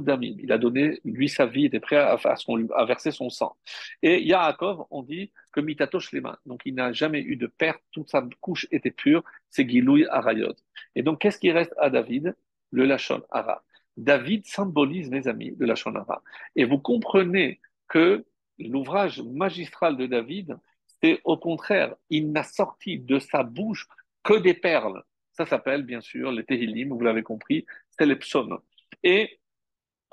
Damim. 0.00 0.36
Il 0.38 0.52
a 0.52 0.58
donné, 0.58 1.00
lui, 1.04 1.28
sa 1.28 1.46
vie, 1.46 1.62
il 1.62 1.66
était 1.66 1.80
prêt 1.80 1.96
à, 1.96 2.16
verser 2.84 3.10
son 3.10 3.30
sang. 3.30 3.56
Et 4.02 4.22
Yaakov, 4.22 4.86
on 4.90 5.02
dit 5.02 5.32
que 5.52 5.60
Mitato 5.60 6.00
Shlema. 6.00 6.38
Donc, 6.46 6.62
il 6.64 6.74
n'a 6.74 6.92
jamais 6.92 7.20
eu 7.20 7.36
de 7.36 7.46
perte, 7.46 7.82
toute 7.92 8.10
sa 8.10 8.26
couche 8.40 8.66
était 8.70 8.90
pure, 8.90 9.24
c'est 9.50 9.68
Gilouy 9.68 10.06
Arayot. 10.06 10.54
Et 10.94 11.02
donc, 11.02 11.20
qu'est-ce 11.20 11.38
qui 11.38 11.50
reste 11.50 11.74
à 11.78 11.90
David? 11.90 12.34
Le 12.72 12.84
Lachon 12.84 13.22
Ara. 13.30 13.64
David 13.96 14.46
symbolise, 14.46 15.10
mes 15.10 15.26
amis, 15.26 15.54
le 15.58 15.66
Lachon 15.66 15.94
Ara. 15.96 16.22
Et 16.54 16.64
vous 16.64 16.78
comprenez 16.78 17.60
que 17.88 18.24
l'ouvrage 18.58 19.20
magistral 19.22 19.96
de 19.96 20.06
David, 20.06 20.56
c'est 21.02 21.20
au 21.24 21.36
contraire, 21.36 21.94
il 22.10 22.30
n'a 22.30 22.44
sorti 22.44 22.98
de 22.98 23.18
sa 23.18 23.42
bouche 23.42 23.88
que 24.22 24.34
des 24.34 24.54
perles. 24.54 25.02
Ça 25.32 25.46
s'appelle, 25.46 25.82
bien 25.82 26.00
sûr, 26.00 26.30
les 26.30 26.44
Tehillim, 26.44 26.90
vous 26.90 27.00
l'avez 27.00 27.22
compris, 27.22 27.64
c'est 27.90 28.06
les 28.06 28.16
psaumes. 28.16 28.58
Et 29.02 29.40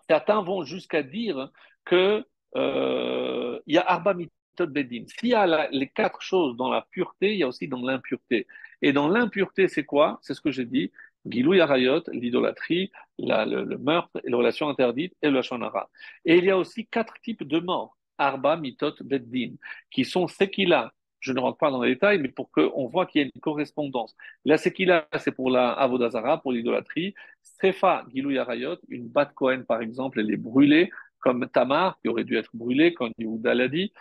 Certains 0.10 0.42
vont 0.42 0.64
jusqu'à 0.64 1.04
dire 1.04 1.52
que 1.86 2.26
euh, 2.56 3.60
il 3.66 3.76
y 3.76 3.78
a 3.78 3.82
Arba 3.82 4.14
Mitot 4.14 4.68
Bedin. 4.68 5.04
S'il 5.08 5.30
y 5.30 5.34
a 5.34 5.70
les 5.70 5.90
quatre 5.90 6.22
choses 6.22 6.56
dans 6.56 6.70
la 6.70 6.82
pureté, 6.92 7.34
il 7.34 7.40
y 7.40 7.44
a 7.44 7.48
aussi 7.48 7.68
dans 7.68 7.82
l'impureté. 7.82 8.48
Et 8.82 8.94
dans 8.94 9.10
l'impureté, 9.10 9.68
c'est 9.68 9.84
quoi? 9.84 10.20
C'est 10.22 10.34
ce 10.34 10.42
que 10.42 10.52
j'ai 10.52 10.66
dit. 10.66 10.92
Gilou 11.26 11.56
Yarayot, 11.56 12.04
l'idolâtrie, 12.14 12.90
le, 13.20 13.66
le, 13.66 13.78
meurtre 13.78 14.18
et 14.24 14.30
les 14.30 14.36
relations 14.36 14.70
interdites 14.70 15.14
et 15.22 15.30
le 15.30 15.42
Shonara. 15.42 15.90
Et 16.24 16.38
il 16.38 16.46
y 16.46 16.52
a 16.52 16.58
aussi 16.58 16.88
quatre 16.88 17.16
types 17.22 17.44
de 17.44 17.60
morts. 17.60 17.98
Arba, 18.18 18.56
Mitot, 18.56 18.96
Beddin, 19.02 19.56
qui 19.92 20.06
sont 20.06 20.28
Sekila, 20.28 20.94
je 21.20 21.34
ne 21.34 21.40
rentre 21.40 21.58
pas 21.58 21.72
dans 21.72 21.82
les 21.82 21.94
détails, 21.94 22.20
mais 22.20 22.30
pour 22.30 22.52
qu'on 22.52 22.88
voit 22.88 23.06
qu'il 23.06 23.22
y 23.22 23.24
a 23.26 23.28
une 23.34 23.42
correspondance. 23.42 24.16
La 24.46 24.58
Sekila, 24.58 25.08
c'est 25.20 25.32
pour 25.32 25.50
la 25.50 25.72
Avodazara, 25.72 26.42
pour 26.42 26.52
l'idolâtrie. 26.52 27.16
Sefa, 27.42 28.06
Gilou 28.14 28.32
Yarayot, 28.32 28.78
une 28.90 29.08
batte 29.08 29.34
Cohen, 29.34 29.64
par 29.68 29.82
exemple, 29.82 30.20
elle 30.20 30.32
est 30.32 30.38
brûlée, 30.38 30.90
comme 31.20 31.48
Tamar, 31.50 32.00
qui 32.02 32.10
aurait 32.10 32.24
dû 32.24 32.38
être 32.38 32.52
brûlée, 32.54 32.94
comme 32.94 33.12
Yehuda 33.18 33.56
l'a 33.56 33.68
dit. 33.68 33.92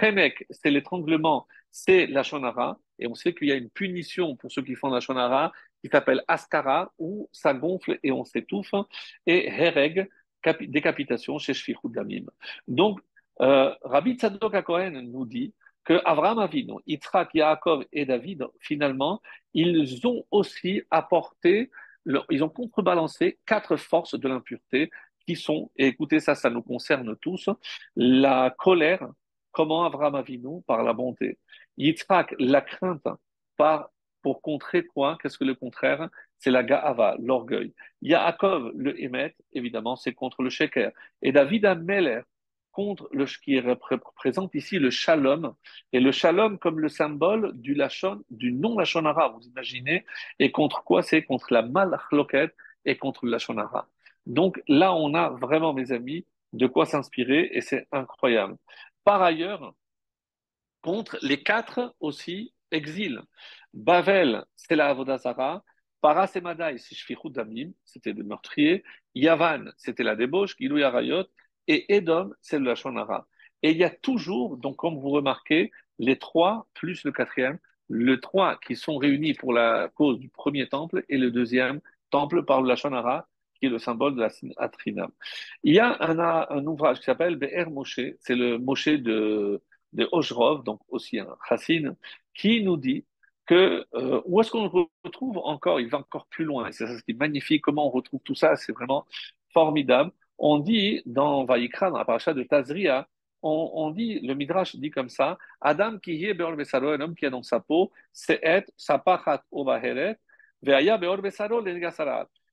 Remek, 0.00 0.46
c'est 0.50 0.70
l'étranglement, 0.70 1.46
c'est 1.70 2.06
la 2.06 2.22
Shonara, 2.22 2.78
et 2.98 3.06
on 3.06 3.14
sait 3.14 3.34
qu'il 3.34 3.48
y 3.48 3.52
a 3.52 3.56
une 3.56 3.70
punition 3.70 4.36
pour 4.36 4.50
ceux 4.50 4.62
qui 4.62 4.74
font 4.74 4.88
la 4.88 5.00
Shonara, 5.00 5.52
qui 5.82 5.90
s'appelle 5.90 6.22
Askara, 6.28 6.92
où 6.98 7.28
ça 7.32 7.52
gonfle 7.52 7.98
et 8.02 8.10
on 8.10 8.24
s'étouffe, 8.24 8.74
et 9.26 9.48
Hereg, 9.48 10.08
décapitation 10.68 11.38
chez 11.38 11.54
Shfichud. 11.54 11.92
Donc, 12.68 13.00
euh, 13.40 13.74
Rabbi 13.82 14.14
Tzadok 14.14 14.62
Cohen 14.62 15.02
nous 15.02 15.26
dit 15.26 15.52
que 15.84 16.00
Avraham 16.04 16.38
Avinu, 16.38 16.74
Yitzhak, 16.86 17.34
Yaakov 17.34 17.84
et 17.92 18.06
David, 18.06 18.46
finalement, 18.60 19.20
ils 19.52 20.06
ont 20.06 20.24
aussi 20.30 20.82
apporté, 20.90 21.70
ils 22.30 22.42
ont 22.42 22.48
contrebalancé 22.48 23.38
quatre 23.46 23.76
forces 23.76 24.18
de 24.18 24.28
l'impureté 24.28 24.90
qui 25.26 25.36
sont, 25.36 25.70
écoutez 25.76 26.20
ça, 26.20 26.34
ça 26.34 26.50
nous 26.50 26.62
concerne 26.62 27.16
tous, 27.16 27.48
la 27.96 28.54
colère, 28.58 29.06
comment 29.52 29.84
Avraham 29.84 30.14
Avinu, 30.14 30.62
par 30.66 30.82
la 30.82 30.92
bonté. 30.92 31.38
Yitzhak, 31.76 32.34
la 32.38 32.60
crainte, 32.60 33.06
par, 33.56 33.90
pour 34.22 34.40
contrer 34.42 34.84
quoi 34.84 35.18
Qu'est-ce 35.20 35.38
que 35.38 35.44
le 35.44 35.54
contraire? 35.54 36.08
C'est 36.38 36.50
la 36.50 36.62
ga'ava, 36.62 37.16
l'orgueil. 37.20 37.74
Yaakov, 38.02 38.72
le 38.74 39.00
émet, 39.00 39.34
évidemment, 39.52 39.96
c'est 39.96 40.12
contre 40.12 40.42
le 40.42 40.50
sheker. 40.50 40.92
Et 41.22 41.32
David 41.32 41.64
Ameler, 41.66 42.20
contre 42.74 43.08
le, 43.12 43.24
qui 43.24 43.58
représente 43.60 44.54
ici 44.54 44.78
le 44.78 44.90
shalom, 44.90 45.54
et 45.92 46.00
le 46.00 46.12
shalom 46.12 46.58
comme 46.58 46.80
le 46.80 46.88
symbole 46.88 47.52
du, 47.54 47.74
lachon, 47.74 48.22
du 48.30 48.52
non-lachonara, 48.52 49.28
vous 49.28 49.46
imaginez, 49.46 50.04
et 50.40 50.50
contre 50.50 50.82
quoi? 50.84 51.02
C'est 51.02 51.22
Contre 51.22 51.52
la 51.52 51.62
malachloket 51.62 52.50
et 52.84 52.96
contre 52.98 53.24
le 53.24 53.30
lachonara. 53.30 53.88
Donc 54.26 54.60
là, 54.68 54.94
on 54.94 55.14
a 55.14 55.30
vraiment, 55.30 55.72
mes 55.72 55.92
amis, 55.92 56.26
de 56.52 56.66
quoi 56.66 56.84
s'inspirer, 56.84 57.48
et 57.52 57.60
c'est 57.60 57.86
incroyable. 57.92 58.56
Par 59.04 59.22
ailleurs, 59.22 59.74
contre 60.82 61.16
les 61.22 61.42
quatre 61.42 61.94
aussi 62.00 62.52
exils. 62.70 63.20
Bavel, 63.72 64.44
c'est 64.56 64.76
la 64.76 64.88
Avodazara. 64.88 65.62
Parasemadaï, 66.00 66.78
c'est 66.78 66.94
Shfichut 66.94 67.30
Damim, 67.30 67.72
c'était 67.84 68.12
le 68.12 68.24
meurtrier. 68.24 68.84
Yavan, 69.14 69.70
c'était 69.78 70.02
la 70.02 70.16
débauche. 70.16 70.54
Gilou 70.58 70.76
Yarayot, 70.76 71.24
et 71.68 71.94
Edom, 71.94 72.34
c'est 72.40 72.58
le 72.58 72.66
Lachonara. 72.66 73.26
Et 73.62 73.70
il 73.70 73.78
y 73.78 73.84
a 73.84 73.90
toujours, 73.90 74.56
donc 74.56 74.76
comme 74.76 74.98
vous 74.98 75.10
remarquez, 75.10 75.70
les 75.98 76.18
trois 76.18 76.66
plus 76.74 77.04
le 77.04 77.12
quatrième, 77.12 77.58
les 77.88 78.20
trois 78.20 78.58
qui 78.58 78.76
sont 78.76 78.96
réunis 78.96 79.34
pour 79.34 79.52
la 79.52 79.88
cause 79.94 80.18
du 80.18 80.28
premier 80.28 80.68
temple 80.68 81.04
et 81.08 81.18
le 81.18 81.30
deuxième 81.30 81.80
temple 82.10 82.44
par 82.44 82.62
le 82.62 82.68
Lachonara, 82.68 83.28
qui 83.58 83.66
est 83.66 83.68
le 83.68 83.78
symbole 83.78 84.16
de 84.16 84.20
la 84.20 84.28
Atrina. 84.56 85.08
Il 85.62 85.74
y 85.74 85.78
a 85.78 85.96
un, 86.00 86.66
ouvrage 86.66 86.98
qui 86.98 87.04
s'appelle 87.04 87.36
Be'er 87.36 87.70
Moshe, 87.70 88.00
c'est 88.20 88.34
le 88.34 88.58
Moshe 88.58 88.88
de, 88.88 89.62
de 89.92 90.62
donc 90.62 90.80
aussi 90.88 91.18
un 91.18 91.36
Chassin, 91.48 91.96
qui 92.34 92.62
nous 92.62 92.76
dit 92.76 93.04
que 93.46 93.86
euh, 93.94 94.22
où 94.24 94.40
est-ce 94.40 94.50
qu'on 94.50 94.68
retrouve 95.04 95.38
encore, 95.38 95.80
il 95.80 95.88
va 95.88 95.98
encore 95.98 96.26
plus 96.26 96.44
loin, 96.44 96.68
et 96.68 96.72
c'est 96.72 96.86
ça 96.86 97.00
qui 97.02 97.12
est 97.12 97.18
magnifique, 97.18 97.62
comment 97.62 97.86
on 97.86 97.90
retrouve 97.90 98.20
tout 98.24 98.34
ça, 98.34 98.56
c'est 98.56 98.72
vraiment 98.72 99.06
formidable 99.52 100.12
on 100.38 100.58
dit 100.58 101.02
dans 101.06 101.44
Vaïkra, 101.44 101.90
dans 101.90 101.98
la 101.98 102.04
paracha 102.04 102.34
de 102.34 102.42
Tazria, 102.42 103.08
on, 103.46 103.90
dit, 103.90 104.20
le 104.20 104.34
Midrash 104.34 104.74
dit 104.76 104.90
comme 104.90 105.10
ça, 105.10 105.36
Adam 105.60 105.98
qui 105.98 106.24
est 106.24 106.32
beor 106.32 106.56
besaro, 106.56 106.88
un 106.88 107.00
homme 107.00 107.14
qui 107.14 107.26
est 107.26 107.30
dans 107.30 107.42
sa 107.42 107.60
peau, 107.60 107.92
c'est 108.10 108.40
être 108.42 108.72
sapachat 108.76 109.44
ovaheret, 109.50 110.18
veaya 110.62 110.96
beor 110.96 111.18
besaro 111.18 111.62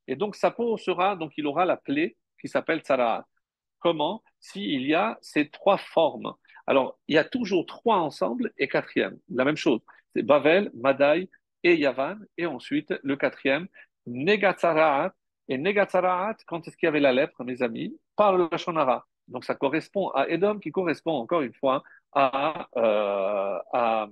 Et 0.07 0.15
donc 0.17 0.35
sa 0.35 0.51
peau 0.51 0.77
sera, 0.77 1.15
donc 1.15 1.31
il 1.37 1.47
aura 1.47 1.65
la 1.65 1.77
plaie 1.77 2.17
qui 2.41 2.49
s'appelle 2.49 2.81
tsaraat. 2.81 3.25
Comment? 3.79 4.21
S'il 4.39 4.85
y 4.85 4.93
a 4.93 5.17
ces 5.21 5.49
trois 5.49 5.77
formes. 5.77 6.33
Alors, 6.67 6.99
il 7.07 7.15
y 7.15 7.17
a 7.17 7.23
toujours 7.23 7.65
trois 7.65 7.97
ensemble 7.97 8.51
et 8.57 8.67
quatrième. 8.67 9.17
La 9.29 9.45
même 9.45 9.57
chose. 9.57 9.81
C'est 10.13 10.23
Bavel, 10.23 10.71
Madai 10.75 11.29
et 11.63 11.75
Yavan. 11.75 12.17
Et 12.37 12.45
ensuite, 12.45 12.93
le 13.03 13.15
quatrième, 13.15 13.67
Negatsaraat. 14.07 15.13
Et 15.51 15.57
Negatsaraat, 15.57 16.37
quand 16.47 16.65
est-ce 16.65 16.77
qu'il 16.77 16.87
y 16.87 16.87
avait 16.87 17.01
la 17.01 17.11
lèpre, 17.11 17.43
mes 17.43 17.61
amis? 17.61 17.99
Par 18.15 18.37
le 18.37 18.47
Lachonara. 18.49 19.05
Donc, 19.27 19.43
ça 19.43 19.53
correspond 19.53 20.07
à 20.11 20.29
Edom, 20.29 20.61
qui 20.61 20.71
correspond 20.71 21.11
encore 21.11 21.41
une 21.41 21.53
fois 21.53 21.83
à, 22.13 22.69
euh, 22.77 23.59
à 23.73 24.07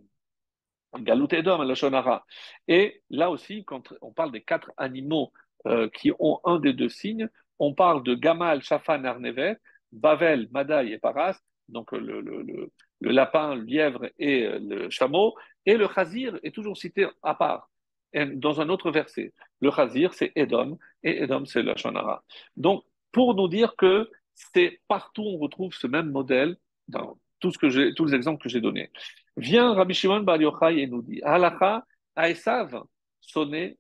Galut 0.97 1.29
Edom, 1.31 1.63
le 1.63 1.75
Shonara. 1.75 2.25
Et 2.67 3.03
là 3.09 3.29
aussi, 3.29 3.63
quand 3.63 3.93
on 4.01 4.11
parle 4.11 4.33
des 4.33 4.41
quatre 4.41 4.73
animaux 4.75 5.31
euh, 5.65 5.87
qui 5.87 6.11
ont 6.19 6.41
un 6.43 6.59
des 6.59 6.73
deux 6.73 6.89
signes, 6.89 7.29
on 7.57 7.73
parle 7.73 8.03
de 8.03 8.15
Gamal, 8.15 8.61
Shafan, 8.61 9.05
Arnevet, 9.05 9.55
Bavel, 9.93 10.49
Madaï 10.51 10.91
et 10.91 10.97
Paras, 10.97 11.39
donc 11.69 11.93
le, 11.93 12.69
lapin, 12.99 13.55
le 13.55 13.61
lièvre 13.61 14.09
et 14.17 14.59
le 14.59 14.89
chameau, 14.89 15.37
et 15.65 15.77
le 15.77 15.87
Chazir 15.87 16.37
est 16.43 16.53
toujours 16.53 16.75
cité 16.75 17.07
à 17.23 17.33
part, 17.33 17.69
dans 18.13 18.61
un 18.61 18.69
autre 18.69 18.91
verset. 18.91 19.33
Le 19.61 19.71
Chazir, 19.71 20.13
c'est 20.13 20.31
Edom, 20.35 20.77
et 21.03 21.23
Edom, 21.23 21.45
c'est 21.45 21.63
la 21.63 21.75
Shonara. 21.75 22.23
Donc, 22.57 22.83
pour 23.11 23.35
nous 23.35 23.47
dire 23.47 23.75
que 23.75 24.09
c'est 24.33 24.81
partout 24.87 25.23
on 25.23 25.37
retrouve 25.37 25.73
ce 25.73 25.87
même 25.87 26.11
modèle 26.11 26.57
dans 26.87 27.17
tous 27.39 27.61
les 27.61 28.13
exemples 28.13 28.41
que 28.41 28.49
j'ai 28.49 28.61
donnés. 28.61 28.91
Vient 29.37 29.73
Rabbi 29.73 29.93
Shimon 29.93 30.21
Bar 30.21 30.41
Yochai 30.41 30.79
et 30.79 30.87
nous 30.87 31.01
dit 31.01 31.21
Halacha 31.23 31.85
Aesav 32.15 32.83
sonné 33.21 33.77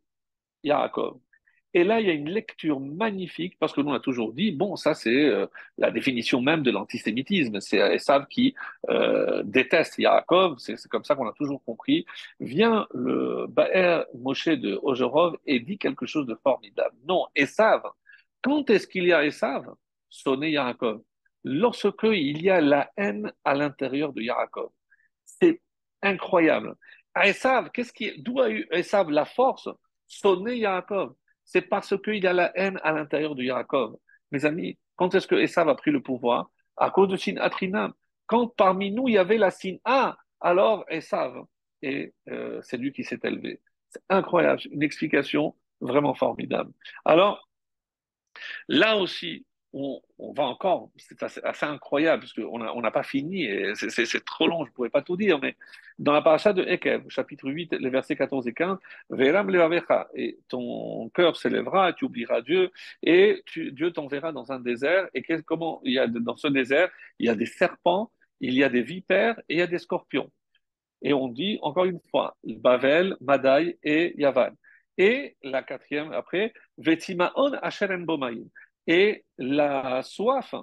Yaakov. 0.63 1.19
Et 1.73 1.83
là, 1.83 1.99
il 2.01 2.07
y 2.07 2.09
a 2.09 2.13
une 2.13 2.29
lecture 2.29 2.79
magnifique, 2.79 3.57
parce 3.59 3.73
que 3.73 3.81
nous, 3.81 3.93
a 3.93 3.99
toujours 3.99 4.33
dit, 4.33 4.51
bon, 4.51 4.75
ça, 4.75 4.95
c'est 4.95 5.25
euh, 5.25 5.45
la 5.77 5.91
définition 5.91 6.41
même 6.41 6.63
de 6.63 6.71
l'antisémitisme. 6.71 7.61
C'est 7.61 7.77
Esav 7.77 8.27
qui 8.27 8.55
euh, 8.89 9.43
déteste 9.43 9.99
Yaakov, 9.99 10.57
c'est 10.57 10.75
comme 10.87 11.03
ça 11.03 11.15
qu'on 11.15 11.27
a 11.27 11.33
toujours 11.33 11.63
compris. 11.63 12.05
Vient 12.39 12.87
le 12.93 13.45
Baer 13.47 14.05
Moshe 14.15 14.47
de 14.47 14.79
Ojorov 14.81 15.37
et 15.45 15.59
dit 15.59 15.77
quelque 15.77 16.07
chose 16.07 16.25
de 16.25 16.35
formidable. 16.35 16.95
Non, 17.07 17.27
Esav, 17.35 17.83
quand 18.41 18.69
est-ce 18.69 18.87
qu'il 18.87 19.05
y 19.05 19.13
a 19.13 19.23
Esav? 19.25 19.65
Sonné 20.09 20.51
Yaakov. 20.51 21.03
Lorsque 21.43 22.03
il 22.03 22.41
y 22.41 22.49
a 22.49 22.61
la 22.61 22.91
haine 22.97 23.31
à 23.45 23.53
l'intérieur 23.53 24.11
de 24.11 24.21
Yaakov. 24.21 24.71
C'est 25.23 25.61
incroyable. 26.01 26.75
Esav, 27.15 27.69
qu'est-ce 27.71 27.93
qui, 27.93 28.19
d'où 28.21 28.41
a 28.41 28.49
eu 28.49 28.67
Esav 28.71 29.09
la 29.11 29.25
force? 29.25 29.69
Sonné 30.07 30.57
Yaakov 30.57 31.13
c'est 31.49 31.63
parce 31.63 31.99
qu'il 31.99 32.23
y 32.23 32.27
a 32.27 32.33
la 32.33 32.51
haine 32.55 32.79
à 32.83 32.91
l'intérieur 32.91 33.33
de 33.33 33.41
Yaakov. 33.41 33.97
Mes 34.31 34.45
amis, 34.45 34.77
quand 34.95 35.15
est-ce 35.15 35.25
que 35.25 35.33
Esav 35.33 35.67
a 35.67 35.73
pris 35.73 35.89
le 35.89 35.99
pouvoir? 35.99 36.51
À 36.77 36.91
cause 36.91 37.09
de 37.09 37.17
Sin 37.17 37.37
Atrinam. 37.37 37.91
Quand 38.27 38.47
parmi 38.55 38.91
nous 38.91 39.07
il 39.07 39.15
y 39.15 39.17
avait 39.17 39.39
la 39.39 39.49
Sin 39.49 39.77
A, 39.83 40.15
alors 40.39 40.85
Esav, 40.89 41.43
et 41.81 42.13
euh, 42.29 42.61
c'est 42.61 42.77
lui 42.77 42.93
qui 42.93 43.03
s'est 43.03 43.19
élevé. 43.23 43.61
C'est 43.89 44.03
incroyable, 44.09 44.61
une 44.69 44.83
explication 44.83 45.55
vraiment 45.81 46.13
formidable. 46.13 46.71
Alors, 47.03 47.49
là 48.67 48.97
aussi, 48.97 49.47
on, 49.73 50.01
va 50.33 50.43
encore, 50.43 50.89
c'est 50.97 51.21
assez, 51.21 51.65
incroyable, 51.65 52.23
parce 52.23 52.33
qu'on 52.33 52.81
n'a 52.81 52.91
pas 52.91 53.03
fini, 53.03 53.43
et 53.45 53.73
c'est 53.75 54.25
trop 54.25 54.47
long, 54.47 54.65
je 54.65 54.69
ne 54.69 54.73
pourrais 54.73 54.89
pas 54.89 55.01
tout 55.01 55.15
dire, 55.15 55.39
mais 55.39 55.55
dans 55.99 56.11
la 56.11 56.21
paracha 56.21 56.53
de 56.53 56.63
Ekev, 56.63 57.07
chapitre 57.09 57.49
8, 57.49 57.73
les 57.73 57.89
versets 57.89 58.15
14 58.15 58.47
et 58.47 58.53
15, 58.53 58.77
Veram 59.09 59.51
et 60.15 60.39
ton 60.47 61.09
cœur 61.09 61.35
s'élèvera, 61.37 61.93
tu 61.93 62.05
oublieras 62.05 62.41
Dieu, 62.41 62.71
et 63.03 63.43
Dieu 63.55 63.91
t'enverra 63.91 64.31
dans 64.31 64.51
un 64.51 64.59
désert, 64.59 65.07
et 65.13 65.23
comment 65.45 65.81
il 65.83 65.93
y 65.93 65.99
a 65.99 66.07
dans 66.07 66.37
ce 66.37 66.47
désert, 66.47 66.89
il 67.19 67.27
y 67.27 67.29
a 67.29 67.35
des 67.35 67.45
serpents, 67.45 68.11
il 68.39 68.53
y 68.53 68.63
a 68.63 68.69
des 68.69 68.81
vipères, 68.81 69.39
et 69.49 69.55
il 69.55 69.59
y 69.59 69.61
a 69.61 69.67
des 69.67 69.79
scorpions. 69.79 70.31
Et 71.01 71.13
on 71.13 71.27
dit, 71.29 71.59
encore 71.61 71.85
une 71.85 71.99
fois, 72.11 72.35
Bavel, 72.43 73.15
Madai 73.21 73.77
et 73.83 74.13
Yavan. 74.19 74.51
Et 74.97 75.37
la 75.43 75.63
quatrième, 75.63 76.11
après, 76.11 76.53
Vetimaon 76.77 77.53
Asherem 77.61 78.05
Bomaim 78.05 78.43
et 78.89 79.23
la 79.37 80.01
soif 80.03 80.55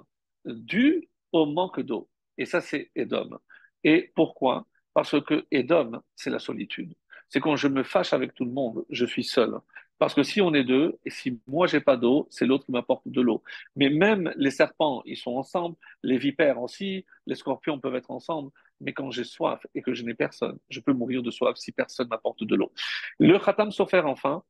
due 0.45 1.09
au 1.31 1.45
manque 1.45 1.79
d'eau. 1.79 2.09
Et 2.37 2.45
ça, 2.45 2.61
c'est 2.61 2.91
Edom. 2.93 3.39
Et 3.83 4.11
pourquoi? 4.15 4.67
Parce 4.93 5.19
que 5.21 5.47
Edom, 5.49 6.01
c'est 6.15 6.29
la 6.29 6.39
solitude. 6.39 6.93
C'est 7.29 7.39
quand 7.39 7.55
je 7.55 7.69
me 7.69 7.83
fâche 7.83 8.13
avec 8.13 8.33
tout 8.33 8.45
le 8.45 8.51
monde, 8.51 8.85
je 8.89 9.05
suis 9.05 9.23
seul. 9.23 9.57
Parce 9.97 10.13
que 10.13 10.23
si 10.23 10.41
on 10.41 10.53
est 10.53 10.65
deux, 10.65 10.99
et 11.05 11.09
si 11.09 11.39
moi 11.47 11.67
j'ai 11.67 11.79
pas 11.79 11.97
d'eau, 11.97 12.27
c'est 12.29 12.45
l'autre 12.45 12.65
qui 12.65 12.71
m'apporte 12.71 13.07
de 13.07 13.21
l'eau. 13.21 13.43
Mais 13.75 13.89
même 13.89 14.31
les 14.35 14.51
serpents, 14.51 15.01
ils 15.05 15.17
sont 15.17 15.35
ensemble, 15.35 15.75
les 16.03 16.17
vipères 16.17 16.61
aussi, 16.61 17.05
les 17.25 17.35
scorpions 17.35 17.79
peuvent 17.79 17.95
être 17.95 18.11
ensemble. 18.11 18.51
Mais 18.81 18.93
quand 18.93 19.09
j'ai 19.09 19.23
soif 19.23 19.65
et 19.73 19.81
que 19.81 19.93
je 19.93 20.03
n'ai 20.03 20.13
personne, 20.13 20.59
je 20.69 20.81
peux 20.81 20.93
mourir 20.93 21.23
de 21.23 21.31
soif 21.31 21.55
si 21.55 21.71
personne 21.71 22.09
m'apporte 22.09 22.43
de 22.43 22.55
l'eau. 22.55 22.71
Le 23.19 23.39
Khatam 23.39 23.71
Sofer, 23.71 24.01
enfin, 24.05 24.43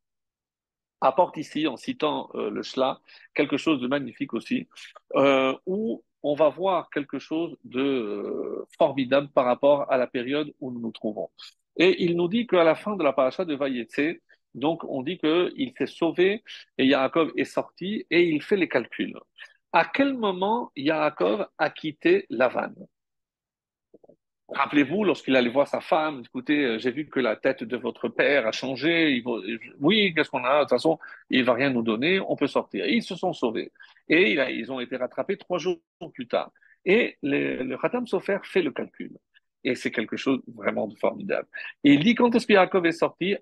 apporte 1.00 1.36
ici, 1.36 1.66
en 1.66 1.76
citant 1.76 2.30
euh, 2.34 2.50
le 2.50 2.62
Shla, 2.62 3.00
quelque 3.34 3.56
chose 3.56 3.80
de 3.80 3.86
magnifique 3.88 4.34
aussi, 4.34 4.68
euh, 5.14 5.54
où 5.66 6.04
on 6.22 6.34
va 6.34 6.48
voir 6.48 6.90
quelque 6.90 7.18
chose 7.18 7.56
de 7.64 7.80
euh, 7.80 8.66
formidable 8.76 9.28
par 9.28 9.44
rapport 9.44 9.90
à 9.90 9.96
la 9.96 10.06
période 10.06 10.52
où 10.60 10.70
nous 10.70 10.80
nous 10.80 10.92
trouvons. 10.92 11.30
Et 11.76 12.02
il 12.04 12.16
nous 12.16 12.28
dit 12.28 12.46
qu'à 12.46 12.64
la 12.64 12.74
fin 12.74 12.96
de 12.96 13.04
la 13.04 13.12
paracha 13.12 13.44
de 13.44 13.54
Vayetse, 13.54 14.18
donc 14.54 14.82
on 14.84 15.02
dit 15.02 15.18
qu'il 15.18 15.72
s'est 15.78 15.86
sauvé 15.86 16.42
et 16.76 16.86
Yaakov 16.86 17.32
est 17.36 17.44
sorti 17.44 18.06
et 18.10 18.28
il 18.28 18.42
fait 18.42 18.56
les 18.56 18.68
calculs. 18.68 19.18
À 19.72 19.84
quel 19.84 20.14
moment 20.14 20.72
Yaakov 20.74 21.46
a 21.58 21.70
quitté 21.70 22.26
Lavan 22.30 22.74
Rappelez-vous, 24.50 25.04
lorsqu'il 25.04 25.36
allait 25.36 25.50
voir 25.50 25.68
sa 25.68 25.80
femme, 25.80 26.22
écoutez, 26.24 26.64
euh, 26.64 26.78
j'ai 26.78 26.90
vu 26.90 27.06
que 27.06 27.20
la 27.20 27.36
tête 27.36 27.64
de 27.64 27.76
votre 27.76 28.08
père 28.08 28.46
a 28.46 28.52
changé. 28.52 29.22
oui, 29.78 30.14
qu'est-ce 30.14 30.30
qu'on 30.30 30.44
a? 30.44 30.56
De 30.56 30.60
toute 30.62 30.70
façon, 30.70 30.98
il 31.28 31.44
va 31.44 31.52
rien 31.52 31.68
nous 31.68 31.82
donner, 31.82 32.18
on 32.20 32.34
peut 32.34 32.46
sortir. 32.46 32.86
Et 32.86 32.94
ils 32.94 33.02
se 33.02 33.14
sont 33.14 33.34
sauvés. 33.34 33.72
Et 34.08 34.32
ils 34.32 34.72
ont 34.72 34.80
été 34.80 34.96
rattrapés 34.96 35.36
trois 35.36 35.58
jours 35.58 35.78
plus 36.14 36.26
tard. 36.26 36.50
Et 36.86 37.18
le, 37.22 37.76
Khatam 37.76 38.06
Sofer 38.06 38.38
fait 38.42 38.62
le 38.62 38.70
calcul. 38.70 39.18
Et 39.64 39.74
c'est 39.74 39.90
quelque 39.90 40.16
chose 40.16 40.40
vraiment 40.46 40.86
de 40.86 40.94
formidable. 40.96 41.46
Et 41.84 41.92
il 41.92 42.02
dit 42.02 42.14
quand 42.14 42.34
est-ce 42.34 42.46
que 42.46 42.54
Yaakov 42.54 42.86
est 42.86 42.92
sorti? 42.92 43.36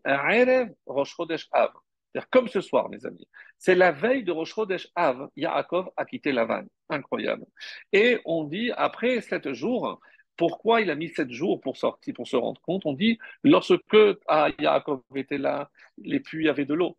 Rosh 0.86 1.14
Chodesh 1.14 1.46
Av. 1.52 1.70
C'est-à-dire 2.10 2.30
comme 2.30 2.48
ce 2.48 2.60
soir, 2.60 2.88
mes 2.88 3.04
amis. 3.06 3.28
C'est 3.58 3.74
la 3.76 3.92
veille 3.92 4.24
de 4.24 4.32
Rosh 4.32 4.54
Chodesh 4.54 4.88
Av, 4.96 5.28
Yaakov 5.36 5.90
a 5.96 6.04
quitté 6.04 6.32
la 6.32 6.46
vanne. 6.46 6.68
Incroyable. 6.88 7.44
Et 7.92 8.18
on 8.24 8.44
dit, 8.44 8.72
après 8.76 9.20
sept 9.20 9.52
jours, 9.52 10.00
pourquoi 10.36 10.80
il 10.80 10.90
a 10.90 10.94
mis 10.94 11.08
sept 11.08 11.30
jours 11.30 11.60
pour 11.60 11.76
sortir, 11.76 12.14
pour 12.14 12.28
se 12.28 12.36
rendre 12.36 12.60
compte 12.60 12.82
On 12.86 12.92
dit, 12.92 13.18
lorsque 13.42 13.96
ah, 14.28 14.48
Yaakov 14.58 15.02
était 15.14 15.38
là, 15.38 15.70
les 15.98 16.20
puits 16.20 16.48
avaient 16.48 16.64
de 16.64 16.74
l'eau. 16.74 16.96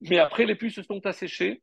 Mais 0.00 0.18
après, 0.18 0.46
les 0.46 0.54
puits 0.54 0.72
se 0.72 0.82
sont 0.82 1.04
asséchés. 1.06 1.62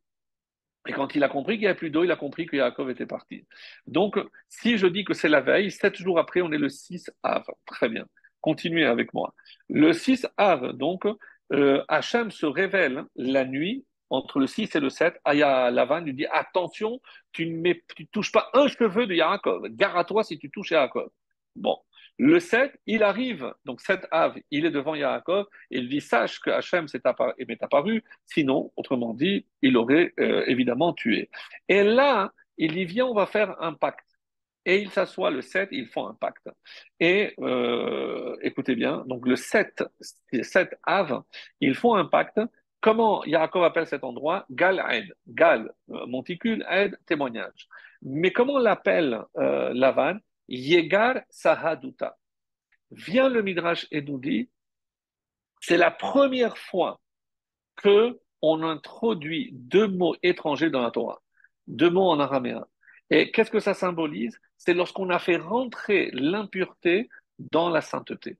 Et 0.87 0.93
quand 0.93 1.13
il 1.13 1.23
a 1.23 1.29
compris 1.29 1.55
qu'il 1.55 1.61
n'y 1.61 1.67
avait 1.67 1.77
plus 1.77 1.89
d'eau, 1.89 2.03
il 2.03 2.11
a 2.11 2.15
compris 2.15 2.45
que 2.45 2.55
Yaakov 2.55 2.89
était 2.89 3.05
parti. 3.05 3.45
Donc, 3.85 4.17
si 4.47 4.77
je 4.77 4.87
dis 4.87 5.03
que 5.03 5.13
c'est 5.13 5.29
la 5.29 5.41
veille, 5.41 5.71
sept 5.71 5.97
jours 5.97 6.19
après, 6.19 6.41
on 6.41 6.51
est 6.51 6.57
le 6.57 6.69
6 6.69 7.11
Av. 7.23 7.43
Très 7.65 7.89
bien. 7.89 8.05
Continuez 8.41 8.85
avec 8.85 9.13
moi. 9.13 9.33
Le 9.67 9.91
6 9.91 10.25
Av, 10.37 10.71
donc, 10.71 11.05
euh, 11.51 11.83
Hachem 11.87 12.31
se 12.31 12.45
révèle 12.45 13.03
la 13.15 13.43
nuit 13.43 13.85
entre 14.09 14.39
le 14.39 14.47
6 14.47 14.75
et 14.75 14.79
le 14.79 14.89
7, 14.89 15.19
Aya 15.23 15.71
Lavan 15.71 16.01
lui 16.01 16.13
dit 16.13 16.25
Attention, 16.31 17.01
tu 17.31 17.47
ne 17.47 17.73
touches 18.11 18.31
pas 18.31 18.49
un 18.53 18.67
cheveu 18.67 19.07
de 19.07 19.15
Yaakov. 19.15 19.67
Gare 19.69 19.97
à 19.97 20.05
toi 20.05 20.23
si 20.23 20.37
tu 20.37 20.49
touches 20.49 20.71
Yaakov. 20.71 21.09
Bon. 21.55 21.77
Le 22.21 22.41
7, 22.41 22.77
il 22.85 23.01
arrive, 23.01 23.53
donc 23.63 23.79
7 23.79 24.05
Av, 24.11 24.35
il 24.51 24.65
est 24.65 24.71
devant 24.71 24.93
Yaakov, 24.93 25.45
et 25.71 25.77
il 25.77 25.87
dit 25.87 26.01
Sache 26.01 26.41
que 26.41 26.49
Hachem 26.49 26.85
m'est 27.47 27.63
apparu, 27.63 28.03
sinon, 28.25 28.73
autrement 28.75 29.13
dit, 29.13 29.45
il 29.61 29.77
aurait 29.77 30.13
euh, 30.19 30.43
évidemment 30.45 30.91
tué. 30.91 31.29
Et 31.69 31.81
là, 31.81 32.33
il 32.57 32.73
dit 32.73 32.83
Viens, 32.83 33.05
on 33.05 33.13
va 33.13 33.25
faire 33.25 33.55
un 33.61 33.73
pacte. 33.73 34.05
Et 34.65 34.81
il 34.81 34.91
s'assoit 34.91 35.31
le 35.31 35.41
7, 35.41 35.69
ils 35.71 35.87
font 35.87 36.07
un 36.07 36.13
pacte. 36.13 36.49
Et 36.99 37.33
euh, 37.39 38.35
écoutez 38.41 38.75
bien, 38.75 39.05
donc 39.07 39.25
le 39.25 39.37
7, 39.37 39.83
7 40.41 40.77
Av, 40.83 41.23
ils 41.61 41.73
font 41.73 41.95
un 41.95 42.05
pacte 42.05 42.39
Comment 42.81 43.23
Yaakov 43.25 43.63
appelle 43.63 43.87
cet 43.87 44.03
endroit? 44.03 44.45
Gal 44.49 44.83
Aed. 44.89 45.13
Gal, 45.27 45.71
euh, 45.91 46.05
monticule, 46.05 46.65
Aed, 46.69 46.97
témoignage. 47.05 47.67
Mais 48.01 48.31
comment 48.31 48.57
l'appelle 48.57 49.21
euh, 49.37 49.73
Lavan? 49.73 50.17
Yegar 50.47 51.21
Sahaduta. 51.29 52.17
Vient 52.91 53.29
le 53.29 53.43
Midrash 53.43 53.85
et 53.91 54.01
nous 54.01 54.17
dit 54.17 54.49
c'est 55.61 55.77
la 55.77 55.91
première 55.91 56.57
fois 56.57 56.99
que 57.75 58.19
on 58.41 58.63
introduit 58.63 59.49
deux 59.53 59.87
mots 59.87 60.15
étrangers 60.23 60.69
dans 60.69 60.81
la 60.81 60.91
Torah, 60.91 61.21
deux 61.67 61.89
mots 61.89 62.09
en 62.09 62.19
araméen. 62.19 62.65
Et 63.09 63.31
qu'est-ce 63.31 63.51
que 63.51 63.59
ça 63.59 63.73
symbolise? 63.73 64.39
C'est 64.57 64.73
lorsqu'on 64.73 65.09
a 65.09 65.19
fait 65.19 65.35
rentrer 65.37 66.09
l'impureté 66.13 67.09
dans 67.37 67.69
la 67.69 67.81
sainteté. 67.81 68.37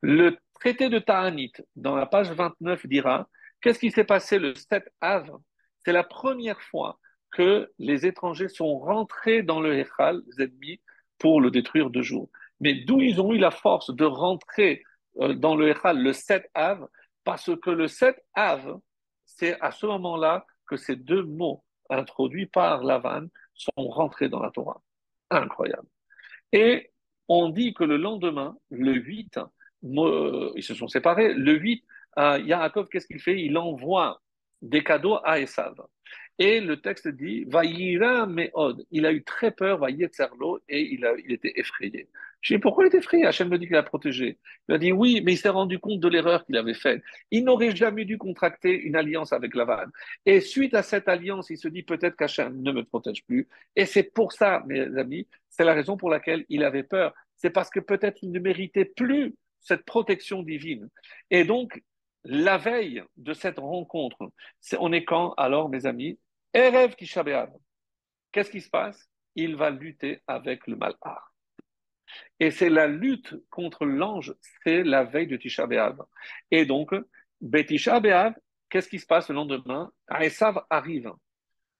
Le 0.00 0.36
traité 0.54 0.88
de 0.88 0.98
Ta'anit, 0.98 1.52
dans 1.76 1.94
la 1.94 2.06
page 2.06 2.30
29, 2.32 2.86
dira 2.86 3.28
Qu'est-ce 3.62 3.78
qui 3.78 3.92
s'est 3.92 4.04
passé 4.04 4.38
le 4.38 4.54
7 4.54 4.84
av? 5.00 5.30
C'est 5.84 5.92
la 5.92 6.02
première 6.02 6.60
fois 6.60 6.98
que 7.30 7.70
les 7.78 8.06
étrangers 8.06 8.48
sont 8.48 8.78
rentrés 8.78 9.42
dans 9.42 9.60
le 9.60 9.78
Echal, 9.78 10.20
les 10.36 10.80
pour 11.18 11.40
le 11.40 11.50
détruire 11.50 11.90
de 11.90 12.02
jour. 12.02 12.28
Mais 12.60 12.74
d'où 12.74 13.00
ils 13.00 13.20
ont 13.20 13.32
eu 13.32 13.38
la 13.38 13.52
force 13.52 13.94
de 13.94 14.04
rentrer 14.04 14.82
euh, 15.20 15.34
dans 15.34 15.54
le 15.54 15.70
Echal 15.70 16.02
le 16.02 16.12
7 16.12 16.50
av? 16.54 16.86
Parce 17.24 17.50
que 17.60 17.70
le 17.70 17.86
7 17.86 18.20
av, 18.34 18.80
c'est 19.24 19.58
à 19.60 19.70
ce 19.70 19.86
moment-là 19.86 20.44
que 20.66 20.76
ces 20.76 20.96
deux 20.96 21.22
mots 21.22 21.64
introduits 21.88 22.46
par 22.46 22.82
Lavan 22.82 23.28
sont 23.54 23.88
rentrés 23.88 24.28
dans 24.28 24.40
la 24.40 24.50
Torah. 24.50 24.82
Incroyable. 25.30 25.88
Et 26.52 26.90
on 27.28 27.48
dit 27.48 27.74
que 27.74 27.84
le 27.84 27.96
lendemain, 27.96 28.56
le 28.70 28.92
8, 28.92 29.38
ils 29.82 30.62
se 30.62 30.74
sont 30.74 30.88
séparés. 30.88 31.32
Le 31.34 31.54
8, 31.54 31.84
Yaakov, 32.16 32.88
qu'est-ce 32.88 33.06
qu'il 33.06 33.20
fait? 33.20 33.40
Il 33.40 33.56
envoie 33.58 34.20
des 34.60 34.84
cadeaux 34.84 35.18
à 35.24 35.40
Esav. 35.40 35.74
Et 36.38 36.60
le 36.60 36.80
texte 36.80 37.08
dit, 37.08 37.44
Vayira 37.44 38.26
meod. 38.26 38.84
Il 38.90 39.06
a 39.06 39.12
eu 39.12 39.22
très 39.22 39.50
peur, 39.50 39.78
Vayetzerlo, 39.78 40.60
et 40.68 40.80
il, 40.80 41.04
a, 41.04 41.14
il 41.24 41.32
était 41.32 41.52
effrayé. 41.56 42.08
Je 42.40 42.54
dis, 42.54 42.60
pourquoi 42.60 42.84
il 42.84 42.92
est 42.92 42.98
effrayé? 42.98 43.26
Hachem 43.26 43.48
me 43.48 43.58
dit 43.58 43.66
qu'il 43.66 43.76
a 43.76 43.82
protégé. 43.82 44.38
Il 44.68 44.74
a 44.74 44.78
dit, 44.78 44.92
oui, 44.92 45.20
mais 45.24 45.34
il 45.34 45.36
s'est 45.36 45.50
rendu 45.50 45.78
compte 45.78 46.00
de 46.00 46.08
l'erreur 46.08 46.44
qu'il 46.44 46.56
avait 46.56 46.74
faite. 46.74 47.02
Il 47.30 47.44
n'aurait 47.44 47.76
jamais 47.76 48.04
dû 48.04 48.18
contracter 48.18 48.72
une 48.72 48.96
alliance 48.96 49.32
avec 49.32 49.54
Lavan. 49.54 49.86
Et 50.26 50.40
suite 50.40 50.74
à 50.74 50.82
cette 50.82 51.08
alliance, 51.08 51.50
il 51.50 51.58
se 51.58 51.68
dit, 51.68 51.82
peut-être 51.82 52.16
qu'Hachem 52.16 52.60
ne 52.60 52.72
me 52.72 52.82
protège 52.82 53.24
plus. 53.24 53.48
Et 53.76 53.86
c'est 53.86 54.04
pour 54.04 54.32
ça, 54.32 54.64
mes 54.66 54.80
amis, 54.98 55.28
c'est 55.50 55.64
la 55.64 55.74
raison 55.74 55.96
pour 55.96 56.10
laquelle 56.10 56.44
il 56.48 56.64
avait 56.64 56.82
peur. 56.82 57.14
C'est 57.36 57.50
parce 57.50 57.70
que 57.70 57.78
peut-être 57.78 58.22
il 58.22 58.32
ne 58.32 58.40
méritait 58.40 58.86
plus 58.86 59.34
cette 59.60 59.84
protection 59.84 60.42
divine. 60.42 60.88
Et 61.30 61.44
donc, 61.44 61.80
la 62.24 62.58
veille 62.58 63.02
de 63.16 63.32
cette 63.32 63.58
rencontre, 63.58 64.30
on 64.78 64.92
est 64.92 65.04
quand 65.04 65.34
alors, 65.34 65.68
mes 65.68 65.86
amis? 65.86 66.18
Erev 66.54 66.94
Tisha 66.94 67.24
Qu'est-ce 68.30 68.50
qui 68.50 68.60
se 68.60 68.70
passe? 68.70 69.08
Il 69.34 69.56
va 69.56 69.70
lutter 69.70 70.20
avec 70.26 70.66
le 70.66 70.76
malheur. 70.76 71.32
Et 72.38 72.50
c'est 72.50 72.68
la 72.68 72.86
lutte 72.86 73.34
contre 73.50 73.86
l'ange, 73.86 74.34
c'est 74.62 74.82
la 74.82 75.04
veille 75.04 75.26
de 75.26 75.36
Tisha 75.36 75.66
Et 76.50 76.66
donc, 76.66 76.94
Betisha 77.40 78.00
qu'est-ce 78.68 78.88
qui 78.88 78.98
se 78.98 79.06
passe 79.06 79.28
le 79.28 79.34
lendemain? 79.34 79.90
Esav 80.20 80.62
arrive. 80.70 81.10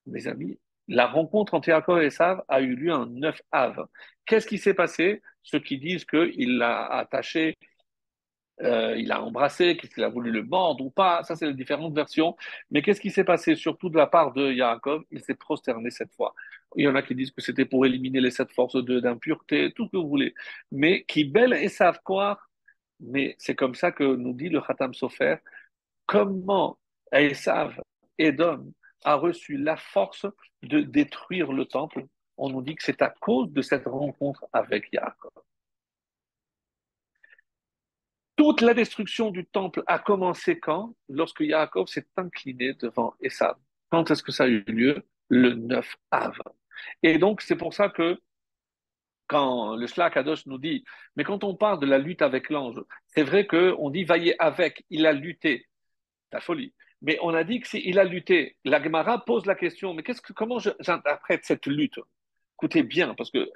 Mes 0.07 0.27
amis, 0.27 0.59
la 0.89 1.07
rencontre 1.07 1.55
entre 1.55 1.69
Yaakov 1.69 2.03
et 2.03 2.07
Esav 2.07 2.43
a 2.49 2.61
eu 2.61 2.75
lieu 2.75 2.93
un 2.93 3.07
9 3.07 3.41
av. 3.53 3.87
Qu'est-ce 4.27 4.47
qui 4.47 4.59
s'est 4.59 4.75
passé? 4.75 5.23
Ceux 5.43 5.61
qui 5.61 5.79
disent 5.79 6.05
qu'il 6.05 6.59
l'a 6.59 6.87
attaché 6.87 7.57
euh, 8.61 8.95
il 8.97 9.11
a 9.11 9.23
embrassé, 9.23 9.77
qu'il 9.77 10.05
a 10.05 10.09
voulu 10.09 10.31
le 10.31 10.43
mordre 10.43 10.85
ou 10.85 10.91
pas, 10.91 11.25
ça 11.25 11.37
c'est 11.37 11.47
les 11.47 11.55
différentes 11.55 11.95
versions. 11.95 12.37
Mais 12.71 12.83
qu'est-ce 12.83 13.01
qui 13.01 13.11
s'est 13.11 13.25
passé 13.25 13.57
surtout 13.57 13.89
de 13.89 13.97
la 13.97 14.07
part 14.07 14.33
de 14.33 14.53
Yaakov? 14.53 15.05
Il 15.11 15.21
s'est 15.23 15.35
prosterné 15.35 15.91
cette 15.91 16.13
fois. 16.15 16.35
Il 16.77 16.85
y 16.85 16.89
en 16.89 16.95
a 16.95 17.03
qui 17.03 17.15
disent 17.15 17.31
que 17.33 17.41
c'était 17.43 17.65
pour 17.65 17.87
éliminer 17.87 18.21
les 18.21 18.31
sept 18.31 18.53
forces 18.53 18.77
d'impureté, 18.77 19.73
tout 19.75 19.87
ce 19.87 19.91
que 19.93 19.97
vous 19.97 20.09
voulez. 20.09 20.35
Mais 20.71 21.05
qui 21.05 21.25
belle 21.25 21.55
et 21.55 21.69
savent 21.69 22.01
quoi 22.05 22.41
Mais 23.01 23.35
c'est 23.39 23.55
comme 23.57 23.75
ça 23.75 23.93
que 23.93 24.05
nous 24.05 24.33
dit 24.35 24.49
le 24.49 24.61
Khatam 24.61 24.95
Sofer, 24.95 25.37
comment 26.07 26.79
Esav, 27.13 27.81
Edom, 28.19 28.73
a 29.05 29.15
reçu 29.17 29.57
la 29.57 29.77
force 29.77 30.27
de 30.63 30.81
détruire 30.81 31.53
le 31.53 31.65
temple? 31.67 32.07
On 32.37 32.51
nous 32.51 32.63
dit 32.63 32.75
que 32.77 32.83
c'est 32.85 33.03
à 33.03 33.11
cause 33.11 33.51
de 33.53 33.63
cette 33.63 33.87
rencontre 33.87 34.47
avec 34.53 34.89
Yaakov. 34.93 35.33
Toute 38.37 38.61
la 38.61 38.75
destruction 38.75 39.31
du 39.31 39.45
temple 39.47 39.83
a 39.87 39.99
commencé 39.99 40.59
quand? 40.59 40.95
Lorsque 41.09 41.41
Yaakov 41.41 41.87
s'est 41.87 42.07
incliné 42.17 42.75
devant 42.75 43.15
Esav. 43.21 43.57
Quand 43.91 44.11
est-ce 44.11 44.23
que 44.23 44.33
ça 44.33 44.45
a 44.45 44.49
eu 44.49 44.65
lieu? 44.67 45.03
Le 45.29 45.55
9 45.55 45.97
av. 46.11 46.39
Et 47.03 47.19
donc, 47.19 47.41
c'est 47.41 47.57
pour 47.57 47.75
ça 47.75 47.89
que 47.89 48.21
quand 49.29 49.77
le 49.77 49.87
Shlakadosh 49.87 50.47
nous 50.47 50.59
dit, 50.59 50.85
mais 51.17 51.25
quand 51.25 51.45
on 51.45 51.55
parle 51.55 51.81
de 51.81 51.87
la 51.87 51.99
lutte 51.99 52.23
avec 52.23 52.51
l'ange, 52.51 52.83
c'est 53.07 53.23
vrai 53.23 53.47
qu'on 53.47 53.89
dit 53.91 54.05
vaillez 54.05 54.41
avec, 54.43 54.85
il 54.91 55.07
a 55.07 55.13
lutté. 55.13 55.67
La 56.33 56.41
folie. 56.41 56.75
Mais 57.03 57.19
on 57.23 57.35
a 57.35 57.45
dit 57.45 57.61
que 57.61 57.69
s'il 57.69 57.99
a 57.99 58.05
lutté, 58.05 58.57
la 58.65 58.83
Gemara 58.83 59.25
pose 59.25 59.47
la 59.47 59.55
question, 59.55 59.93
mais 59.95 60.03
qu'est-ce 60.03 60.23
que, 60.23 60.33
comment 60.33 60.59
j'interprète 60.81 61.45
cette 61.45 61.67
lutte? 61.67 61.99
Écoutez 62.57 62.83
bien, 62.83 63.15
parce 63.15 63.31
que 63.31 63.51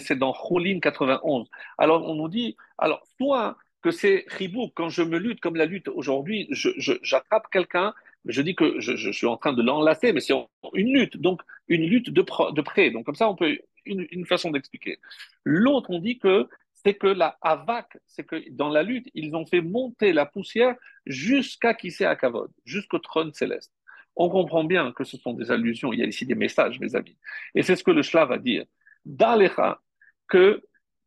c'est 0.00 0.18
dans 0.18 0.34
Choulin 0.34 0.80
91. 0.80 1.48
Alors 1.78 2.08
on 2.08 2.14
nous 2.14 2.28
dit, 2.28 2.56
alors 2.76 3.02
soit 3.16 3.56
que 3.82 3.90
c'est 3.90 4.24
Ribouk. 4.28 4.72
Quand 4.74 4.88
je 4.88 5.02
me 5.02 5.18
lutte 5.18 5.40
comme 5.40 5.56
la 5.56 5.66
lutte 5.66 5.88
aujourd'hui, 5.88 6.48
j'attrape 6.50 7.48
quelqu'un, 7.50 7.94
je 8.24 8.42
dis 8.42 8.54
que 8.54 8.80
je, 8.80 9.10
suis 9.10 9.26
en 9.26 9.36
train 9.36 9.52
de 9.52 9.62
l'enlacer, 9.62 10.12
mais 10.12 10.20
c'est 10.20 10.34
une 10.74 10.92
lutte, 10.92 11.16
donc 11.16 11.40
une 11.68 11.84
lutte 11.84 12.10
de, 12.10 12.22
près. 12.22 12.90
Donc 12.90 13.06
comme 13.06 13.14
ça, 13.14 13.28
on 13.28 13.36
peut 13.36 13.58
une, 13.86 14.26
façon 14.26 14.50
d'expliquer. 14.50 14.98
L'autre, 15.44 15.90
on 15.90 15.98
dit 15.98 16.18
que 16.18 16.48
c'est 16.74 16.94
que 16.94 17.06
la 17.06 17.38
Havak, 17.40 17.98
c'est 18.06 18.24
que 18.24 18.50
dans 18.50 18.68
la 18.68 18.82
lutte, 18.82 19.08
ils 19.14 19.34
ont 19.34 19.46
fait 19.46 19.60
monter 19.60 20.12
la 20.12 20.26
poussière 20.26 20.76
jusqu'à 21.06 21.74
Kissé 21.74 22.10
Kavod, 22.20 22.50
jusqu'au 22.64 22.98
trône 22.98 23.32
céleste. 23.32 23.72
On 24.14 24.28
comprend 24.28 24.64
bien 24.64 24.92
que 24.92 25.04
ce 25.04 25.16
sont 25.16 25.32
des 25.32 25.50
allusions, 25.50 25.92
il 25.92 26.00
y 26.00 26.02
a 26.02 26.06
ici 26.06 26.26
des 26.26 26.34
messages, 26.34 26.80
mes 26.80 26.96
amis. 26.96 27.16
Et 27.54 27.62
c'est 27.62 27.76
ce 27.76 27.84
que 27.84 27.92
le 27.92 28.02
Shla 28.02 28.24
va 28.24 28.38
dire. 28.38 28.64
D'Alecha, 29.04 29.80
que, 30.28 30.62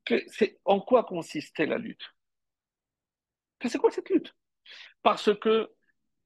que 0.06 0.24
c'est 0.28 0.60
en 0.66 0.80
quoi 0.80 1.04
consistait 1.04 1.66
la 1.66 1.78
lutte? 1.78 2.14
C'est 3.70 3.78
quoi 3.78 3.92
cette 3.92 4.10
lutte? 4.10 4.34
Parce 5.04 5.34
que 5.40 5.70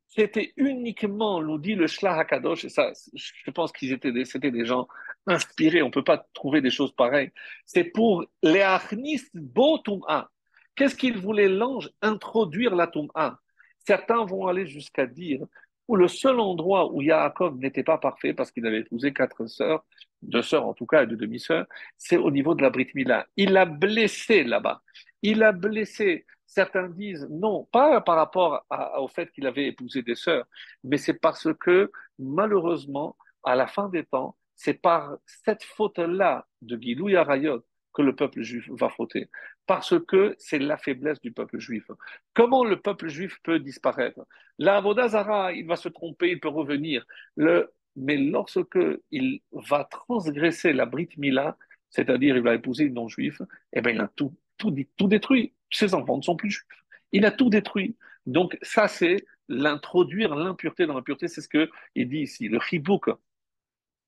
c'était 0.07 0.53
uniquement, 0.55 1.41
nous 1.41 1.57
dit 1.57 1.75
le 1.75 1.87
Shlah 1.87 2.19
HaKadosh, 2.19 2.65
et 2.65 2.69
ça, 2.69 2.91
je 3.13 3.51
pense 3.51 3.71
qu'ils 3.71 3.91
étaient 3.91 4.11
des, 4.11 4.25
c'était 4.25 4.51
des 4.51 4.65
gens 4.65 4.87
inspirés, 5.27 5.81
on 5.81 5.87
ne 5.87 5.91
peut 5.91 6.03
pas 6.03 6.25
trouver 6.33 6.61
des 6.61 6.69
choses 6.69 6.93
pareilles. 6.93 7.31
C'est 7.65 7.85
pour 7.85 8.25
les 8.43 8.61
Achnis 8.61 9.21
Botum'a. 9.33 10.29
Qu'est-ce 10.75 10.95
qu'il 10.95 11.17
voulait 11.17 11.49
l'ange 11.49 11.89
Introduire 12.01 12.75
la 12.75 12.87
Tum'a? 12.87 13.39
Certains 13.79 14.25
vont 14.25 14.47
aller 14.47 14.67
jusqu'à 14.67 15.05
dire 15.05 15.45
où 15.87 15.95
le 15.95 16.07
seul 16.07 16.39
endroit 16.39 16.91
où 16.91 17.01
Yaakov 17.01 17.57
n'était 17.57 17.83
pas 17.83 17.97
parfait, 17.97 18.33
parce 18.33 18.51
qu'il 18.51 18.65
avait 18.65 18.79
épousé 18.79 19.13
quatre 19.13 19.45
sœurs, 19.47 19.85
deux 20.21 20.41
sœurs 20.41 20.65
en 20.65 20.73
tout 20.73 20.85
cas 20.85 21.03
et 21.03 21.07
deux 21.07 21.15
demi-sœurs, 21.15 21.67
c'est 21.97 22.17
au 22.17 22.31
niveau 22.31 22.55
de 22.55 22.61
la 22.61 22.69
Brit 22.69 22.89
Mila. 22.95 23.27
Il 23.35 23.55
a 23.57 23.65
blessé 23.65 24.43
là-bas. 24.43 24.81
Il 25.21 25.43
a 25.43 25.51
blessé 25.51 26.25
Certains 26.47 26.89
disent 26.89 27.27
non, 27.29 27.65
pas 27.71 28.01
par 28.01 28.15
rapport 28.15 28.65
au 28.97 29.07
fait 29.07 29.31
qu'il 29.31 29.47
avait 29.47 29.67
épousé 29.67 30.03
des 30.03 30.15
sœurs, 30.15 30.45
mais 30.83 30.97
c'est 30.97 31.19
parce 31.19 31.47
que 31.59 31.91
malheureusement, 32.19 33.17
à 33.43 33.55
la 33.55 33.67
fin 33.67 33.89
des 33.89 34.05
temps, 34.05 34.35
c'est 34.55 34.73
par 34.73 35.17
cette 35.25 35.63
faute-là 35.63 36.47
de 36.61 36.77
Gilou 36.81 37.09
Yarayot 37.09 37.63
que 37.93 38.01
le 38.01 38.15
peuple 38.15 38.41
juif 38.41 38.69
va 38.71 38.89
fauter, 38.89 39.29
parce 39.65 39.95
que 40.05 40.35
c'est 40.37 40.59
la 40.59 40.77
faiblesse 40.77 41.21
du 41.21 41.31
peuple 41.31 41.59
juif. 41.59 41.89
Comment 42.33 42.65
le 42.65 42.79
peuple 42.79 43.07
juif 43.07 43.39
peut 43.41 43.59
disparaître? 43.59 44.19
La 44.57 44.81
Vodazara, 44.81 45.53
il 45.53 45.65
va 45.65 45.77
se 45.77 45.89
tromper, 45.89 46.31
il 46.31 46.39
peut 46.39 46.49
revenir. 46.49 47.05
Le, 47.35 47.73
mais 47.95 48.17
lorsque 48.17 48.77
il 49.11 49.41
va 49.51 49.85
transgresser 49.85 50.73
la 50.73 50.85
Brit 50.85 51.09
Mila, 51.17 51.57
c'est-à-dire 51.89 52.35
il 52.35 52.43
va 52.43 52.55
épouser 52.55 52.83
une 52.83 52.95
non-juive, 52.95 53.39
eh 53.71 53.81
bien 53.81 53.93
il 53.93 54.01
a 54.01 54.09
tout, 54.13 54.35
tout 54.57 55.07
détruit 55.07 55.53
ses 55.75 55.93
enfants 55.93 56.17
ne 56.17 56.21
sont 56.21 56.35
plus 56.35 56.51
juifs. 56.51 56.65
Il 57.11 57.25
a 57.25 57.31
tout 57.31 57.49
détruit. 57.49 57.95
Donc 58.25 58.57
ça, 58.61 58.87
c'est 58.87 59.25
l'introduire 59.47 60.35
l'impureté 60.35 60.85
dans 60.87 60.95
l'impureté, 60.95 61.27
c'est 61.27 61.41
ce 61.41 61.49
qu'il 61.49 62.09
dit 62.09 62.21
ici. 62.21 62.47
Le 62.49 62.59
chibouk 62.59 63.09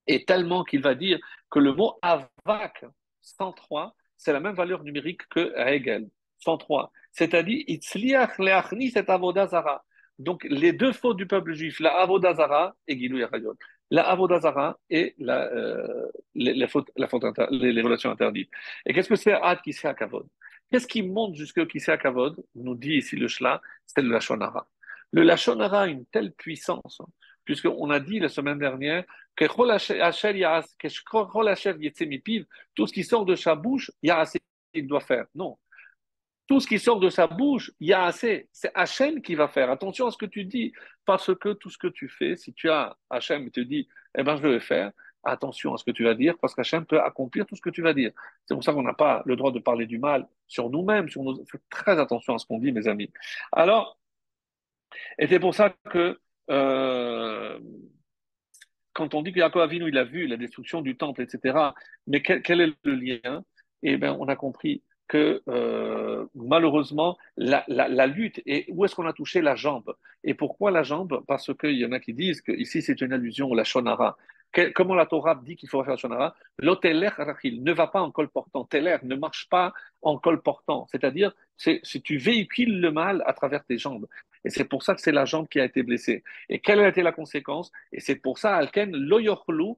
est 0.07 0.27
tellement 0.27 0.63
qu'il 0.63 0.81
va 0.81 0.95
dire 0.95 1.19
que 1.49 1.59
le 1.59 1.73
mot 1.73 1.99
avak 2.01 2.85
103, 3.21 3.95
c'est 4.17 4.33
la 4.33 4.39
même 4.39 4.55
valeur 4.55 4.83
numérique 4.83 5.27
que 5.29 5.53
Hegel 5.57 6.09
103. 6.39 6.91
C'est-à-dire, 7.11 7.63
itzliach 7.67 8.39
leachni 8.39 8.91
cet 8.91 9.09
avodazara. 9.09 9.83
Donc, 10.19 10.43
les 10.49 10.73
deux 10.73 10.93
fautes 10.93 11.17
du 11.17 11.27
peuple 11.27 11.53
juif, 11.53 11.79
la 11.79 11.99
avodazara 11.99 12.75
et 12.87 12.97
Gilou. 12.97 13.19
La 13.91 14.09
avodazara 14.09 14.77
et 14.89 15.13
la, 15.19 15.43
euh, 15.51 16.07
les, 16.33 16.53
la 16.53 16.67
les, 17.51 17.81
relations 17.81 18.11
interdites. 18.11 18.49
Et 18.85 18.93
qu'est-ce 18.93 19.09
que 19.09 19.15
c'est 19.15 19.33
Ad 19.33 19.61
qui 19.61 19.73
kavod? 19.73 20.27
Qu'est-ce 20.71 20.87
qui 20.87 21.01
monte 21.01 21.35
jusqu'au 21.35 21.65
Kisea 21.65 21.97
Kavod 21.97 22.43
Nous 22.55 22.75
dit 22.75 22.95
ici 22.95 23.15
le 23.15 23.27
Shla, 23.27 23.61
c'est 23.85 24.01
le 24.01 24.09
Lachonara. 24.09 24.67
Le 25.13 25.23
Lachonara 25.23 25.83
a 25.83 25.87
une 25.87 26.05
telle 26.05 26.33
puissance, 26.33 26.99
hein, 26.99 27.07
puisqu'on 27.45 27.89
a 27.89 27.99
dit 27.99 28.19
la 28.19 28.27
semaine 28.27 28.59
dernière 28.59 29.05
que 29.35 29.45
tout 32.75 32.87
ce 32.87 32.93
qui 32.93 33.03
sort 33.03 33.25
de 33.25 33.35
sa 33.35 33.55
bouche, 33.55 33.91
il 34.01 34.07
y 34.07 34.11
a 34.11 34.19
assez 34.19 34.39
qu'il 34.73 34.87
doit 34.87 34.99
faire. 34.99 35.25
Non. 35.35 35.57
Tout 36.47 36.59
ce 36.59 36.67
qui 36.67 36.79
sort 36.79 36.99
de 36.99 37.09
sa 37.09 37.27
bouche, 37.27 37.71
il 37.79 37.87
y 37.87 37.93
a 37.93 38.05
assez. 38.05 38.49
C'est 38.51 38.71
Hachem 38.73 39.21
qui 39.21 39.35
va 39.35 39.47
faire. 39.47 39.69
Attention 39.69 40.07
à 40.07 40.11
ce 40.11 40.17
que 40.17 40.25
tu 40.25 40.45
dis, 40.45 40.73
parce 41.05 41.33
que 41.35 41.53
tout 41.53 41.69
ce 41.69 41.77
que 41.77 41.87
tu 41.87 42.09
fais, 42.09 42.35
si 42.35 42.53
tu 42.53 42.69
as 42.69 42.97
Hachem 43.09 43.47
et 43.47 43.51
te 43.51 43.59
dit, 43.59 43.87
eh 44.17 44.23
ben, 44.23 44.37
je 44.37 44.47
vais 44.47 44.59
faire, 44.59 44.91
attention 45.29 45.73
à 45.73 45.77
ce 45.77 45.83
que 45.83 45.91
tu 45.91 46.03
vas 46.03 46.15
dire, 46.15 46.37
parce 46.39 46.55
qu'Hachem 46.55 46.85
peut 46.85 47.01
accomplir 47.01 47.45
tout 47.45 47.55
ce 47.55 47.61
que 47.61 47.69
tu 47.69 47.81
vas 47.81 47.93
dire. 47.93 48.11
C'est 48.45 48.53
pour 48.53 48.63
ça 48.63 48.73
qu'on 48.73 48.83
n'a 48.83 48.93
pas 48.93 49.23
le 49.25 49.35
droit 49.35 49.51
de 49.51 49.59
parler 49.59 49.85
du 49.85 49.99
mal 49.99 50.27
sur 50.47 50.69
nous-mêmes, 50.69 51.09
sur 51.09 51.23
nos... 51.23 51.43
Très 51.69 51.99
attention 51.99 52.35
à 52.35 52.39
ce 52.39 52.45
qu'on 52.45 52.59
dit, 52.59 52.71
mes 52.71 52.87
amis. 52.87 53.11
Alors, 53.51 53.97
et 55.19 55.27
c'est 55.27 55.39
pour 55.39 55.53
ça 55.53 55.75
que 55.89 56.19
euh, 56.49 57.59
quand 58.93 59.13
on 59.13 59.21
dit 59.21 59.31
que 59.31 59.39
Yaakov 59.39 59.61
Avinu, 59.61 59.89
il 59.89 59.97
a 59.97 60.03
vu 60.03 60.27
la 60.27 60.37
destruction 60.37 60.81
du 60.81 60.97
temple, 60.97 61.21
etc., 61.21 61.57
mais 62.07 62.21
quel, 62.21 62.61
est 62.61 62.73
le 62.83 62.95
lien? 62.95 63.43
Eh 63.83 63.97
bien, 63.97 64.17
on 64.19 64.27
a 64.27 64.35
compris 64.35 64.81
que 65.07 65.41
euh, 65.47 66.25
malheureusement, 66.35 67.17
la, 67.37 67.63
lutte, 68.07 68.41
et 68.45 68.65
où 68.69 68.85
est-ce 68.85 68.95
qu'on 68.95 69.05
a 69.05 69.13
touché 69.13 69.41
la 69.41 69.55
jambe? 69.55 69.95
Et 70.23 70.33
pourquoi 70.33 70.71
la 70.71 70.83
jambe? 70.83 71.23
Parce 71.27 71.53
qu'il 71.53 71.77
y 71.77 71.85
en 71.85 71.91
a 71.91 71.99
qui 71.99 72.13
disent 72.13 72.41
que 72.41 72.51
ici 72.51 72.81
c'est 72.81 72.99
une 73.01 73.13
allusion 73.13 73.53
à 73.53 73.55
la 73.55 73.63
comment 74.75 74.95
la 74.95 75.05
Torah 75.05 75.35
dit 75.35 75.55
qu'il 75.55 75.69
faut 75.69 75.83
faire 75.83 75.91
la 75.91 75.97
shonara 75.97 76.35
L'oteler 76.57 77.09
rachil 77.09 77.63
ne 77.63 77.73
va 77.73 77.87
pas 77.87 78.01
en 78.01 78.11
col 78.11 78.29
portant. 78.29 78.65
Teler 78.65 78.97
ne 79.03 79.15
marche 79.15 79.47
pas 79.49 79.73
en 80.01 80.17
col 80.17 80.41
portant. 80.41 80.87
C'est-à-dire, 80.91 81.33
c'est, 81.57 81.79
si 81.83 82.01
tu 82.01 82.17
véhicules 82.17 82.79
le 82.79 82.91
mal 82.91 83.23
à 83.25 83.33
travers 83.33 83.63
tes 83.65 83.77
jambes. 83.77 84.07
Et 84.43 84.49
c'est 84.49 84.65
pour 84.65 84.83
ça 84.83 84.95
que 84.95 85.01
c'est 85.01 85.11
la 85.11 85.25
jambe 85.25 85.47
qui 85.47 85.59
a 85.59 85.65
été 85.65 85.83
blessée. 85.83 86.23
Et 86.49 86.59
quelle 86.59 86.79
a 86.79 86.87
été 86.87 87.03
la 87.03 87.11
conséquence? 87.11 87.71
Et 87.91 87.99
c'est 87.99 88.15
pour 88.15 88.37
ça, 88.37 88.55
Alken, 88.55 88.95
loyochlu 88.95 89.73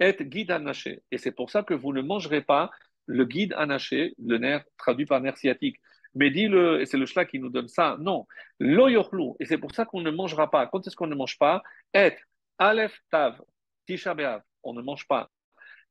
et 0.00 0.16
guide 0.20 0.50
anaché. 0.50 1.02
Et 1.10 1.18
c'est 1.18 1.32
pour 1.32 1.50
ça 1.50 1.62
que 1.62 1.74
vous 1.74 1.92
ne 1.92 2.02
mangerez 2.02 2.42
pas 2.42 2.70
le 3.06 3.24
guide 3.24 3.52
anaché, 3.56 4.14
le 4.18 4.38
nerf 4.38 4.64
traduit 4.78 5.06
par 5.06 5.20
nerf 5.20 5.36
sciatique. 5.36 5.76
Mais 6.14 6.30
dis-le, 6.30 6.80
et 6.80 6.86
c'est 6.86 6.96
le 6.96 7.06
shla 7.06 7.24
qui 7.24 7.38
nous 7.38 7.50
donne 7.50 7.68
ça, 7.68 7.96
non, 8.00 8.26
loyochlu, 8.60 9.32
et 9.40 9.46
c'est 9.46 9.58
pour 9.58 9.74
ça 9.74 9.84
qu'on 9.84 10.00
ne 10.00 10.10
mangera 10.10 10.48
pas. 10.48 10.66
Quand 10.68 10.86
est-ce 10.86 10.94
qu'on 10.94 11.08
ne 11.08 11.14
mange 11.14 11.38
pas? 11.38 11.62
Et, 11.92 12.12
Aleph 12.58 13.00
Tav, 13.10 13.42
Tisha 13.86 14.14
B'Av, 14.14 14.42
on 14.62 14.72
ne 14.72 14.82
mange 14.82 15.06
pas. 15.06 15.30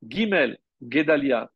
Gimel, 0.06 0.58
Gedalia, 0.82 1.50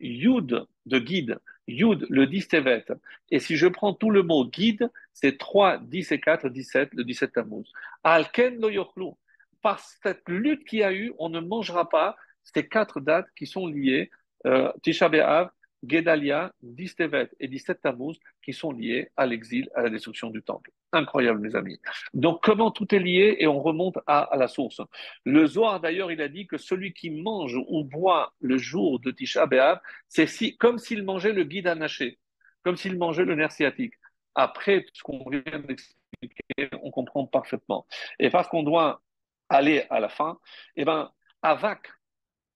Yud 0.00 0.66
de 0.86 0.98
guide, 0.98 1.38
Yud 1.66 2.06
le 2.10 2.26
10 2.26 2.48
Tevet. 2.48 2.84
Et 3.30 3.38
si 3.38 3.56
je 3.56 3.66
prends 3.66 3.94
tout 3.94 4.10
le 4.10 4.22
mot 4.22 4.44
guide, 4.44 4.90
c'est 5.12 5.38
3, 5.38 5.78
10 5.78 6.12
et 6.12 6.20
4, 6.20 6.48
17, 6.48 6.94
le 6.94 7.04
17 7.04 7.32
Tammuz. 7.32 7.64
Alken 8.02 8.60
lo 8.60 9.18
Par 9.62 9.80
cette 9.80 10.28
lutte 10.28 10.64
qu'il 10.64 10.80
y 10.80 10.84
a 10.84 10.92
eu, 10.92 11.12
on 11.18 11.28
ne 11.28 11.40
mangera 11.40 11.88
pas 11.88 12.16
ces 12.42 12.68
quatre 12.68 13.00
dates 13.00 13.28
qui 13.36 13.46
sont 13.46 13.66
liées, 13.66 14.10
euh, 14.46 14.70
Tisha 14.82 15.08
B'Av, 15.08 15.50
Gedalia, 15.88 16.52
10 16.62 16.96
Tevet 16.96 17.30
et 17.40 17.48
17 17.48 17.80
Tammuz, 17.82 18.18
qui 18.42 18.52
sont 18.52 18.72
liés 18.72 19.10
à 19.16 19.26
l'exil, 19.26 19.68
à 19.74 19.82
la 19.82 19.90
destruction 19.90 20.30
du 20.30 20.42
temple. 20.42 20.70
Incroyable, 20.92 21.40
mes 21.40 21.56
amis. 21.56 21.80
Donc, 22.12 22.42
comment 22.42 22.70
tout 22.70 22.94
est 22.94 22.98
lié 22.98 23.36
et 23.38 23.46
on 23.46 23.60
remonte 23.60 23.98
à, 24.06 24.30
la 24.36 24.48
source. 24.48 24.80
Le 25.24 25.46
Zohar, 25.46 25.80
d'ailleurs, 25.80 26.12
il 26.12 26.20
a 26.20 26.28
dit 26.28 26.46
que 26.46 26.56
celui 26.56 26.92
qui 26.92 27.10
mange 27.10 27.56
ou 27.68 27.84
boit 27.84 28.34
le 28.40 28.58
jour 28.58 29.00
de 29.00 29.10
Tisha 29.10 29.46
B'Av, 29.46 29.80
c'est 30.08 30.26
si, 30.26 30.56
comme 30.56 30.78
s'il 30.78 31.04
mangeait 31.04 31.32
le 31.32 31.44
guide 31.44 31.66
anaché, 31.66 32.18
comme 32.62 32.76
s'il 32.76 32.96
mangeait 32.96 33.24
le 33.24 33.34
nerf 33.34 33.52
sciatique. 33.52 33.94
Après 34.34 34.84
ce 34.92 35.02
qu'on 35.02 35.28
vient 35.30 35.60
d'expliquer, 35.60 36.68
on 36.82 36.90
comprend 36.90 37.26
parfaitement. 37.26 37.86
Et 38.18 38.30
parce 38.30 38.48
qu'on 38.48 38.62
doit 38.62 39.02
aller 39.48 39.86
à 39.90 40.00
la 40.00 40.08
fin, 40.08 40.38
eh 40.76 40.84
ben, 40.84 41.12
Avak, 41.42 41.88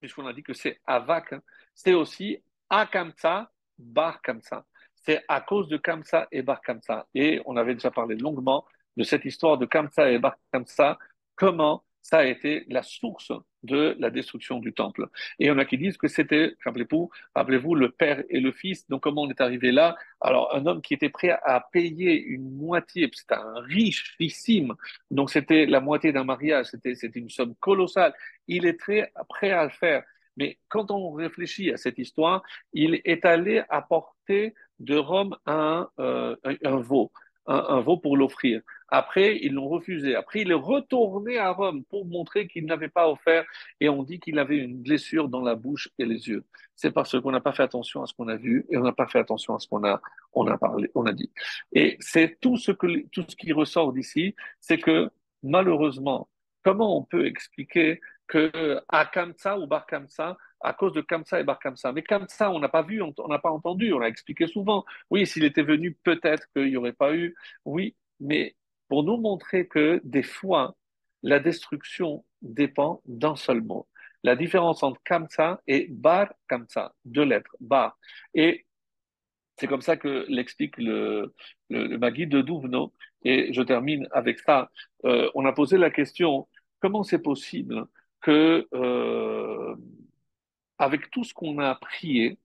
puisqu'on 0.01 0.27
a 0.27 0.33
dit 0.33 0.43
que 0.43 0.55
c'est 0.55 0.81
Avak, 0.87 1.35
c'est 1.75 1.95
aussi 1.95 2.43
Akamsa, 2.71 3.51
Bar 3.79 4.21
Kamsa 4.23 4.65
c'est 5.09 5.25
à 5.27 5.41
cause 5.41 5.69
de 5.69 5.79
Kamsa 5.79 6.29
et 6.31 6.43
Bar 6.43 6.61
Kamsa. 6.61 7.07
Et 7.15 7.41
on 7.47 7.57
avait 7.57 7.73
déjà 7.73 7.91
parlé 7.91 8.15
longuement 8.15 8.67
de 8.99 9.05
cette 9.05 9.25
histoire 9.25 9.57
de 9.57 9.65
Kamsa 9.65 10.11
et 10.11 10.19
Bar 10.19 10.37
Kamsa, 10.53 10.99
comment 11.35 11.83
ça 12.03 12.19
a 12.19 12.25
été 12.25 12.67
la 12.69 12.83
source 12.83 13.33
de 13.63 13.97
la 13.99 14.11
destruction 14.11 14.61
du 14.61 14.75
temple. 14.75 15.09
Et 15.39 15.45
il 15.45 15.49
y 15.49 15.51
en 15.51 15.59
a 15.59 15.65
qui 15.65 15.79
disent 15.79 15.97
que 15.97 16.09
c'était, 16.09 16.55
rappelez-vous, 16.63 17.11
rappelez-vous, 17.35 17.75
le 17.75 17.91
père 17.91 18.23
et 18.29 18.39
le 18.41 18.53
fils. 18.53 18.87
Donc 18.89 19.03
comment 19.03 19.23
on 19.23 19.31
est 19.31 19.41
arrivé 19.41 19.73
là? 19.73 19.97
Alors 20.21 20.55
un 20.55 20.67
homme 20.67 20.83
qui 20.83 20.93
était 20.93 21.09
prêt 21.09 21.39
à 21.43 21.67
payer 21.73 22.23
une 22.23 22.55
moitié, 22.57 23.11
c'était 23.13 23.35
un 23.35 23.61
riche, 23.61 24.15
richissime, 24.19 24.75
donc 25.11 25.31
c'était 25.31 25.65
la 25.65 25.81
moitié 25.81 26.13
d'un 26.13 26.25
mariage, 26.25 26.67
c'était 26.67 26.93
une 26.93 27.31
somme 27.31 27.55
colossale. 27.61 28.15
Il 28.47 28.67
est 28.67 28.79
très 28.79 29.11
prêt 29.29 29.53
à 29.53 29.65
le 29.65 29.71
faire. 29.71 30.03
Mais 30.39 30.59
quand 30.69 30.91
on 30.91 31.11
réfléchit 31.13 31.71
à 31.73 31.77
cette 31.77 31.99
histoire, 31.99 32.43
il 32.73 33.01
est 33.05 33.25
allé 33.25 33.63
apporter 33.69 34.55
de 34.79 34.97
Rome 34.97 35.37
un, 35.47 35.89
euh, 35.99 36.37
un, 36.45 36.77
veau, 36.77 37.11
un, 37.47 37.81
veau 37.81 37.97
pour 37.97 38.17
l'offrir. 38.17 38.63
Après, 38.89 39.37
ils 39.43 39.53
l'ont 39.53 39.69
refusé. 39.69 40.15
Après, 40.15 40.43
il 40.43 40.51
est 40.53 40.55
retourné 40.55 41.39
à 41.39 41.51
Rome 41.51 41.85
pour 41.85 42.07
montrer 42.07 42.47
qu'il 42.47 42.67
n'avait 42.67 42.89
pas 42.89 43.11
offert 43.11 43.45
et 43.81 43.89
on 43.89 44.05
dit 44.05 44.21
qu'il 44.21 44.39
avait 44.39 44.59
une 44.59 44.81
blessure 44.81 45.29
dans 45.29 45.43
la 45.43 45.57
bouche 45.57 45.89
et 45.99 46.07
les 46.07 46.29
yeux. 46.29 46.45
C'est 46.77 46.93
parce 46.93 47.21
qu'on 47.21 47.33
n'a 47.33 47.41
pas 47.41 47.53
fait 47.53 47.65
attention 47.65 48.03
à 48.03 48.07
ce 48.07 48.15
qu'on 48.15 48.29
a 48.29 48.37
vu 48.37 48.65
et 48.71 48.79
on 48.79 48.83
n'a 48.83 48.93
pas 48.93 49.09
fait 49.09 49.19
attention 49.19 49.57
à 49.57 49.59
ce 49.59 49.67
qu'on 49.67 49.85
a, 49.85 50.01
on 50.33 50.47
a 50.47 50.57
parlé, 50.57 50.89
on 50.95 51.05
a 51.05 51.13
dit. 51.13 51.33
Et 51.73 51.97
c'est 51.99 52.39
tout 52.41 52.57
ce 52.57 52.71
que, 52.71 52.87
tout 53.09 53.25
ce 53.29 53.35
qui 53.35 53.53
ressort 53.53 53.93
d'ici, 53.93 54.37
c'est 54.61 54.79
que 54.79 55.11
malheureusement, 55.43 56.29
comment 56.63 56.97
on 56.97 57.03
peut 57.03 57.27
expliquer 57.27 58.01
que 58.29 58.81
à 58.89 59.07
Kamsa 59.07 59.59
ou 59.59 59.67
Bar 59.67 59.87
Kamsa, 59.87 60.37
à 60.61 60.73
cause 60.73 60.93
de 60.93 61.01
Kamsa 61.01 61.41
et 61.41 61.45
Bar 61.45 61.59
Kamsa. 61.59 61.93
Mais 61.93 62.03
Kamsa, 62.03 62.51
on 62.51 62.61
n'a 62.61 62.69
pas 62.69 62.83
vu, 62.83 63.03
on 63.03 63.29
n'a 63.29 63.39
pas 63.39 63.51
entendu, 63.51 63.93
on 63.93 63.99
l'a 63.99 64.09
expliqué 64.09 64.47
souvent. 64.47 64.85
Oui, 65.11 65.27
s'il 65.27 65.45
était 65.45 65.63
venu, 65.63 65.97
peut-être 66.05 66.47
qu'il 66.53 66.67
n'y 66.67 66.77
aurait 66.77 66.93
pas 66.93 67.15
eu. 67.15 67.35
Oui, 67.65 67.97
mais 68.21 68.55
pour 68.89 69.03
nous 69.05 69.17
montrer 69.17 69.67
que 69.67 70.01
des 70.05 70.23
fois, 70.23 70.77
la 71.23 71.41
destruction 71.41 72.25
dépend 72.43 73.03
d'un 73.07 73.37
seul 73.37 73.61
mot. 73.63 73.89
La 74.25 74.37
différence 74.37 74.83
entre 74.83 75.01
Kamsa 75.05 75.61
et 75.67 75.87
Bar 75.91 76.33
Kamsa, 76.49 76.95
deux 77.05 77.25
lettres, 77.25 77.57
Bar. 77.61 77.99
Et 78.35 78.67
c'est 79.57 79.67
comme 79.67 79.83
ça 79.83 79.97
que 79.97 80.27
l'explique 80.29 80.77
le, 80.77 81.35
le, 81.71 81.87
le 81.87 81.99
Magui 81.99 82.27
de 82.27 82.41
Douvno. 82.41 82.93
Et 83.25 83.53
je 83.53 83.63
termine 83.63 84.09
avec 84.13 84.39
ça. 84.41 84.71
Euh, 85.05 85.31
on 85.35 85.45
a 85.45 85.53
posé 85.53 85.79
la 85.79 85.91
question, 85.91 86.49
comment 86.81 87.03
c'est 87.03 87.23
possible 87.23 87.87
que 88.21 88.67
euh, 88.75 89.77
avec 90.79 91.11
tout 91.11 91.25
ce 91.25 91.35
qu'on 91.35 91.59
a 91.59 91.75
prié, 91.75 92.39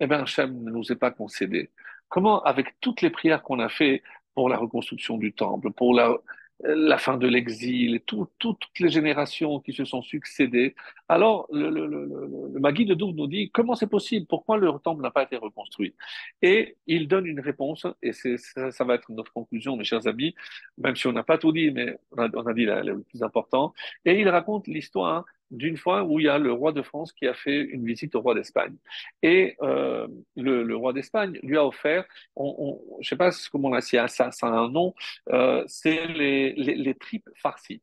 eh 0.00 0.06
bien, 0.06 0.22
Hachem 0.22 0.62
ne 0.62 0.70
nous 0.70 0.92
est 0.92 0.96
pas 0.96 1.10
concédé. 1.10 1.70
Comment, 2.08 2.42
avec 2.42 2.80
toutes 2.80 3.02
les 3.02 3.10
prières 3.10 3.42
qu'on 3.42 3.60
a 3.60 3.68
fait 3.68 4.02
pour 4.34 4.48
la 4.48 4.56
reconstruction 4.56 5.18
du 5.18 5.32
temple, 5.32 5.70
pour 5.72 5.94
la, 5.94 6.16
la 6.62 6.98
fin 6.98 7.16
de 7.16 7.26
l'exil, 7.26 8.00
tout, 8.06 8.28
tout, 8.38 8.54
toutes 8.54 8.78
les 8.80 8.90
générations 8.90 9.60
qui 9.60 9.72
se 9.72 9.84
sont 9.84 10.02
succédées. 10.02 10.74
Alors, 11.08 11.46
le, 11.50 11.70
le, 11.70 11.86
de 11.86 12.94
Douve 12.94 13.14
nous 13.14 13.26
dit 13.26 13.50
comment 13.50 13.74
c'est 13.74 13.86
possible, 13.86 14.26
pourquoi 14.26 14.58
le 14.58 14.70
temple 14.82 15.02
n'a 15.02 15.10
pas 15.10 15.22
été 15.22 15.36
reconstruit? 15.36 15.94
Et 16.42 16.76
il 16.86 17.08
donne 17.08 17.26
une 17.26 17.40
réponse, 17.40 17.86
et 18.02 18.12
ça, 18.12 18.70
ça, 18.70 18.84
va 18.84 18.94
être 18.94 19.10
notre 19.10 19.32
conclusion, 19.32 19.76
mes 19.76 19.84
chers 19.84 20.06
amis, 20.06 20.34
même 20.78 20.96
si 20.96 21.06
on 21.06 21.12
n'a 21.12 21.24
pas 21.24 21.38
tout 21.38 21.52
dit, 21.52 21.70
mais 21.70 21.98
on 22.12 22.46
a, 22.46 22.54
dit 22.54 22.66
le 22.66 23.02
plus 23.02 23.22
important. 23.22 23.72
Et 24.04 24.20
il 24.20 24.28
raconte 24.28 24.66
l'histoire 24.66 25.24
d'une 25.50 25.76
fois 25.76 26.04
où 26.04 26.20
il 26.20 26.26
y 26.26 26.28
a 26.28 26.38
le 26.38 26.52
roi 26.52 26.72
de 26.72 26.82
France 26.82 27.12
qui 27.12 27.26
a 27.26 27.34
fait 27.34 27.60
une 27.60 27.84
visite 27.84 28.14
au 28.14 28.20
roi 28.20 28.34
d'Espagne. 28.34 28.76
Et 29.22 29.56
euh, 29.62 30.06
le, 30.36 30.62
le, 30.62 30.76
roi 30.76 30.92
d'Espagne 30.92 31.38
lui 31.42 31.56
a 31.56 31.66
offert, 31.66 32.04
on, 32.36 32.54
on, 32.58 32.94
je 33.00 33.06
ne 33.06 33.08
sais 33.08 33.16
pas 33.16 33.30
comment 33.50 33.68
on 33.68 33.72
a, 33.74 33.80
si 33.80 33.96
ça, 34.08 34.30
ça 34.30 34.46
a 34.46 34.50
un 34.50 34.70
nom, 34.70 34.94
euh, 35.30 35.64
c'est 35.66 36.06
les, 36.06 36.52
les, 36.54 36.74
les 36.74 36.94
tripes 36.94 37.28
farcies. 37.36 37.82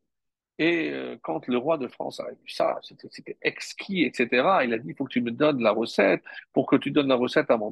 Et 0.60 0.90
euh, 0.92 1.18
quand 1.22 1.48
le 1.48 1.58
roi 1.58 1.78
de 1.78 1.88
France 1.88 2.20
a 2.20 2.30
vu 2.30 2.50
ça, 2.50 2.80
c'était 2.82 3.38
exquis, 3.42 4.04
etc., 4.04 4.28
il 4.64 4.74
a 4.74 4.78
dit, 4.78 4.90
il 4.90 4.96
faut 4.96 5.06
que 5.06 5.14
tu 5.14 5.22
me 5.22 5.32
donnes 5.32 5.62
la 5.62 5.72
recette, 5.72 6.24
pour 6.54 6.66
que 6.66 6.76
tu 6.76 6.92
donnes 6.92 7.08
la 7.08 7.16
recette 7.16 7.52
à 7.52 7.58
mon... 7.58 7.72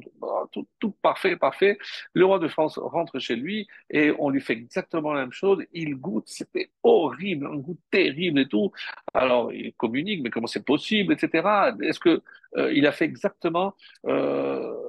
Tout, 0.52 0.66
tout 0.78 0.92
parfait, 1.02 1.36
parfait. 1.36 1.78
Le 2.14 2.24
roi 2.24 2.38
de 2.38 2.48
France 2.48 2.78
rentre 2.78 3.18
chez 3.18 3.36
lui 3.36 3.66
et 3.90 4.12
on 4.18 4.30
lui 4.30 4.40
fait 4.40 4.52
exactement 4.52 5.12
la 5.12 5.22
même 5.22 5.32
chose. 5.32 5.64
Il 5.72 5.96
goûte, 5.96 6.28
c'était 6.28 6.70
horrible, 6.82 7.46
un 7.46 7.56
goût 7.56 7.78
terrible 7.90 8.40
et 8.40 8.48
tout. 8.48 8.70
Alors, 9.14 9.52
il 9.52 9.72
communique, 9.74 10.22
mais 10.22 10.30
comment 10.30 10.46
c'est 10.46 10.64
possible, 10.64 11.12
etc. 11.12 11.72
Est-ce 11.82 12.00
que 12.00 12.22
euh, 12.56 12.72
il 12.72 12.86
a 12.86 12.92
fait 12.92 13.04
exactement... 13.04 13.74
Euh, 14.06 14.85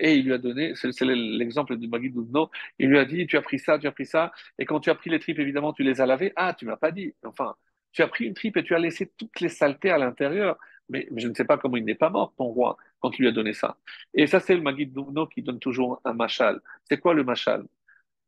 et 0.00 0.16
il 0.16 0.24
lui 0.24 0.32
a 0.32 0.38
donné, 0.38 0.74
c'est 0.74 1.00
l'exemple 1.02 1.76
du 1.76 1.88
Doudno, 1.88 2.50
il 2.78 2.88
lui 2.88 2.98
a 2.98 3.04
dit, 3.04 3.26
tu 3.26 3.36
as 3.36 3.42
pris 3.42 3.58
ça, 3.58 3.78
tu 3.78 3.86
as 3.86 3.92
pris 3.92 4.06
ça, 4.06 4.32
et 4.58 4.64
quand 4.64 4.80
tu 4.80 4.90
as 4.90 4.94
pris 4.94 5.10
les 5.10 5.20
tripes, 5.20 5.38
évidemment, 5.38 5.72
tu 5.72 5.82
les 5.82 6.00
as 6.00 6.06
lavées. 6.06 6.32
Ah, 6.36 6.54
tu 6.54 6.64
m'as 6.66 6.76
pas 6.76 6.90
dit. 6.90 7.14
Enfin, 7.24 7.54
tu 7.92 8.02
as 8.02 8.08
pris 8.08 8.24
une 8.26 8.34
tripe 8.34 8.56
et 8.56 8.64
tu 8.64 8.74
as 8.74 8.78
laissé 8.78 9.12
toutes 9.16 9.40
les 9.40 9.48
saletés 9.48 9.90
à 9.90 9.98
l'intérieur. 9.98 10.58
Mais, 10.88 11.08
je 11.16 11.28
ne 11.28 11.34
sais 11.34 11.44
pas 11.44 11.58
comment 11.58 11.76
il 11.76 11.84
n'est 11.84 11.94
pas 11.94 12.10
mort, 12.10 12.34
ton 12.36 12.46
roi, 12.46 12.76
quand 13.00 13.10
tu 13.10 13.22
lui 13.22 13.28
as 13.28 13.32
donné 13.32 13.52
ça. 13.52 13.76
Et 14.14 14.26
ça, 14.26 14.40
c'est 14.40 14.56
le 14.56 14.86
Doudno 14.86 15.26
qui 15.26 15.42
donne 15.42 15.60
toujours 15.60 16.00
un 16.04 16.14
machal. 16.14 16.60
C'est 16.84 16.98
quoi 16.98 17.14
le 17.14 17.24
machal? 17.24 17.64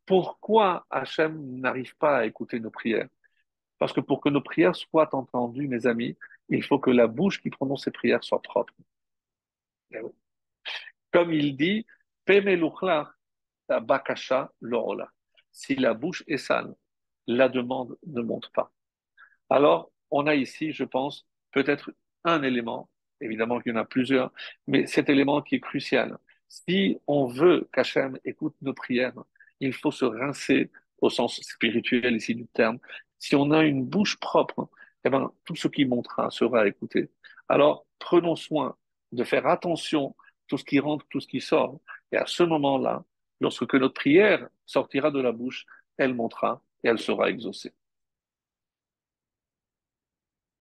Pourquoi 0.05 0.85
Hachem 0.89 1.59
n'arrive 1.59 1.95
pas 1.97 2.17
à 2.19 2.25
écouter 2.25 2.59
nos 2.59 2.71
prières? 2.71 3.07
Parce 3.79 3.93
que 3.93 4.01
pour 4.01 4.21
que 4.21 4.29
nos 4.29 4.41
prières 4.41 4.75
soient 4.75 5.13
entendues, 5.15 5.67
mes 5.67 5.87
amis, 5.87 6.17
il 6.49 6.63
faut 6.63 6.79
que 6.79 6.91
la 6.91 7.07
bouche 7.07 7.41
qui 7.41 7.49
prononce 7.49 7.83
ces 7.85 7.91
prières 7.91 8.23
soit 8.23 8.41
propre. 8.41 8.73
Comme 11.13 11.31
il 11.31 11.55
dit. 11.55 11.85
Si 15.51 15.75
la 15.75 15.93
bouche 15.93 16.23
est 16.27 16.37
sale, 16.37 16.73
la 17.27 17.49
demande 17.49 17.97
ne 18.07 18.21
monte 18.21 18.49
pas. 18.51 18.71
Alors, 19.49 19.91
on 20.09 20.25
a 20.25 20.35
ici, 20.35 20.71
je 20.71 20.83
pense, 20.83 21.27
peut-être 21.51 21.93
un 22.23 22.41
élément, 22.43 22.89
évidemment 23.21 23.59
qu'il 23.59 23.73
y 23.73 23.75
en 23.75 23.79
a 23.79 23.85
plusieurs, 23.85 24.31
mais 24.67 24.87
cet 24.87 25.09
élément 25.09 25.41
qui 25.41 25.55
est 25.55 25.59
crucial. 25.59 26.17
Si 26.47 26.97
on 27.07 27.27
veut 27.27 27.69
qu'Hachem 27.73 28.17
écoute 28.25 28.55
nos 28.61 28.73
prières, 28.73 29.13
il 29.59 29.73
faut 29.73 29.91
se 29.91 30.05
rincer 30.05 30.71
au 30.99 31.09
sens 31.09 31.41
spirituel 31.41 32.15
ici 32.15 32.35
du 32.35 32.47
terme. 32.47 32.79
Si 33.19 33.35
on 33.35 33.51
a 33.51 33.63
une 33.63 33.85
bouche 33.85 34.17
propre, 34.19 34.69
eh 35.03 35.09
ben, 35.09 35.31
tout 35.45 35.55
ce 35.55 35.67
qui 35.67 35.85
montera 35.85 36.29
sera 36.31 36.67
écouté. 36.67 37.09
Alors, 37.49 37.85
prenons 37.99 38.35
soin 38.35 38.77
de 39.11 39.23
faire 39.23 39.47
attention 39.47 40.15
tout 40.47 40.57
ce 40.57 40.63
qui 40.63 40.79
rentre, 40.79 41.05
tout 41.09 41.19
ce 41.19 41.27
qui 41.27 41.41
sort. 41.41 41.79
Et 42.11 42.17
à 42.17 42.25
ce 42.25 42.43
moment-là, 42.43 43.03
lorsque 43.39 43.73
notre 43.73 43.93
prière 43.93 44.47
sortira 44.65 45.11
de 45.11 45.21
la 45.21 45.31
bouche, 45.31 45.65
elle 45.97 46.13
montera 46.13 46.61
et 46.83 46.89
elle 46.89 46.99
sera 46.99 47.29
exaucée. 47.29 47.73